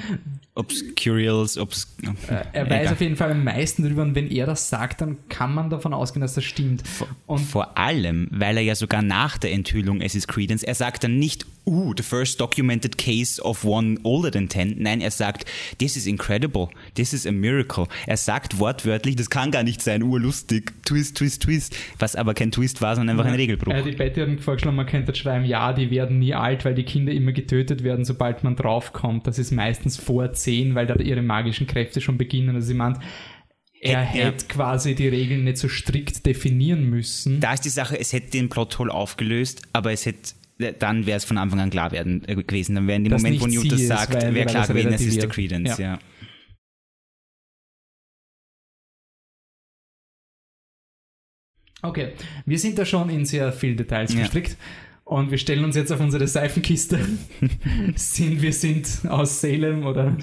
Obscurials, 0.54 1.58
obs 1.58 1.96
Äh, 2.28 2.44
er 2.52 2.70
weiß 2.70 2.92
auf 2.92 3.00
jeden 3.00 3.16
Fall 3.16 3.32
am 3.32 3.44
meisten 3.44 3.82
darüber 3.82 4.02
und 4.02 4.14
wenn 4.14 4.30
er 4.30 4.46
das 4.46 4.68
sagt, 4.68 5.00
dann 5.00 5.18
kann 5.28 5.54
man 5.54 5.70
davon 5.70 5.92
ausgehen, 5.92 6.20
dass 6.20 6.34
das 6.34 6.44
stimmt. 6.44 6.82
Und 7.26 7.40
Vor 7.40 7.76
allem, 7.76 8.28
weil 8.30 8.56
er 8.56 8.62
ja 8.62 8.74
sogar 8.74 9.02
nach 9.02 9.36
der 9.38 9.52
Enthüllung 9.52 10.00
es 10.00 10.14
ist 10.14 10.28
Credence, 10.28 10.62
er 10.62 10.74
sagt 10.74 11.04
dann 11.04 11.18
nicht, 11.18 11.46
uh, 11.66 11.92
the 11.96 12.02
first 12.02 12.40
documented 12.40 12.98
case 12.98 13.40
of 13.40 13.64
one 13.64 13.98
older 14.04 14.30
than 14.30 14.48
10. 14.48 14.76
Nein, 14.78 15.00
er 15.00 15.10
sagt, 15.10 15.44
this 15.78 15.96
is 15.96 16.06
incredible, 16.06 16.68
this 16.94 17.12
is 17.12 17.26
a 17.26 17.32
miracle. 17.32 17.86
Er 18.06 18.16
sagt 18.16 18.58
wortwörtlich, 18.58 19.16
das 19.16 19.30
kann 19.30 19.50
gar 19.50 19.62
nicht 19.62 19.82
sein, 19.82 20.02
urlustig, 20.02 20.72
twist, 20.84 21.16
twist, 21.16 21.42
twist. 21.42 21.76
Was 21.98 22.16
aber 22.16 22.34
kein 22.34 22.50
Twist 22.50 22.82
war, 22.82 22.96
sondern 22.96 23.16
einfach 23.18 23.30
ein 23.30 23.36
Regelbruch. 23.36 23.72
Äh, 23.72 23.82
die 23.82 23.92
Betty 23.92 24.20
hat 24.20 24.40
vorgeschlagen, 24.40 24.76
man 24.76 24.86
könnte 24.86 25.14
schreiben, 25.14 25.44
ja, 25.44 25.72
die 25.72 25.90
werden 25.90 26.18
nie 26.18 26.34
alt, 26.34 26.64
weil 26.64 26.74
die 26.74 26.84
Kinder 26.84 27.12
immer 27.12 27.32
getötet 27.32 27.82
werden, 27.84 28.04
sobald 28.04 28.44
man 28.44 28.56
draufkommt. 28.56 29.26
Das 29.26 29.38
ist 29.38 29.50
meistens 29.52 29.96
vor 29.96 30.32
10, 30.32 30.74
weil 30.74 30.86
da 30.86 30.94
ihre 30.96 31.22
magischen 31.22 31.66
Kräfte 31.66 32.00
schon 32.00 32.18
beginnen. 32.18 32.54
Also 32.54 32.68
sie 32.68 32.74
meint, 32.74 32.98
er 33.80 33.92
Ja. 33.92 34.00
hätte 34.00 34.46
quasi 34.46 34.94
die 34.94 35.08
Regeln 35.08 35.44
nicht 35.44 35.58
so 35.58 35.68
strikt 35.68 36.24
definieren 36.24 36.88
müssen. 36.88 37.40
da 37.40 37.52
ist 37.52 37.64
die 37.64 37.68
Sache, 37.70 37.98
es 38.00 38.12
hätte 38.12 38.30
den 38.30 38.48
Plothole 38.48 38.92
aufgelöst, 38.92 39.62
aber 39.74 39.92
es 39.92 40.06
hätte 40.06 40.32
dann 40.58 41.06
wäre 41.06 41.16
es 41.16 41.24
von 41.24 41.38
Anfang 41.38 41.60
an 41.60 41.70
klar 41.70 41.92
werden, 41.92 42.22
äh, 42.26 42.36
gewesen. 42.36 42.74
Dann 42.74 42.86
wäre 42.86 42.96
in 42.96 43.04
dem 43.04 43.12
Moment, 43.12 43.40
wo 43.40 43.46
Newt 43.46 43.72
das 43.72 43.86
sagt, 43.86 44.14
wäre 44.14 44.46
klar 44.46 44.66
gewesen, 44.66 44.92
es 44.92 45.00
ist 45.02 45.20
der. 45.20 45.28
Credence, 45.28 45.78
Ja. 45.78 45.84
ja. 45.94 45.98
Okay, 51.82 52.12
wir 52.46 52.58
sind 52.58 52.78
da 52.78 52.86
schon 52.86 53.10
in 53.10 53.26
sehr 53.26 53.52
viele 53.52 53.76
Details 53.76 54.12
Ja. 54.12 54.20
verstrickt. 54.20 54.56
Und 55.06 55.30
wir 55.30 55.36
stellen 55.36 55.64
uns 55.64 55.76
jetzt 55.76 55.92
auf 55.92 56.00
unsere 56.00 56.26
Seifenkiste. 56.26 56.98
sind, 57.94 58.40
wir 58.40 58.54
sind 58.54 58.88
aus 59.06 59.38
Salem 59.42 59.84
oder 59.84 60.16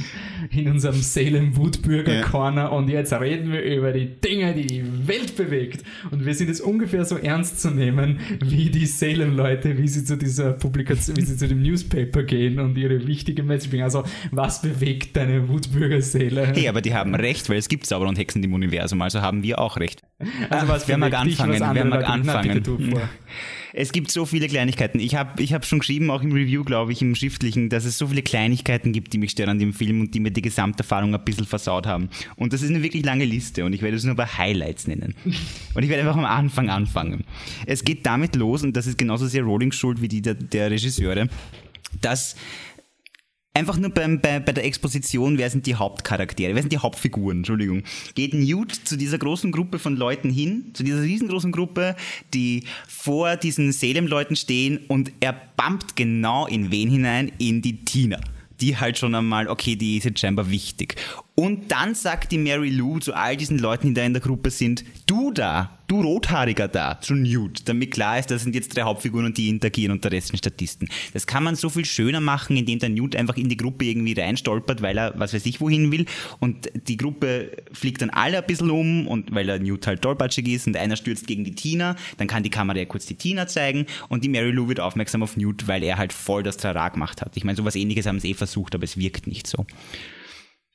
in 0.49 0.67
unserem 0.69 0.99
Salem 1.01 1.55
Wutbürger 1.55 2.15
Ja. 2.15 2.21
Corner 2.23 2.71
und 2.71 2.89
jetzt 2.89 3.13
reden 3.13 3.51
wir 3.51 3.61
über 3.61 3.91
die 3.91 4.07
Dinge, 4.07 4.55
die 4.55 4.65
die 4.65 4.83
Welt 5.07 5.35
bewegt. 5.37 5.83
Und 6.09 6.25
wir 6.25 6.33
sind 6.33 6.47
jetzt 6.47 6.61
ungefähr 6.61 7.05
so 7.05 7.15
ernst 7.17 7.61
zu 7.61 7.69
nehmen, 7.69 8.19
wie 8.43 8.71
die 8.71 8.87
Salem-Leute, 8.87 9.77
wie 9.77 9.87
sie 9.87 10.03
zu 10.03 10.17
dieser 10.17 10.53
Publikation, 10.53 11.15
wie 11.15 11.21
sie 11.25 11.37
zu 11.37 11.47
dem 11.47 11.61
Newspaper 11.61 12.23
gehen 12.23 12.59
und 12.59 12.75
ihre 12.75 13.05
wichtige 13.05 13.43
Message 13.43 13.69
bringen. 13.69 13.83
Also, 13.83 14.03
was 14.31 14.63
bewegt 14.63 15.15
deine 15.15 15.47
Wutbürgerseele? 15.47 16.47
Hey, 16.55 16.67
aber 16.67 16.81
die 16.81 16.95
haben 16.95 17.13
recht, 17.13 17.49
weil 17.51 17.57
es 17.57 17.69
gibt 17.69 17.85
Zauber 17.85 18.07
und 18.07 18.17
Hexen 18.17 18.43
im 18.43 18.53
Universum, 18.55 18.99
also 19.03 19.21
haben 19.21 19.43
wir 19.43 19.59
auch 19.59 19.77
recht. 19.77 20.01
also, 20.49 20.67
was 20.67 20.87
wer 20.87 20.97
mag 20.97 21.11
dich, 21.23 21.39
anfangen? 21.39 21.59
Wer 21.75 21.85
mag 21.85 21.99
Leute- 21.99 22.05
Na, 22.07 22.13
anfangen? 22.13 22.53
bitte. 22.53 22.77
Es 23.73 23.91
gibt 23.91 24.11
so 24.11 24.25
viele 24.25 24.47
Kleinigkeiten. 24.47 24.99
Ich 24.99 25.15
habe 25.15 25.41
ich 25.41 25.53
hab 25.53 25.65
schon 25.65 25.79
geschrieben, 25.79 26.11
auch 26.11 26.21
im 26.21 26.33
Review, 26.33 26.63
glaube 26.63 26.91
ich, 26.91 27.01
im 27.01 27.15
Schriftlichen, 27.15 27.69
dass 27.69 27.85
es 27.85 27.97
so 27.97 28.07
viele 28.07 28.21
Kleinigkeiten 28.21 28.91
gibt, 28.91 29.13
die 29.13 29.17
mich 29.17 29.31
stören 29.31 29.49
an 29.49 29.59
dem 29.59 29.73
Film 29.73 30.01
und 30.01 30.13
die 30.13 30.19
mir 30.19 30.31
die 30.31 30.41
Gesamterfahrung 30.41 31.15
ein 31.15 31.23
bisschen 31.23 31.45
versaut 31.45 31.87
haben. 31.87 32.09
Und 32.35 32.53
das 32.53 32.61
ist 32.61 32.69
eine 32.69 32.83
wirklich 32.83 33.05
lange 33.05 33.25
Liste 33.25 33.63
und 33.65 33.73
ich 33.73 33.81
werde 33.81 33.97
es 33.97 34.03
nur 34.03 34.15
bei 34.15 34.25
Highlights 34.25 34.87
nennen. 34.87 35.15
Und 35.73 35.83
ich 35.83 35.89
werde 35.89 36.03
einfach 36.03 36.17
am 36.17 36.25
Anfang 36.25 36.69
anfangen. 36.69 37.23
Es 37.65 37.85
geht 37.85 38.05
damit 38.05 38.35
los, 38.35 38.61
und 38.63 38.75
das 38.75 38.87
ist 38.87 38.97
genauso 38.97 39.27
sehr 39.27 39.43
Rowlings 39.43 39.75
Schuld 39.75 40.01
wie 40.01 40.09
die 40.09 40.21
der, 40.21 40.33
der 40.33 40.69
Regisseure, 40.69 41.29
dass 42.01 42.35
Einfach 43.53 43.77
nur 43.77 43.89
beim, 43.89 44.21
bei, 44.21 44.39
bei 44.39 44.53
der 44.53 44.63
Exposition, 44.63 45.37
wer 45.37 45.49
sind 45.49 45.65
die 45.65 45.75
Hauptcharaktere, 45.75 46.55
wer 46.55 46.61
sind 46.61 46.71
die 46.71 46.77
Hauptfiguren, 46.77 47.39
Entschuldigung. 47.39 47.83
Geht 48.15 48.33
Newt 48.33 48.73
zu 48.73 48.95
dieser 48.95 49.17
großen 49.17 49.51
Gruppe 49.51 49.77
von 49.77 49.97
Leuten 49.97 50.29
hin, 50.29 50.71
zu 50.73 50.83
dieser 50.83 51.01
riesengroßen 51.01 51.51
Gruppe, 51.51 51.97
die 52.33 52.63
vor 52.87 53.35
diesen 53.35 53.73
Salem-Leuten 53.73 54.37
stehen 54.37 54.79
und 54.87 55.11
er 55.19 55.35
bumpt 55.57 55.97
genau 55.97 56.47
in 56.47 56.71
wen 56.71 56.89
hinein? 56.89 57.29
In 57.39 57.61
die 57.61 57.83
Tina. 57.83 58.21
Die 58.61 58.77
halt 58.77 58.97
schon 58.97 59.15
einmal, 59.15 59.49
okay, 59.49 59.75
die 59.75 59.97
ist 59.97 60.05
jetzt 60.05 60.21
scheinbar 60.21 60.49
wichtig. 60.49 60.95
Und 61.41 61.71
dann 61.71 61.95
sagt 61.95 62.31
die 62.31 62.37
Mary 62.37 62.69
Lou 62.69 62.99
zu 62.99 63.15
all 63.15 63.35
diesen 63.35 63.57
Leuten, 63.57 63.87
die 63.87 63.93
da 63.95 64.03
in 64.03 64.13
der 64.13 64.21
Gruppe 64.21 64.51
sind, 64.51 64.85
du 65.07 65.31
da, 65.31 65.79
du 65.87 65.99
Rothaariger 65.99 66.67
da, 66.67 67.01
zu 67.01 67.15
Newt, 67.15 67.67
damit 67.67 67.89
klar 67.89 68.19
ist, 68.19 68.29
das 68.29 68.43
sind 68.43 68.53
jetzt 68.53 68.77
drei 68.77 68.83
Hauptfiguren 68.83 69.25
und 69.25 69.39
die 69.39 69.49
interagieren 69.49 69.91
und 69.91 70.03
der 70.03 70.11
Rest 70.11 70.27
sind 70.27 70.37
Statisten. 70.37 70.87
Das 71.13 71.25
kann 71.25 71.43
man 71.43 71.55
so 71.55 71.69
viel 71.69 71.85
schöner 71.85 72.19
machen, 72.21 72.57
indem 72.57 72.77
der 72.77 72.89
Newt 72.89 73.15
einfach 73.15 73.37
in 73.37 73.49
die 73.49 73.57
Gruppe 73.57 73.85
irgendwie 73.85 74.13
reinstolpert, 74.13 74.83
weil 74.83 74.99
er 74.99 75.13
was 75.17 75.33
weiß 75.33 75.47
ich 75.47 75.59
wohin 75.59 75.91
will 75.91 76.05
und 76.39 76.69
die 76.87 76.95
Gruppe 76.95 77.57
fliegt 77.71 78.03
dann 78.03 78.11
alle 78.11 78.37
ein 78.37 78.45
bisschen 78.45 78.69
um 78.69 79.07
und 79.07 79.33
weil 79.33 79.47
der 79.47 79.57
Newt 79.57 79.87
halt 79.87 80.03
tollpatschig 80.03 80.47
ist 80.47 80.67
und 80.67 80.77
einer 80.77 80.95
stürzt 80.95 81.25
gegen 81.25 81.43
die 81.43 81.55
Tina, 81.55 81.95
dann 82.17 82.27
kann 82.27 82.43
die 82.43 82.51
Kamera 82.51 82.77
ja 82.77 82.85
kurz 82.85 83.07
die 83.07 83.15
Tina 83.15 83.47
zeigen 83.47 83.87
und 84.09 84.23
die 84.23 84.29
Mary 84.29 84.51
Lou 84.51 84.67
wird 84.67 84.79
aufmerksam 84.79 85.23
auf 85.23 85.37
Newt, 85.37 85.67
weil 85.67 85.81
er 85.81 85.97
halt 85.97 86.13
voll 86.13 86.43
das 86.43 86.57
Trara 86.57 86.89
gemacht 86.89 87.19
hat. 87.19 87.35
Ich 87.35 87.43
meine, 87.43 87.55
sowas 87.55 87.75
ähnliches 87.75 88.05
haben 88.05 88.19
sie 88.19 88.29
eh 88.29 88.35
versucht, 88.35 88.75
aber 88.75 88.83
es 88.83 88.95
wirkt 88.95 89.25
nicht 89.25 89.47
so. 89.47 89.65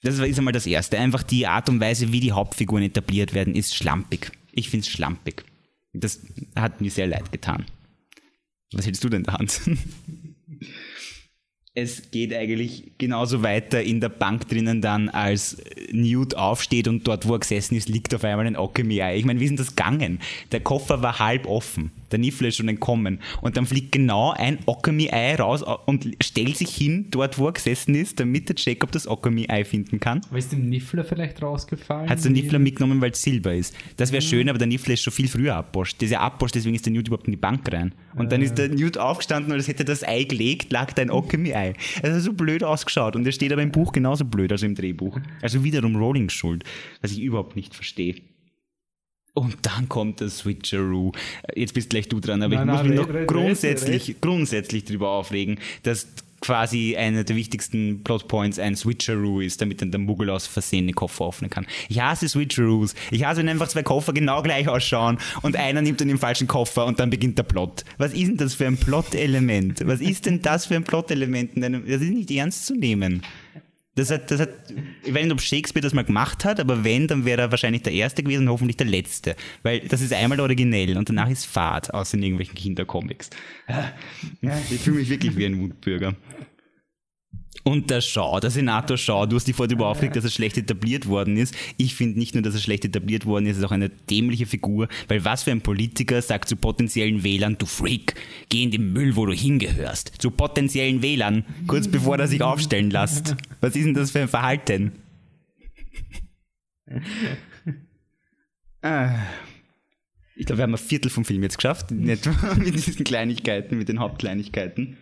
Das 0.02 0.18
ist 0.18 0.38
einmal 0.38 0.52
das 0.52 0.66
Erste. 0.66 0.98
Einfach 0.98 1.22
die 1.22 1.46
Art 1.46 1.68
und 1.68 1.80
Weise, 1.80 2.12
wie 2.12 2.20
die 2.20 2.32
Hauptfiguren 2.32 2.84
etabliert 2.84 3.34
werden, 3.34 3.54
ist 3.54 3.74
schlampig. 3.74 4.30
Ich 4.52 4.70
finde 4.70 4.86
es 4.86 4.92
schlampig. 4.92 5.44
Das 5.92 6.20
hat 6.54 6.80
mir 6.80 6.90
sehr 6.90 7.06
leid 7.06 7.32
getan. 7.32 7.66
Was 8.72 8.86
hältst 8.86 9.02
du 9.04 9.08
denn 9.08 9.22
da, 9.22 9.34
Hans? 9.34 9.68
Es 11.78 12.10
geht 12.10 12.32
eigentlich 12.32 12.92
genauso 12.96 13.42
weiter 13.42 13.82
in 13.82 14.00
der 14.00 14.08
Bank 14.08 14.48
drinnen 14.48 14.80
dann, 14.80 15.10
als 15.10 15.62
Newt 15.92 16.34
aufsteht 16.34 16.88
und 16.88 17.06
dort, 17.06 17.28
wo 17.28 17.34
er 17.34 17.40
gesessen 17.40 17.74
ist, 17.74 17.90
liegt 17.90 18.14
auf 18.14 18.24
einmal 18.24 18.46
ein 18.46 18.56
Alchemy-Ei. 18.56 19.18
Ich 19.18 19.26
meine, 19.26 19.40
wie 19.40 19.44
ist 19.44 19.50
denn 19.50 19.56
das 19.58 19.76
gegangen? 19.76 20.20
Der 20.52 20.60
Koffer 20.60 21.02
war 21.02 21.18
halb 21.18 21.44
offen. 21.44 21.92
Der 22.16 22.22
Niffler 22.22 22.48
ist 22.48 22.56
schon 22.56 22.68
entkommen. 22.68 23.18
Und 23.42 23.58
dann 23.58 23.66
fliegt 23.66 23.92
genau 23.92 24.30
ein 24.30 24.58
Alchemy-Ei 24.66 25.34
raus 25.34 25.62
und 25.84 26.16
stellt 26.22 26.56
sich 26.56 26.74
hin, 26.74 27.08
dort, 27.10 27.36
wo 27.36 27.48
er 27.48 27.52
gesessen 27.52 27.94
ist, 27.94 28.18
damit 28.18 28.48
der 28.48 28.56
Jacob 28.56 28.90
das 28.90 29.06
Alchemy-Ei 29.06 29.66
finden 29.66 30.00
kann. 30.00 30.22
Aber 30.30 30.38
ist 30.38 30.50
dem 30.50 30.70
Niffler 30.70 31.04
vielleicht 31.04 31.42
rausgefallen? 31.42 32.08
Hat 32.08 32.24
der 32.24 32.30
Niffler 32.30 32.58
mitgenommen, 32.58 33.02
weil 33.02 33.10
es 33.10 33.20
Silber 33.20 33.54
ist. 33.54 33.74
Das 33.98 34.12
wäre 34.12 34.22
schön, 34.22 34.48
aber 34.48 34.56
der 34.56 34.66
Niffler 34.66 34.94
ist 34.94 35.02
schon 35.02 35.12
viel 35.12 35.28
früher 35.28 35.56
abposcht. 35.56 36.00
Der 36.00 36.06
ist 36.06 36.12
ja 36.12 36.20
abposcht, 36.20 36.54
deswegen 36.54 36.74
ist 36.74 36.86
der 36.86 36.94
Newt 36.94 37.08
überhaupt 37.08 37.26
in 37.26 37.32
die 37.32 37.36
Bank 37.36 37.70
rein. 37.70 37.94
Und 38.14 38.32
dann 38.32 38.40
ist 38.40 38.54
der 38.54 38.70
Newt 38.70 38.96
aufgestanden 38.96 39.52
und 39.52 39.58
als 39.58 39.68
hätte 39.68 39.82
er 39.82 39.86
das 39.86 40.02
Ei 40.02 40.24
gelegt, 40.24 40.72
lag 40.72 40.94
da 40.94 41.02
ein 41.02 41.10
Alchemy-Ei. 41.10 41.74
Es 42.02 42.14
hat 42.14 42.22
so 42.22 42.32
blöd 42.32 42.64
ausgeschaut 42.64 43.14
und 43.14 43.26
er 43.26 43.32
steht 43.32 43.52
aber 43.52 43.60
im 43.60 43.72
Buch 43.72 43.92
genauso 43.92 44.24
blöd 44.24 44.52
als 44.52 44.62
im 44.62 44.74
Drehbuch. 44.74 45.20
Also 45.42 45.64
wiederum 45.64 45.96
Rowlings 45.96 46.32
Schuld, 46.32 46.64
was 47.02 47.12
ich 47.12 47.20
überhaupt 47.20 47.56
nicht 47.56 47.74
verstehe. 47.74 48.14
Und 49.38 49.58
dann 49.60 49.86
kommt 49.86 50.20
der 50.20 50.30
Switcheroo. 50.30 51.12
Jetzt 51.54 51.74
bist 51.74 51.90
gleich 51.90 52.08
du 52.08 52.20
dran, 52.20 52.42
aber 52.42 52.54
Nein, 52.54 52.68
ich 52.68 52.72
muss 52.72 52.80
nein, 52.82 52.90
mich 52.90 52.98
red, 52.98 53.06
noch 53.06 53.14
red, 53.14 53.28
grundsätzlich, 53.28 54.16
grundsätzlich 54.22 54.84
drüber 54.86 55.10
aufregen, 55.10 55.58
dass 55.82 56.06
quasi 56.40 56.96
einer 56.96 57.22
der 57.22 57.36
wichtigsten 57.36 58.02
Plotpoints 58.02 58.58
ein 58.58 58.76
Switcheroo 58.76 59.40
ist, 59.40 59.60
damit 59.60 59.82
dann 59.82 59.90
der 59.90 60.00
Muggel 60.00 60.30
aus 60.30 60.46
Versehen 60.46 60.86
den 60.86 60.94
Koffer 60.94 61.28
öffnen 61.28 61.50
kann. 61.50 61.66
Ich 61.90 62.00
hasse 62.00 62.30
Switcheroos. 62.30 62.94
Ich 63.10 63.24
hasse, 63.24 63.40
wenn 63.40 63.48
einfach 63.50 63.68
zwei 63.68 63.82
Koffer 63.82 64.14
genau 64.14 64.40
gleich 64.42 64.68
ausschauen 64.68 65.18
und 65.42 65.54
einer 65.54 65.82
nimmt 65.82 66.00
dann 66.00 66.08
den 66.08 66.18
falschen 66.18 66.46
Koffer 66.46 66.86
und 66.86 66.98
dann 66.98 67.10
beginnt 67.10 67.36
der 67.36 67.42
Plot. 67.42 67.84
Was 67.98 68.14
ist 68.14 68.28
denn 68.28 68.36
das 68.38 68.54
für 68.54 68.66
ein 68.66 68.78
Plot-Element? 68.78 69.86
Was 69.86 70.00
ist 70.00 70.24
denn 70.24 70.40
das 70.40 70.64
für 70.64 70.76
ein 70.76 70.84
Plot-Element? 70.84 71.52
Das 71.56 72.00
ist 72.00 72.10
nicht 72.10 72.30
ernst 72.30 72.64
zu 72.64 72.74
nehmen. 72.74 73.22
Das 73.96 74.10
hat, 74.10 74.30
das 74.30 74.40
hat, 74.40 74.50
ich 75.04 75.12
weiß 75.12 75.24
nicht, 75.24 75.32
ob 75.32 75.40
Shakespeare 75.40 75.82
das 75.82 75.94
mal 75.94 76.04
gemacht 76.04 76.44
hat, 76.44 76.60
aber 76.60 76.84
wenn, 76.84 77.08
dann 77.08 77.24
wäre 77.24 77.40
er 77.40 77.50
wahrscheinlich 77.50 77.82
der 77.82 77.94
Erste 77.94 78.22
gewesen 78.22 78.42
und 78.42 78.50
hoffentlich 78.50 78.76
der 78.76 78.86
Letzte. 78.86 79.36
Weil 79.62 79.80
das 79.80 80.02
ist 80.02 80.12
einmal 80.12 80.38
originell 80.38 80.98
und 80.98 81.08
danach 81.08 81.30
ist 81.30 81.46
Fahrt, 81.46 81.94
außer 81.94 82.18
in 82.18 82.22
irgendwelchen 82.22 82.54
Kindercomics. 82.54 83.30
Ich 84.70 84.80
fühle 84.80 84.98
mich 84.98 85.08
wirklich 85.08 85.34
wie 85.36 85.46
ein 85.46 85.58
Wutbürger. 85.58 86.14
Und 87.66 87.90
der 87.90 88.00
Shaw, 88.00 88.38
der 88.38 88.50
Senator 88.50 88.96
Shaw, 88.96 89.26
du 89.26 89.34
hast 89.34 89.48
dich 89.48 89.56
vorher 89.56 89.70
darüber 89.70 89.88
aufgeregt, 89.88 90.14
dass 90.14 90.22
er 90.22 90.30
schlecht 90.30 90.56
etabliert 90.56 91.08
worden 91.08 91.36
ist. 91.36 91.52
Ich 91.76 91.96
finde 91.96 92.16
nicht 92.16 92.32
nur, 92.32 92.44
dass 92.44 92.54
er 92.54 92.60
schlecht 92.60 92.84
etabliert 92.84 93.26
worden 93.26 93.46
ist, 93.46 93.56
er 93.56 93.58
ist 93.58 93.64
auch 93.64 93.72
eine 93.72 93.88
dämliche 93.88 94.46
Figur, 94.46 94.86
weil 95.08 95.24
was 95.24 95.42
für 95.42 95.50
ein 95.50 95.62
Politiker 95.62 96.22
sagt 96.22 96.48
zu 96.48 96.54
potenziellen 96.54 97.24
Wählern, 97.24 97.58
du 97.58 97.66
Freak, 97.66 98.14
geh 98.50 98.62
in 98.62 98.70
den 98.70 98.92
Müll, 98.92 99.16
wo 99.16 99.26
du 99.26 99.32
hingehörst. 99.32 100.12
Zu 100.18 100.30
potenziellen 100.30 101.02
Wählern, 101.02 101.44
kurz 101.66 101.88
bevor 101.88 102.16
er 102.20 102.28
sich 102.28 102.40
aufstellen 102.40 102.92
lässt. 102.92 103.34
Was 103.60 103.74
ist 103.74 103.84
denn 103.84 103.94
das 103.94 104.12
für 104.12 104.20
ein 104.20 104.28
Verhalten? 104.28 104.92
Ah. 108.80 109.26
Ich 110.36 110.46
glaube, 110.46 110.58
wir 110.58 110.62
haben 110.62 110.74
ein 110.74 110.78
Viertel 110.78 111.10
vom 111.10 111.24
Film 111.24 111.42
jetzt 111.42 111.56
geschafft, 111.56 111.90
in 111.90 112.08
etwa 112.08 112.54
mit 112.58 112.74
diesen 112.74 113.02
Kleinigkeiten, 113.02 113.76
mit 113.76 113.88
den 113.88 113.98
Hauptkleinigkeiten. 113.98 114.98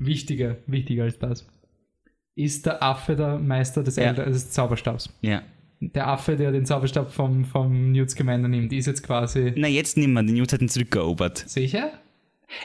Wichtiger, 0.00 0.56
wichtiger 0.66 1.04
als 1.04 1.20
das. 1.20 1.46
Ist 2.34 2.64
der 2.66 2.82
Affe 2.82 3.14
der 3.16 3.38
Meister 3.38 3.82
des, 3.82 3.96
Ja. 3.96 4.04
Elder, 4.04 4.24
des 4.26 4.50
Zauberstabs? 4.50 5.10
Ja. 5.20 5.42
Der 5.80 6.06
Affe, 6.08 6.36
der 6.36 6.52
den 6.52 6.64
Zauberstab 6.64 7.10
vom, 7.12 7.44
vom 7.44 7.92
Newt 7.92 8.10
Scamander 8.10 8.48
nimmt, 8.48 8.72
ist 8.72 8.86
jetzt 8.86 9.02
quasi 9.02 9.52
Na, 9.56 9.66
jetzt 9.68 9.96
nimmer, 9.96 10.22
den 10.22 10.34
Newt 10.36 10.52
hat 10.52 10.62
ihn 10.62 10.68
zurückerobert. 10.68 11.38
sicher? 11.48 11.90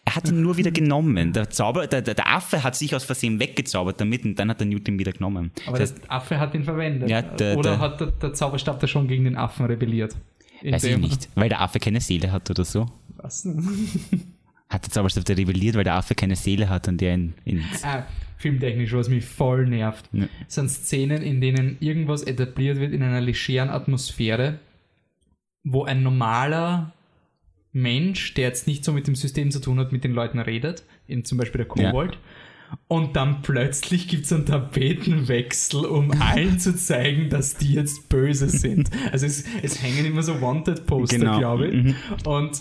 Er 0.05 0.15
hat 0.15 0.27
ihn 0.29 0.41
nur 0.41 0.57
wieder 0.57 0.69
genommen. 0.71 1.31
Der, 1.33 1.49
Zauber, 1.49 1.87
der, 1.87 2.01
der, 2.01 2.13
der 2.13 2.27
Affe 2.27 2.61
hat 2.63 2.75
sich 2.75 2.93
aus 2.93 3.05
Versehen 3.05 3.39
weggezaubert 3.39 3.99
damit 4.01 4.25
und 4.25 4.35
dann 4.37 4.49
hat 4.49 4.59
der 4.59 4.67
Newt 4.67 4.87
ihn 4.89 4.99
wieder 4.99 5.13
genommen. 5.13 5.51
Aber 5.65 5.79
das 5.79 5.91
heißt, 5.93 6.03
der 6.03 6.11
Affe 6.11 6.39
hat 6.39 6.53
ihn 6.53 6.63
verwendet. 6.65 7.09
Ja, 7.09 7.21
der- 7.21 7.57
Oder 7.57 7.71
der- 7.71 7.79
hat 7.79 7.99
der, 8.01 8.07
der 8.07 8.33
Zauberstab 8.33 8.79
da 8.81 8.87
schon 8.87 9.07
gegen 9.07 9.23
den 9.23 9.35
Affen 9.37 9.65
rebelliert? 9.65 10.15
Weiß 10.63 10.83
ich 10.83 10.97
nicht, 10.97 11.29
weil 11.35 11.49
der 11.49 11.61
Affe 11.61 11.79
keine 11.79 12.01
Seele 12.01 12.31
hat 12.31 12.49
oder 12.49 12.65
so. 12.65 12.85
Was? 13.15 13.47
Hat 14.69 14.83
der 14.85 14.91
Zauberstab 14.91 15.23
der 15.23 15.37
rebelliert, 15.37 15.75
weil 15.77 15.85
der 15.85 15.95
Affe 15.95 16.13
keine 16.13 16.35
Seele 16.35 16.67
hat 16.67 16.87
und 16.89 16.99
der 16.99 17.13
ihn 17.13 17.33
ah, 17.83 18.03
filmtechnisch, 18.37 18.93
was 18.93 19.09
mich 19.09 19.25
voll 19.25 19.65
nervt, 19.67 20.09
Ja. 20.13 20.25
sind 20.47 20.69
Szenen, 20.69 21.21
in 21.23 21.41
denen 21.41 21.77
irgendwas 21.79 22.23
etabliert 22.23 22.79
wird 22.79 22.93
in 22.93 23.03
einer 23.03 23.19
legeren 23.21 23.69
Atmosphäre, 23.69 24.59
wo 25.63 25.83
ein 25.83 26.03
normaler 26.03 26.93
Mensch, 27.73 28.33
der 28.35 28.45
jetzt 28.47 28.65
nicht 28.67 28.83
so 28.85 28.93
mit 28.93 29.07
dem 29.07 29.15
System 29.15 29.51
zu 29.51 29.59
tun 29.59 29.79
hat, 29.79 29.91
mit 29.91 30.03
den 30.03 30.13
Leuten 30.13 30.39
redet, 30.39 30.83
eben 31.07 31.25
zum 31.25 31.37
Beispiel 31.37 31.63
der 31.65 31.83
Ja. 31.83 31.89
Kobold, 31.91 32.17
und 32.89 33.15
dann 33.15 33.41
plötzlich 33.43 34.09
gibt 34.09 34.25
es 34.25 34.33
einen 34.33 34.45
Tapetenwechsel, 34.45 35.85
um 35.85 36.11
allen 36.21 36.59
zu 36.59 36.75
zeigen, 36.75 37.29
dass 37.29 37.55
die 37.55 37.73
jetzt 37.73 38.09
böse 38.09 38.49
sind. 38.49 38.89
Also 39.11 39.25
es, 39.25 39.45
es 39.63 39.81
hängen 39.81 40.05
immer 40.05 40.21
so 40.21 40.41
Wanted-Poster, 40.41 41.17
Genau. 41.17 41.37
glaube 41.39 41.67
ich. 41.67 41.95
Und 42.25 42.59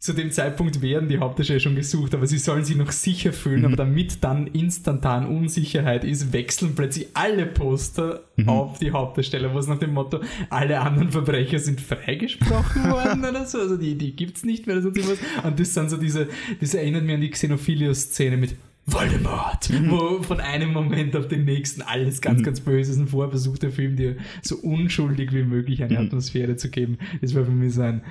zu 0.00 0.14
dem 0.14 0.30
Zeitpunkt 0.30 0.80
werden 0.80 1.10
die 1.10 1.18
Hauptdarsteller 1.18 1.60
schon 1.60 1.76
gesucht, 1.76 2.14
aber 2.14 2.26
sie 2.26 2.38
sollen 2.38 2.64
sich 2.64 2.74
noch 2.74 2.90
sicher 2.90 3.34
fühlen, 3.34 3.66
aber 3.66 3.76
damit 3.76 4.24
dann 4.24 4.46
instantan 4.46 5.26
Unsicherheit 5.26 6.04
ist, 6.04 6.32
wechseln 6.32 6.74
plötzlich 6.74 7.08
alle 7.12 7.44
Poster 7.44 8.22
auf 8.46 8.78
die 8.78 8.92
Hauptdarsteller, 8.92 9.54
was 9.54 9.66
nach 9.66 9.78
dem 9.78 9.92
Motto, 9.92 10.20
alle 10.48 10.80
anderen 10.80 11.10
Verbrecher 11.10 11.58
sind 11.58 11.82
freigesprochen 11.82 12.84
worden 12.90 13.22
oder 13.26 13.44
so, 13.44 13.58
also 13.58 13.76
die, 13.76 13.98
die 13.98 14.16
gibt's 14.16 14.42
nicht 14.42 14.66
mehr 14.66 14.76
oder 14.76 14.84
sonst 14.84 14.96
irgendwas. 14.96 15.44
Und 15.44 15.60
das 15.60 15.74
sind 15.74 15.90
so 15.90 15.98
diese, 15.98 16.28
das 16.62 16.72
erinnert 16.72 17.04
mich 17.04 17.14
an 17.16 17.20
die 17.20 17.30
Xenophilius-Szene 17.30 18.38
mit 18.38 18.56
Voldemort, 18.86 19.70
wo 19.90 20.22
von 20.22 20.40
einem 20.40 20.72
Moment 20.72 21.14
auf 21.14 21.28
den 21.28 21.44
nächsten 21.44 21.82
alles 21.82 22.22
ganz, 22.22 22.42
ganz 22.42 22.60
böse 22.60 22.92
ist. 22.92 22.98
Und 22.98 23.08
vorher 23.08 23.30
versucht 23.30 23.62
der 23.62 23.70
Film 23.70 23.96
dir 23.96 24.16
so 24.40 24.56
unschuldig 24.56 25.32
wie 25.32 25.44
möglich 25.44 25.82
eine 25.84 25.98
Atmosphäre 25.98 26.56
zu 26.56 26.70
geben. 26.70 26.96
Das 27.20 27.34
war 27.34 27.44
für 27.44 27.50
mich 27.50 27.74
so 27.74 27.82
ein 27.82 28.02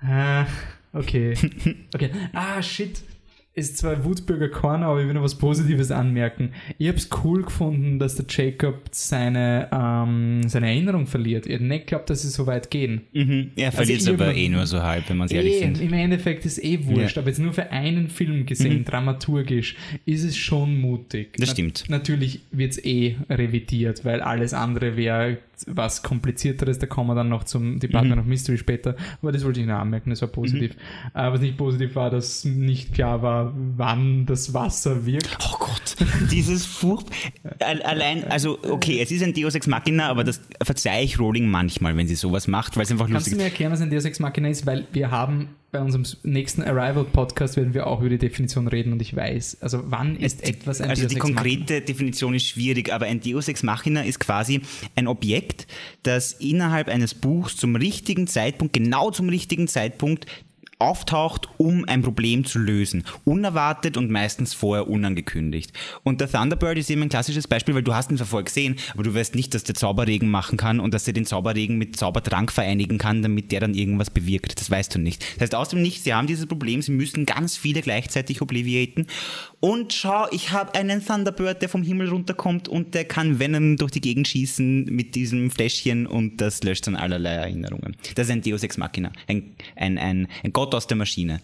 Ah, 0.00 0.46
okay. 0.92 1.34
Okay. 1.94 2.10
Ah, 2.32 2.60
shit. 2.62 3.00
Ist 3.54 3.78
zwar 3.78 4.04
Wutbürger 4.04 4.50
Corner, 4.50 4.84
aber 4.88 5.00
ich 5.00 5.06
will 5.06 5.14
noch 5.14 5.22
was 5.22 5.34
Positives 5.38 5.90
anmerken. 5.90 6.50
Ich 6.76 6.88
hab's 6.88 7.08
cool 7.24 7.42
gefunden, 7.42 7.98
dass 7.98 8.14
der 8.16 8.26
Jacob 8.28 8.82
seine, 8.90 9.70
ähm, 9.72 10.46
seine 10.46 10.66
Erinnerung 10.68 11.06
verliert. 11.06 11.46
Ich 11.46 11.54
hätte 11.54 11.64
nicht 11.64 11.86
geglaubt, 11.86 12.10
dass 12.10 12.20
sie 12.20 12.28
so 12.28 12.46
weit 12.46 12.70
gehen. 12.70 13.00
Mhm. 13.14 13.52
Er 13.56 13.72
verliert 13.72 14.02
es 14.02 14.08
aber 14.08 14.34
eh 14.34 14.50
nur 14.50 14.66
so 14.66 14.82
halb, 14.82 15.08
wenn 15.08 15.16
man 15.16 15.24
es 15.24 15.32
ehrlich 15.32 15.54
Eh, 15.54 15.58
sind. 15.60 15.80
Im 15.80 15.94
Endeffekt 15.94 16.44
ist 16.44 16.62
eh 16.62 16.84
wurscht, 16.84 17.16
Ja. 17.16 17.22
aber 17.22 17.30
jetzt 17.30 17.38
nur 17.38 17.54
für 17.54 17.72
einen 17.72 18.10
Film 18.10 18.44
gesehen, 18.44 18.84
dramaturgisch, 18.84 19.74
ist 20.04 20.24
es 20.24 20.36
schon 20.36 20.78
mutig. 20.78 21.38
Das 21.38 21.48
stimmt. 21.52 21.84
Natürlich 21.88 22.40
wird's 22.52 22.76
eh 22.84 23.16
revidiert, 23.30 24.04
weil 24.04 24.20
alles 24.20 24.52
andere 24.52 24.98
wäre 24.98 25.38
was 25.66 26.02
komplizierteres, 26.02 26.78
da 26.78 26.86
kommen 26.86 27.08
wir 27.10 27.14
dann 27.14 27.28
noch 27.28 27.44
zum 27.44 27.78
Department 27.78 28.20
of 28.20 28.26
Mystery 28.26 28.58
später, 28.58 28.96
aber 29.22 29.32
das 29.32 29.44
wollte 29.44 29.60
ich 29.60 29.66
noch 29.66 29.78
anmerken, 29.78 30.10
das 30.10 30.20
war 30.22 30.28
positiv. 30.28 30.72
Äh, 31.14 31.32
was 31.32 31.40
nicht 31.40 31.56
positiv 31.56 31.94
war, 31.96 32.10
dass 32.10 32.44
nicht 32.44 32.92
klar 32.92 33.22
war, 33.22 33.52
wann 33.76 34.26
das 34.26 34.52
Wasser 34.54 35.06
wirkt. 35.06 35.38
Oh 35.40 35.56
Gott, 35.58 35.96
dieses 36.30 36.66
Furcht. 36.66 37.06
Al- 37.60 37.82
Allein, 37.82 38.24
also 38.24 38.58
okay, 38.62 39.00
es 39.00 39.10
ist 39.10 39.22
ein 39.22 39.32
Deus 39.32 39.54
Ex 39.54 39.66
Machina, 39.66 40.08
aber 40.08 40.24
das 40.24 40.40
verzeihe 40.62 41.04
ich 41.04 41.18
Rowling 41.18 41.48
manchmal, 41.48 41.96
wenn 41.96 42.06
sie 42.06 42.14
sowas 42.16 42.48
macht, 42.48 42.76
weil 42.76 42.82
es 42.84 42.90
einfach 42.90 43.06
Kannst 43.06 43.14
lustig 43.26 43.32
du 43.34 43.38
mir 43.38 43.44
erklären, 43.44 43.72
was 43.72 43.80
ein 43.80 43.90
Deus 43.90 44.04
Ex 44.04 44.20
Machina 44.20 44.48
ist? 44.48 44.66
Weil 44.66 44.86
wir 44.92 45.10
haben 45.10 45.48
bei 45.76 45.82
unserem 45.82 46.04
nächsten 46.22 46.62
Arrival-Podcast 46.62 47.56
werden 47.56 47.74
wir 47.74 47.86
auch 47.86 48.00
über 48.00 48.08
die 48.08 48.18
Definition 48.18 48.66
reden 48.66 48.92
und 48.94 49.02
ich 49.02 49.14
weiß, 49.14 49.58
also 49.60 49.82
wann 49.86 50.16
ist 50.16 50.42
etwas 50.42 50.80
ein 50.80 50.88
Also 50.88 51.02
Deus 51.02 51.10
die 51.10 51.16
Ex 51.16 51.22
Machina? 51.24 51.40
konkrete 51.42 51.80
Definition 51.82 52.34
ist 52.34 52.46
schwierig, 52.46 52.92
aber 52.92 53.04
ein 53.06 53.20
Deus 53.20 53.48
Ex 53.48 53.62
Machina 53.62 54.02
ist 54.02 54.18
quasi 54.18 54.62
ein 54.94 55.06
Objekt, 55.06 55.66
das 56.02 56.32
innerhalb 56.32 56.88
eines 56.88 57.14
Buchs 57.14 57.56
zum 57.56 57.76
richtigen 57.76 58.26
Zeitpunkt, 58.26 58.72
genau 58.72 59.10
zum 59.10 59.28
richtigen 59.28 59.68
Zeitpunkt 59.68 60.24
auftaucht, 60.78 61.48
um 61.56 61.84
ein 61.86 62.02
Problem 62.02 62.44
zu 62.44 62.58
lösen. 62.58 63.04
Unerwartet 63.24 63.96
und 63.96 64.10
meistens 64.10 64.52
vorher 64.52 64.88
unangekündigt. 64.88 65.72
Und 66.02 66.20
der 66.20 66.30
Thunderbird 66.30 66.76
ist 66.76 66.90
eben 66.90 67.02
ein 67.02 67.08
klassisches 67.08 67.48
Beispiel, 67.48 67.74
weil 67.74 67.82
du 67.82 67.94
hast 67.94 68.10
ihn 68.10 68.18
vorher 68.18 68.44
gesehen, 68.44 68.76
aber 68.92 69.02
du 69.02 69.14
weißt 69.14 69.34
nicht, 69.34 69.54
dass 69.54 69.64
der 69.64 69.74
Zauberregen 69.74 70.28
machen 70.28 70.58
kann 70.58 70.80
und 70.80 70.92
dass 70.92 71.06
er 71.06 71.14
den 71.14 71.24
Zauberregen 71.24 71.78
mit 71.78 71.96
Zaubertrank 71.96 72.52
vereinigen 72.52 72.98
kann, 72.98 73.22
damit 73.22 73.52
der 73.52 73.60
dann 73.60 73.74
irgendwas 73.74 74.10
bewirkt. 74.10 74.60
Das 74.60 74.70
weißt 74.70 74.94
du 74.94 74.98
nicht. 74.98 75.24
Das 75.34 75.42
heißt 75.42 75.54
außerdem 75.54 75.80
nicht, 75.80 76.04
sie 76.04 76.12
haben 76.12 76.26
dieses 76.26 76.46
Problem, 76.46 76.82
sie 76.82 76.92
müssen 76.92 77.24
ganz 77.24 77.56
viele 77.56 77.80
gleichzeitig 77.80 78.42
obliviaten. 78.42 79.06
Und 79.60 79.94
schau, 79.94 80.26
ich 80.30 80.52
habe 80.52 80.74
einen 80.74 81.04
Thunderbird, 81.04 81.62
der 81.62 81.70
vom 81.70 81.82
Himmel 81.82 82.10
runterkommt 82.10 82.68
und 82.68 82.94
der 82.94 83.06
kann 83.06 83.38
Venom 83.38 83.78
durch 83.78 83.92
die 83.92 84.02
Gegend 84.02 84.28
schießen 84.28 84.84
mit 84.84 85.14
diesem 85.14 85.50
Fläschchen 85.50 86.06
und 86.06 86.40
das 86.42 86.62
löscht 86.62 86.86
dann 86.86 86.96
allerlei 86.96 87.30
Erinnerungen. 87.30 87.96
Das 88.14 88.26
ist 88.26 88.32
ein 88.32 88.42
Deus 88.42 88.62
Ex 88.62 88.76
Machina, 88.76 89.10
ein, 89.26 89.54
ein, 89.74 89.96
ein, 89.96 90.28
ein 90.44 90.52
Gott 90.52 90.65
aus 90.74 90.86
der 90.86 90.96
Maschine. 90.96 91.40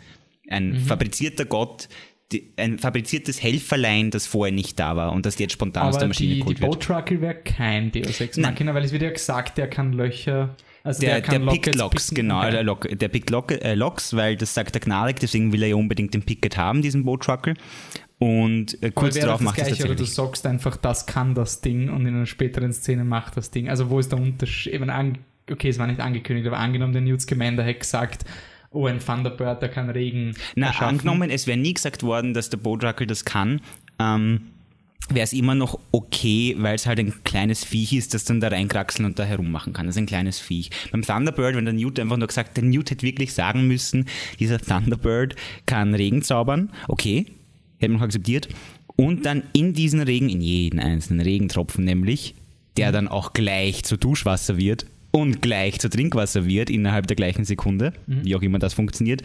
Ein 0.49 0.77
fabrizierter 0.77 1.45
Gott, 1.45 1.89
die, 2.33 2.53
ein 2.57 2.79
fabriziertes 2.79 3.43
Helferlein, 3.43 4.11
das 4.11 4.27
vorher 4.27 4.53
nicht 4.53 4.79
da 4.79 4.97
war 4.97 5.13
und 5.13 5.27
das 5.27 5.39
jetzt 5.39 5.53
spontan 5.53 5.87
aus 5.87 5.95
der 5.95 6.03
Aber 6.03 6.09
Maschine 6.09 6.31
die, 6.31 6.35
die 6.35 6.41
geholt 6.41 6.61
wird. 6.61 6.71
Boat 6.71 6.83
Truckle 6.83 7.21
wäre 7.21 7.35
kein 7.37 7.93
Deus 7.93 8.21
Ex. 8.21 8.37
Machina, 8.39 8.75
weil 8.75 8.85
es 8.85 8.93
wird 8.93 9.03
ja 9.03 9.11
gesagt, 9.11 9.59
der 9.59 9.69
kann 9.69 9.93
Löcher. 9.93 10.57
Also 10.85 11.01
Der, 11.01 11.21
der, 11.21 11.23
kann 11.23 11.47
pickt 11.47 11.75
Locks, 11.77 12.11
genau. 12.11 12.41
Okay. 12.41 12.51
Der, 12.51 12.63
Lock, 12.65 12.89
der 12.91 13.09
pickt 13.09 13.31
Lock, 13.31 13.53
äh, 13.53 13.75
Locks, 13.75 14.17
weil 14.17 14.37
das 14.37 14.53
sagt 14.53 14.75
der 14.75 14.81
Gnarek, 14.81 15.21
deswegen 15.21 15.53
will 15.53 15.63
er 15.63 15.69
ja 15.69 15.77
unbedingt 15.77 16.13
den 16.13 16.23
Picket 16.23 16.57
haben, 16.57 16.83
diesen 16.83 17.05
Boat 17.05 17.23
Truckle. 17.23 17.55
Und 18.19 18.75
äh, 18.83 18.87
Aber 18.87 18.91
kurz 18.93 19.15
darauf 19.15 19.39
das 19.39 19.45
macht 19.45 19.59
es 19.59 19.67
gleiche, 19.67 19.85
oder 19.85 19.95
du 19.95 20.05
sagst 20.05 20.45
einfach, 20.47 20.77
das 20.77 21.07
kann 21.07 21.35
das 21.35 21.61
Ding 21.61 21.89
und 21.89 22.07
in 22.07 22.15
einer 22.15 22.27
späteren 22.27 22.73
Szene 22.73 23.05
macht 23.05 23.37
das 23.37 23.51
Ding. 23.51 23.69
Also 23.69 23.91
wo 23.91 24.01
ist 24.01 24.11
der 24.11 24.19
Unterschied? 24.19 24.73
Eben 24.73 24.91
an, 24.91 25.19
okay, 25.51 25.69
es 25.69 25.79
war 25.79 25.87
nicht 25.87 26.01
angekündigt, 26.01 26.47
aber 26.49 26.59
angenommen, 26.59 26.93
der 26.93 27.03
Newt 27.03 27.21
Scamander 27.21 27.63
hätte 27.63 27.81
gesagt, 27.81 28.25
oh, 28.73 28.87
ein 28.87 29.01
Thunderbird, 29.01 29.63
der 29.63 29.69
kann 29.69 29.91
Regen 29.91 30.35
Na, 30.55 30.69
erschaffen. 30.69 30.89
angenommen, 30.89 31.31
es 31.31 31.47
wäre 31.47 31.59
nie 31.59 31.75
gesagt 31.75 32.03
worden, 32.03 32.35
dass 32.35 32.51
der 32.51 32.59
Bodrackel 32.59 33.07
das 33.07 33.25
kann, 33.25 33.61
ähm, 33.99 34.43
wäre 35.09 35.25
es 35.25 35.33
immer 35.33 35.55
noch 35.55 35.79
okay, 35.91 36.55
weil 36.59 36.75
es 36.75 36.87
halt 36.87 36.99
ein 36.99 37.25
kleines 37.25 37.65
Viech 37.65 37.93
ist, 37.93 38.15
das 38.15 38.25
dann 38.25 38.41
da 38.41 38.49
reinkraxeln 38.49 39.05
und 39.05 39.19
da 39.19 39.25
herummachen 39.25 39.73
kann. 39.73 39.87
Das 39.87 39.97
ist 39.97 40.01
ein 40.01 40.07
kleines 40.07 40.39
Viech. 40.39 40.71
Beim 40.91 41.03
Thunderbird, 41.03 41.57
wenn 41.57 41.65
der 41.65 41.75
Newt 41.75 41.99
einfach 41.99 42.17
nur 42.17 42.29
gesagt, 42.29 42.57
der 42.57 42.65
Newt 42.65 42.91
hätte 42.91 43.03
wirklich 43.03 43.35
sagen 43.35 43.67
müssen, 43.67 44.07
dieser 44.39 44.59
Thunderbird 44.59 45.35
kann 45.67 45.95
Regen 45.95 46.23
zaubern, 46.23 46.71
okay, 46.89 47.27
hätte 47.79 47.91
man 47.91 48.01
noch 48.01 48.07
akzeptiert. 48.07 48.49
Und 48.97 49.27
dann 49.27 49.43
in 49.53 49.73
diesen 49.73 50.01
Regen, 50.01 50.29
in 50.29 50.41
jeden 50.41 50.79
einzelnen 50.79 51.21
Regentropfen 51.21 51.85
nämlich, 51.85 52.35
der 52.77 52.93
dann 52.93 53.09
auch 53.09 53.33
gleich 53.33 53.85
zu 53.85 53.97
Duschwasser 53.97 54.57
wird 54.57 54.87
und 55.13 55.41
gleich 55.43 55.79
zu 55.79 55.89
Trinkwasser 55.89 56.47
wird 56.47 56.69
innerhalb 56.71 57.07
der 57.07 57.17
gleichen 57.17 57.45
Sekunde, 57.45 57.93
wie 58.07 58.35
auch 58.35 58.43
immer 58.43 58.59
das 58.59 58.75
funktioniert, 58.75 59.23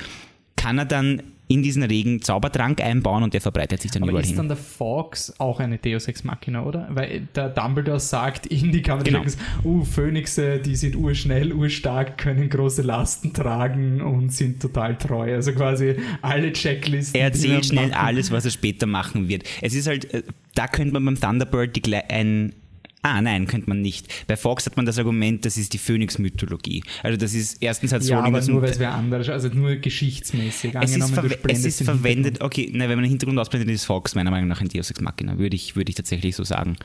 kann 0.56 0.78
er 0.78 0.86
dann 0.86 1.24
in 1.50 1.64
diesen 1.64 1.82
Regen 1.84 2.22
Zaubertrank 2.22 2.82
einbauen 2.82 3.24
und 3.24 3.34
der 3.34 3.40
verbreitet 3.40 3.82
sich 3.82 3.92
dann 3.92 4.04
Aber 4.04 4.10
überall 4.12 4.24
ist 4.24 4.30
hin. 4.32 4.36
dann 4.38 4.48
der 4.50 4.58
Fox 4.58 5.34
auch 5.38 5.62
eine 5.62 5.78
Deus 5.78 6.06
Ex 6.10 6.26
Machina, 6.26 6.66
oder? 6.66 6.90
Weil 6.92 7.22
der 7.36 7.48
Dumbledore 7.48 8.02
sagt 8.02 8.46
in 8.48 8.74
die 8.74 8.82
Kammer, 8.82 9.04
Genau. 9.04 9.24
uh, 9.64 9.86
Phönixe, 9.86 10.60
die 10.60 10.76
sind 10.76 10.98
urschnell, 10.98 11.54
urstark, 11.54 12.18
können 12.18 12.50
große 12.50 12.82
Lasten 12.82 13.32
tragen 13.32 14.02
und 14.02 14.34
sind 14.34 14.62
total 14.62 14.98
treu. 14.98 15.34
Also 15.36 15.54
quasi 15.54 15.96
alle 16.22 16.52
Checklisten. 16.52 17.18
Er 17.18 17.28
erzählt 17.28 17.68
schnell 17.68 17.90
machen- 17.92 18.06
alles, 18.06 18.30
was 18.30 18.44
er 18.44 18.52
später 18.52 18.86
machen 18.86 19.30
wird. 19.30 19.44
Es 19.62 19.74
ist 19.74 19.88
halt, 19.88 20.14
äh, 20.14 20.24
da 20.54 20.68
könnte 20.68 20.92
man 21.00 21.06
beim 21.06 21.20
Thunderbird 21.22 21.78
die, 21.78 21.96
ein. 21.96 22.54
Ah, 23.08 23.22
nein, 23.22 23.48
könnte 23.48 23.70
man 23.70 23.82
nicht. 23.82 24.28
Bei 24.28 24.36
Fox 24.36 24.66
hat 24.66 24.76
man 24.76 24.86
das 24.86 24.98
Argument, 24.98 25.46
das 25.46 25.58
ist 25.58 25.74
die 25.74 25.78
Phönix-Mythologie. 25.78 26.84
Also, 27.04 27.18
das 27.18 27.34
ist, 27.34 27.62
erstens 27.62 27.94
hat 27.94 28.04
Ja, 28.04 28.20
Rowling 28.20 28.36
aber 28.36 28.46
nur 28.46 28.62
weil 28.62 28.72
es 28.72 28.80
wer 28.80 28.94
anders, 28.94 29.30
also 29.30 29.48
nur 29.48 29.76
geschichtsmäßig. 29.78 30.76
es 30.76 30.96
ist, 30.96 31.18
es 31.48 31.66
ist 31.66 31.84
verwendet, 31.84 32.42
okay, 32.42 32.70
nein, 32.74 32.90
wenn 32.90 32.98
man 32.98 33.04
den 33.04 33.12
Hintergrund 33.12 33.40
ausblendet, 33.40 33.70
ist 33.70 33.86
Fox 33.86 34.16
meiner 34.16 34.32
Meinung 34.32 34.50
nach 34.50 34.62
ein 34.62 34.68
Deus 34.68 34.90
Ex 34.90 35.00
Machina, 35.02 35.38
würde 35.38 35.56
ich, 35.56 35.76
würde 35.76 35.90
ich 35.90 35.96
tatsächlich 35.96 36.36
so 36.36 36.44
sagen. 36.44 36.76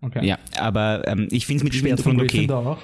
Okay. 0.00 0.26
Ja, 0.26 0.38
aber 0.58 1.06
ähm, 1.06 1.28
ich 1.30 1.46
finde 1.46 1.64
es 1.64 1.64
mit 1.64 1.74
von 1.74 1.86
Hintergrund 1.86 2.22
okay. 2.22 2.50
Auch. 2.50 2.78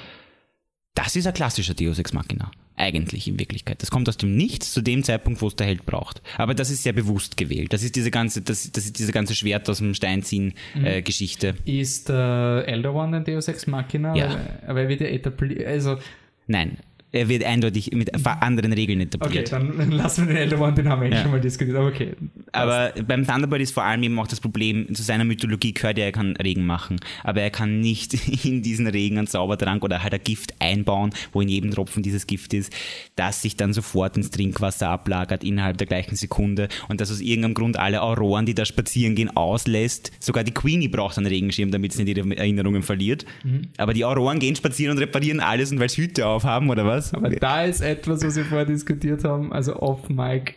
Das 0.95 1.15
ist 1.17 1.27
ein 1.27 1.35
klassischer 1.35 1.75
Deus 1.75 1.99
Ex 1.99 2.13
Machina. 2.13 2.51
Eigentlich 2.77 3.27
in 3.27 3.39
Wirklichkeit. 3.41 3.83
Das 3.83 3.91
kommt 3.91 4.09
aus 4.09 4.17
dem 4.19 4.37
Nichts 4.37 4.73
zu 4.73 4.83
dem 4.83 5.03
Zeitpunkt, 5.03 5.43
wo 5.43 5.49
es 5.49 5.57
der 5.57 5.67
Held 5.67 5.85
braucht. 5.85 6.23
Aber 6.37 6.55
das 6.55 6.71
ist 6.71 6.85
sehr 6.85 6.93
bewusst 6.93 7.37
gewählt. 7.37 7.73
Das 7.73 7.83
ist 7.83 7.97
diese 7.97 8.11
ganze, 8.13 8.41
das, 8.43 8.71
das 8.71 8.85
ist 8.85 8.99
diese 8.99 9.11
ganze 9.13 9.35
Schwert 9.35 9.69
aus 9.69 9.79
dem 9.79 9.95
Stein 9.95 10.23
ziehen 10.23 10.55
Mhm. 10.75 10.85
äh, 10.85 11.03
Geschichte. 11.03 11.55
Ist 11.65 12.09
äh, 12.09 12.61
Elder 12.63 12.95
One 12.95 13.17
ein 13.17 13.25
Deus 13.25 13.49
Ex 13.49 13.67
Machina? 13.67 14.15
Ja. 14.17 14.41
Aber 14.67 14.83
er 14.83 14.89
wird 14.89 15.01
ja 15.01 15.09
etabliert. 15.09 15.67
Also, 15.67 15.99
Nein, 16.47 16.79
er 17.11 17.29
wird 17.29 17.43
eindeutig 17.45 17.91
mit 17.93 18.11
anderen 18.27 18.73
Regeln 18.73 19.01
okay, 19.01 19.07
etabliert. 19.17 19.53
dann, 19.53 19.79
dann 19.79 19.93
lassen 19.93 20.27
wir 20.27 20.35
den 20.35 20.43
Elder 20.43 20.61
One, 20.61 20.75
den 20.75 20.89
haben 20.89 21.01
wir 21.03 21.09
eh 21.09 21.15
Ja. 21.15 21.23
schon 21.23 21.31
mal 21.31 21.41
diskutiert. 21.41 21.77
Aber 21.77 21.89
okay. 21.89 22.15
Aber 22.53 22.93
beim 23.07 23.27
Thunderbird 23.27 23.63
ist 23.63 23.73
vor 23.73 23.85
allem 23.85 24.03
eben 24.03 24.19
auch 24.19 24.27
das 24.27 24.41
Problem, 24.41 24.95
zu 24.95 25.03
seiner 25.03 25.25
Mythologie 25.25 25.73
gehört 25.73 25.97
ja, 25.99 26.05
er 26.05 26.13
kann 26.13 26.37
Regen 26.37 26.67
machen. 26.67 26.97
Aber 27.25 27.41
er 27.41 27.51
kann 27.51 27.81
nicht 27.81 28.15
in 28.45 28.63
diesen 28.63 28.87
Regen 28.87 29.19
einen 29.19 29.27
Zaubertrank 29.27 29.83
oder 29.85 30.03
halt 30.03 30.13
ein 30.15 30.21
Gift 30.23 30.55
einbauen, 30.59 31.11
wo 31.33 31.41
in 31.41 31.49
jedem 31.49 31.71
Tropfen 31.71 32.03
dieses 32.03 32.27
Gift 32.27 32.53
ist, 32.53 32.73
das 33.17 33.41
sich 33.43 33.57
dann 33.57 33.73
sofort 33.73 34.17
ins 34.17 34.31
Trinkwasser 34.31 34.89
ablagert 34.91 35.45
innerhalb 35.45 35.79
der 35.79 35.87
gleichen 35.87 36.17
Sekunde 36.17 36.69
und 36.89 37.01
dass 37.01 37.11
aus 37.11 37.21
irgendeinem 37.21 37.55
Grund 37.55 37.79
alle 37.79 38.03
Auroren, 38.03 38.45
die 38.45 38.55
da 38.55 38.65
spazieren 38.65 39.15
gehen, 39.15 39.35
auslässt. 39.35 40.13
Sogar 40.21 40.45
die 40.45 40.53
Queenie 40.53 40.89
braucht 40.89 41.17
einen 41.17 41.27
Regenschirm, 41.27 41.71
damit 41.71 41.93
sie 41.93 42.05
nicht 42.05 42.19
ihre 42.19 42.37
Erinnerungen 42.37 42.83
verliert. 42.83 43.25
Aber 43.79 43.95
die 43.95 44.05
Auroren 44.05 44.39
gehen 44.41 44.57
spazieren 44.57 44.97
und 44.97 45.03
reparieren 45.03 45.41
alles 45.41 45.73
und 45.73 45.81
weil 45.81 45.89
sie 45.89 46.03
Hüte 46.03 46.27
aufhaben 46.27 46.69
oder 46.71 46.85
was? 46.85 46.98
Aber 47.15 47.31
da 47.31 47.65
ist 47.65 47.81
etwas, 47.81 48.25
was 48.25 48.37
wir 48.37 48.45
vorher 48.45 48.67
diskutiert 48.67 49.25
haben, 49.25 49.53
also 49.53 49.77
off 49.77 50.09
Mike, 50.09 50.55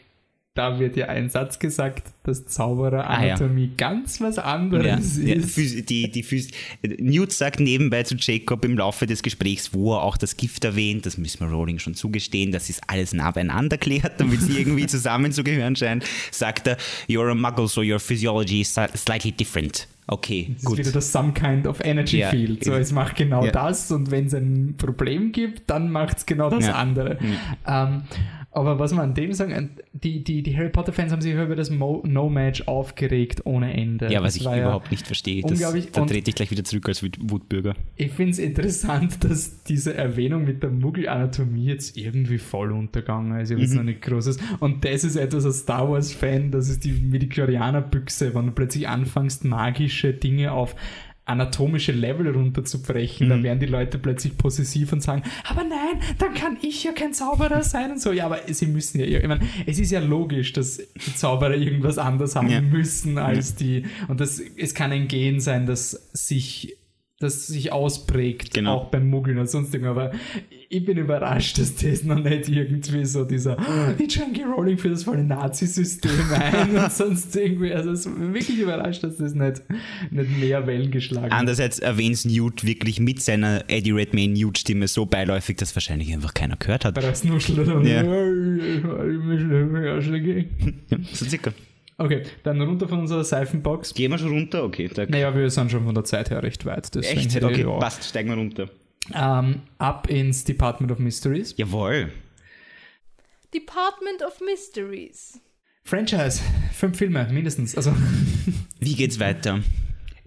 da 0.54 0.80
wird 0.80 0.98
ja 0.98 1.06
ein 1.06 1.30
Satz 1.30 1.60
gesagt, 1.60 2.08
dass 2.24 2.40
Ah, 2.40 2.44
ja. 2.44 2.50
Zaubereranatomie 2.50 3.72
ganz 3.78 4.20
was 4.20 4.38
anderes 4.38 5.18
ja, 5.18 5.36
ist. 5.36 5.90
Die, 5.90 6.12
die 6.12 6.24
Phys 6.24 6.50
Newt 6.84 7.32
sagt 7.32 7.62
nebenbei 7.62 8.04
zu 8.04 8.16
Jacob 8.16 8.66
im 8.66 8.78
Laufe 8.78 9.06
des 9.08 9.24
Gesprächs, 9.24 9.74
wo 9.74 9.94
er 9.96 10.04
auch 10.04 10.18
das 10.18 10.36
Gift 10.36 10.66
erwähnt, 10.66 11.06
das 11.06 11.18
müssen 11.18 11.40
wir 11.40 11.48
Rowling 11.48 11.80
schon 11.80 11.94
zugestehen, 11.96 12.52
das 12.52 12.70
ist 12.70 12.82
alles 12.88 13.14
nah 13.14 13.32
beieinander 13.32 13.78
klärt, 13.78 14.20
damit 14.20 14.42
sie 14.42 14.60
irgendwie 14.60 14.88
zusammenzugehören 14.88 15.78
scheint, 15.78 16.04
sagt 16.32 16.68
er, 16.68 16.78
you're 17.08 17.32
a 17.32 17.36
muggle, 17.36 17.70
so 17.70 17.82
your 17.82 18.00
physiology 18.00 18.60
is 18.62 18.78
sli- 18.78 18.96
slightly 18.98 19.32
different. 19.32 19.88
Okay, 20.14 20.48
Das 20.50 20.58
ist 20.64 20.66
gut. 20.66 20.78
wieder 20.78 20.92
das 20.92 21.10
Some 21.14 21.32
Kind 21.32 21.66
of 21.66 21.80
Energy 21.86 22.20
Ja. 22.20 22.30
Field. 22.32 22.66
So, 22.66 22.74
es 22.74 22.92
macht 22.92 23.16
genau 23.16 23.46
Ja. 23.46 23.52
das 23.54 23.90
und 23.94 24.12
wenn 24.12 24.26
es 24.26 24.34
ein 24.34 24.76
Problem 24.76 25.32
gibt, 25.32 25.70
dann 25.70 25.90
macht 25.90 26.18
es 26.18 26.26
genau 26.26 26.50
das 26.50 26.66
Ja. 26.68 26.74
andere. 26.74 27.18
Ähm, 27.66 28.02
aber 28.54 28.80
was 28.80 28.94
man 28.94 29.10
an 29.10 29.14
dem 29.14 29.32
sagen, 29.34 29.72
die, 29.94 30.24
die, 30.24 30.44
die 30.44 30.58
Harry 30.58 30.70
Potter-Fans 30.70 31.12
haben 31.12 31.22
sich 31.22 31.34
über 31.34 31.56
das 31.56 31.70
No-Match 31.70 32.64
aufgeregt 32.68 33.46
ohne 33.46 33.74
Ende. 33.74 34.12
Ja, 34.12 34.22
was 34.22 34.34
Das 34.34 34.42
ich 34.42 34.46
war 34.46 34.58
ja- 34.58 34.64
überhaupt 34.64 34.92
nicht 34.92 35.08
verstehe. 35.08 35.42
Das, 35.42 35.60
da 35.60 36.06
trete 36.06 36.30
ich 36.30 36.36
gleich 36.36 36.52
wieder 36.52 36.64
zurück 36.66 36.88
als 36.90 37.02
Wut- 37.02 37.18
Wutbürger. 37.22 37.76
Ich 37.96 38.12
finde 38.12 38.32
es 38.32 38.40
interessant, 38.40 39.24
dass 39.24 39.64
diese 39.64 39.94
Erwähnung 39.94 40.44
mit 40.44 40.64
der 40.64 40.70
Muggel-Anatomie 40.70 41.66
jetzt 41.66 41.96
irgendwie 41.98 42.38
voll 42.40 42.72
untergegangen 42.74 43.40
ist. 43.40 43.50
Ich 43.52 43.56
habe 43.56 43.62
jetzt 43.64 43.76
noch 43.76 43.84
nicht 43.84 44.02
großes. 44.02 44.38
Und 44.60 44.84
das 44.84 45.04
ist 45.06 45.16
etwas 45.16 45.46
als 45.46 45.60
Star 45.60 45.90
Wars-Fan, 45.90 46.52
das 46.52 46.68
ist 46.68 46.84
die 46.84 46.92
Midichlorianer-Büchse, 46.92 48.34
wenn 48.36 48.48
du 48.48 48.52
plötzlich 48.52 48.88
anfängst, 48.88 49.46
magische 49.46 50.14
Dinge 50.14 50.52
auf 50.52 50.76
anatomische 51.26 51.92
Level 51.92 52.28
runterzubrechen, 52.30 53.30
da 53.30 53.42
werden 53.44 53.60
die 53.60 53.66
Leute 53.68 54.00
plötzlich 54.00 54.38
possessiv 54.38 54.92
und 54.92 55.02
sagen, 55.02 55.24
aber 55.48 55.64
nein, 55.64 56.02
dann 56.18 56.34
kann 56.34 56.58
ich 56.62 56.84
ja 56.84 56.92
kein 56.94 57.14
Zauberer 57.14 57.64
sein 57.64 57.92
und 57.92 58.02
so. 58.02 58.12
Ja, 58.12 58.26
aber 58.26 58.40
sie 58.50 58.66
müssen 58.66 59.00
ja, 59.00 59.06
ich 59.06 59.28
meine, 59.28 59.42
es 59.66 59.80
ist 59.80 59.92
ja 59.92 60.00
logisch, 60.00 60.52
dass 60.54 60.78
die 60.78 61.16
Zauberer 61.16 61.56
irgendwas 61.56 61.98
anders 61.98 62.36
haben 62.36 62.50
Ja. 62.50 62.60
müssen 62.62 63.18
als 63.18 63.56
die, 63.56 63.84
und 64.08 64.20
das, 64.20 64.42
es 64.58 64.74
kann 64.74 64.92
ein 64.92 65.08
Gen 65.08 65.40
sein, 65.40 65.66
das 65.66 65.92
sich 66.14 66.78
das 67.20 67.46
sich 67.46 67.72
ausprägt, 67.72 68.56
Genau. 68.56 68.74
auch 68.78 68.86
beim 68.90 69.08
Muggeln 69.08 69.38
und 69.38 69.48
sonst 69.48 69.72
irgendwas. 69.76 69.92
Aber 69.96 70.12
ich 70.74 70.86
bin 70.86 70.98
überrascht, 70.98 71.60
dass 71.60 71.76
das 71.76 72.04
noch 72.04 72.24
nicht 72.24 72.48
irgendwie 72.48 73.04
so 73.04 73.26
dieser 73.26 73.58
ich 74.00 74.16
J.K. 74.16 74.46
Rowling 74.46 74.78
für 74.78 74.90
das 74.90 75.04
volle 75.04 75.22
Nazi-System 75.24 76.12
ein 76.34 76.78
und 76.78 76.92
sonst 76.92 77.36
irgendwie. 77.36 77.74
Also 77.74 77.92
es 77.92 78.08
wirklich 78.10 78.58
überrascht, 78.58 79.04
dass 79.04 79.18
das 79.18 79.34
nicht, 79.34 79.62
nicht 80.12 80.40
mehr 80.40 80.66
Wellen 80.66 80.90
geschlagen 80.90 81.26
hat. 81.26 81.34
Andererseits 81.34 81.80
erwähnt 81.80 82.24
Newt 82.24 82.66
wirklich 82.66 83.02
mit 83.02 83.22
seiner 83.22 83.66
Eddie 83.68 83.92
Redmayne 83.92 84.34
Newt-Stimme 84.34 84.88
so 84.88 85.06
beiläufig, 85.06 85.58
dass 85.58 85.76
wahrscheinlich 85.76 86.14
einfach 86.14 86.34
keiner 86.34 86.56
gehört 86.56 86.86
hat. 86.86 86.96
Bei 86.96 87.02
der 87.02 87.16
Snuschel 87.16 87.60
und 87.70 87.86
Ja. 87.86 88.04
so 91.12 91.26
circa. 91.26 91.52
Okay, 91.98 92.24
dann 92.44 92.62
runter 92.62 92.88
von 92.88 93.00
unserer 93.00 93.26
Seifenbox. 93.26 93.94
Gehen 93.94 94.10
wir 94.12 94.18
schon 94.18 94.32
runter? 94.32 94.64
Okay, 94.64 94.90
da 94.94 95.06
Naja, 95.06 95.36
wir 95.36 95.50
sind 95.50 95.70
schon 95.70 95.84
von 95.84 95.94
der 95.94 96.06
Zeit 96.06 96.30
her 96.30 96.42
recht 96.42 96.66
weit. 96.66 96.96
Echt? 96.96 97.44
Okay, 97.44 97.66
passt, 97.80 98.06
steigen 98.06 98.30
wir 98.30 98.38
runter. 98.38 98.70
Ähm, 99.14 99.62
ab 99.78 100.10
ins 100.10 100.44
Department 100.44 100.92
of 100.92 101.00
Mysteries. 101.00 101.54
Jawohl. 101.58 102.12
Department 103.54 104.22
of 104.26 104.40
Mysteries. 104.42 105.40
Franchise, 105.84 106.42
fünf 106.74 106.98
Filme 106.98 107.28
mindestens. 107.32 107.76
Also 107.76 107.94
Wie 108.80 108.96
geht's 108.96 109.20
weiter? 109.20 109.62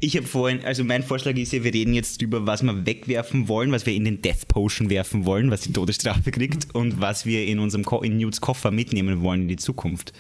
Ich 0.01 0.17
habe 0.17 0.27
vorhin, 0.27 0.65
also 0.65 0.85
mein 0.85 1.03
Vorschlag 1.03 1.37
ist 1.37 1.53
ja, 1.53 1.65
wir 1.65 1.73
reden 1.73 1.95
jetzt 1.95 2.21
drüber, 2.21 2.47
was 2.47 2.63
wir 2.63 2.85
wegwerfen 2.85 3.49
wollen, 3.49 3.73
was 3.73 3.87
wir 3.87 3.95
in 3.95 4.05
den 4.05 4.21
Death 4.21 4.49
Potion 4.49 4.91
werfen 4.91 5.25
wollen, 5.25 5.51
was 5.51 5.63
die 5.63 5.73
Todesstrafe 5.73 6.31
kriegt 6.31 6.75
und 6.75 7.01
was 7.01 7.25
wir 7.25 7.47
in 7.47 7.59
unserem 7.59 7.85
Ko 7.85 8.03
in 8.03 8.19
Newts 8.19 8.41
Koffer 8.41 8.71
mitnehmen 8.71 9.23
wollen 9.23 9.43
in 9.43 9.49
die 9.49 9.57
Zukunft. 9.57 10.13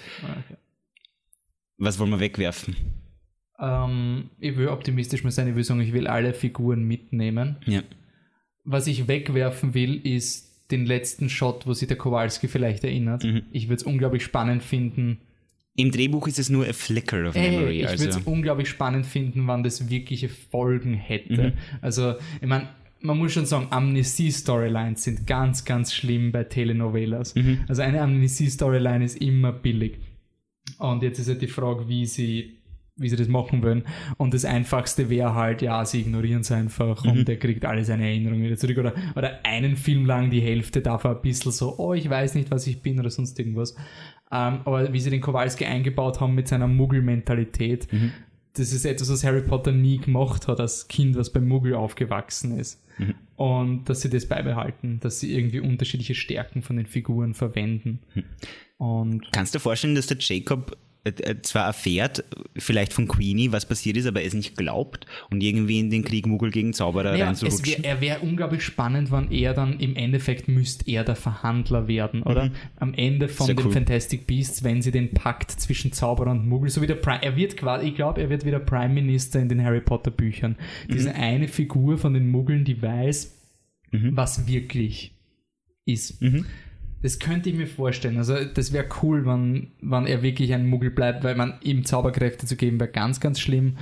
Was 1.76 1.98
wollen 1.98 2.10
wir 2.10 2.20
wegwerfen? 2.20 2.76
ähm, 3.58 4.30
ich 4.38 4.56
will 4.56 4.68
optimistisch 4.68 5.22
mal 5.22 5.30
sein. 5.30 5.48
Ich 5.48 5.54
will 5.54 5.64
sagen, 5.64 5.80
ich 5.80 5.92
will 5.92 6.06
alle 6.06 6.34
Figuren 6.34 6.84
mitnehmen. 6.84 7.56
Ja. 7.66 7.82
Was 8.64 8.86
ich 8.86 9.08
wegwerfen 9.08 9.74
will, 9.74 10.00
ist 10.04 10.50
den 10.70 10.86
letzten 10.86 11.28
Shot, 11.28 11.66
wo 11.66 11.74
sich 11.74 11.88
der 11.88 11.98
Kowalski 11.98 12.48
vielleicht 12.48 12.84
erinnert. 12.84 13.24
Mhm. 13.24 13.42
Ich 13.52 13.68
würde 13.68 13.76
es 13.76 13.82
unglaublich 13.82 14.24
spannend 14.24 14.62
finden. 14.62 15.18
Im 15.76 15.90
Drehbuch 15.90 16.28
ist 16.28 16.38
es 16.38 16.50
nur 16.50 16.66
a 16.66 16.72
flicker 16.72 17.28
of 17.28 17.34
Ey, 17.34 17.50
memory. 17.50 17.80
ich 17.80 17.82
würde 17.82 18.06
also. 18.06 18.20
es 18.20 18.26
unglaublich 18.26 18.68
spannend 18.68 19.06
finden, 19.06 19.46
wann 19.46 19.62
das 19.62 19.90
wirkliche 19.90 20.28
Folgen 20.28 20.94
hätte. 20.94 21.48
Mhm. 21.48 21.52
Also, 21.82 22.14
ich 22.40 22.46
meine, 22.46 22.68
man 23.00 23.18
muss 23.18 23.32
schon 23.32 23.44
sagen, 23.44 23.66
Amnesie-Storylines 23.70 25.02
sind 25.02 25.26
ganz, 25.26 25.64
ganz 25.64 25.92
schlimm 25.92 26.32
bei 26.32 26.44
Telenovelas. 26.44 27.34
Mhm. 27.34 27.64
Also 27.68 27.82
eine 27.82 28.00
Amnesie-Storyline 28.00 29.04
ist 29.04 29.20
immer 29.20 29.52
billig. 29.52 29.98
Und 30.78 31.02
jetzt 31.02 31.18
ist 31.18 31.28
halt 31.28 31.42
die 31.42 31.48
Frage, 31.48 31.88
wie 31.88 32.06
sie, 32.06 32.54
wie 32.96 33.08
sie 33.08 33.16
das 33.16 33.26
machen 33.28 33.62
wollen. 33.62 33.84
Und 34.18 34.34
das 34.34 34.44
Einfachste 34.44 35.10
wäre 35.10 35.34
halt, 35.34 35.62
ja, 35.62 35.84
sie 35.84 36.00
ignorieren 36.02 36.42
es 36.42 36.52
einfach 36.52 37.04
Mhm. 37.04 37.10
und 37.10 37.28
er 37.28 37.36
kriegt 37.38 37.64
alle 37.64 37.84
seine 37.84 38.04
Erinnerungen 38.06 38.44
wieder 38.44 38.56
zurück. 38.56 38.78
Oder, 38.78 38.94
oder 39.16 39.44
einen 39.44 39.76
Film 39.76 40.06
lang 40.06 40.30
die 40.30 40.40
Hälfte 40.40 40.80
davon 40.80 41.16
ein 41.16 41.22
bisschen 41.22 41.50
so, 41.52 41.76
oh, 41.78 41.92
ich 41.94 42.08
weiß 42.08 42.34
nicht, 42.36 42.50
was 42.50 42.66
ich 42.66 42.82
bin 42.82 43.00
oder 43.00 43.10
sonst 43.10 43.38
irgendwas. 43.38 43.74
Ähm, 44.32 44.60
aber 44.64 44.92
wie 44.92 45.00
sie 45.00 45.10
den 45.10 45.20
Kowalski 45.20 45.64
eingebaut 45.64 46.20
haben 46.20 46.34
mit 46.34 46.48
seiner 46.48 46.66
Muggel-Mentalität, 46.68 47.92
Mhm. 47.92 48.12
das 48.54 48.72
ist 48.72 48.84
etwas, 48.84 49.10
was 49.10 49.24
Harry 49.24 49.42
Potter 49.42 49.72
nie 49.72 49.98
gemacht 49.98 50.46
hat 50.48 50.60
als 50.60 50.86
Kind, 50.88 51.16
was 51.16 51.32
beim 51.32 51.46
Muggel 51.48 51.74
aufgewachsen 51.74 52.58
ist. 52.58 52.80
Mhm. 52.98 53.14
Und 53.36 53.88
dass 53.88 54.02
sie 54.02 54.10
das 54.10 54.26
beibehalten, 54.26 55.00
dass 55.00 55.18
sie 55.18 55.34
irgendwie 55.34 55.58
unterschiedliche 55.58 56.14
Stärken 56.14 56.62
von 56.62 56.76
den 56.76 56.86
Figuren 56.86 57.34
verwenden. 57.34 57.98
Mhm. 58.14 58.24
Und 58.76 59.32
Kannst 59.32 59.54
du 59.54 59.58
dir 59.58 59.62
vorstellen, 59.62 59.96
dass 59.96 60.06
der 60.06 60.18
Jacob 60.20 60.76
zwar 61.42 61.66
erfährt, 61.66 62.24
vielleicht 62.56 62.92
von 62.92 63.06
Queenie, 63.06 63.52
was 63.52 63.66
passiert 63.66 63.96
ist, 63.96 64.06
aber 64.06 64.22
er 64.22 64.26
es 64.26 64.34
nicht 64.34 64.56
glaubt 64.56 65.06
und 65.30 65.42
irgendwie 65.42 65.78
in 65.78 65.90
den 65.90 66.02
Krieg 66.02 66.26
Muggel 66.26 66.50
gegen 66.50 66.72
Zauberer 66.72 67.12
naja, 67.12 67.26
reinzurutschen? 67.26 67.82
wär, 67.82 67.90
er 67.90 68.00
wäre 68.00 68.20
unglaublich 68.20 68.62
spannend, 68.62 69.12
wenn 69.12 69.30
er 69.30 69.52
dann 69.52 69.78
im 69.80 69.96
Endeffekt 69.96 70.48
müsste 70.48 70.90
er 70.90 71.04
der 71.04 71.16
Verhandler 71.16 71.88
werden, 71.88 72.22
oder? 72.22 72.50
Am 72.76 72.94
Ende 72.94 73.28
von 73.28 73.46
Sehr 73.46 73.54
den 73.54 73.66
cool. 73.66 73.72
Fantastic 73.72 74.26
Beasts, 74.26 74.64
wenn 74.64 74.80
sie 74.80 74.92
den 74.92 75.12
Pakt 75.12 75.50
zwischen 75.50 75.92
Zauberer 75.92 76.30
und 76.30 76.46
Muggel, 76.46 76.70
so 76.70 76.80
wie 76.80 76.86
der 76.86 76.94
Prime, 76.94 77.22
er 77.22 77.36
wird 77.36 77.56
quasi, 77.56 77.88
ich 77.88 77.94
glaube, 77.94 78.22
er 78.22 78.30
wird 78.30 78.46
wieder 78.46 78.58
Prime 78.58 78.94
Minister 78.94 79.40
in 79.40 79.48
den 79.48 79.62
Harry 79.62 79.80
Potter 79.80 80.10
Büchern. 80.10 80.56
Diese 80.90 81.14
eine 81.14 81.48
Figur 81.48 81.98
von 81.98 82.14
den 82.14 82.30
Muggeln, 82.30 82.64
die 82.64 82.80
weiß, 82.80 83.34
was 83.92 84.46
wirklich 84.46 85.12
ist. 85.84 86.22
Das 87.04 87.18
könnte 87.18 87.50
ich 87.50 87.54
mir 87.54 87.66
vorstellen. 87.66 88.16
Also 88.16 88.34
das 88.46 88.72
wäre 88.72 88.86
cool, 89.02 89.26
wenn, 89.26 89.72
wenn 89.82 90.06
er 90.06 90.22
wirklich 90.22 90.54
ein 90.54 90.66
Muggel 90.66 90.90
bleibt, 90.90 91.22
weil 91.22 91.34
man 91.34 91.58
ihm 91.60 91.84
Zauberkräfte 91.84 92.46
zu 92.46 92.56
geben 92.56 92.80
wäre 92.80 92.90
ganz, 92.90 93.20
ganz 93.20 93.40
schlimm. 93.40 93.76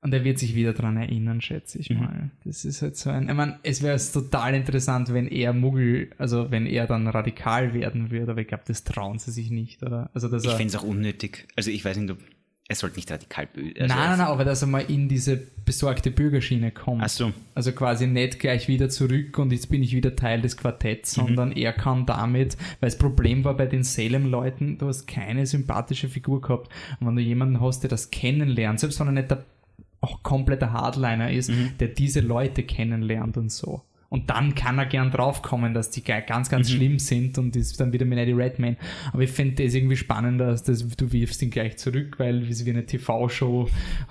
Und 0.00 0.12
er 0.12 0.24
wird 0.24 0.40
sich 0.40 0.56
wieder 0.56 0.72
dran 0.72 0.96
erinnern, 0.96 1.40
schätze 1.40 1.78
ich 1.78 1.90
mal. 1.90 2.32
Das 2.44 2.64
ist 2.64 2.82
halt 2.82 2.96
so 2.96 3.10
ein. 3.10 3.28
Ich 3.28 3.34
meine, 3.36 3.60
es 3.62 3.80
wäre 3.80 3.96
total 3.96 4.56
interessant, 4.56 5.14
wenn 5.14 5.28
er 5.28 5.52
Muggel, 5.52 6.10
also 6.18 6.50
wenn 6.50 6.66
er 6.66 6.88
dann 6.88 7.06
radikal 7.06 7.74
werden 7.74 8.10
würde, 8.10 8.32
aber 8.32 8.40
ich 8.40 8.48
glaube, 8.48 8.64
das 8.66 8.82
trauen 8.82 9.20
sie 9.20 9.30
sich 9.30 9.52
nicht, 9.52 9.84
oder? 9.84 10.10
Also 10.12 10.26
dass 10.26 10.44
Ich 10.44 10.50
fände 10.50 10.66
es 10.66 10.74
auch 10.74 10.82
unnötig. 10.82 11.46
Also 11.54 11.70
ich 11.70 11.84
weiß 11.84 11.96
nicht, 11.96 12.10
ob 12.10 12.18
er 12.72 12.76
sollte 12.76 12.96
nicht 12.96 13.10
radikal 13.10 13.46
böse. 13.46 13.74
nein, 13.78 13.88
nein, 13.88 14.18
nein, 14.18 14.20
aber 14.20 14.44
dass 14.44 14.62
er 14.62 14.68
mal 14.68 14.80
in 14.80 15.08
diese 15.08 15.36
besorgte 15.64 16.10
Bürgerschiene 16.10 16.70
kommt. 16.70 17.02
Ach 17.04 17.08
so. 17.08 17.32
Also 17.54 17.72
quasi 17.72 18.06
nicht 18.06 18.40
gleich 18.40 18.66
wieder 18.66 18.88
zurück 18.88 19.38
und 19.38 19.52
jetzt 19.52 19.68
bin 19.68 19.82
ich 19.82 19.94
wieder 19.94 20.16
Teil 20.16 20.40
des 20.40 20.56
Quartetts, 20.56 21.12
sondern 21.12 21.52
er 21.52 21.72
kann 21.72 22.06
damit, 22.06 22.56
weil 22.80 22.88
das 22.88 22.98
Problem 22.98 23.44
war 23.44 23.54
bei 23.56 23.66
den 23.66 23.84
Salem-Leuten, 23.84 24.78
du 24.78 24.88
hast 24.88 25.06
keine 25.06 25.46
sympathische 25.46 26.08
Figur 26.08 26.40
gehabt. 26.40 26.72
Und 26.98 27.06
wenn 27.06 27.16
du 27.16 27.22
jemanden 27.22 27.60
hast, 27.60 27.80
der 27.80 27.90
das 27.90 28.10
kennenlernt, 28.10 28.80
selbst 28.80 28.98
wenn 29.00 29.08
er 29.08 29.12
nicht 29.12 29.30
der 29.30 29.44
auch 30.00 30.22
kompletter 30.22 30.72
Hardliner 30.72 31.30
ist, 31.30 31.52
der 31.78 31.88
diese 31.88 32.20
Leute 32.20 32.64
kennenlernt 32.64 33.36
und 33.36 33.52
so. 33.52 33.82
Und 34.12 34.28
dann 34.28 34.54
kann 34.54 34.76
er 34.76 34.84
gern 34.84 35.10
draufkommen, 35.10 35.72
dass 35.72 35.88
die 35.88 36.04
ganz, 36.04 36.50
ganz 36.50 36.70
schlimm 36.70 36.98
sind 36.98 37.38
und 37.38 37.56
ist 37.56 37.80
dann 37.80 37.94
wieder 37.94 38.04
mit 38.04 38.18
Eddie 38.18 38.32
Redmayne. 38.32 38.76
Aber 39.10 39.22
ich 39.22 39.30
finde 39.30 39.64
das 39.64 39.72
irgendwie 39.72 39.96
spannender, 39.96 40.48
als 40.48 40.62
das, 40.62 40.86
du 40.86 41.10
wirfst 41.12 41.40
ihn 41.40 41.48
gleich 41.48 41.78
zurück, 41.78 42.18
weil 42.18 42.42
es 42.42 42.60
ist 42.60 42.66
wie 42.66 42.70
eine 42.72 42.84
TV-Show 42.84 43.70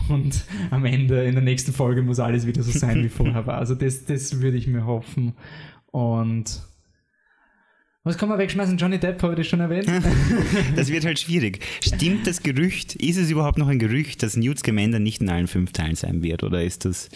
und 0.09 0.43
am 0.71 0.85
Ende, 0.85 1.23
in 1.25 1.35
der 1.35 1.43
nächsten 1.43 1.71
Folge 1.71 2.01
muss 2.01 2.19
alles 2.19 2.47
wieder 2.47 2.63
so 2.63 2.71
sein, 2.71 3.03
wie 3.03 3.09
vorher 3.09 3.45
war. 3.45 3.59
Also 3.59 3.75
das, 3.75 4.03
das 4.05 4.41
würde 4.41 4.57
ich 4.57 4.65
mir 4.65 4.87
hoffen. 4.87 5.33
Und 5.91 6.63
was 8.03 8.17
kann 8.17 8.27
man 8.27 8.39
wegschmeißen? 8.39 8.77
Johnny 8.77 8.97
Depp 8.97 9.21
habe 9.21 9.33
ich 9.33 9.37
das 9.37 9.47
schon 9.47 9.59
erwähnt. 9.59 9.85
Das 10.75 10.91
wird 10.91 11.05
halt 11.05 11.19
schwierig. 11.19 11.59
Stimmt 11.79 12.25
das 12.25 12.41
Gerücht? 12.41 12.95
Ist 12.95 13.17
es 13.17 13.29
überhaupt 13.29 13.59
noch 13.59 13.67
ein 13.67 13.77
Gerücht, 13.77 14.23
dass 14.23 14.35
Newt 14.35 14.57
Scamander 14.57 14.97
nicht 14.97 15.21
in 15.21 15.29
allen 15.29 15.45
fünf 15.45 15.73
Teilen 15.73 15.95
sein 15.95 16.23
wird? 16.23 16.41
Oder 16.41 16.63
ist 16.63 16.85
das 16.85 17.09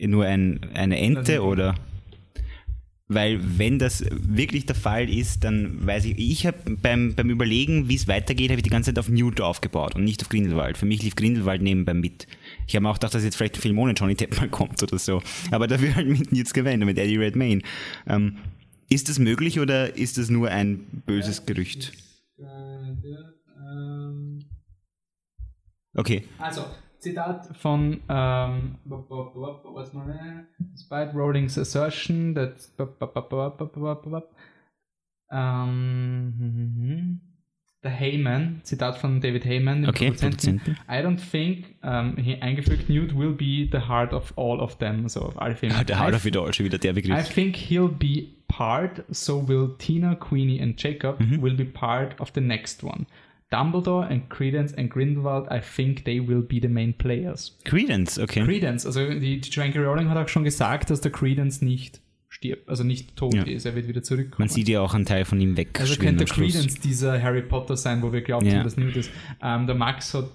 nur 0.00 0.24
ein, 0.24 0.58
eine 0.74 0.98
Ente? 0.98 1.44
Oder? 1.44 1.76
Weil 3.08 3.38
wenn 3.58 3.78
das 3.78 4.04
wirklich 4.10 4.66
der 4.66 4.74
Fall 4.74 5.08
ist, 5.08 5.44
dann 5.44 5.86
weiß 5.86 6.06
ich, 6.06 6.18
ich 6.18 6.44
habe 6.44 6.58
beim, 6.82 7.14
beim 7.14 7.30
Überlegen, 7.30 7.88
wie 7.88 7.94
es 7.94 8.08
weitergeht, 8.08 8.50
habe 8.50 8.58
ich 8.58 8.64
die 8.64 8.70
ganze 8.70 8.92
Zeit 8.92 8.98
auf 8.98 9.08
Newt 9.08 9.40
aufgebaut 9.40 9.94
und 9.94 10.02
nicht 10.02 10.22
auf 10.22 10.28
Grindelwald. 10.28 10.76
Für 10.76 10.86
mich 10.86 11.02
lief 11.04 11.14
Grindelwald 11.14 11.62
nebenbei 11.62 11.94
mit. 11.94 12.26
Ich 12.66 12.74
habe 12.74 12.88
auch 12.88 12.94
gedacht, 12.94 13.14
dass 13.14 13.22
jetzt 13.22 13.36
vielleicht 13.36 13.56
ein 13.56 13.60
Film 13.60 13.78
ohne 13.78 13.92
Johnny 13.92 14.16
Depp 14.16 14.36
mal 14.36 14.48
kommt 14.48 14.82
oder 14.82 14.98
so. 14.98 15.22
Aber 15.52 15.68
dafür 15.68 15.94
halt 15.94 16.08
mit 16.08 16.32
Newt 16.32 16.48
Scamander, 16.48 16.84
mit 16.84 16.98
Eddie 16.98 17.16
Redmayne. 17.16 17.62
Ähm, 18.08 18.38
ist 18.88 19.08
das 19.08 19.20
möglich 19.20 19.60
oder 19.60 19.96
ist 19.96 20.18
das 20.18 20.28
nur 20.28 20.50
ein 20.50 20.80
böses 21.06 21.46
Gerücht? 21.46 21.92
Okay. 25.94 26.24
Also, 26.38 26.64
Zitat 27.06 27.56
von 27.56 28.00
um, 28.08 28.78
was 28.84 29.92
man 29.92 30.46
despite 30.72 31.14
Rowling's 31.14 31.56
assertion 31.56 32.34
that 32.34 32.54
um, 35.30 37.20
the 37.82 37.88
Heyman 37.88 38.60
Zitat 38.64 38.98
von 38.98 39.20
David 39.20 39.44
Heyman 39.44 39.82
dem 39.82 39.90
okay, 39.90 40.06
Produzenten, 40.08 40.58
Produzenten. 40.58 40.76
I 40.88 41.00
don't 41.00 41.20
think 41.20 41.76
um, 41.82 42.16
hier 42.16 42.42
eingefügt 42.42 42.88
Newt 42.88 43.16
will 43.16 43.32
be 43.32 43.68
the 43.70 43.86
heart 43.86 44.12
of 44.12 44.32
all 44.36 44.60
of 44.60 44.78
them 44.78 45.08
so 45.08 45.20
auf 45.20 45.40
alle 45.40 45.54
Filme 45.54 45.84
the 45.86 45.94
heart 45.94 46.12
I, 46.12 46.16
of 46.16 46.26
it 46.26 46.36
all 46.36 46.52
schon 46.52 46.66
wieder 46.66 46.78
der 46.78 46.92
Begriff 46.92 47.16
I 47.16 47.22
think 47.22 47.56
he'll 47.56 47.88
be 47.88 48.28
part 48.48 49.04
so 49.10 49.46
will 49.46 49.76
Tina 49.78 50.16
Queenie 50.16 50.60
and 50.60 50.76
Jacob 50.76 51.20
mhm. 51.20 51.40
will 51.40 51.56
be 51.56 51.64
part 51.64 52.20
of 52.20 52.32
the 52.32 52.40
next 52.40 52.82
one 52.82 53.06
Dumbledore 53.50 54.06
and 54.10 54.28
Credence 54.28 54.74
and 54.76 54.90
Grindelwald, 54.90 55.46
I 55.50 55.60
think 55.60 56.04
they 56.04 56.20
will 56.26 56.42
be 56.42 56.58
the 56.60 56.68
main 56.68 56.92
players. 56.94 57.56
Credence, 57.64 58.18
okay. 58.20 58.44
Credence, 58.44 58.84
also 58.86 59.06
die, 59.08 59.40
die 59.40 59.50
Joanne. 59.50 59.78
Rowling 59.78 60.08
hat 60.08 60.16
auch 60.16 60.28
schon 60.28 60.44
gesagt, 60.44 60.90
dass 60.90 61.00
der 61.00 61.12
Credence 61.12 61.62
nicht 61.62 62.00
stirbt, 62.28 62.68
also 62.68 62.82
nicht 62.82 63.14
tot 63.16 63.34
Ja. 63.34 63.44
ist, 63.44 63.64
er 63.64 63.74
wird 63.76 63.86
wieder 63.88 64.02
zurückkommen. 64.02 64.40
Man 64.40 64.48
sieht 64.48 64.68
ja 64.68 64.80
auch 64.80 64.94
einen 64.94 65.04
Teil 65.06 65.24
von 65.24 65.40
ihm 65.40 65.56
weg. 65.56 65.78
Also 65.80 65.94
könnte 65.96 66.24
Credence 66.24 66.74
dieser 66.80 67.22
Harry 67.22 67.42
Potter 67.42 67.76
sein, 67.76 68.02
wo 68.02 68.12
wir 68.12 68.20
glauben, 68.22 68.46
Ja. 68.46 68.62
dass 68.64 68.76
Newt 68.76 68.96
ist. 68.96 69.10
Ähm, 69.42 69.66
der 69.66 69.76
Max 69.76 70.12
hat 70.12 70.28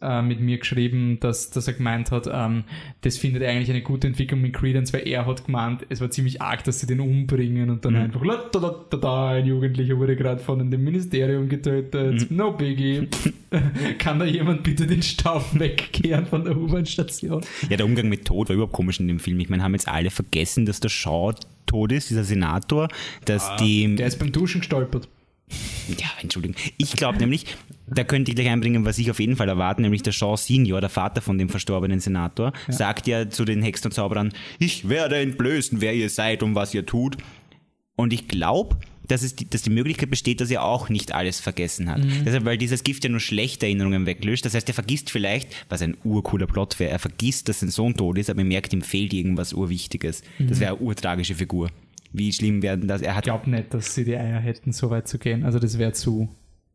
äh, 0.00 0.22
mit 0.22 0.40
mir 0.40 0.58
geschrieben, 0.58 1.18
dass, 1.20 1.50
dass 1.50 1.66
er 1.68 1.74
gemeint 1.74 2.10
hat, 2.10 2.28
ähm, 2.32 2.64
das 3.02 3.18
findet 3.18 3.42
er 3.42 3.50
eigentlich 3.50 3.70
eine 3.70 3.82
gute 3.82 4.06
Entwicklung 4.06 4.40
mit 4.40 4.52
Credence, 4.54 4.92
weil 4.92 5.06
er 5.08 5.26
hat 5.26 5.46
gemeint, 5.46 5.86
es 5.88 6.00
war 6.00 6.10
ziemlich 6.10 6.40
arg, 6.42 6.64
dass 6.64 6.80
sie 6.80 6.86
den 6.86 7.00
umbringen 7.00 7.70
und 7.70 7.84
dann 7.84 7.94
Mhm. 7.94 8.00
einfach, 8.00 8.24
la, 8.24 8.36
da, 8.52 8.58
da, 8.60 8.74
da, 8.90 8.96
da, 8.96 9.28
ein 9.30 9.46
Jugendlicher 9.46 9.96
wurde 9.98 10.16
gerade 10.16 10.40
von 10.42 10.70
dem 10.70 10.84
Ministerium 10.84 11.48
getötet, 11.48 12.30
Mhm. 12.30 12.36
no 12.36 12.52
biggie. 12.52 13.08
Kann 13.98 14.18
da 14.18 14.24
jemand 14.24 14.62
bitte 14.64 14.86
den 14.86 15.02
Staub 15.02 15.44
wegkehren 15.52 16.26
von 16.26 16.44
der 16.44 16.56
U-Bahn-Station? 16.56 17.42
Ja, 17.70 17.76
der 17.76 17.86
Umgang 17.86 18.08
mit 18.08 18.24
Tod 18.24 18.48
war 18.48 18.54
überhaupt 18.54 18.72
komisch 18.72 18.98
in 19.00 19.06
dem 19.08 19.20
Film. 19.20 19.38
Ich 19.40 19.48
meine, 19.48 19.62
haben 19.62 19.74
jetzt 19.74 19.86
alle 19.88 20.10
vergessen, 20.10 20.66
dass 20.66 20.80
der 20.80 20.88
Shaw 20.88 21.32
tot 21.66 21.92
ist, 21.92 22.10
dieser 22.10 22.24
Senator, 22.24 22.88
dass 23.24 23.54
die... 23.56 23.88
Ah, 23.92 23.96
Der 23.96 24.06
ist 24.08 24.18
beim 24.18 24.32
Duschen 24.32 24.60
gestolpert. 24.60 25.08
Ja, 25.88 26.06
Entschuldigung. 26.20 26.56
Ich 26.78 26.92
glaube 26.92 27.18
nämlich, 27.18 27.46
da 27.86 28.04
könnte 28.04 28.30
ich 28.30 28.36
gleich 28.36 28.48
einbringen, 28.48 28.84
was 28.84 28.98
ich 28.98 29.10
auf 29.10 29.20
jeden 29.20 29.36
Fall 29.36 29.48
erwarte, 29.48 29.82
nämlich 29.82 30.02
der 30.02 30.12
Shaw 30.12 30.36
Senior, 30.36 30.80
der 30.80 30.90
Vater 30.90 31.20
von 31.20 31.36
dem 31.38 31.48
verstorbenen 31.48 32.00
Senator, 32.00 32.52
sagt 32.68 33.06
ja 33.06 33.28
zu 33.28 33.44
den 33.44 33.62
Hexen 33.62 33.88
und 33.88 33.92
Zauberern, 33.92 34.32
ich 34.58 34.88
werde 34.88 35.16
entblößen, 35.18 35.80
wer 35.80 35.94
ihr 35.94 36.08
seid 36.08 36.42
und 36.42 36.54
was 36.54 36.72
ihr 36.74 36.86
tut. 36.86 37.18
Und 37.96 38.12
ich 38.12 38.26
glaube, 38.26 38.76
dass, 39.06 39.22
es 39.22 39.36
die, 39.36 39.48
dass 39.48 39.62
die 39.62 39.70
Möglichkeit 39.70 40.10
besteht, 40.10 40.40
dass 40.40 40.50
er 40.50 40.64
auch 40.64 40.88
nicht 40.88 41.12
alles 41.12 41.38
vergessen 41.38 41.90
hat. 41.90 42.02
Deshalb, 42.24 42.44
weil 42.44 42.58
dieses 42.58 42.82
Gift 42.84 43.04
ja 43.04 43.10
nur 43.10 43.20
schlechte 43.20 43.66
Erinnerungen 43.66 44.06
weglöscht. 44.06 44.44
Das 44.46 44.54
heißt, 44.54 44.66
er 44.68 44.74
vergisst 44.74 45.10
vielleicht, 45.10 45.54
was 45.68 45.82
ein 45.82 45.96
urcooler 46.04 46.46
Plot 46.46 46.80
wäre, 46.80 46.90
er 46.90 46.98
vergisst, 46.98 47.48
dass 47.48 47.60
sein 47.60 47.70
Sohn 47.70 47.94
tot 47.94 48.18
ist, 48.18 48.30
aber 48.30 48.40
er 48.40 48.46
merkt, 48.46 48.72
ihm 48.72 48.82
fehlt 48.82 49.12
irgendwas 49.12 49.52
Urwichtiges. 49.52 50.22
Das 50.38 50.58
wäre 50.58 50.72
eine 50.72 50.80
urtragische 50.80 51.34
Figur. 51.34 51.70
Wie 52.14 52.32
schlimm 52.32 52.62
werden 52.62 52.86
das? 52.86 53.02
Er 53.02 53.16
hat 53.16 53.26
Ich 53.26 53.32
glaube 53.32 53.50
nicht, 53.50 53.74
dass 53.74 53.92
sie 53.92 54.04
die 54.04 54.16
Eier 54.16 54.38
hätten, 54.38 54.72
so 54.72 54.88
weit 54.88 55.08
zu 55.08 55.18
gehen. 55.18 55.44
Also 55.44 55.58
das 55.58 55.78
wäre 55.78 55.92
zu... 55.92 56.28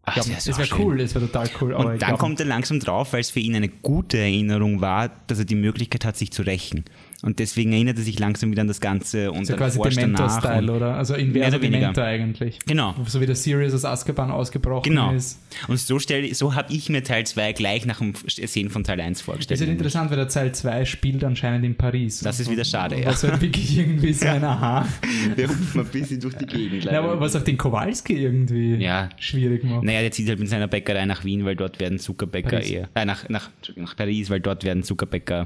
Ach, 0.04 0.14
glaub, 0.14 0.28
das 0.28 0.48
wär 0.48 0.58
wäre 0.58 0.68
schön. 0.68 0.82
cool, 0.82 0.98
das 0.98 1.16
wäre 1.16 1.28
total 1.28 1.50
cool. 1.62 1.74
Und 1.74 2.02
dann 2.02 2.18
kommt 2.18 2.40
er 2.42 2.46
langsam 2.46 2.80
drauf, 2.80 3.14
weil 3.14 3.22
es 3.22 3.32
für 3.32 3.40
ihn 3.40 3.56
eine 3.56 3.70
gute 3.70 4.18
Erinnerung 4.18 4.82
war, 4.82 5.10
dass 5.28 5.40
er 5.40 5.46
die 5.46 5.56
Möglichkeit 5.56 6.04
hat, 6.04 6.18
sich 6.18 6.32
zu 6.32 6.42
rächen. 6.42 6.84
Und 7.22 7.40
deswegen 7.40 7.74
erinnert 7.74 7.98
er 7.98 8.04
sich 8.04 8.18
langsam 8.18 8.50
wieder 8.52 8.62
an 8.62 8.68
das 8.70 8.80
Ganze 8.80 9.32
und 9.32 9.46
so 9.46 9.54
dann 9.56 9.60
quasi. 9.60 9.80
Dementor-Style, 9.82 10.72
und- 10.72 10.78
oder? 10.78 10.96
Also 10.96 11.14
Mehr 11.14 11.22
inverser 11.24 11.48
oder. 11.58 11.60
Dementor 11.60 12.04
eigentlich. 12.06 12.60
Genau. 12.66 12.96
So 13.08 13.20
wie 13.20 13.26
der 13.26 13.36
Sirius 13.36 13.74
aus 13.74 13.84
Azkaban 13.84 14.32
ausgebrochen 14.32 14.84
Genau. 14.90 15.12
ist. 15.12 15.38
Und 15.68 15.78
so, 15.80 16.00
stell- 16.00 16.34
so 16.34 16.56
habe 16.56 16.72
ich 16.74 16.90
mir 16.90 17.04
Teil 17.04 17.26
2 17.26 17.52
gleich 17.54 17.86
nach 17.86 18.00
dem 18.00 18.14
Sehen 18.28 18.70
von 18.70 18.84
Teil 18.84 19.02
1 19.02 19.18
Das 19.20 19.26
vorgestellt. 19.26 19.60
ist 19.60 19.68
halt 19.68 19.72
interessant, 19.78 20.10
weil 20.12 20.18
der 20.18 20.30
Teil 20.30 20.54
2 20.54 20.86
spielt 20.86 21.24
anscheinend 21.24 21.66
in 21.66 21.76
Paris. 21.76 22.22
Das 22.22 22.40
ist 22.40 22.50
wieder 22.50 22.64
schade, 22.64 23.00
ja. 23.00 23.08
Was 23.08 23.24
halt 23.24 23.42
wirklich 23.42 23.78
irgendwie 23.78 24.14
so 24.14 24.26
ein 24.28 24.44
Aha. 24.50 24.88
Wir 25.36 25.50
hupfen 25.50 25.82
ein 25.82 25.88
bisschen 25.88 26.22
durch 26.22 26.36
die 26.36 26.46
Gegend. 26.46 26.86
Ja, 26.86 27.00
aber 27.00 27.20
was 27.20 27.36
auch 27.36 27.44
den 27.44 27.58
Kowalski 27.58 28.14
irgendwie 28.14 28.76
Ja. 28.76 29.10
schwierig 29.18 29.64
macht. 29.66 29.84
Naja, 29.84 30.02
der 30.02 30.12
zieht 30.12 30.30
halt 30.30 30.40
mit 30.40 30.48
seiner 30.48 30.68
Bäckerei 30.68 31.06
nach 31.06 31.26
Wien, 31.26 31.44
weil 31.46 31.56
dort 31.58 31.80
werden 31.80 32.00
Zuckerbäcker 32.00 32.50
Paris. 32.58 32.70
eher. 32.70 32.90
Äh, 32.96 33.06
nach, 33.06 33.28
nach, 33.28 33.50
nach 33.76 33.96
Paris, 33.98 34.30
weil 34.30 34.40
dort 34.40 34.64
werden 34.64 34.84
Zuckerbäcker. 34.84 35.46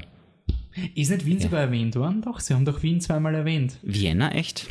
Ist 0.94 1.10
nicht 1.10 1.26
Wien 1.26 1.40
sogar 1.40 1.60
erwähnt 1.60 1.96
worden? 1.96 2.22
Doch, 2.22 2.40
sie 2.40 2.54
haben 2.54 2.64
doch 2.64 2.82
Wien 2.82 3.00
zweimal 3.00 3.34
erwähnt. 3.34 3.78
Vienna, 3.82 4.32
echt? 4.32 4.66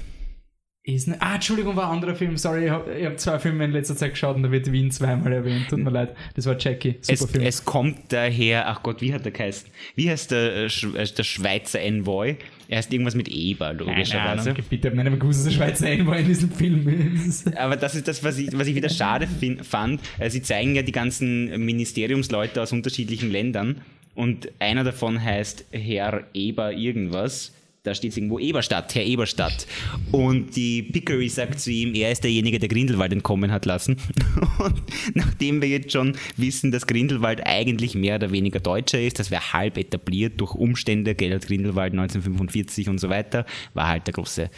Ist 0.86 1.08
nicht, 1.08 1.22
ah, 1.22 1.36
Entschuldigung, 1.36 1.78
war 1.78 1.88
ein 1.88 1.94
anderer 1.96 2.14
Film. 2.14 2.36
Sorry, 2.36 2.66
ich 2.66 2.70
habe 2.70 3.06
hab 3.06 3.18
zwei 3.18 3.40
Filme 3.40 3.64
in 3.64 3.72
letzter 3.72 3.96
Zeit 3.96 4.12
geschaut 4.12 4.36
und 4.36 4.44
da 4.44 4.52
wird 4.52 4.70
Wien 4.70 4.92
zweimal 4.92 5.32
erwähnt. 5.32 5.70
Tut 5.70 5.80
mir 5.80 5.90
leid. 5.90 6.14
Das 6.36 6.46
war 6.46 6.60
Jackie. 6.60 6.96
Super 7.00 7.14
Es, 7.14 7.32
Film. 7.32 7.46
es 7.46 7.64
kommt 7.64 7.98
daher, 8.10 8.68
ach 8.68 8.84
Gott, 8.84 9.00
wie 9.00 9.14
hat 9.14 9.24
der 9.24 9.32
geheißen? 9.32 9.70
Wie 9.96 10.10
heißt 10.10 10.32
der, 10.32 10.56
äh, 10.56 10.66
äh, 10.66 11.06
der 11.06 11.24
Schweizer 11.24 11.80
Envoy? 11.80 12.36
Er 12.68 12.80
heißt 12.80 12.92
irgendwas 12.92 13.16
mit 13.16 13.30
Eber, 13.30 13.72
logischerweise. 13.72 14.54
Bitte, 14.70 14.90
ich 14.90 14.94
habe 14.94 15.10
nicht 15.10 15.20
gewusst, 15.22 15.40
dass 15.40 15.46
der 15.46 15.52
Schweizer 15.52 15.90
Envoy 15.90 16.20
in 16.20 16.28
diesem 16.28 16.52
Film 16.52 16.86
ist. 17.16 17.56
Aber 17.56 17.78
das 17.78 17.96
ist 17.96 18.10
das, 18.10 18.22
was 18.22 18.38
ich, 18.38 18.50
was 18.52 18.68
ich 18.68 18.76
wieder 18.76 18.90
schade 18.90 19.30
fand. 19.62 20.02
Äh, 20.20 20.30
Sie 20.30 20.42
zeigen 20.42 20.76
ja 20.76 20.82
die 20.82 20.92
ganzen 20.92 21.66
Ministeriumsleute 21.66 22.62
aus 22.62 22.74
unterschiedlichen 22.74 23.32
Ländern 23.32 23.80
und 24.16 24.50
einer 24.60 24.84
davon 24.84 25.22
heißt 25.22 25.66
Herr 25.72 26.26
Eber 26.34 26.74
irgendwas. 26.74 27.52
Da 27.84 27.94
steht 27.94 28.16
irgendwo 28.16 28.40
Eberstadt, 28.40 28.96
Herr 28.96 29.04
Eberstadt. 29.04 29.68
Und 30.14 30.56
die 30.56 30.84
Pickery 30.84 31.28
sagt 31.28 31.60
zu 31.60 31.70
ihm, 31.70 31.94
er 31.94 32.14
ist 32.14 32.24
derjenige, 32.24 32.58
der 32.58 32.70
Grindelwald 32.70 33.12
entkommen 33.12 33.52
hat 33.52 33.66
lassen. 33.66 33.98
Und 34.60 34.82
nachdem 35.16 35.62
wir 35.62 35.68
jetzt 35.68 35.92
schon 35.92 36.16
wissen, 36.38 36.72
dass 36.72 36.88
Grindelwald 36.88 37.46
eigentlich 37.46 37.94
mehr 37.94 38.16
oder 38.16 38.32
weniger 38.32 38.62
Deutscher 38.62 39.02
ist, 39.02 39.20
das 39.20 39.32
wäre 39.32 39.52
halb 39.52 39.78
etabliert 39.78 40.40
durch 40.40 40.56
Umstände, 40.56 41.14
Gellert 41.14 41.48
Grindelwald 41.48 41.92
1945 41.92 42.88
und 42.88 43.00
so 43.00 43.10
weiter, 43.10 43.46
war 43.74 43.90
halt 43.90 44.08
der 44.08 44.14
große 44.14 44.50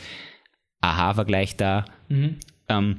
Aha-Vergleich 0.82 1.56
da. 1.56 1.86
Ähm, 2.70 2.98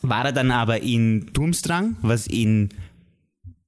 war 0.00 0.24
er 0.24 0.32
dann 0.32 0.50
aber 0.52 0.82
in 0.82 1.26
Durmstrang, 1.34 1.96
was 2.00 2.26
in 2.26 2.70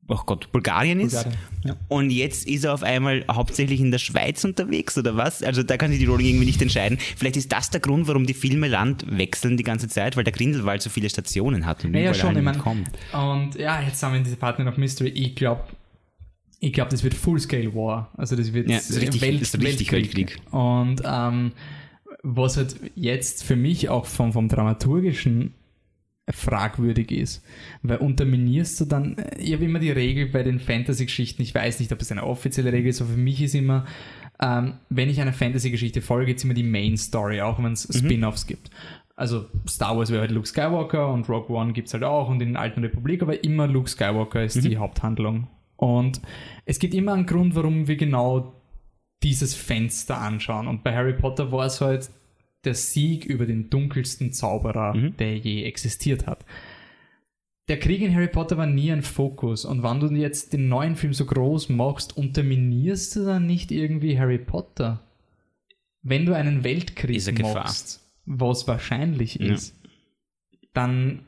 oh 0.09 0.19
Gott, 0.27 0.51
Bulgarien 0.53 1.01
ist. 1.01 1.13
Bulgarien, 1.15 1.39
ja. 1.65 1.77
Und 1.89 2.11
jetzt 2.11 2.49
ist 2.49 2.65
er 2.65 2.75
auf 2.75 2.83
einmal 2.83 3.25
hauptsächlich 3.31 3.81
in 3.81 3.91
der 3.91 3.99
Schweiz 3.99 4.43
unterwegs 4.45 4.97
oder 4.99 5.17
was? 5.17 5.43
Also 5.43 5.63
da 5.63 5.77
kann 5.77 5.91
sich 5.91 6.01
die 6.01 6.07
Rowling 6.07 6.27
irgendwie 6.27 6.47
nicht 6.47 6.61
entscheiden. 6.63 6.99
Vielleicht 7.17 7.37
ist 7.37 7.53
das 7.53 7.71
der 7.71 7.81
Grund, 7.81 8.09
warum 8.09 8.27
die 8.27 8.35
Filme 8.35 8.69
Land 8.69 9.05
wechseln 9.09 9.57
die 9.57 9.63
ganze 9.65 9.89
Zeit, 9.89 10.17
weil 10.17 10.25
der 10.25 10.33
Grindelwald 10.33 10.83
so 10.83 10.91
viele 10.91 11.09
Stationen 11.11 11.67
hat 11.67 11.85
und 11.85 11.95
Ja, 11.95 12.01
ja, 12.01 12.15
schon, 12.15 12.31
ich 12.31 12.37
jemand 12.37 12.65
mein, 12.65 12.65
kommt. 12.65 12.91
Und 13.13 13.55
ja, 13.57 13.81
jetzt 13.83 14.03
haben 14.03 14.15
wir 14.15 14.21
diese 14.21 14.35
Department 14.37 14.69
of 14.71 14.77
Mystery. 14.79 15.11
Ich 15.11 15.37
glaube, 15.37 15.63
ich 16.61 16.73
glaube, 16.73 16.91
das 16.91 17.05
wird 17.05 17.15
Full-Scale 17.15 17.75
War. 17.75 18.11
Also 18.17 18.35
das 18.35 18.53
wird 18.53 18.69
Ja, 18.69 18.77
das 18.79 18.91
ist 18.91 19.01
richtig- 19.01 19.41
das 19.41 19.55
ist 19.55 19.61
richtig 19.61 19.93
Weltkrieg. 19.93 20.39
Und 20.51 21.03
ähm, 21.05 21.53
was 22.23 22.57
halt 22.57 22.77
jetzt 22.97 23.45
für 23.45 23.55
mich 23.57 23.89
auch 23.89 24.07
vom, 24.07 24.33
vom 24.33 24.49
Dramaturgischen 24.49 25.55
fragwürdig 26.31 27.11
ist, 27.11 27.45
weil 27.83 27.99
unterminierst 27.99 28.81
du 28.81 28.85
dann, 28.85 29.17
ich 29.39 29.53
habe 29.53 29.65
immer 29.65 29.79
die 29.79 29.91
Regel 29.91 30.27
bei 30.27 30.43
den 30.43 30.61
Fantasy-Geschichten, 30.61 31.43
ich 31.43 31.55
weiß 31.55 31.81
nicht, 31.81 31.93
ob 31.93 32.01
es 32.01 32.13
eine 32.13 32.25
offizielle 32.25 32.73
Regel 32.73 32.91
ist, 32.91 33.01
aber 33.01 33.11
für 33.11 33.17
mich 33.17 33.43
ist 33.43 33.55
immer, 33.55 33.87
ähm, 34.41 34.75
wenn 34.89 35.09
ich 35.09 35.21
einer 35.21 35.33
Fantasy-Geschichte 35.33 36.01
folge, 36.03 36.27
gibt 36.27 36.39
es 36.39 36.45
immer 36.45 36.55
die 36.55 36.63
Main-Story, 36.63 37.41
auch 37.41 37.59
wenn 37.63 37.73
es 37.73 37.89
Mhm. 37.89 37.99
Spin-offs 37.99 38.47
gibt. 38.47 38.71
Also 39.17 39.47
Star 39.69 39.97
Wars 39.97 40.11
wäre 40.11 40.21
halt 40.21 40.31
Luke 40.31 40.47
Skywalker 40.47 41.13
und 41.13 41.29
Rogue 41.29 41.57
One 41.57 41.73
gibt 41.73 41.89
es 41.89 41.95
halt 41.95 42.05
auch 42.05 42.29
und 42.29 42.41
in 42.41 42.53
der 42.53 42.63
alten 42.63 42.81
Republik, 42.85 43.21
aber 43.23 43.43
immer 43.43 43.67
Luke 43.67 43.89
Skywalker 43.91 44.45
ist 44.45 44.63
die 44.63 44.77
Haupthandlung. 44.77 45.49
Und 45.75 46.21
es 46.67 46.79
gibt 46.79 46.95
immer 46.95 47.15
einen 47.15 47.27
Grund, 47.27 47.55
warum 47.57 47.89
wir 47.89 47.97
genau 47.97 48.55
dieses 49.25 49.55
Fenster 49.55 50.19
anschauen. 50.19 50.69
Und 50.69 50.85
bei 50.85 50.95
Harry 50.95 51.15
Potter 51.15 51.51
war 51.51 51.67
es 51.67 51.81
halt 51.81 52.11
der 52.65 52.75
Sieg 52.75 53.25
über 53.25 53.47
den 53.47 53.71
dunkelsten 53.71 54.33
Zauberer, 54.33 54.95
der 55.19 55.37
je 55.39 55.65
existiert 55.65 56.27
hat. 56.27 56.45
Der 57.69 57.79
Krieg 57.79 58.01
in 58.01 58.15
Harry 58.15 58.29
Potter 58.29 58.57
war 58.57 58.67
nie 58.67 58.91
ein 58.91 59.03
Fokus. 59.03 59.65
Und 59.67 59.83
wenn 59.83 60.01
du 60.01 60.09
jetzt 60.09 60.55
den 60.55 60.69
neuen 60.69 60.97
Film 60.97 61.13
so 61.13 61.27
groß 61.27 61.69
machst, 61.69 62.17
unterminierst 62.17 63.17
du 63.17 63.25
dann 63.27 63.47
nicht 63.47 63.71
irgendwie 63.71 64.19
Harry 64.19 64.39
Potter? 64.39 65.05
Wenn 66.03 66.25
du 66.25 66.35
einen 66.35 66.65
Weltkrieg 66.65 67.43
machst, 67.43 68.09
was 68.25 68.67
wahrscheinlich 68.67 69.35
Ja. 69.35 69.53
ist, 69.53 69.79
dann 70.73 71.27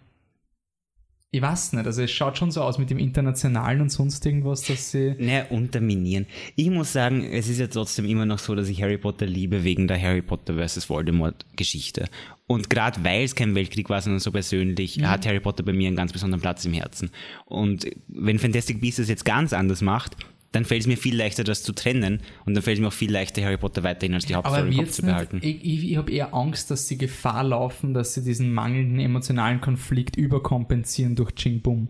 ich 1.33 1.41
weiß 1.41 1.75
nicht, 1.75 1.87
also 1.87 2.03
es 2.03 2.11
schaut 2.11 2.39
schon 2.39 2.51
so 2.51 2.61
aus 2.63 2.79
mit 2.79 2.91
dem 2.91 2.99
Internationalen 2.99 3.81
und 3.81 3.91
sonst 3.91 4.27
irgendwas, 4.27 4.63
dass 4.63 4.91
sie 4.91 5.15
Naja, 5.17 5.47
unterminieren. 5.51 6.27
Ich 6.57 6.71
muss 6.71 6.93
sagen, 6.93 7.23
es 7.23 7.49
ist 7.49 7.61
ja 7.61 7.69
trotzdem 7.69 8.05
immer 8.05 8.27
noch 8.27 8.41
so, 8.41 8.57
dass 8.57 8.69
ich 8.69 8.83
Harry 8.83 8.99
Potter 8.99 9.27
liebe 9.27 9.63
wegen 9.63 9.87
der 9.87 10.01
Harry 10.03 10.23
Potter 10.23 10.55
vs. 10.55 10.91
Voldemort 10.91 11.47
Geschichte. 11.55 12.07
Und 12.49 12.69
gerade 12.69 13.05
weil 13.05 13.23
es 13.23 13.37
kein 13.37 13.55
Weltkrieg 13.55 13.89
war, 13.91 14.03
sondern 14.03 14.19
so 14.19 14.33
persönlich, 14.33 15.05
hat 15.05 15.25
Harry 15.25 15.39
Potter 15.39 15.63
bei 15.63 15.73
mir 15.73 15.87
einen 15.87 15.97
ganz 15.97 16.13
besonderen 16.13 16.41
Platz 16.41 16.65
im 16.65 16.73
Herzen. 16.73 17.11
Und 17.45 17.87
wenn 18.09 18.41
Fantastic 18.41 18.81
Beasts 18.81 18.99
es 18.99 19.09
jetzt 19.09 19.25
ganz 19.25 19.53
anders 19.53 19.83
macht, 19.83 20.17
dann 20.53 20.65
fällt 20.65 20.83
es 20.83 20.87
mir 20.87 20.97
viel 20.97 21.17
leichter, 21.17 21.45
das 21.45 21.63
zu 21.63 21.73
trennen. 21.73 22.21
Und 22.45 22.55
dann 22.55 22.63
fällt 22.63 22.79
es 22.79 22.81
mir 22.81 22.89
auch 22.89 22.93
viel 22.93 23.13
leichter, 23.13 23.43
Harry 23.43 23.57
Potter 23.57 23.83
weiterhin 23.83 24.15
als 24.15 24.27
die 24.27 24.35
Hauptstory 24.35 24.69
im 24.69 24.77
Kopf 24.77 24.91
zu 24.91 25.03
nicht, 25.03 25.13
behalten. 25.13 25.39
ich, 25.43 25.65
ich, 25.65 25.91
ich 25.91 25.97
habe 25.97 26.11
eher 26.11 26.35
Angst, 26.35 26.71
dass 26.71 26.89
sie 26.89 26.99
Gefahr 26.99 27.45
laufen, 27.45 27.95
dass 27.95 28.15
sie 28.15 28.25
diesen 28.25 28.53
mangelnden 28.53 28.99
emotionalen 29.01 29.61
Konflikt 29.61 30.17
überkompensieren 30.17 31.15
durch 31.15 31.35
Ching 31.35 31.61
Bum. 31.61 31.89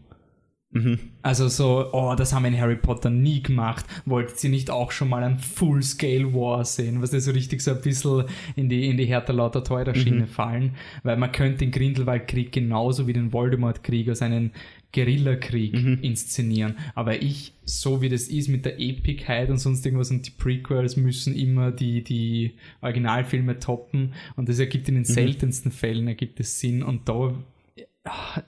Mhm. 0.73 1.01
Also 1.23 1.49
so, 1.49 1.89
oh, 1.93 2.15
das 2.16 2.32
haben 2.32 2.45
wir 2.45 2.49
in 2.51 2.61
Harry 2.61 2.77
Potter 2.77 3.11
nie 3.11 3.43
gemacht. 3.43 3.85
Wolltet 4.05 4.43
ihr 4.45 4.51
nicht 4.51 4.70
auch 4.70 4.93
schon 4.93 5.09
mal 5.09 5.23
einen 5.23 5.39
Full-Scale 5.39 6.32
War 6.32 6.65
sehen, 6.65 7.03
was 7.03 7.11
das 7.11 7.24
so 7.24 7.32
richtig 7.32 7.61
so 7.61 7.73
ein 7.73 7.81
bisschen 7.81 8.24
in 8.55 8.69
die, 8.69 8.89
in 8.89 8.97
die 8.97 9.07
härter 9.07 9.32
lauter 9.32 9.65
teurer 9.65 9.95
Schiene 9.95 10.27
fallen? 10.28 10.77
Weil 11.03 11.16
man 11.16 11.32
könnte 11.32 11.59
den 11.59 11.73
Grindelwald-Krieg 11.73 12.53
genauso 12.53 13.09
wie 13.09 13.12
den 13.12 13.32
Voldemort-Krieg 13.32 14.09
als 14.09 14.23
einen 14.23 14.53
Guerillakrieg 14.93 15.75
inszenieren. 16.03 16.77
Aber 16.95 17.23
ich, 17.23 17.55
so 17.65 18.03
wie 18.03 18.09
das 18.09 18.25
ist 18.25 18.49
mit 18.49 18.65
der 18.65 18.81
Epicheit 18.81 19.49
und 19.51 19.59
sonst 19.59 19.85
irgendwas 19.87 20.11
und 20.11 20.27
die 20.27 20.33
Prequels 20.33 20.97
müssen 20.97 21.35
immer 21.35 21.71
die, 21.71 22.03
die 22.03 22.55
Originalfilme 22.81 23.59
toppen 23.59 24.15
und 24.37 24.49
das 24.49 24.59
ergibt 24.59 24.89
in 24.89 24.97
den 24.97 25.05
seltensten 25.05 25.71
Fällen 25.71 26.09
ergibt 26.09 26.41
es 26.41 26.59
Sinn 26.59 26.83
und 26.83 27.09
da 27.09 27.35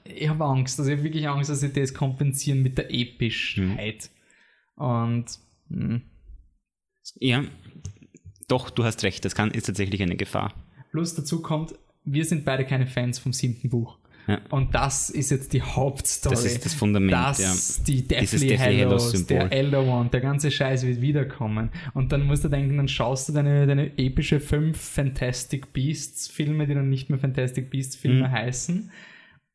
ich 0.03 0.27
habe 0.27 0.45
Angst, 0.45 0.79
also 0.79 0.91
ich 0.91 0.97
habe 0.97 1.03
wirklich 1.03 1.27
Angst, 1.27 1.49
dass 1.49 1.59
sie 1.59 1.71
das 1.71 1.93
kompensieren 1.93 2.63
mit 2.63 2.77
der 2.77 2.91
Epischheit. 2.91 4.09
Und 4.75 5.25
hm. 5.69 5.87
mh. 5.87 6.01
Ja, 7.19 7.43
doch, 8.47 8.69
du 8.69 8.83
hast 8.83 9.03
recht, 9.03 9.25
das 9.25 9.35
kann, 9.35 9.51
ist 9.51 9.65
tatsächlich 9.65 10.01
eine 10.01 10.15
Gefahr. 10.15 10.53
plus 10.91 11.15
dazu 11.15 11.41
kommt, 11.41 11.75
wir 12.05 12.25
sind 12.25 12.45
beide 12.45 12.65
keine 12.65 12.87
Fans 12.87 13.19
vom 13.19 13.33
siebten 13.33 13.69
Buch. 13.69 13.97
Ja. 14.27 14.39
Und 14.51 14.73
das 14.73 15.09
ist 15.09 15.31
jetzt 15.31 15.51
die 15.53 15.61
Hauptstory. 15.61 16.33
Das 16.35 16.45
ist 16.45 16.63
das 16.63 16.73
Fundament, 16.73 17.11
Das, 17.11 17.39
ja. 17.39 17.83
die 17.85 18.07
Deathly, 18.07 18.47
Deathly 18.47 18.57
Hallows, 18.57 19.07
Hallows 19.13 19.25
der. 19.25 19.51
Elder 19.51 19.83
One, 19.85 20.09
der 20.09 20.21
ganze 20.21 20.49
Scheiß 20.49 20.85
wird 20.87 21.01
wiederkommen. 21.01 21.69
Und 21.93 22.11
dann 22.13 22.23
musst 22.25 22.43
du 22.45 22.47
denken, 22.49 22.77
dann 22.77 22.87
schaust 22.87 23.27
du 23.27 23.33
deine, 23.33 23.67
deine 23.67 23.97
epische 23.97 24.39
fünf 24.39 24.79
Fantastic 24.79 25.73
Beasts 25.73 26.27
Filme, 26.29 26.67
die 26.67 26.73
dann 26.73 26.89
nicht 26.89 27.09
mehr 27.09 27.19
Fantastic 27.19 27.69
Beasts 27.69 27.95
Filme 27.97 28.27
Mhm. 28.29 28.31
heißen. 28.31 28.91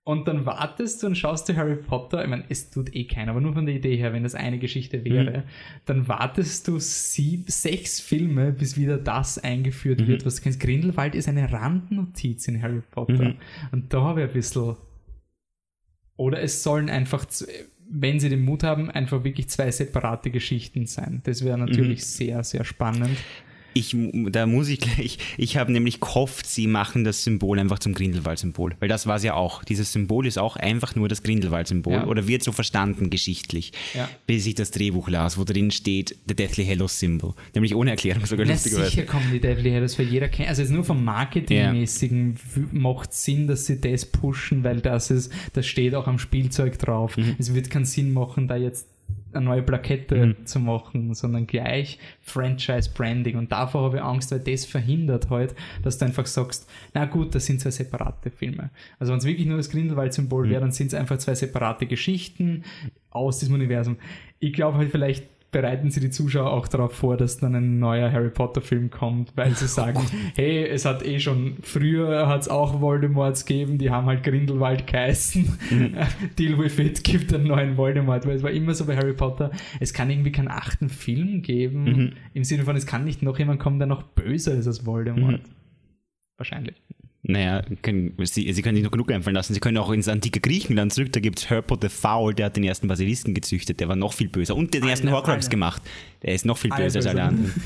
Und 0.08 0.26
dann 0.26 0.46
wartest 0.46 1.02
du 1.02 1.08
und 1.08 1.18
schaust 1.18 1.50
dir 1.50 1.56
Harry 1.56 1.76
Potter, 1.76 2.22
ich 2.22 2.30
meine, 2.30 2.44
es 2.48 2.70
tut 2.70 2.96
eh 2.96 3.04
keiner, 3.04 3.32
aber 3.32 3.42
nur 3.42 3.52
von 3.52 3.66
der 3.66 3.74
Idee 3.74 3.94
her, 3.94 4.14
wenn 4.14 4.22
das 4.22 4.34
eine 4.34 4.58
Geschichte 4.58 5.04
wäre, 5.04 5.44
dann 5.84 6.08
wartest 6.08 6.66
du 6.66 6.78
sieb, 6.78 7.50
sechs 7.50 8.00
Filme, 8.00 8.52
bis 8.52 8.78
wieder 8.78 8.96
das 8.96 9.36
eingeführt 9.36 10.06
wird, 10.06 10.24
was 10.24 10.36
du 10.36 10.44
kennst. 10.44 10.60
Grindelwald 10.60 11.14
ist 11.14 11.28
eine 11.28 11.52
Randnotiz 11.52 12.48
in 12.48 12.62
Harry 12.62 12.80
Potter. 12.90 13.34
Und 13.70 13.92
da 13.92 14.00
habe 14.00 14.22
ich 14.22 14.28
ein 14.28 14.32
bisschen. 14.32 14.76
Oder 16.16 16.40
es 16.40 16.62
sollen 16.62 16.88
einfach, 16.88 17.26
wenn 17.90 18.18
sie 18.18 18.30
den 18.30 18.46
Mut 18.46 18.62
haben, 18.62 18.90
einfach 18.90 19.24
wirklich 19.24 19.50
zwei 19.50 19.70
separate 19.70 20.30
Geschichten 20.30 20.86
sein. 20.86 21.20
Das 21.24 21.44
wäre 21.44 21.58
natürlich 21.58 22.06
sehr, 22.06 22.42
sehr 22.44 22.64
spannend. 22.64 23.18
Ich, 23.74 23.94
da 24.30 24.46
muss 24.46 24.68
ich 24.68 24.80
gleich, 24.80 25.18
ich 25.36 25.56
habe 25.56 25.70
nämlich 25.70 26.00
gehofft, 26.00 26.46
sie 26.46 26.66
machen 26.66 27.04
das 27.04 27.22
Symbol 27.22 27.58
einfach 27.58 27.78
zum 27.78 27.94
Grindelwald-Symbol. 27.94 28.74
Weil 28.80 28.88
das 28.88 29.06
war 29.06 29.16
es 29.16 29.22
ja 29.22 29.34
auch. 29.34 29.62
Dieses 29.62 29.92
Symbol 29.92 30.26
ist 30.26 30.38
auch 30.38 30.56
einfach 30.56 30.96
nur 30.96 31.08
das 31.08 31.22
Grindelwald-Symbol. 31.22 31.92
Ja. 31.92 32.06
Oder 32.06 32.26
wird 32.26 32.42
so 32.42 32.52
verstanden 32.52 33.10
geschichtlich. 33.10 33.72
Ja. 33.94 34.08
Bis 34.26 34.46
ich 34.46 34.54
das 34.54 34.70
Drehbuch 34.70 35.08
las, 35.08 35.38
wo 35.38 35.44
drin 35.44 35.70
steht, 35.70 36.16
The 36.26 36.34
Deathly 36.34 36.66
Hallows 36.66 36.98
Symbol. 36.98 37.34
Nämlich 37.54 37.74
ohne 37.74 37.90
Erklärung 37.90 38.26
sogar 38.26 38.46
Na, 38.46 38.52
lustigerweise. 38.52 38.90
sicher 38.90 39.02
kommen 39.04 39.30
die 39.32 39.40
Deadly 39.40 39.70
Hallows 39.70 39.94
für 39.94 40.02
jeder 40.02 40.28
kennt. 40.28 40.48
Also 40.48 40.62
jetzt 40.62 40.70
nur 40.72 40.84
vom 40.84 41.04
Marketingmäßigen 41.04 42.36
w- 42.54 42.60
macht 42.72 43.12
Sinn, 43.12 43.46
dass 43.46 43.66
sie 43.66 43.80
das 43.80 44.06
pushen, 44.06 44.64
weil 44.64 44.80
das 44.80 45.10
ist, 45.10 45.32
das 45.52 45.66
steht 45.66 45.94
auch 45.94 46.06
am 46.06 46.18
Spielzeug 46.18 46.78
drauf. 46.78 47.16
Mhm. 47.16 47.36
Es 47.38 47.54
wird 47.54 47.70
keinen 47.70 47.84
Sinn 47.84 48.12
machen, 48.12 48.48
da 48.48 48.56
jetzt 48.56 48.86
eine 49.32 49.44
neue 49.44 49.62
Plakette 49.62 50.26
Mhm. 50.26 50.46
zu 50.46 50.58
machen, 50.60 51.14
sondern 51.14 51.46
gleich 51.46 51.98
Franchise-Branding. 52.22 53.36
Und 53.36 53.52
davor 53.52 53.82
habe 53.84 53.96
ich 53.98 54.02
Angst, 54.02 54.30
weil 54.32 54.40
das 54.40 54.64
verhindert 54.64 55.30
halt, 55.30 55.54
dass 55.82 55.98
du 55.98 56.04
einfach 56.06 56.26
sagst, 56.26 56.68
na 56.94 57.04
gut, 57.04 57.34
das 57.34 57.46
sind 57.46 57.60
zwei 57.60 57.70
separate 57.70 58.30
Filme. 58.30 58.70
Also 58.98 59.12
wenn 59.12 59.18
es 59.18 59.24
wirklich 59.26 59.46
nur 59.46 59.56
das 59.58 59.70
Grindelwald-Symbol 59.70 60.46
Mhm. 60.46 60.50
wäre, 60.50 60.60
dann 60.62 60.72
sind 60.72 60.88
es 60.88 60.94
einfach 60.94 61.18
zwei 61.18 61.34
separate 61.34 61.86
Geschichten 61.86 62.64
aus 63.10 63.38
diesem 63.38 63.54
Universum. 63.54 63.96
Ich 64.38 64.52
glaube 64.52 64.78
halt 64.78 64.90
vielleicht 64.90 65.26
bereiten 65.50 65.90
sie 65.90 66.00
die 66.00 66.10
Zuschauer 66.10 66.52
auch 66.52 66.68
darauf 66.68 66.92
vor, 66.92 67.16
dass 67.16 67.38
dann 67.38 67.54
ein 67.54 67.78
neuer 67.78 68.12
Harry 68.12 68.30
Potter 68.30 68.60
Film 68.60 68.90
kommt, 68.90 69.36
weil 69.36 69.54
sie 69.54 69.66
sagen, 69.68 70.00
hey, 70.34 70.66
es 70.66 70.84
hat 70.84 71.04
eh 71.04 71.18
schon, 71.20 71.56
früher 71.62 72.28
hat 72.28 72.42
es 72.42 72.48
auch 72.48 72.80
Voldemorts 72.80 73.46
gegeben, 73.46 73.78
die 73.78 73.90
haben 73.90 74.06
halt 74.06 74.22
Grindelwald 74.22 74.86
geheißen, 74.86 75.58
Deal 76.38 76.58
with 76.58 76.78
it, 76.78 77.02
gibt 77.02 77.32
einen 77.32 77.46
neuen 77.46 77.76
Voldemort, 77.76 78.26
weil 78.26 78.36
es 78.36 78.42
war 78.42 78.50
immer 78.50 78.74
so 78.74 78.84
bei 78.84 78.96
Harry 78.96 79.14
Potter, 79.14 79.50
es 79.80 79.94
kann 79.94 80.10
irgendwie 80.10 80.32
keinen 80.32 80.48
achten 80.48 80.88
Film 80.88 81.42
geben, 81.42 82.14
im 82.34 82.44
Sinne 82.44 82.64
von, 82.64 82.76
es 82.76 82.86
kann 82.86 83.04
nicht 83.04 83.22
noch 83.22 83.38
jemand 83.38 83.60
kommen, 83.60 83.78
der 83.78 83.88
noch 83.88 84.02
böser 84.02 84.54
ist 84.54 84.66
als 84.66 84.84
Voldemort. 84.84 85.40
Wahrscheinlich. 86.36 86.82
Naja, 87.24 87.62
können, 87.82 88.14
sie, 88.22 88.52
sie 88.52 88.62
können 88.62 88.76
sich 88.76 88.84
noch 88.84 88.92
genug 88.92 89.10
einfallen 89.10 89.34
lassen. 89.34 89.52
Sie 89.52 89.58
können 89.58 89.76
auch 89.76 89.90
ins 89.90 90.06
antike 90.06 90.40
Griechenland 90.40 90.92
zurück. 90.92 91.12
Da 91.12 91.18
gibt 91.18 91.40
es 91.40 91.50
Herpod 91.50 91.82
the 91.82 91.88
Foul, 91.88 92.32
der 92.32 92.46
hat 92.46 92.56
den 92.56 92.62
ersten 92.62 92.86
Basilisken 92.86 93.34
gezüchtet. 93.34 93.80
Der 93.80 93.88
war 93.88 93.96
noch 93.96 94.12
viel 94.12 94.28
böser. 94.28 94.54
Und 94.54 94.72
den 94.72 94.82
Alle, 94.82 94.92
ersten 94.92 95.10
Horcrux 95.10 95.50
gemacht. 95.50 95.82
Der 96.22 96.34
ist 96.34 96.46
noch 96.46 96.56
viel 96.56 96.70
böser 96.70 96.98
als 96.98 97.06
alle 97.06 97.14
böse. 97.14 97.22
anderen. 97.22 97.62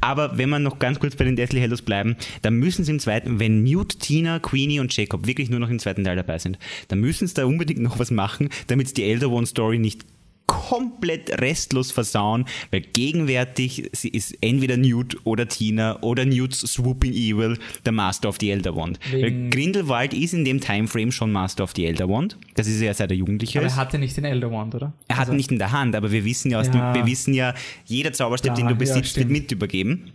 Aber 0.00 0.38
wenn 0.38 0.48
wir 0.48 0.58
noch 0.58 0.78
ganz 0.78 0.98
kurz 0.98 1.16
bei 1.16 1.24
den 1.24 1.36
Deathly 1.36 1.60
Hallows 1.60 1.82
bleiben, 1.82 2.16
dann 2.40 2.54
müssen 2.54 2.82
sie 2.82 2.92
im 2.92 2.98
zweiten, 2.98 3.38
wenn 3.38 3.62
Newt, 3.62 4.00
Tina, 4.00 4.38
Queenie 4.38 4.80
und 4.80 4.96
Jacob 4.96 5.26
wirklich 5.26 5.50
nur 5.50 5.60
noch 5.60 5.70
im 5.70 5.78
zweiten 5.78 6.02
Teil 6.02 6.16
dabei 6.16 6.38
sind, 6.38 6.58
dann 6.88 6.98
müssen 7.00 7.28
sie 7.28 7.34
da 7.34 7.44
unbedingt 7.44 7.80
noch 7.80 7.98
was 7.98 8.10
machen, 8.10 8.48
damit 8.68 8.88
sie 8.88 8.94
die 8.94 9.04
Elder 9.04 9.30
One 9.30 9.46
Story 9.46 9.78
nicht 9.78 10.06
komplett 10.48 11.40
restlos 11.40 11.92
versauen, 11.92 12.46
weil 12.72 12.80
gegenwärtig 12.80 13.90
sie 13.92 14.08
ist 14.08 14.36
entweder 14.40 14.76
Newt 14.76 15.16
oder 15.24 15.46
Tina 15.46 16.02
oder 16.02 16.24
Newts 16.24 16.60
Swooping 16.60 17.12
Evil 17.12 17.58
der 17.84 17.92
Master 17.92 18.28
of 18.30 18.38
the 18.40 18.50
Elder 18.50 18.74
Wand. 18.74 18.98
Weil 19.12 19.50
Grindelwald 19.50 20.12
ist 20.14 20.32
in 20.34 20.44
dem 20.44 20.60
Timeframe 20.60 21.12
schon 21.12 21.30
Master 21.30 21.62
of 21.64 21.72
the 21.76 21.84
Elder 21.86 22.08
Wand. 22.08 22.36
Das 22.54 22.66
ist 22.66 22.80
ja 22.80 22.92
seit 22.94 23.10
er 23.12 23.16
Jugendlicher 23.16 23.60
Aber 23.60 23.66
ist. 23.68 23.74
er 23.74 23.76
hatte 23.76 23.98
nicht 23.98 24.16
den 24.16 24.24
Elder 24.24 24.50
Wand, 24.50 24.74
oder? 24.74 24.92
Er 25.06 25.16
hat 25.16 25.20
Also- 25.20 25.32
ihn 25.32 25.36
nicht 25.36 25.52
in 25.52 25.58
der 25.58 25.70
Hand, 25.70 25.94
aber 25.94 26.10
wir 26.10 26.24
wissen 26.24 26.50
ja, 26.50 26.58
aus 26.60 26.66
Ja. 26.68 26.92
dem, 26.92 27.02
wir 27.04 27.06
wissen 27.10 27.34
ja, 27.34 27.54
jeder 27.84 28.12
Zauberstab, 28.12 28.50
Ja, 28.50 28.54
den 28.56 28.66
du 28.66 28.72
ja, 28.72 28.78
besitzt, 28.78 28.96
wird 29.16 29.26
stimmt. 29.26 29.30
mit 29.30 29.52
übergeben. 29.52 30.10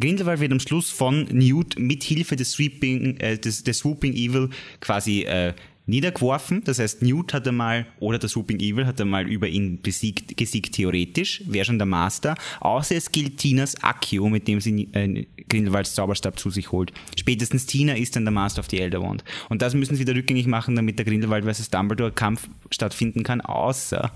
Grindelwald 0.00 0.40
wird 0.40 0.50
am 0.52 0.58
Schluss 0.60 0.90
von 0.90 1.24
Newt 1.30 1.78
mit 1.78 2.02
Hilfe 2.02 2.34
des 2.34 2.52
Sweeping, 2.52 3.16
äh, 3.18 3.38
des, 3.38 3.62
des 3.62 3.78
Swooping 3.78 4.12
Evil 4.14 4.50
quasi 4.80 5.22
äh, 5.22 5.52
niedergeworfen. 5.86 6.62
Das 6.64 6.78
heißt, 6.78 7.02
Newt 7.02 7.34
hat 7.34 7.46
einmal, 7.46 7.86
oder 8.00 8.18
der 8.18 8.28
Swooping 8.28 8.60
Evil 8.60 8.86
hat 8.86 9.00
einmal 9.00 9.28
über 9.28 9.48
ihn 9.48 9.80
besiegt, 9.82 10.36
gesiegt 10.36 10.74
theoretisch, 10.74 11.42
wäre 11.46 11.64
schon 11.64 11.78
der 11.78 11.86
Master. 11.86 12.34
Außer 12.60 12.96
es 12.96 13.12
gilt 13.12 13.38
Tinas 13.38 13.82
Accio, 13.82 14.28
mit 14.28 14.48
dem 14.48 14.60
sie 14.60 14.88
äh, 14.92 15.26
Grindelwalds 15.48 15.94
Zauberstab 15.94 16.38
zu 16.38 16.50
sich 16.50 16.72
holt. 16.72 16.92
Spätestens 17.16 17.66
Tina 17.66 17.94
ist 17.94 18.16
dann 18.16 18.24
der 18.24 18.32
Master 18.32 18.60
of 18.60 18.70
the 18.70 18.80
Elder 18.80 19.02
Wand. 19.02 19.24
Und 19.48 19.62
das 19.62 19.74
müssen 19.74 19.94
sie 19.94 20.00
wieder 20.00 20.14
rückgängig 20.14 20.46
machen, 20.46 20.76
damit 20.76 20.98
der 20.98 21.06
Grindelwald 21.06 21.44
vs. 21.44 21.70
Dumbledore 21.70 22.12
Kampf 22.12 22.48
stattfinden 22.70 23.22
kann, 23.22 23.40
außer, 23.40 24.10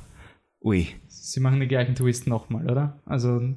ui. 0.63 0.89
Sie 1.09 1.41
machen 1.41 1.61
den 1.61 1.69
gleichen 1.69 1.95
Twist 1.95 2.27
nochmal, 2.27 2.71
oder? 2.71 3.03
Also 3.05 3.55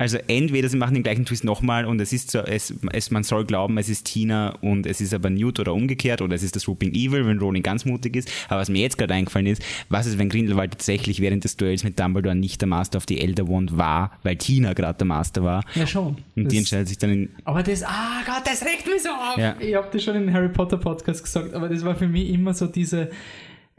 Also 0.00 0.16
entweder 0.28 0.66
sie 0.70 0.78
machen 0.78 0.94
den 0.94 1.02
gleichen 1.02 1.26
Twist 1.26 1.44
nochmal 1.44 1.84
und 1.84 2.00
es 2.00 2.14
ist 2.14 2.30
so, 2.30 2.38
es, 2.38 2.72
es, 2.92 3.10
man 3.10 3.22
soll 3.22 3.44
glauben, 3.44 3.76
es 3.76 3.90
ist 3.90 4.06
Tina 4.06 4.56
und 4.62 4.86
es 4.86 5.02
ist 5.02 5.12
aber 5.12 5.28
Newt 5.28 5.60
oder 5.60 5.74
umgekehrt 5.74 6.22
oder 6.22 6.34
es 6.34 6.42
ist 6.42 6.56
das 6.56 6.62
Swooping 6.62 6.94
Evil, 6.94 7.26
wenn 7.26 7.38
Rowling 7.38 7.62
ganz 7.62 7.84
mutig 7.84 8.16
ist. 8.16 8.30
Aber 8.48 8.60
was 8.60 8.70
mir 8.70 8.80
jetzt 8.80 8.96
gerade 8.96 9.12
eingefallen 9.12 9.46
ist, 9.46 9.62
was 9.90 10.06
ist, 10.06 10.16
wenn 10.16 10.30
Grindelwald 10.30 10.70
tatsächlich 10.70 11.20
während 11.20 11.44
des 11.44 11.58
Duells 11.58 11.84
mit 11.84 12.00
Dumbledore 12.00 12.34
nicht 12.34 12.62
der 12.62 12.68
Master 12.68 12.96
of 12.96 13.04
the 13.08 13.20
Elder 13.20 13.46
Wand 13.46 13.76
war, 13.76 14.12
weil 14.22 14.36
Tina 14.36 14.72
gerade 14.72 14.96
der 14.96 15.06
Master 15.06 15.44
war. 15.44 15.62
Ja, 15.74 15.86
schon. 15.86 16.16
Und 16.34 16.44
Das- 16.44 16.50
die 16.50 16.58
entscheidet 16.58 16.88
sich 16.88 16.96
dann 16.96 17.10
in, 17.10 17.28
Aber 17.44 17.62
das, 17.62 17.82
ah 17.82 18.22
Gott, 18.24 18.42
das 18.46 18.62
regt 18.62 18.86
mich 18.86 19.02
so 19.02 19.10
auf. 19.10 19.36
Ja. 19.36 19.54
Ich 19.60 19.74
habe 19.74 19.88
das 19.92 20.02
schon 20.02 20.16
in 20.16 20.22
den 20.26 20.32
Harry 20.32 20.48
Potter 20.48 20.78
Podcast 20.78 21.22
gesagt, 21.22 21.52
aber 21.52 21.68
das 21.68 21.84
war 21.84 21.94
für 21.94 22.08
mich 22.08 22.30
immer 22.30 22.54
so 22.54 22.66
diese, 22.66 23.10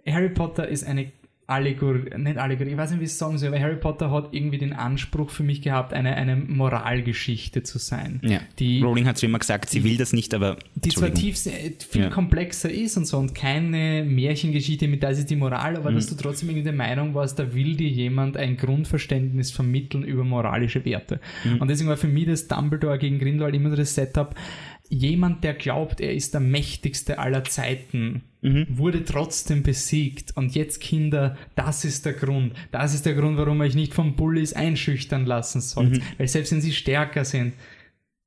Harry 0.06 0.30
Potter 0.30 0.68
ist 0.68 0.84
eine 0.86 1.12
Allegorie, 1.52 2.18
nicht 2.18 2.38
Allegorie, 2.38 2.72
ich 2.72 2.78
weiß 2.78 2.92
nicht, 2.92 3.00
wie 3.02 3.06
ich 3.06 3.12
es 3.12 3.18
sagen 3.18 3.38
soll, 3.38 3.50
aber 3.50 3.60
Harry 3.60 3.76
Potter 3.76 4.10
hat 4.12 4.30
irgendwie 4.32 4.58
den 4.58 4.74
Anspruch 4.74 5.30
für 5.30 5.44
mich 5.44 5.62
gehabt, 5.62 5.94
eine, 5.94 6.16
eine 6.16 6.36
Moralgeschichte 6.36 7.64
zu 7.64 7.78
sein. 7.78 8.20
ja. 8.24 8.40
Die, 8.60 8.82
Rowling 8.82 9.06
hat 9.06 9.20
schon 9.20 9.30
immer 9.30 9.40
gesagt, 9.40 9.70
sie 9.70 9.84
will 9.84 9.98
das 9.98 10.14
nicht, 10.14 10.34
aber 10.34 10.58
die 10.76 10.90
zwar 10.90 11.14
tief, 11.14 11.38
viel 11.38 12.02
Ja. 12.04 12.10
komplexer 12.10 12.70
ist 12.72 12.98
und 12.98 13.06
so 13.06 13.18
und 13.18 13.36
keine 13.36 14.04
Märchengeschichte 14.06 14.88
mit 14.88 15.04
das 15.04 15.20
ist 15.20 15.30
die 15.30 15.36
Moral, 15.36 15.76
aber 15.78 15.92
dass 15.92 16.08
du 16.08 16.16
trotzdem 16.16 16.50
irgendwie 16.50 16.64
der 16.64 16.74
Meinung 16.74 17.14
warst, 17.14 17.38
da 17.40 17.54
will 17.54 17.76
dir 17.76 17.90
jemand 17.90 18.38
ein 18.38 18.58
Grundverständnis 18.58 19.52
vermitteln 19.52 20.04
über 20.04 20.24
moralische 20.24 20.84
Werte. 20.86 21.20
Und 21.60 21.70
deswegen 21.70 21.90
war 21.90 21.98
für 21.98 22.08
mich 22.08 22.26
das 22.26 22.48
Dumbledore 22.48 22.98
gegen 22.98 23.20
Grindelwald 23.20 23.56
immer 23.56 23.70
so 23.70 23.76
das 23.76 23.94
Setup, 23.96 24.36
jemand, 24.92 25.44
der 25.44 25.54
glaubt, 25.54 26.02
er 26.02 26.14
ist 26.14 26.34
der 26.34 26.42
mächtigste 26.42 27.18
aller 27.18 27.44
Zeiten, 27.46 28.24
wurde 28.70 29.06
trotzdem 29.06 29.64
besiegt. 29.64 30.36
Und 30.36 30.54
jetzt, 30.54 30.82
Kinder, 30.82 31.38
das 31.56 31.86
ist 31.86 32.06
der 32.06 32.14
Grund. 32.14 32.54
Das 32.72 32.94
ist 32.94 33.06
der 33.06 33.14
Grund, 33.14 33.38
warum 33.38 33.62
ihr 33.62 33.66
euch 33.66 33.76
nicht 33.76 33.94
von 33.94 34.16
Bullies 34.16 34.54
einschüchtern 34.54 35.26
lassen 35.26 35.62
sollt. 35.62 36.02
Weil 36.18 36.28
selbst 36.28 36.52
wenn 36.52 36.62
sie 36.62 36.74
stärker 36.74 37.24
sind, 37.24 37.54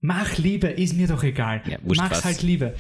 Mach 0.07 0.37
Liebe, 0.37 0.67
ist 0.67 0.95
mir 0.95 1.07
doch 1.07 1.23
egal. 1.23 1.63
Ja, 1.65 1.79
Mach's 1.83 2.19
was. 2.19 2.25
halt 2.27 2.43
Liebe. 2.43 2.75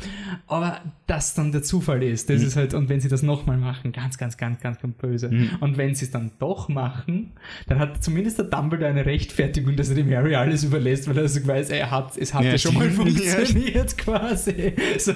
Aber 0.46 0.82
das 1.06 1.32
dann 1.32 1.52
der 1.52 1.62
Zufall 1.62 2.02
ist, 2.02 2.28
das 2.28 2.42
ist 2.42 2.54
halt, 2.54 2.74
und 2.74 2.90
wenn 2.90 3.00
sie 3.00 3.08
das 3.08 3.22
nochmal 3.22 3.56
machen, 3.56 3.92
ganz, 3.92 4.18
ganz, 4.18 4.36
ganz, 4.36 4.60
ganz, 4.60 4.78
ganz 4.78 4.94
böse. 4.98 5.30
Und 5.60 5.78
wenn 5.78 5.94
sie 5.94 6.04
es 6.04 6.10
dann 6.10 6.32
doch 6.38 6.68
machen, 6.68 7.32
dann 7.66 7.78
hat 7.78 8.04
zumindest 8.04 8.36
der 8.36 8.44
Dumbledore 8.44 8.90
eine 8.90 9.06
Rechtfertigung, 9.06 9.74
dass 9.74 9.88
er 9.88 9.94
dem 9.94 10.10
Harry 10.10 10.34
alles 10.34 10.64
überlässt, 10.64 11.08
weil 11.08 11.16
er 11.16 11.26
so 11.26 11.46
weiß, 11.46 11.70
er 11.70 11.90
hat, 11.90 12.14
es 12.18 12.34
hat 12.34 12.44
ja, 12.44 12.50
Ja, 12.50 12.58
schon 12.58 12.74
mal 12.74 12.90
funktioniert 12.90 13.96
quasi. 13.96 14.74
So, 14.98 15.14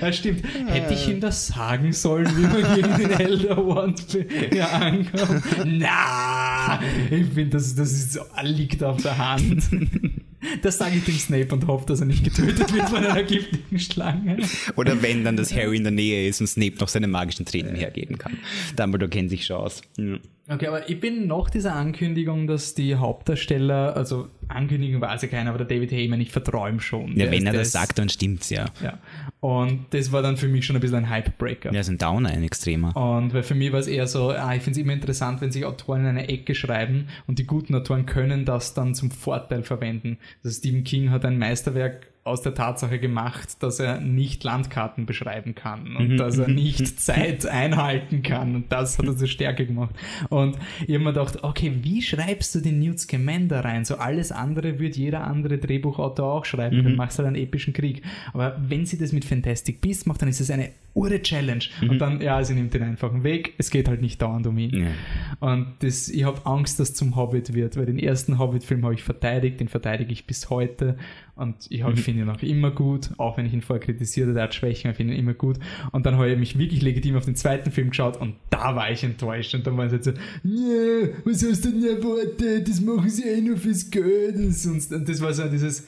ja, 0.00 0.12
stimmt. 0.14 0.42
Hätte 0.68 0.94
ich 0.94 1.06
ihm 1.06 1.20
das 1.20 1.48
sagen 1.48 1.92
sollen, 1.92 2.34
wie 2.34 2.46
man 2.46 2.74
gegen 2.74 2.96
den 2.96 3.20
Elder 3.20 3.58
Wand 3.58 4.06
ja, 4.54 4.68
ankommt? 4.68 5.42
Na, 5.66 6.80
ich 7.10 7.26
finde, 7.26 7.50
das, 7.50 7.74
das 7.74 7.92
ist 7.92 8.18
liegt 8.42 8.82
auf 8.82 9.02
der 9.02 9.18
Hand. 9.18 9.68
Das 10.62 10.78
sage 10.78 10.96
ich 10.96 11.04
dem 11.04 11.18
Snape 11.18 11.54
und 11.54 11.66
hoffe, 11.66 11.86
dass 11.86 12.00
er 12.00 12.06
nicht 12.06 12.24
getötet 12.24 12.72
wird 12.72 12.88
von 12.88 13.04
einer 13.04 13.22
giftigen 13.22 13.78
Schlange. 13.78 14.38
Oder 14.76 15.02
wenn 15.02 15.24
dann 15.24 15.36
das 15.36 15.54
Harry 15.54 15.76
in 15.76 15.84
der 15.84 15.92
Nähe 15.92 16.28
ist 16.28 16.40
und 16.40 16.46
Snape 16.46 16.76
noch 16.80 16.88
seine 16.88 17.08
magischen 17.08 17.44
Tränen 17.44 17.74
hergeben 17.74 18.18
kann. 18.18 18.38
Dumbledore 18.76 19.10
kennt 19.10 19.30
sich 19.30 19.46
schon 19.46 19.56
aus. 19.56 19.82
Ja. 19.96 20.16
Okay, 20.48 20.66
aber 20.66 20.88
ich 20.88 20.98
bin 20.98 21.28
nach 21.28 21.48
dieser 21.48 21.76
Ankündigung, 21.76 22.46
dass 22.48 22.74
die 22.74 22.96
Hauptdarsteller, 22.96 23.96
also 23.96 24.28
Ankündigung 24.54 25.00
weiß 25.00 25.22
ja 25.22 25.28
keiner, 25.28 25.50
aber 25.50 25.64
der 25.64 25.66
David 25.66 25.92
Heyman, 25.92 26.20
ich 26.20 26.30
vertraue 26.32 26.68
ihm 26.70 26.80
schon. 26.80 27.08
Ja, 27.10 27.24
Der 27.24 27.30
wenn 27.32 27.40
ist- 27.40 27.46
er 27.46 27.52
das 27.52 27.72
sagt, 27.72 27.98
dann 27.98 28.08
stimmt's 28.08 28.50
ja. 28.50 28.66
Ja. 28.82 28.98
Und 29.40 29.86
das 29.90 30.12
war 30.12 30.22
dann 30.22 30.36
für 30.36 30.48
mich 30.48 30.66
schon 30.66 30.76
ein 30.76 30.80
bisschen 30.80 30.98
ein 31.04 31.10
Hypebreaker. 31.10 31.72
Ja, 31.72 31.80
ist 31.80 31.88
ein 31.88 31.98
Downer, 31.98 32.28
ein 32.30 32.42
extremer. 32.44 32.94
Und 32.96 33.32
weil 33.32 33.42
für 33.42 33.54
mich 33.54 33.72
war 33.72 33.80
es 33.80 33.86
eher 33.86 34.06
so, 34.06 34.30
ah, 34.30 34.54
ich 34.54 34.62
finde 34.62 34.78
es 34.78 34.84
immer 34.84 34.92
interessant, 34.92 35.40
wenn 35.40 35.50
sich 35.50 35.64
Autoren 35.64 36.02
in 36.02 36.06
eine 36.08 36.28
Ecke 36.28 36.54
schreiben 36.54 37.08
und 37.26 37.38
die 37.38 37.46
guten 37.46 37.74
Autoren 37.74 38.04
können 38.06 38.44
das 38.44 38.74
dann 38.74 38.94
zum 38.94 39.10
Vorteil 39.10 39.62
verwenden. 39.62 40.18
Also 40.44 40.58
Stephen 40.58 40.84
King 40.84 41.10
hat 41.10 41.24
ein 41.24 41.38
Meisterwerk 41.38 42.08
aus 42.22 42.42
der 42.42 42.54
Tatsache 42.54 42.98
gemacht, 42.98 43.62
dass 43.62 43.80
er 43.80 44.00
nicht 44.00 44.44
Landkarten 44.44 45.06
beschreiben 45.06 45.54
kann 45.54 45.96
und 45.96 46.18
dass 46.18 46.38
er 46.38 46.48
nicht 46.48 47.00
Zeit 47.00 47.46
einhalten 47.46 48.22
kann 48.22 48.54
und 48.54 48.70
das 48.70 48.98
hat 48.98 49.06
er 49.06 49.16
zur 49.16 49.26
Stärke 49.26 49.66
gemacht. 49.66 49.94
Und 50.28 50.56
ich 50.86 50.94
habe 50.94 51.04
mir 51.04 51.12
gedacht, 51.12 51.42
okay, 51.42 51.72
wie 51.82 52.02
schreibst 52.02 52.54
du 52.54 52.60
den 52.60 52.78
Newt 52.78 53.00
Scamander 53.00 53.64
rein? 53.64 53.86
So 53.86 53.96
alles 53.96 54.32
andere 54.32 54.78
wird 54.78 54.96
jeder 54.96 55.26
andere 55.26 55.56
Drehbuchautor 55.58 56.32
auch 56.32 56.44
schreiben, 56.44 56.84
dann 56.84 56.96
machst 56.96 57.18
du 57.18 57.22
halt 57.22 57.34
einen 57.34 57.42
epischen 57.42 57.72
Krieg. 57.72 58.02
Aber 58.34 58.56
wenn 58.60 58.84
sie 58.84 58.98
das 58.98 59.12
mit 59.12 59.24
Fantastic 59.24 59.80
Beasts 59.80 60.04
macht, 60.04 60.20
dann 60.20 60.28
ist 60.28 60.40
es 60.40 60.50
eine 60.50 60.70
ure 60.94 61.22
Challenge. 61.22 61.64
Und 61.80 61.98
dann, 61.98 62.20
ja, 62.20 62.42
sie 62.42 62.54
nimmt 62.54 62.74
den 62.74 62.82
einfachen 62.82 63.22
Weg. 63.22 63.54
Es 63.58 63.70
geht 63.70 63.88
halt 63.88 64.00
nicht 64.00 64.20
dauernd 64.20 64.46
um 64.46 64.58
ihn. 64.58 64.74
Ja. 64.74 64.90
Und 65.38 65.74
das, 65.80 66.08
ich 66.08 66.24
habe 66.24 66.44
Angst, 66.44 66.80
dass 66.80 66.90
es 66.90 66.94
zum 66.94 67.16
Hobbit 67.16 67.54
wird, 67.54 67.76
weil 67.76 67.86
den 67.86 67.98
ersten 67.98 68.38
Hobbit-Film 68.38 68.84
habe 68.84 68.94
ich 68.94 69.02
verteidigt, 69.02 69.60
den 69.60 69.68
verteidige 69.68 70.12
ich 70.12 70.26
bis 70.26 70.50
heute. 70.50 70.96
Und 71.36 71.56
ich, 71.70 71.82
ich 71.82 72.00
finde 72.00 72.20
ihn 72.20 72.26
noch 72.26 72.42
immer 72.42 72.70
gut, 72.70 73.10
auch 73.16 73.38
wenn 73.38 73.46
ich 73.46 73.54
ihn 73.54 73.62
vorher 73.62 73.84
kritisiert 73.84 74.26
habe, 74.26 74.34
der 74.34 74.42
hat 74.44 74.54
Schwächen, 74.54 74.90
ich 74.90 74.96
finde 74.96 75.14
ihn 75.14 75.20
immer 75.20 75.34
gut. 75.34 75.58
Und 75.92 76.04
dann 76.04 76.16
habe 76.16 76.30
ich 76.30 76.38
mich 76.38 76.58
wirklich 76.58 76.82
legitim 76.82 77.16
auf 77.16 77.24
den 77.24 77.36
zweiten 77.36 77.70
Film 77.70 77.90
geschaut 77.90 78.20
und 78.20 78.34
da 78.50 78.76
war 78.76 78.90
ich 78.90 79.02
enttäuscht. 79.04 79.54
Und 79.54 79.66
dann 79.66 79.76
war 79.76 79.86
es 79.86 79.92
halt 79.92 80.04
so, 80.04 80.10
ja, 80.10 81.08
was 81.24 81.44
hast 81.48 81.64
du 81.64 81.70
denn 81.70 81.84
erwartet? 81.84 82.68
Das 82.68 82.80
machen 82.80 83.08
sie 83.08 83.22
eh 83.22 83.40
nur 83.40 83.56
fürs 83.56 83.90
Geld. 83.90 84.36
Und 84.66 85.08
das 85.08 85.20
war 85.20 85.32
so 85.32 85.48
dieses, 85.48 85.86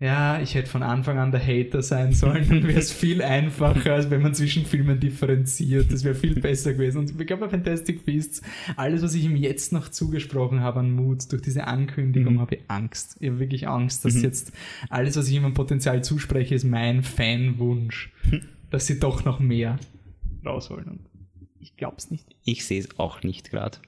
ja, 0.00 0.40
ich 0.40 0.54
hätte 0.54 0.70
von 0.70 0.84
Anfang 0.84 1.18
an 1.18 1.32
der 1.32 1.44
Hater 1.44 1.82
sein 1.82 2.12
sollen, 2.12 2.48
dann 2.48 2.68
wäre 2.68 2.78
es 2.78 2.92
viel 2.92 3.20
einfacher, 3.20 3.94
als 3.94 4.10
wenn 4.10 4.22
man 4.22 4.32
zwischen 4.32 4.64
Filmen 4.64 5.00
differenziert. 5.00 5.92
Das 5.92 6.04
wäre 6.04 6.14
viel 6.14 6.40
besser 6.40 6.74
gewesen. 6.74 6.98
Und 6.98 7.20
ich 7.20 7.26
glaube, 7.26 7.46
bei 7.46 7.50
Fantastic 7.50 8.04
Beasts, 8.04 8.40
alles, 8.76 9.02
was 9.02 9.14
ich 9.14 9.24
ihm 9.24 9.34
jetzt 9.34 9.72
noch 9.72 9.88
zugesprochen 9.88 10.60
habe 10.60 10.80
an 10.80 10.92
Mut, 10.92 11.32
durch 11.32 11.42
diese 11.42 11.66
Ankündigung, 11.66 12.38
habe 12.38 12.56
ich 12.56 12.62
Angst. 12.68 13.16
Ich 13.18 13.28
habe 13.28 13.40
wirklich 13.40 13.66
Angst, 13.66 14.04
dass 14.04 14.22
jetzt 14.22 14.52
alles, 14.88 15.16
was 15.16 15.28
ich 15.28 15.34
ihm 15.34 15.44
an 15.44 15.54
Potenzial 15.54 16.04
zuspreche, 16.04 16.54
ist 16.54 16.64
mein 16.64 17.02
Fanwunsch, 17.02 18.12
dass 18.70 18.86
sie 18.86 19.00
doch 19.00 19.24
noch 19.24 19.40
mehr 19.40 19.80
rausholen. 20.46 20.86
Und 20.86 21.00
ich 21.58 21.76
glaube 21.76 21.96
es 21.98 22.08
nicht. 22.08 22.36
Ich 22.44 22.64
sehe 22.64 22.78
es 22.78 23.00
auch 23.00 23.24
nicht 23.24 23.50
gerade. 23.50 23.78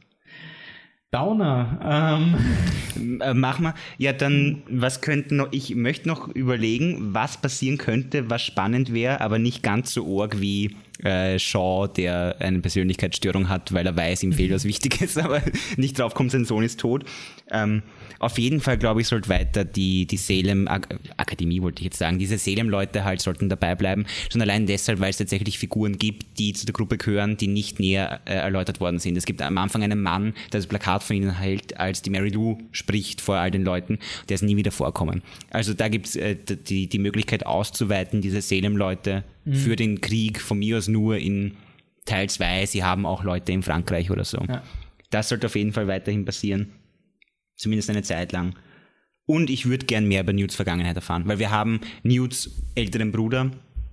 Downer, 1.12 1.80
ähm, 1.82 2.36
Äh, 3.20 3.34
mach 3.34 3.58
mal. 3.58 3.74
Ja, 3.98 4.12
dann, 4.12 4.62
was 4.68 5.00
könnten 5.00 5.36
noch, 5.36 5.48
ich 5.52 5.74
möchte 5.74 6.08
noch 6.08 6.28
überlegen, 6.28 7.14
was 7.14 7.40
passieren 7.40 7.78
könnte, 7.78 8.28
was 8.30 8.42
spannend 8.42 8.92
wäre, 8.92 9.20
aber 9.20 9.38
nicht 9.38 9.62
ganz 9.62 9.92
so 9.92 10.20
arg 10.20 10.40
wie 10.40 10.76
äh, 11.04 11.38
Shaw, 11.38 11.88
der 11.88 12.36
eine 12.40 12.60
Persönlichkeitsstörung 12.60 13.48
hat, 13.48 13.72
weil 13.72 13.86
er 13.86 13.96
weiß, 13.96 14.22
ihm 14.22 14.32
fehlt 14.32 14.52
was 14.52 14.64
Wichtiges, 14.64 15.16
aber 15.18 15.42
nicht 15.76 15.98
drauf 15.98 16.14
kommt, 16.14 16.32
sein 16.32 16.44
Sohn 16.44 16.64
ist 16.64 16.80
tot. 16.80 17.04
Ähm, 17.50 17.82
auf 18.20 18.38
jeden 18.38 18.60
Fall, 18.60 18.76
glaube 18.76 19.00
ich, 19.00 19.08
sollte 19.08 19.30
weiter 19.30 19.64
die, 19.64 20.06
die 20.06 20.18
Salem 20.18 20.68
Ak 20.68 20.88
Akademie, 21.16 21.62
wollte 21.62 21.80
ich 21.80 21.86
jetzt 21.86 21.98
sagen, 21.98 22.18
diese 22.18 22.36
Salem-Leute 22.36 23.04
halt 23.04 23.22
sollten 23.22 23.48
dabei 23.48 23.74
bleiben. 23.74 24.04
Schon 24.30 24.42
allein 24.42 24.66
deshalb, 24.66 25.00
weil 25.00 25.08
es 25.08 25.16
tatsächlich 25.16 25.58
Figuren 25.58 25.96
gibt, 25.96 26.38
die 26.38 26.52
zu 26.52 26.66
der 26.66 26.74
Gruppe 26.74 26.98
gehören, 26.98 27.38
die 27.38 27.46
nicht 27.46 27.80
näher 27.80 28.20
äh, 28.26 28.34
erläutert 28.34 28.78
worden 28.78 28.98
sind. 28.98 29.16
Es 29.16 29.24
gibt 29.24 29.40
am 29.40 29.56
Anfang 29.56 29.82
einen 29.82 30.02
Mann, 30.02 30.34
der 30.52 30.60
das 30.60 30.66
Plakat 30.66 31.02
von 31.02 31.16
ihnen 31.16 31.38
hält, 31.38 31.78
als 31.78 32.02
die 32.02 32.10
Mary 32.10 32.28
Lou 32.28 32.58
spricht 32.72 33.22
vor 33.22 33.36
all 33.36 33.50
den 33.50 33.64
Leuten, 33.64 33.98
der 34.28 34.34
ist 34.34 34.42
nie 34.42 34.56
wieder 34.56 34.70
vorkommen. 34.70 35.22
Also 35.48 35.72
da 35.72 35.88
gibt 35.88 36.08
es 36.08 36.16
äh, 36.16 36.36
die, 36.36 36.88
die 36.88 36.98
Möglichkeit 36.98 37.46
auszuweiten, 37.46 38.20
diese 38.20 38.42
Salem-Leute 38.42 39.24
für 39.44 39.76
den 39.76 40.00
Krieg, 40.00 40.40
von 40.40 40.58
mir 40.58 40.78
aus 40.78 40.88
nur 40.88 41.16
in 41.16 41.56
Teil 42.04 42.28
2, 42.28 42.66
sie 42.66 42.84
haben 42.84 43.06
auch 43.06 43.24
Leute 43.24 43.52
in 43.52 43.62
Frankreich 43.62 44.10
oder 44.10 44.24
so. 44.24 44.44
Ja. 44.48 44.62
Das 45.10 45.28
sollte 45.28 45.46
auf 45.46 45.56
jeden 45.56 45.72
Fall 45.72 45.88
weiterhin 45.88 46.24
passieren. 46.24 46.72
Zumindest 47.56 47.90
eine 47.90 48.02
Zeit 48.02 48.32
lang. 48.32 48.54
Und 49.26 49.50
ich 49.50 49.66
würde 49.66 49.86
gern 49.86 50.08
mehr 50.08 50.22
über 50.22 50.32
Newts 50.32 50.56
Vergangenheit 50.56 50.96
erfahren, 50.96 51.22
weil 51.26 51.38
wir 51.38 51.50
haben 51.50 51.80
Newts 52.02 52.50
älteren 52.74 53.12
Bruder, 53.12 53.50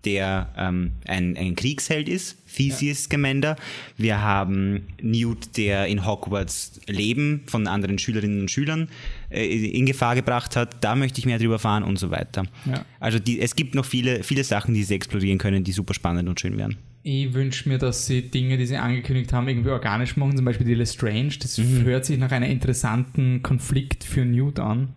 der 0.08 0.48
ähm, 0.58 0.94
ein, 1.06 1.36
ein 1.36 1.56
Kriegsheld 1.58 2.08
ist, 2.08 2.38
Theseus 2.56 3.04
Scamander. 3.04 3.58
Wir 3.98 4.22
haben 4.22 4.84
Newt, 5.02 5.58
der 5.58 5.88
in 5.88 6.06
Hogwarts 6.06 6.80
Leben 6.88 7.42
von 7.46 7.68
anderen 7.68 8.00
Schülerinnen 8.00 8.40
und 8.40 8.50
Schülern 8.50 8.88
äh, 9.30 9.46
in 9.46 9.86
Gefahr 9.86 10.16
gebracht 10.16 10.56
hat. 10.56 10.82
Da 10.82 10.96
möchte 10.96 11.20
ich 11.20 11.26
mehr 11.26 11.38
darüber 11.40 11.56
erfahren 11.56 11.84
und 11.84 12.00
so 12.00 12.10
weiter. 12.10 12.44
Ja. 12.66 12.86
Also 13.02 13.20
die, 13.20 13.42
es 13.42 13.58
gibt 13.58 13.76
noch 13.76 13.84
viele, 13.84 14.24
viele 14.24 14.46
Sachen, 14.46 14.74
die 14.74 14.86
sie 14.86 14.96
explorieren 14.96 15.40
können, 15.40 15.66
die 15.66 15.74
super 15.74 15.94
spannend 15.94 16.30
und 16.30 16.40
schön 16.40 16.58
wären. 16.58 16.78
Ich 17.04 17.34
wünsche 17.34 17.68
mir, 17.68 17.78
dass 17.78 18.06
sie 18.06 18.22
Dinge, 18.22 18.58
die 18.58 18.66
sie 18.66 18.78
angekündigt 18.78 19.34
haben, 19.34 19.50
irgendwie 19.50 19.72
organisch 19.72 20.16
machen. 20.16 20.38
Zum 20.38 20.46
Beispiel 20.46 20.68
die 20.68 20.74
Lestrange. 20.74 21.34
Das 21.42 21.58
hört 21.58 22.06
sich 22.06 22.18
nach 22.18 22.32
einem 22.32 22.50
interessanten 22.50 23.44
Konflikt 23.44 24.06
für 24.06 24.24
Newt 24.24 24.60
an. 24.60 24.94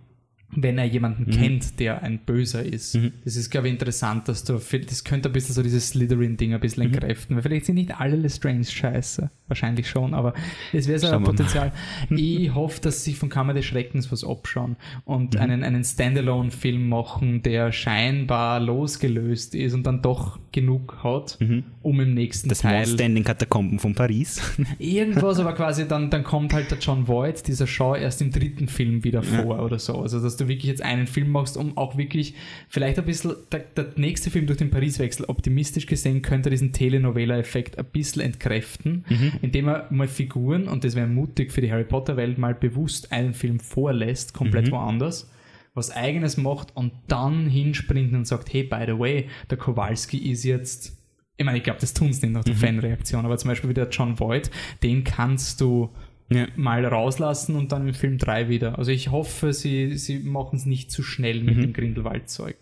Wenn 0.52 0.78
er 0.78 0.84
jemanden 0.84 1.24
Mhm. 1.26 1.30
kennt, 1.30 1.78
der 1.80 2.02
ein 2.02 2.18
Böser 2.18 2.64
ist. 2.64 2.98
Das 3.24 3.36
ist, 3.36 3.50
glaube 3.50 3.68
ich, 3.68 3.72
interessant, 3.74 4.26
dass 4.28 4.42
du, 4.44 4.54
das 4.54 5.04
könnte 5.04 5.28
ein 5.28 5.32
bisschen 5.32 5.54
so 5.54 5.62
dieses 5.62 5.90
Slytherin-Ding 5.90 6.52
ein 6.52 6.56
Mhm. 6.56 6.60
bisschen 6.60 6.82
entkräften, 6.84 7.36
weil 7.36 7.42
vielleicht 7.42 7.66
sind 7.66 7.76
nicht 7.76 7.98
alle 8.00 8.16
Lestrange 8.16 8.64
scheiße. 8.64 9.30
Wahrscheinlich 9.48 9.88
schon, 9.88 10.14
aber 10.14 10.34
es 10.72 10.86
wäre 10.88 10.98
so 10.98 11.06
Schauen 11.08 11.16
ein. 11.18 11.24
Potenzial. 11.24 11.72
ich 12.10 12.54
hoffe, 12.54 12.80
dass 12.80 13.04
sie 13.04 13.14
von 13.14 13.28
Kammer 13.28 13.54
des 13.54 13.64
Schreckens 13.64 14.10
was 14.12 14.24
abschauen 14.24 14.76
und 15.04 15.34
Mhm. 15.34 15.40
einen, 15.40 15.64
einen 15.64 15.84
Standalone-Film 15.84 16.88
machen, 16.88 17.42
der 17.42 17.72
scheinbar 17.72 18.60
losgelöst 18.60 19.54
ist 19.54 19.74
und 19.74 19.84
dann 19.84 20.02
doch 20.02 20.38
genug 20.52 20.98
hat, 21.02 21.38
um 21.82 22.00
im 22.00 22.14
nächsten 22.14 22.46
Mhm. 22.46 22.50
Das 22.50 22.58
Teil 22.60 22.78
Monster 22.86 23.04
in 23.04 23.14
den 23.14 23.24
Katakomben 23.24 23.78
von 23.78 23.94
Paris. 23.94 24.40
Irgendwas, 24.78 25.38
aber 25.38 25.52
quasi 25.54 25.86
dann, 25.86 26.10
dann 26.10 26.24
kommt 26.24 26.52
halt 26.52 26.70
der 26.70 26.78
John 26.78 27.06
Voight, 27.06 27.46
dieser 27.46 27.66
Shaw, 27.66 27.96
erst 27.96 28.20
im 28.22 28.30
dritten 28.30 28.66
Film 28.68 29.04
wieder 29.04 29.22
vor 29.22 29.62
oder 29.64 29.78
so. 29.78 30.00
Also, 30.00 30.20
dass 30.20 30.36
du 30.40 30.48
wirklich 30.48 30.70
jetzt 30.70 30.82
einen 30.82 31.06
Film 31.06 31.30
machst, 31.30 31.56
um 31.56 31.76
auch 31.76 31.96
wirklich 31.96 32.34
vielleicht 32.68 32.98
ein 32.98 33.04
bisschen, 33.04 33.34
der, 33.52 33.60
der 33.60 33.92
nächste 33.96 34.30
Film 34.30 34.46
durch 34.46 34.58
den 34.58 34.70
Pariswechsel, 34.70 35.26
optimistisch 35.26 35.86
gesehen, 35.86 36.22
könnte 36.22 36.50
diesen 36.50 36.72
Telenovela-Effekt 36.72 37.78
ein 37.78 37.84
bisschen 37.86 38.22
entkräften, 38.22 39.04
indem 39.42 39.68
er 39.68 39.86
mal 39.90 40.08
Figuren, 40.08 40.68
und 40.68 40.84
das 40.84 40.94
wäre 40.94 41.06
mutig 41.06 41.52
für 41.52 41.60
die 41.60 41.70
Harry 41.70 41.84
Potter-Welt, 41.84 42.38
mal 42.38 42.54
bewusst 42.54 43.12
einen 43.12 43.34
Film 43.34 43.60
vorlässt, 43.60 44.34
komplett 44.34 44.70
woanders 44.70 45.30
was 45.72 45.92
eigenes 45.92 46.36
macht 46.36 46.76
und 46.76 46.92
dann 47.06 47.46
hinspringt 47.48 48.12
und 48.12 48.26
sagt, 48.26 48.52
hey, 48.52 48.64
by 48.64 48.82
the 48.86 48.98
way, 48.98 49.28
der 49.50 49.56
Kowalski 49.56 50.18
ist 50.18 50.44
jetzt 50.44 51.00
ich 51.40 51.46
meine, 51.46 51.56
ich 51.56 51.64
glaube, 51.64 51.80
das 51.80 51.94
tun 51.94 52.12
sie 52.12 52.26
nicht 52.26 52.34
nach 52.34 52.44
der 52.44 52.54
Fanreaktion, 52.54 53.24
aber 53.24 53.38
zum 53.38 53.48
Beispiel 53.48 53.70
wie 53.70 53.74
der 53.74 53.88
John 53.88 54.20
Voight, 54.20 54.50
den 54.82 55.04
kannst 55.04 55.62
du 55.62 55.88
Ja. 56.32 56.46
mal 56.56 56.84
rauslassen 56.84 57.56
und 57.56 57.72
dann 57.72 57.88
im 57.88 57.94
Film 57.94 58.16
3 58.18 58.48
wieder. 58.48 58.78
Also 58.78 58.92
ich 58.92 59.10
hoffe, 59.10 59.52
sie, 59.52 59.96
sie 59.98 60.20
machen 60.20 60.56
es 60.56 60.64
nicht 60.66 60.90
zu 60.92 61.02
schnell 61.02 61.42
mit 61.42 61.56
dem 61.56 61.72
Grindelwald-Zeug. 61.72 62.56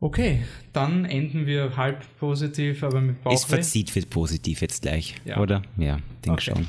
Okay, 0.00 0.44
dann 0.72 1.04
enden 1.06 1.46
wir 1.46 1.76
halb 1.76 2.04
positiv, 2.18 2.82
aber 2.82 3.00
mit 3.00 3.16
Es 3.18 3.22
Bauchweh. 3.22 3.54
verzieht 3.56 3.94
wird 3.94 4.10
positiv 4.10 4.60
jetzt 4.60 4.82
gleich, 4.82 5.14
Ja. 5.24 5.38
oder? 5.40 5.62
Ja, 5.78 5.98
denke 6.24 6.32
Okay. 6.32 6.44
schon. 6.54 6.68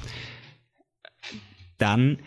Dann 1.77 2.17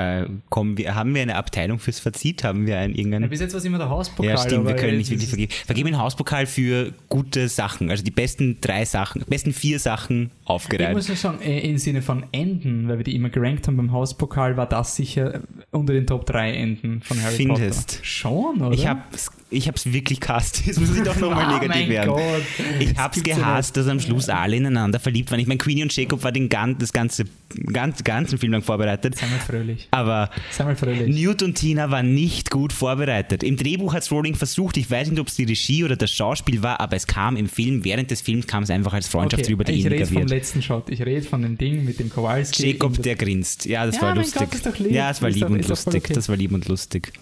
äh, 0.00 0.26
kommen 0.48 0.76
wir, 0.78 0.94
haben 0.94 1.14
wir 1.14 1.22
eine 1.22 1.36
Abteilung 1.36 1.78
fürs 1.78 1.98
Verzieht? 2.00 2.44
Haben 2.44 2.66
wir 2.66 2.78
einen 2.78 2.92
Ja, 2.94 2.98
irgendeinen? 2.98 3.28
bis 3.30 3.40
jetzt 3.40 3.52
war 3.52 3.58
es 3.58 3.64
immer 3.64 3.78
der 3.78 3.88
Hauspokal. 3.90 4.30
Ja, 4.32 4.36
stimmt, 4.38 4.66
wir 4.66 4.76
können 4.76 4.96
nicht 4.98 5.10
wirklich 5.10 5.28
vergeben. 5.28 5.52
Vergeben 5.66 5.88
einen 5.88 5.98
Hauspokal 5.98 6.46
für 6.46 6.92
gute 7.08 7.48
Sachen, 7.48 7.90
also 7.90 8.02
die 8.04 8.10
besten 8.10 8.58
drei 8.60 8.84
Sachen, 8.84 9.22
besten 9.28 9.52
vier 9.52 9.78
Sachen 9.78 10.30
Ich 10.42 10.48
aufgereiht. 10.48 10.92
muss 10.94 11.08
nur 11.08 11.16
sagen, 11.16 11.40
äh, 11.42 11.60
im 11.60 11.78
Sinne 11.78 12.02
von 12.02 12.24
Enden, 12.32 12.88
weil 12.88 12.98
wir 12.98 13.04
die 13.04 13.14
immer 13.14 13.30
gerankt 13.30 13.66
haben 13.66 13.76
beim 13.76 13.92
Hauspokal, 13.92 14.56
war 14.56 14.66
das 14.66 14.96
sicher 14.96 15.40
unter 15.70 15.92
den 15.92 16.06
Top 16.06 16.26
3 16.26 16.52
Enden 16.52 17.02
von 17.02 17.22
Harry 17.22 17.36
Findest. 17.36 17.88
Potter. 17.90 18.04
Schon, 18.04 18.60
oder? 18.62 18.72
Ich 18.74 18.86
hab's, 18.86 19.30
ich 19.50 19.68
hab's 19.68 19.92
wirklich 19.92 20.20
gehasst. 20.20 20.62
Jetzt 20.66 20.80
muss 20.80 20.96
ich 20.96 21.02
doch 21.02 21.16
nochmal 21.16 21.44
Ah, 21.46 21.52
negativ 21.58 21.82
mein 21.82 21.88
werden. 21.90 22.10
Gott. 22.10 22.42
Ich 22.78 22.94
Das 22.94 22.98
hab's 23.02 23.22
gehasst, 23.22 23.76
dass 23.76 23.86
am 23.88 24.00
Schluss 24.00 24.28
alle 24.28 24.56
ineinander 24.56 25.00
verliebt 25.00 25.30
waren. 25.30 25.40
Ich 25.40 25.46
meine, 25.46 25.58
Queenie 25.58 25.82
und 25.82 25.94
Jacob 25.96 26.22
war 26.22 26.32
den 26.32 26.48
gan 26.48 26.78
das 26.78 26.92
ganze, 26.92 27.24
ganz, 27.72 28.04
ganzen 28.04 28.38
Film 28.38 28.52
lang 28.52 28.62
vorbereitet. 28.62 29.16
Sei 29.18 29.26
mal 29.26 29.38
fröhlich. 29.38 29.88
Aber 29.90 30.30
Sei 30.50 30.64
mal 30.64 30.76
fröhlich. 30.76 31.08
Newt 31.14 31.42
und 31.42 31.54
Tina 31.54 31.90
waren 31.90 32.14
nicht 32.14 32.50
gut 32.50 32.72
vorbereitet. 32.72 33.42
Im 33.42 33.56
Drehbuch 33.56 33.92
hat 33.94 34.10
Rowling 34.10 34.34
versucht, 34.34 34.76
ich 34.76 34.90
weiß 34.90 35.10
nicht, 35.10 35.20
ob 35.20 35.28
es 35.28 35.36
die 35.36 35.44
Regie 35.44 35.84
oder 35.84 35.96
das 35.96 36.10
Schauspiel 36.10 36.62
war, 36.62 36.80
aber 36.80 36.96
es 36.96 37.06
kam 37.06 37.36
im 37.36 37.48
Film, 37.48 37.84
während 37.84 38.10
des 38.10 38.20
Films 38.20 38.46
kam 38.46 38.62
es 38.62 38.70
einfach 38.70 38.92
als 38.92 39.08
Freundschaft 39.08 39.44
Okay, 39.50 39.72
ich 39.72 39.86
rede 39.86 40.06
vom 40.06 40.26
letzten 40.26 40.62
Shot. 40.62 40.90
Ich 40.90 41.00
rede 41.02 41.22
von 41.26 41.42
dem 41.42 41.58
Ding 41.58 41.84
mit 41.84 41.98
dem 41.98 42.10
Kowalski. 42.10 42.70
Jacob, 42.72 43.02
der 43.02 43.16
grinst. 43.16 43.66
Ja, 43.66 43.86
das 43.86 43.96
Ja, 43.96 44.02
war 44.02 44.14
lustig. 44.14 44.48
Gott. 44.50 44.80
Ja, 44.90 45.10
es 45.10 45.20
war 45.22 45.30
lieb 45.30 45.48
und 45.50 45.66
lustig. 45.68 46.02
okay. 46.04 46.12
Das 46.12 46.28
war 46.28 46.36
lieb 46.36 46.52
und 46.52 46.68
lustig. 46.68 47.12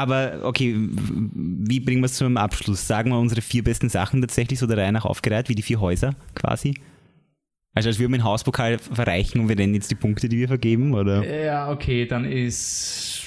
Aber 0.00 0.40
okay, 0.44 0.74
wie 0.78 1.78
bringen 1.78 2.00
wir 2.00 2.06
es 2.06 2.14
zu 2.14 2.24
einem 2.24 2.38
Abschluss? 2.38 2.86
Sagen 2.86 3.10
wir 3.10 3.18
unsere 3.18 3.42
vier 3.42 3.62
besten 3.62 3.90
Sachen 3.90 4.22
tatsächlich 4.22 4.58
so 4.58 4.66
der 4.66 4.78
Reihe 4.78 4.92
nach 4.92 5.04
aufgereiht, 5.04 5.50
wie 5.50 5.54
die 5.54 5.62
vier 5.62 5.78
Häuser 5.78 6.14
quasi? 6.34 6.72
Also 7.74 7.90
als 7.90 7.98
würden 7.98 8.12
wir 8.12 8.16
einen 8.16 8.24
Hauspokal 8.24 8.78
verreichen 8.78 9.42
und 9.42 9.50
wir 9.50 9.56
nennen 9.56 9.74
jetzt 9.74 9.90
die 9.90 9.96
Punkte, 9.96 10.30
die 10.30 10.38
wir 10.38 10.48
vergeben, 10.48 10.94
oder? 10.94 11.44
Ja, 11.44 11.70
okay, 11.70 12.06
dann 12.06 12.24
ist. 12.24 13.24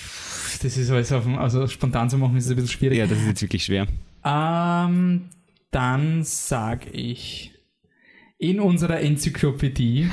Das 0.64 0.76
ist 0.76 0.90
alles 0.90 1.12
auf 1.12 1.26
dem, 1.26 1.38
also 1.38 1.68
spontan 1.68 2.10
zu 2.10 2.18
machen, 2.18 2.38
ist 2.38 2.46
es 2.46 2.50
ein 2.50 2.56
bisschen 2.56 2.72
schwierig. 2.72 2.98
Ja, 2.98 3.06
das 3.06 3.20
ist 3.20 3.28
jetzt 3.28 3.42
wirklich 3.44 3.66
schwer. 3.66 3.86
Ähm, 4.26 5.30
dann 5.70 6.24
sag 6.24 6.92
ich 6.92 7.52
in 8.40 8.60
unserer 8.60 9.00
Enzyklopädie 9.00 10.10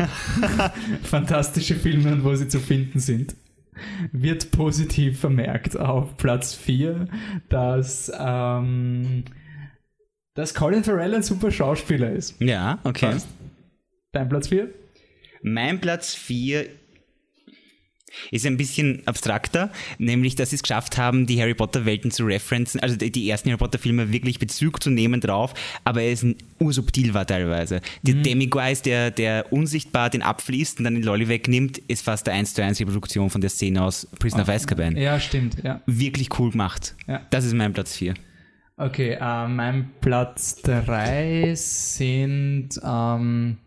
fantastische 1.04 1.74
Filme 1.74 2.12
und 2.12 2.22
wo 2.22 2.34
sie 2.34 2.48
zu 2.48 2.60
finden 2.60 3.00
sind, 3.00 3.34
wird 4.12 4.50
positiv 4.50 5.20
vermerkt 5.20 5.78
auf 5.78 6.16
Platz 6.16 6.54
4, 6.54 7.08
dass, 7.48 8.10
ähm, 8.18 9.24
dass 10.34 10.54
Colin 10.54 10.84
Farrell 10.84 11.14
ein 11.14 11.22
super 11.22 11.50
Schauspieler 11.50 12.10
ist. 12.10 12.40
Ja, 12.40 12.78
okay. 12.84 13.12
Passt. 13.12 13.28
Dein 14.12 14.28
Platz 14.28 14.48
4? 14.48 14.68
Mein 15.42 15.80
Platz 15.80 16.14
4 16.14 16.66
ist 18.30 18.46
ein 18.46 18.56
bisschen 18.56 19.02
abstrakter, 19.06 19.70
nämlich 19.98 20.34
dass 20.34 20.50
sie 20.50 20.56
es 20.56 20.62
geschafft 20.62 20.98
haben, 20.98 21.26
die 21.26 21.40
Harry 21.40 21.54
Potter 21.54 21.84
Welten 21.84 22.10
zu 22.10 22.24
referenzen, 22.24 22.80
also 22.80 22.96
die, 22.96 23.10
die 23.10 23.28
ersten 23.28 23.48
Harry 23.50 23.58
Potter 23.58 23.78
Filme 23.78 24.12
wirklich 24.12 24.38
Bezug 24.38 24.82
zu 24.82 24.90
nehmen 24.90 25.20
drauf, 25.20 25.54
aber 25.84 26.02
er 26.02 26.12
ist 26.12 26.22
ein 26.22 26.36
ursubtil 26.58 27.14
war 27.14 27.26
teilweise. 27.26 27.80
Der 28.02 28.16
Demiguise, 28.16 28.82
der, 28.82 29.10
der 29.10 29.52
unsichtbar 29.52 30.10
den 30.10 30.22
Apfel 30.22 30.60
isst 30.60 30.78
und 30.78 30.84
dann 30.84 30.94
den 30.94 31.02
Lolly 31.02 31.28
wegnimmt, 31.28 31.78
ist 31.78 32.04
fast 32.04 32.26
der 32.26 32.34
1 32.34 32.54
zu 32.54 32.62
1 32.62 32.80
Reproduktion 32.80 33.30
von 33.30 33.40
der 33.40 33.50
Szene 33.50 33.82
aus 33.82 34.06
Prisoner 34.18 34.42
of 34.42 34.48
Azkaban. 34.48 34.96
Ja, 34.96 35.18
stimmt, 35.18 35.56
ja. 35.62 35.80
Wirklich 35.86 36.38
cool 36.38 36.50
gemacht. 36.50 36.94
Ja. 37.06 37.22
Das 37.30 37.44
ist 37.44 37.54
mein 37.54 37.72
Platz 37.72 37.96
4. 37.96 38.14
Okay, 38.76 39.18
äh, 39.20 39.48
mein 39.48 39.90
Platz 40.00 40.62
3 40.62 41.52
sind, 41.54 42.70
ähm, 42.82 43.58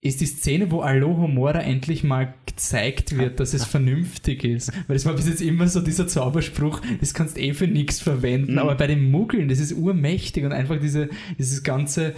ist 0.00 0.20
die 0.20 0.26
Szene, 0.26 0.70
wo 0.70 0.80
Alohomora 0.80 1.60
endlich 1.60 2.04
mal 2.04 2.34
gezeigt 2.46 3.16
wird, 3.16 3.40
dass 3.40 3.54
es 3.54 3.64
vernünftig 3.64 4.44
ist. 4.44 4.72
Weil 4.86 4.96
es 4.96 5.06
war 5.06 5.14
bis 5.14 5.28
jetzt 5.28 5.42
immer 5.42 5.68
so 5.68 5.80
dieser 5.80 6.06
Zauberspruch, 6.06 6.80
das 7.00 7.14
kannst 7.14 7.38
eh 7.38 7.54
für 7.54 7.66
nichts 7.66 8.00
verwenden, 8.00 8.58
aber 8.58 8.74
bei 8.74 8.86
den 8.86 9.10
Muggeln, 9.10 9.48
das 9.48 9.58
ist 9.58 9.72
urmächtig 9.72 10.44
und 10.44 10.52
einfach 10.52 10.78
diese, 10.78 11.08
dieses 11.38 11.62
ganze 11.62 12.14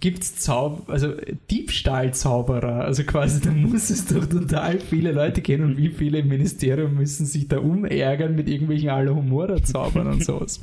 gibt's 0.00 0.36
Zaub 0.36 0.88
also 0.88 1.14
Diebstahlzauberer, 1.50 2.84
also 2.84 3.04
quasi 3.04 3.40
da 3.40 3.50
muss 3.50 3.90
es 3.90 4.06
doch 4.06 4.26
total 4.26 4.80
viele 4.80 5.12
Leute 5.12 5.40
gehen 5.40 5.62
und 5.62 5.76
wie 5.76 5.88
viele 5.88 6.18
im 6.18 6.28
Ministerium 6.28 6.94
müssen 6.94 7.26
sich 7.26 7.48
da 7.48 7.58
umärgern 7.58 8.34
mit 8.34 8.48
irgendwelchen 8.48 8.90
Alohomora-Zaubern 8.90 10.06
und 10.06 10.24
sowas. 10.24 10.60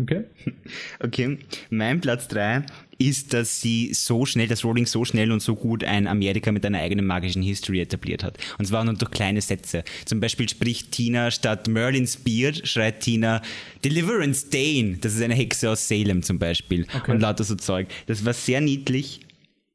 Okay? 0.00 0.24
Okay, 1.00 1.38
mein 1.70 2.00
Platz 2.00 2.28
3 2.28 2.62
ist, 3.08 3.32
dass 3.32 3.60
sie 3.60 3.92
so 3.92 4.26
schnell, 4.26 4.48
dass 4.48 4.64
Rowling 4.64 4.86
so 4.86 5.04
schnell 5.04 5.32
und 5.32 5.40
so 5.40 5.54
gut 5.54 5.84
ein 5.84 6.06
Amerika 6.06 6.52
mit 6.52 6.64
einer 6.64 6.78
eigenen 6.78 7.06
magischen 7.06 7.42
History 7.42 7.80
etabliert 7.80 8.22
hat. 8.24 8.38
Und 8.58 8.66
zwar 8.66 8.84
nur 8.84 8.94
durch 8.94 9.10
kleine 9.10 9.40
Sätze. 9.40 9.84
Zum 10.04 10.20
Beispiel 10.20 10.48
spricht 10.48 10.92
Tina 10.92 11.30
statt 11.30 11.68
Merlin's 11.68 12.16
Beard, 12.16 12.66
schreit 12.66 13.00
Tina 13.00 13.42
Deliverance 13.84 14.48
Dane. 14.50 14.98
Das 15.00 15.14
ist 15.14 15.22
eine 15.22 15.34
Hexe 15.34 15.70
aus 15.70 15.88
Salem 15.88 16.22
zum 16.22 16.38
Beispiel. 16.38 16.86
Okay. 16.94 17.12
Und 17.12 17.20
lauter 17.20 17.44
so 17.44 17.54
Zeug. 17.54 17.88
Das 18.06 18.24
war 18.24 18.32
sehr 18.32 18.60
niedlich. 18.60 19.20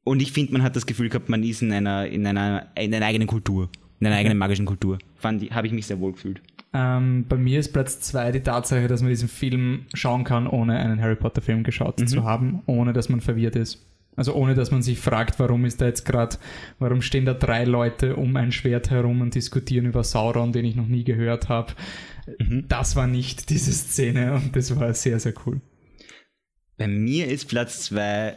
Und 0.04 0.22
ich 0.22 0.32
finde, 0.32 0.52
man 0.52 0.62
hat 0.62 0.74
das 0.74 0.86
Gefühl 0.86 1.10
gehabt, 1.10 1.28
man 1.28 1.42
ist 1.42 1.60
in 1.60 1.72
einer, 1.72 2.06
in 2.06 2.26
einer, 2.26 2.68
in 2.76 2.94
einer 2.94 3.04
eigenen 3.04 3.28
Kultur. 3.28 3.68
In 4.00 4.06
einer 4.06 4.16
eigenen 4.16 4.38
magischen 4.38 4.64
Kultur. 4.64 4.98
Fand 5.16 5.50
habe 5.50 5.66
ich 5.66 5.72
mich 5.72 5.86
sehr 5.86 6.00
wohl 6.00 6.12
gefühlt. 6.12 6.40
Ähm, 6.78 7.24
bei 7.28 7.36
mir 7.36 7.58
ist 7.58 7.72
Platz 7.72 7.98
zwei 7.98 8.30
die 8.30 8.40
Tatsache, 8.40 8.86
dass 8.86 9.00
man 9.00 9.10
diesen 9.10 9.28
Film 9.28 9.86
schauen 9.94 10.22
kann, 10.22 10.46
ohne 10.46 10.78
einen 10.78 11.00
Harry 11.00 11.16
Potter 11.16 11.42
Film 11.42 11.64
geschaut 11.64 12.08
zu 12.08 12.22
haben, 12.22 12.62
ohne 12.66 12.92
dass 12.92 13.08
man 13.08 13.20
verwirrt 13.20 13.56
ist. 13.56 13.84
Also 14.14 14.34
ohne 14.34 14.54
dass 14.54 14.70
man 14.70 14.82
sich 14.82 14.98
fragt, 14.98 15.40
warum 15.40 15.64
ist 15.64 15.80
da 15.80 15.86
jetzt 15.86 16.04
gerade, 16.04 16.36
warum 16.78 17.02
stehen 17.02 17.24
da 17.24 17.34
drei 17.34 17.64
Leute 17.64 18.14
um 18.14 18.36
ein 18.36 18.52
Schwert 18.52 18.90
herum 18.90 19.20
und 19.22 19.34
diskutieren 19.34 19.86
über 19.86 20.04
Sauron, 20.04 20.52
den 20.52 20.64
ich 20.64 20.76
noch 20.76 20.86
nie 20.86 21.02
gehört 21.02 21.48
habe. 21.48 21.72
Das 22.68 22.94
war 22.94 23.06
nicht 23.08 23.50
diese 23.50 23.72
Szene 23.72 24.34
und 24.34 24.54
das 24.54 24.78
war 24.78 24.94
sehr, 24.94 25.18
sehr 25.18 25.34
cool. 25.46 25.60
Bei 26.76 26.86
mir 26.86 27.26
ist 27.26 27.48
Platz 27.48 27.82
zwei 27.86 28.36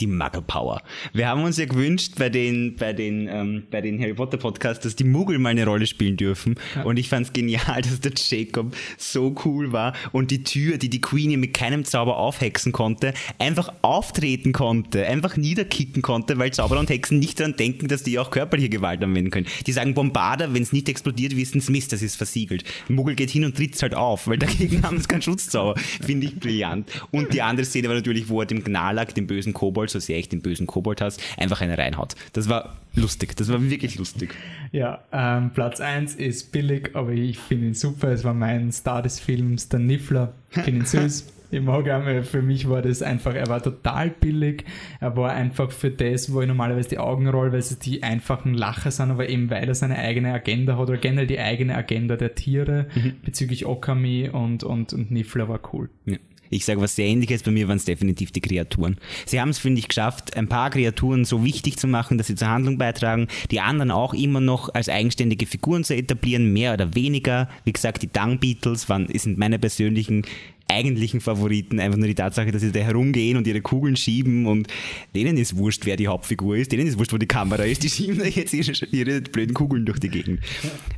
die 0.00 0.06
Muggle 0.06 0.42
Power. 0.42 0.82
Wir 1.12 1.28
haben 1.28 1.44
uns 1.44 1.58
ja 1.58 1.66
gewünscht 1.66 2.14
bei 2.18 2.30
den, 2.30 2.76
bei 2.76 2.92
den, 2.92 3.28
ähm, 3.28 3.64
bei 3.70 3.80
den 3.80 4.00
Harry 4.00 4.14
Potter 4.14 4.38
Podcasts, 4.38 4.82
dass 4.82 4.96
die 4.96 5.04
Muggel 5.04 5.38
mal 5.38 5.50
eine 5.50 5.66
Rolle 5.66 5.86
spielen 5.86 6.16
dürfen. 6.16 6.56
Und 6.84 6.98
ich 6.98 7.08
fand 7.08 7.26
es 7.26 7.32
genial, 7.32 7.82
dass 7.82 8.00
der 8.00 8.12
Jacob 8.16 8.74
so 8.96 9.34
cool 9.44 9.72
war 9.72 9.94
und 10.12 10.30
die 10.30 10.42
Tür, 10.42 10.78
die 10.78 10.88
die 10.88 11.00
Queenie 11.00 11.36
mit 11.36 11.54
keinem 11.54 11.84
Zauber 11.84 12.16
aufhexen 12.16 12.72
konnte, 12.72 13.12
einfach 13.38 13.72
auftreten 13.82 14.52
konnte, 14.52 15.06
einfach 15.06 15.36
niederkicken 15.36 16.02
konnte, 16.02 16.38
weil 16.38 16.52
Zauberer 16.52 16.80
und 16.80 16.90
Hexen 16.90 17.18
nicht 17.18 17.38
daran 17.38 17.56
denken, 17.56 17.88
dass 17.88 18.02
die 18.02 18.18
auch 18.18 18.30
körperliche 18.30 18.70
Gewalt 18.70 19.02
anwenden 19.04 19.30
können. 19.30 19.46
Die 19.66 19.72
sagen 19.72 19.94
Bombarder, 19.94 20.54
wenn 20.54 20.62
es 20.62 20.72
nicht 20.72 20.88
explodiert, 20.88 21.36
wissen 21.36 21.60
sie 21.60 21.70
Mist, 21.70 21.92
das 21.92 22.02
ist 22.02 22.16
versiegelt. 22.16 22.64
Muggel 22.88 23.14
geht 23.14 23.30
hin 23.30 23.44
und 23.44 23.56
tritt 23.56 23.80
halt 23.82 23.94
auf, 23.94 24.26
weil 24.26 24.38
dagegen 24.38 24.82
haben 24.82 24.98
sie 24.98 25.06
keinen 25.06 25.22
Schutzzauber. 25.22 25.78
Finde 25.78 26.26
ich 26.26 26.40
brillant. 26.40 26.90
Und 27.10 27.32
die 27.34 27.42
andere 27.42 27.66
Szene 27.66 27.88
war 27.88 27.94
natürlich, 27.94 28.28
wo 28.28 28.40
er 28.40 28.46
dem 28.46 28.64
Gnalak, 28.64 29.14
dem 29.14 29.26
bösen 29.26 29.52
Kobold, 29.52 29.91
so 29.92 29.98
sehr 29.98 30.18
ich 30.18 30.28
den 30.28 30.42
bösen 30.42 30.66
Kobold 30.66 31.00
hasse, 31.00 31.20
einfach 31.36 31.60
eine 31.60 31.78
reinhaut. 31.78 32.14
Das 32.32 32.48
war 32.48 32.76
lustig, 32.94 33.36
das 33.36 33.50
war 33.50 33.62
wirklich 33.62 33.96
lustig. 33.96 34.34
Ja, 34.72 35.02
ähm, 35.12 35.50
Platz 35.52 35.80
1 35.80 36.14
ist 36.14 36.52
billig, 36.52 36.90
aber 36.94 37.12
ich 37.12 37.38
finde 37.38 37.68
ihn 37.68 37.74
super. 37.74 38.08
Es 38.08 38.24
war 38.24 38.34
mein 38.34 38.72
Star 38.72 39.02
des 39.02 39.20
Films, 39.20 39.68
der 39.68 39.80
Niffler. 39.80 40.32
Ich 40.50 40.62
finde 40.62 40.80
ihn 40.80 40.86
süß. 40.86 41.26
Ich 41.52 41.60
mag 41.60 41.86
ihn, 41.86 42.24
für 42.24 42.40
mich 42.40 42.66
war 42.70 42.80
das 42.80 43.02
einfach, 43.02 43.34
er 43.34 43.46
war 43.48 43.62
total 43.62 44.08
billig. 44.08 44.64
Er 45.00 45.14
war 45.18 45.32
einfach 45.32 45.70
für 45.70 45.90
das, 45.90 46.32
wo 46.32 46.40
ich 46.40 46.48
normalerweise 46.48 46.88
die 46.88 46.98
Augen 46.98 47.28
roll, 47.28 47.52
weil 47.52 47.58
es 47.58 47.78
die 47.78 48.02
einfachen 48.02 48.54
Lacher 48.54 48.90
sind, 48.90 49.10
aber 49.10 49.28
eben 49.28 49.50
weil 49.50 49.68
er 49.68 49.74
seine 49.74 49.98
eigene 49.98 50.32
Agenda 50.32 50.78
hat 50.78 50.88
oder 50.88 50.96
generell 50.96 51.26
die 51.26 51.38
eigene 51.38 51.76
Agenda 51.76 52.16
der 52.16 52.34
Tiere 52.34 52.86
bezüglich 53.22 53.66
Okami 53.66 54.30
und, 54.30 54.64
und, 54.64 54.94
und 54.94 55.10
Niffler 55.10 55.46
war 55.50 55.60
cool. 55.74 55.90
Ja. 56.06 56.16
Ich 56.52 56.66
sage 56.66 56.80
was 56.80 56.96
sehr 56.96 57.06
ähnliches, 57.06 57.42
bei 57.42 57.50
mir 57.50 57.66
waren 57.66 57.78
es 57.78 57.86
definitiv 57.86 58.30
die 58.30 58.42
Kreaturen. 58.42 58.98
Sie 59.24 59.40
haben 59.40 59.48
es, 59.48 59.58
finde 59.58 59.78
ich, 59.78 59.88
geschafft, 59.88 60.36
ein 60.36 60.48
paar 60.48 60.70
Kreaturen 60.70 61.24
so 61.24 61.44
wichtig 61.44 61.78
zu 61.78 61.86
machen, 61.86 62.18
dass 62.18 62.26
sie 62.26 62.34
zur 62.34 62.48
Handlung 62.48 62.76
beitragen, 62.76 63.28
die 63.50 63.60
anderen 63.60 63.90
auch 63.90 64.12
immer 64.12 64.40
noch 64.40 64.68
als 64.74 64.88
eigenständige 64.88 65.46
Figuren 65.46 65.82
zu 65.82 65.96
etablieren, 65.96 66.52
mehr 66.52 66.74
oder 66.74 66.94
weniger. 66.94 67.48
Wie 67.64 67.72
gesagt, 67.72 68.02
die 68.02 68.12
Dung 68.12 68.38
Beatles 68.38 68.88
waren, 68.88 69.08
sind 69.18 69.38
meine 69.38 69.58
persönlichen 69.58 70.24
eigentlichen 70.72 71.20
Favoriten 71.20 71.80
einfach 71.80 71.98
nur 71.98 72.08
die 72.08 72.14
Tatsache, 72.14 72.50
dass 72.50 72.62
sie 72.62 72.72
da 72.72 72.80
herumgehen 72.80 73.36
und 73.36 73.46
ihre 73.46 73.60
Kugeln 73.60 73.96
schieben 73.96 74.46
und 74.46 74.68
denen 75.14 75.36
ist 75.36 75.56
wurscht, 75.56 75.86
wer 75.86 75.96
die 75.96 76.08
Hauptfigur 76.08 76.56
ist, 76.56 76.72
denen 76.72 76.86
ist 76.86 76.98
wurscht, 76.98 77.12
wo 77.12 77.18
die 77.18 77.26
Kamera 77.26 77.64
ist, 77.64 77.82
die 77.82 77.90
schieben 77.90 78.18
da 78.18 78.24
jetzt 78.24 78.52
ihre, 78.52 78.72
ihre 78.90 79.20
blöden 79.20 79.54
Kugeln 79.54 79.86
durch 79.86 79.98
die 79.98 80.08
Gegend. 80.08 80.40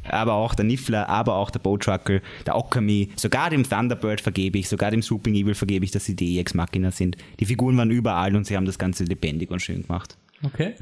Aber 0.05 0.35
auch 0.35 0.55
der 0.55 0.65
Niffler, 0.65 1.09
aber 1.09 1.37
auch 1.37 1.51
der 1.51 1.61
Bowtrucker, 1.61 2.21
der 2.47 2.57
Okami, 2.57 3.11
sogar 3.17 3.51
dem 3.51 3.69
Thunderbird 3.69 4.21
vergebe 4.21 4.59
ich, 4.59 4.69
sogar 4.69 4.91
dem 4.91 5.03
Swooping 5.03 5.35
Evil 5.35 5.55
vergebe 5.55 5.85
ich, 5.85 5.91
dass 5.91 6.05
sie 6.05 6.17
die 6.17 6.39
Ex 6.39 6.55
Machina 6.55 6.91
sind. 6.91 7.17
Die 7.41 7.45
Figuren 7.45 7.77
waren 7.77 7.91
überall 7.91 8.35
und 8.37 8.47
sie 8.47 8.57
haben 8.57 8.67
das 8.67 8.79
Ganze 8.79 9.05
lebendig 9.05 9.51
und 9.51 9.61
schön 9.61 9.83
gemacht. 9.83 10.17
Okay. 10.43 10.75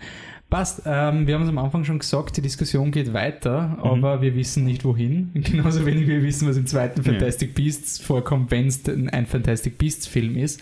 Passt. 0.53 0.83
Ähm, 0.85 1.27
wir 1.27 1.35
haben 1.35 1.45
es 1.45 1.49
am 1.49 1.57
Anfang 1.57 1.83
schon 1.85 1.99
gesagt, 1.99 2.37
die 2.37 2.43
Diskussion 2.43 2.91
geht 2.91 3.15
weiter, 3.15 3.79
aber 3.81 4.21
wir 4.21 4.37
wissen 4.37 4.65
nicht 4.65 4.85
wohin. 4.85 5.31
Genauso 5.35 5.87
wenig 5.87 6.07
wir 6.07 6.23
wissen, 6.23 6.47
was 6.47 6.59
im 6.59 6.67
zweiten 6.67 7.03
Fantastic 7.03 7.55
Beasts 7.55 7.99
vorkommt, 7.99 8.51
wenn 8.51 8.67
es 8.67 8.83
ein 8.87 9.25
Fantastic 9.25 9.79
Beasts 9.79 10.07
Film 10.07 10.37
ist. 10.37 10.61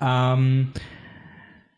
Ähm, 0.00 0.72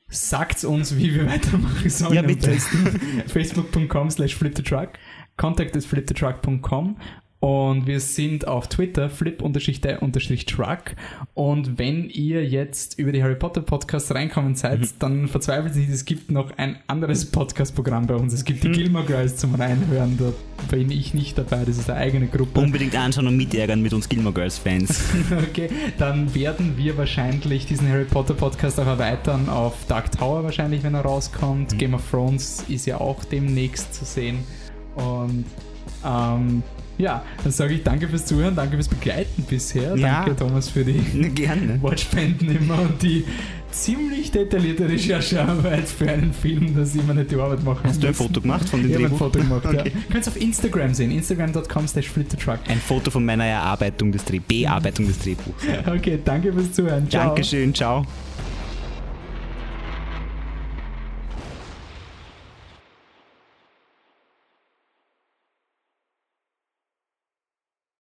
sagt 0.08 0.64
uns, 0.64 0.96
wie 0.96 1.14
wir 1.14 1.26
weitermachen 1.30 1.90
sollen. 1.90 2.14
Ja, 2.14 2.20
am 2.22 2.28
bitte. 2.28 2.48
besten. 2.48 2.98
Facebook.com 3.26 4.10
slash 4.10 4.34
flipthetruck, 4.36 4.92
contact 5.36 5.76
at 5.76 5.84
flipthetruck.com 5.84 6.96
und 7.40 7.86
wir 7.86 8.00
sind 8.00 8.46
auf 8.46 8.68
Twitter 8.68 9.08
flip-truck 9.08 10.96
und 11.32 11.78
wenn 11.78 12.10
ihr 12.10 12.46
jetzt 12.46 12.98
über 12.98 13.12
die 13.12 13.22
Harry 13.22 13.34
Potter 13.34 13.62
Podcasts 13.62 14.14
reinkommen 14.14 14.56
seid, 14.56 14.80
dann 14.98 15.26
verzweifelt 15.26 15.74
nicht, 15.74 15.88
es 15.88 16.04
gibt 16.04 16.30
noch 16.30 16.50
ein 16.58 16.78
anderes 16.86 17.30
Podcast-Programm 17.30 18.06
bei 18.06 18.14
uns. 18.14 18.34
Es 18.34 18.44
gibt 18.44 18.62
die 18.62 18.70
Gilmore 18.70 19.06
Girls 19.06 19.36
zum 19.36 19.54
Reinhören, 19.54 20.18
da 20.18 20.32
bin 20.70 20.90
ich 20.90 21.14
nicht 21.14 21.38
dabei, 21.38 21.64
das 21.64 21.78
ist 21.78 21.88
eine 21.88 21.98
eigene 22.00 22.26
Gruppe. 22.26 22.60
Unbedingt 22.60 22.94
anschauen 22.94 23.26
und 23.26 23.38
mitärgern 23.38 23.80
mit 23.80 23.94
uns 23.94 24.06
Gilmore 24.06 24.34
Girls 24.34 24.58
Fans. 24.58 25.02
Okay, 25.50 25.70
dann 25.98 26.34
werden 26.34 26.76
wir 26.76 26.96
wahrscheinlich 26.98 27.64
diesen 27.64 27.88
Harry 27.88 28.04
Potter 28.04 28.34
Podcast 28.34 28.78
auch 28.78 28.86
erweitern 28.86 29.48
auf 29.48 29.86
Dark 29.88 30.12
Tower 30.12 30.44
wahrscheinlich, 30.44 30.82
wenn 30.82 30.94
er 30.94 31.00
rauskommt. 31.00 31.78
Game 31.78 31.94
of 31.94 32.02
Thrones 32.10 32.64
ist 32.68 32.86
ja 32.86 33.00
auch 33.00 33.24
demnächst 33.24 33.94
zu 33.94 34.04
sehen. 34.04 34.38
Und 34.96 35.44
ähm, 36.04 36.62
ja, 37.00 37.22
dann 37.42 37.52
sage 37.52 37.74
ich 37.74 37.82
danke 37.82 38.08
fürs 38.08 38.26
Zuhören, 38.26 38.54
danke 38.54 38.76
fürs 38.76 38.88
Begleiten 38.88 39.42
bisher. 39.48 39.96
Ja. 39.96 40.24
Danke 40.24 40.36
Thomas 40.36 40.68
für 40.68 40.84
die 40.84 41.00
Gerne. 41.34 41.80
Wortspenden 41.82 42.56
immer 42.56 42.80
und 42.80 43.02
die 43.02 43.24
ziemlich 43.70 44.30
detaillierte 44.32 44.88
Recherchearbeit 44.88 45.88
für 45.88 46.10
einen 46.10 46.32
Film, 46.32 46.74
dass 46.74 46.94
ich 46.94 47.02
mir 47.04 47.14
nicht 47.14 47.30
die 47.30 47.36
Arbeit 47.36 47.62
machen 47.62 47.80
Hast 47.84 48.02
du 48.02 48.08
ein 48.08 48.10
muss. 48.10 48.18
Foto 48.18 48.40
gemacht 48.40 48.68
von 48.68 48.82
dem 48.82 48.90
Ich 48.90 48.96
habe 48.96 49.06
ein? 49.06 49.16
Foto 49.16 49.38
gemacht, 49.38 49.64
ja. 49.64 49.80
Okay. 49.80 49.92
Könnt 50.10 50.26
ihr 50.26 50.30
auf 50.30 50.40
Instagram 50.40 50.94
sehen, 50.94 51.10
instagram.com 51.12 51.88
slash 51.88 52.08
flittertruck. 52.08 52.58
Ein 52.68 52.78
Foto 52.78 53.10
von 53.10 53.24
meiner 53.24 53.44
Erarbeitung 53.44 54.12
des 54.12 54.24
Dreh 54.24 54.40
Bearbeitung 54.40 55.06
des 55.06 55.18
Drehbuchs. 55.20 55.64
Okay, 55.86 56.18
danke 56.24 56.52
fürs 56.52 56.72
Zuhören. 56.72 57.08
Ciao. 57.08 57.26
Dankeschön, 57.28 57.74
ciao. 57.74 58.04